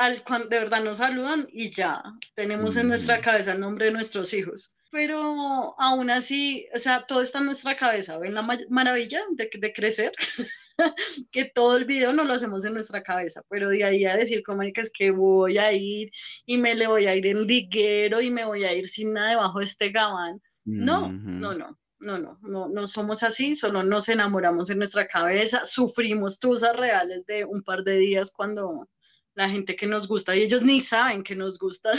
al 0.00 0.24
cuando 0.24 0.48
de 0.48 0.58
verdad 0.58 0.82
nos 0.82 0.96
saludan 0.96 1.46
y 1.52 1.70
ya 1.70 2.02
tenemos 2.34 2.76
en 2.76 2.88
nuestra 2.88 3.16
Ujú. 3.16 3.24
cabeza 3.24 3.52
el 3.52 3.60
nombre 3.60 3.86
de 3.86 3.92
nuestros 3.92 4.32
hijos. 4.32 4.74
Pero 4.90 5.78
aún 5.78 6.10
así, 6.10 6.66
o 6.74 6.78
sea, 6.78 7.04
todo 7.06 7.20
está 7.22 7.38
en 7.38 7.44
nuestra 7.46 7.76
cabeza. 7.76 8.18
¿Ven 8.18 8.34
la 8.34 8.42
ma- 8.42 8.58
maravilla 8.70 9.20
de, 9.30 9.48
de 9.52 9.72
crecer? 9.72 10.12
que 11.30 11.44
todo 11.44 11.76
el 11.76 11.84
video 11.84 12.12
no 12.12 12.24
lo 12.24 12.32
hacemos 12.32 12.64
en 12.64 12.72
nuestra 12.74 13.02
cabeza, 13.02 13.42
pero 13.50 13.68
de 13.68 13.84
ahí 13.84 14.04
a 14.06 14.16
decir, 14.16 14.42
como 14.42 14.62
es 14.62 14.90
que 14.92 15.10
voy 15.10 15.58
a 15.58 15.72
ir 15.72 16.10
y 16.46 16.56
me 16.56 16.74
le 16.74 16.86
voy 16.86 17.06
a 17.06 17.14
ir 17.14 17.26
en 17.26 17.46
liguero 17.46 18.20
y 18.20 18.30
me 18.30 18.44
voy 18.44 18.64
a 18.64 18.72
ir 18.74 18.86
sin 18.86 19.12
nada 19.12 19.30
debajo 19.30 19.58
de 19.58 19.66
este 19.66 19.90
gabán. 19.90 20.40
No, 20.64 21.02
no, 21.02 21.06
Ujú. 21.08 21.54
no, 21.54 21.54
no, 21.54 22.18
no, 22.18 22.38
no, 22.40 22.68
no 22.68 22.86
somos 22.86 23.22
así, 23.22 23.54
solo 23.54 23.82
nos 23.82 24.08
enamoramos 24.08 24.70
en 24.70 24.78
nuestra 24.78 25.06
cabeza, 25.06 25.64
sufrimos 25.64 26.38
tusas 26.38 26.74
reales 26.76 27.26
de 27.26 27.44
un 27.44 27.62
par 27.62 27.82
de 27.84 27.98
días 27.98 28.32
cuando 28.34 28.88
la 29.34 29.48
gente 29.48 29.76
que 29.76 29.86
nos 29.86 30.06
gusta 30.08 30.34
y 30.36 30.42
ellos 30.42 30.62
ni 30.62 30.80
saben 30.80 31.22
que 31.22 31.34
nos 31.36 31.58
gustan, 31.58 31.98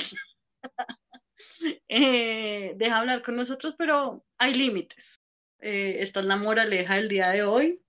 eh, 1.89 2.73
deja 2.75 2.97
hablar 2.99 3.21
con 3.23 3.35
nosotros, 3.35 3.75
pero 3.77 4.23
hay 4.37 4.53
límites. 4.55 5.19
Eh, 5.59 5.97
esta 5.99 6.19
es 6.21 6.25
la 6.25 6.37
moraleja 6.37 6.95
del 6.95 7.09
día 7.09 7.29
de 7.29 7.43
hoy. 7.43 7.79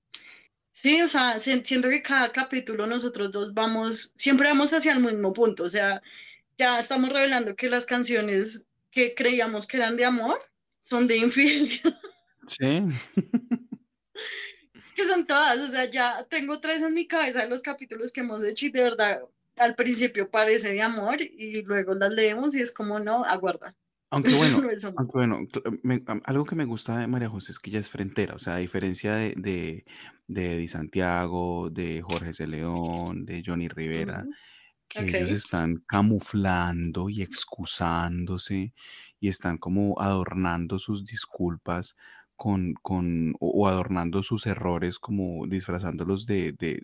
Sí, 0.72 1.00
o 1.02 1.08
sea, 1.08 1.38
se- 1.38 1.64
siento 1.64 1.88
que 1.88 2.02
cada 2.02 2.32
capítulo 2.32 2.86
nosotros 2.86 3.30
dos 3.32 3.52
vamos, 3.54 4.12
siempre 4.14 4.48
vamos 4.48 4.72
hacia 4.72 4.92
el 4.92 5.00
mismo 5.00 5.32
punto, 5.32 5.64
o 5.64 5.68
sea, 5.68 6.02
ya 6.56 6.78
estamos 6.80 7.10
revelando 7.10 7.54
que 7.56 7.68
las 7.68 7.86
canciones 7.86 8.66
que 8.90 9.14
creíamos 9.14 9.66
que 9.66 9.78
eran 9.78 9.96
de 9.96 10.04
amor 10.04 10.38
son 10.80 11.06
de 11.06 11.16
infidelidad, 11.18 11.94
Sí. 12.46 12.82
que 15.02 15.08
son 15.08 15.26
todas, 15.26 15.58
o 15.60 15.68
sea, 15.68 15.84
ya 15.86 16.24
tengo 16.30 16.60
tres 16.60 16.82
en 16.82 16.94
mi 16.94 17.06
cabeza 17.06 17.40
de 17.42 17.48
los 17.48 17.62
capítulos 17.62 18.12
que 18.12 18.20
hemos 18.20 18.44
hecho 18.44 18.66
y 18.66 18.70
de 18.70 18.82
verdad 18.84 19.22
al 19.56 19.74
principio 19.74 20.30
parece 20.30 20.70
de 20.72 20.82
amor 20.82 21.20
y 21.20 21.62
luego 21.62 21.94
las 21.94 22.10
leemos 22.12 22.54
y 22.54 22.62
es 22.62 22.72
como, 22.72 22.98
no, 22.98 23.24
aguarda. 23.24 23.74
Aunque 24.10 24.34
bueno, 24.34 24.58
no 24.60 24.68
aunque 24.96 25.12
bueno, 25.18 25.38
me- 25.82 26.02
algo 26.24 26.44
que 26.44 26.54
me 26.54 26.64
gusta 26.66 26.98
de 26.98 27.06
María 27.06 27.28
José 27.30 27.52
es 27.52 27.58
que 27.58 27.70
ella 27.70 27.80
es 27.80 27.90
frentera, 27.90 28.34
o 28.34 28.38
sea, 28.38 28.54
a 28.56 28.58
diferencia 28.58 29.14
de, 29.14 29.34
de, 29.36 29.84
de 30.26 30.56
Di 30.58 30.68
Santiago, 30.68 31.70
de 31.70 32.02
Jorge 32.02 32.34
C. 32.34 32.46
León, 32.46 33.24
de 33.24 33.42
Johnny 33.44 33.68
Rivera, 33.68 34.22
Ujú, 34.22 34.34
que 34.88 35.04
Ok. 35.04 35.14
ellos 35.14 35.30
están 35.32 35.76
camuflando 35.86 37.08
y 37.10 37.22
excusándose 37.22 38.74
y 39.20 39.28
están 39.28 39.58
como 39.58 39.98
adornando 40.00 40.78
sus 40.78 41.04
disculpas 41.04 41.96
con, 42.36 42.74
con 42.82 43.34
o, 43.40 43.48
o 43.64 43.68
adornando 43.68 44.22
sus 44.22 44.46
errores 44.46 44.98
como 44.98 45.46
disfrazándolos 45.46 46.26
de, 46.26 46.52
de 46.52 46.82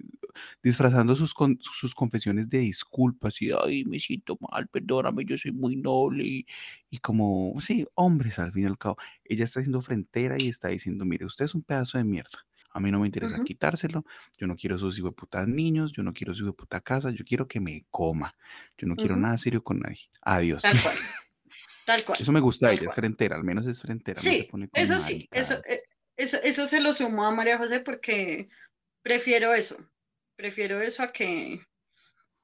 disfrazando 0.63 1.15
sus, 1.17 1.35
con- 1.35 1.59
sus 1.61 1.95
confesiones 1.95 2.49
de 2.49 2.59
disculpas 2.59 3.41
y 3.43 3.51
ay 3.53 3.85
me 3.87 3.99
siento 3.99 4.37
mal, 4.51 4.69
perdóname, 4.69 5.25
yo 5.25 5.37
soy 5.37 5.53
muy 5.53 5.77
noble 5.77 6.25
y, 6.25 6.47
y 6.91 6.99
como 6.99 7.55
sí, 7.61 7.87
hombres 7.95 8.39
al 8.39 8.53
fin 8.53 8.65
y 8.65 8.67
al 8.67 8.79
cabo, 8.79 8.97
ella 9.25 9.45
está 9.45 9.61
siendo 9.61 9.81
frentera 9.81 10.37
y 10.41 10.49
está 10.49 10.69
diciendo, 10.69 11.05
mire, 11.05 11.25
usted 11.27 11.45
es 11.47 11.55
un 11.55 11.63
pedazo 11.63 11.99
de 11.99 12.05
mierda. 12.05 12.47
A 12.71 12.81
mí 12.81 12.91
no 12.93 13.01
me 13.01 13.07
interesa 13.07 13.43
quitárselo, 13.43 14.05
yo 14.39 14.47
no 14.47 14.55
quiero 14.55 14.79
sus 14.79 15.01
putas 15.17 15.49
niños, 15.49 15.93
yo 15.93 16.03
no 16.03 16.13
quiero 16.13 16.35
su 16.35 16.55
puta 16.55 16.81
casa, 16.81 17.11
yo 17.11 17.25
quiero 17.25 17.49
que 17.49 17.61
me 17.61 17.83
coma. 17.91 18.37
Yo 18.77 18.87
no 18.87 18.95
quiero 18.95 19.17
nada 19.17 19.37
serio 19.39 19.65
con 19.65 19.81
nadie. 19.81 20.11
Adiós. 20.23 20.63
Tal 20.63 20.81
cual, 20.81 20.95
tal 21.89 22.05
cual, 22.05 22.19
Eso 22.21 22.33
me 22.33 22.41
gusta 22.41 22.69
de 22.69 22.75
ella, 22.75 22.83
es 22.83 22.87
cual. 22.89 22.97
frentera, 22.97 23.37
al 23.37 23.45
menos 23.45 23.67
es 23.67 23.81
frentera, 23.81 24.21
no 24.21 24.23
se 24.29 24.31
Sí, 24.31 24.49
pone 24.51 24.69
eso 24.75 24.99
sí, 24.99 25.27
eso, 25.33 25.55
eh, 25.67 25.83
eso, 26.17 26.37
eso 26.43 26.67
se 26.67 26.81
lo 26.81 26.93
sumo 26.93 27.25
a 27.25 27.31
María 27.31 27.57
José 27.57 27.81
porque 27.81 28.49
prefiero 29.03 29.55
eso, 29.55 29.77
prefiero 30.37 30.83
eso 30.83 31.03
a 31.03 31.11
que, 31.13 31.59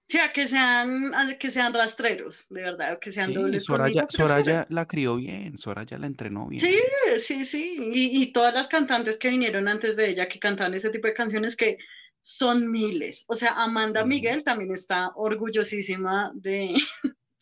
sí, 0.09 0.19
a 0.19 0.33
que 0.33 0.49
sean, 0.49 1.15
a 1.15 1.37
que 1.37 1.51
sean 1.51 1.75
rastreros, 1.75 2.47
de 2.49 2.63
verdad, 2.63 2.95
o 2.95 3.01
que 3.01 3.11
sean 3.11 3.29
Sí, 3.29 3.35
dobles 3.35 3.65
Soraya, 3.65 3.93
conmigo. 3.93 4.09
Soraya 4.09 4.67
la 4.71 4.87
crió 4.87 5.17
bien, 5.17 5.59
Soraya 5.59 5.99
la 5.99 6.07
entrenó 6.07 6.49
Sí, 6.49 6.49
bien. 6.49 7.19
sí, 7.19 7.45
sí, 7.45 7.77
y, 7.93 8.23
y 8.23 8.33
todas 8.33 8.55
las 8.55 8.69
cantantes 8.69 9.19
que 9.19 9.29
vinieron 9.29 9.69
antes 9.69 9.95
de 9.97 10.09
ella 10.09 10.27
que 10.27 10.39
cantaban 10.41 10.73
ese 10.73 10.89
tipo 10.89 11.07
de 11.07 11.15
canciones 11.15 11.55
que 11.55 11.77
son 12.23 12.71
miles, 12.73 13.27
o 13.29 13.35
sea, 13.35 13.51
Amanda. 13.63 14.07
Miguel 14.07 14.43
también 14.43 14.73
está 14.73 15.11
orgullosísima 15.15 16.33
de 16.35 16.75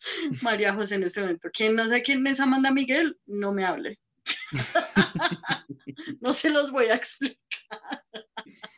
María 0.41 0.73
José 0.73 0.95
en 0.95 1.03
este 1.03 1.21
momento. 1.21 1.49
Quien 1.51 1.75
no 1.75 1.87
sé 1.87 2.03
quién 2.03 2.25
es 2.27 2.39
Amanda 2.39 2.71
Miguel, 2.71 3.17
no 3.25 3.51
me 3.51 3.65
hable. 3.65 3.99
No 6.21 6.33
se 6.33 6.49
los 6.49 6.71
voy 6.71 6.85
a 6.85 6.95
explicar. 6.95 7.37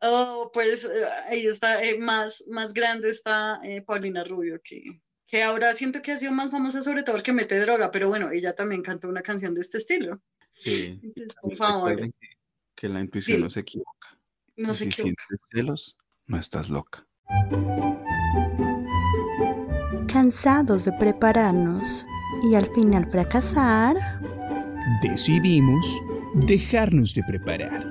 Oh, 0.00 0.50
pues 0.54 0.84
eh, 0.84 1.04
ahí 1.26 1.46
está, 1.46 1.82
eh, 1.82 1.98
más, 1.98 2.44
más 2.48 2.72
grande 2.72 3.08
está 3.10 3.58
eh, 3.62 3.82
Paulina 3.82 4.24
Rubio, 4.24 4.60
que, 4.64 5.02
que 5.26 5.42
ahora 5.42 5.74
siento 5.74 6.00
que 6.00 6.12
ha 6.12 6.16
sido 6.16 6.32
más 6.32 6.50
famosa 6.50 6.82
sobre 6.82 7.02
todo 7.02 7.16
porque 7.16 7.32
mete 7.32 7.58
droga, 7.58 7.90
pero 7.90 8.08
bueno, 8.08 8.30
ella 8.30 8.54
también 8.54 8.82
cantó 8.82 9.08
una 9.08 9.22
canción 9.22 9.54
de 9.54 9.60
este 9.60 9.76
estilo. 9.78 10.22
Sí. 10.54 10.98
Entonces, 11.02 11.36
por 11.42 11.56
favor, 11.56 11.96
que, 11.96 12.12
que 12.74 12.88
la 12.88 13.00
intuición 13.00 13.40
no 13.40 13.50
se 13.50 13.60
equivoca. 13.60 14.18
no 14.56 14.72
y 14.72 14.74
se 14.76 14.84
si 14.84 14.90
equivoca. 14.90 15.02
sientes 15.02 15.48
celos, 15.50 15.98
no 16.26 16.38
estás 16.38 16.70
loca. 16.70 17.06
Cansados 20.12 20.84
de 20.84 20.92
prepararnos 20.92 22.06
y 22.50 22.54
al 22.54 22.66
final 22.74 23.10
fracasar, 23.10 23.96
Decidimos 25.02 26.02
dejarnos 26.34 27.14
de 27.14 27.22
preparar. 27.24 27.84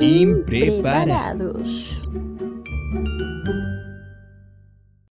Impreparados. 0.00 2.02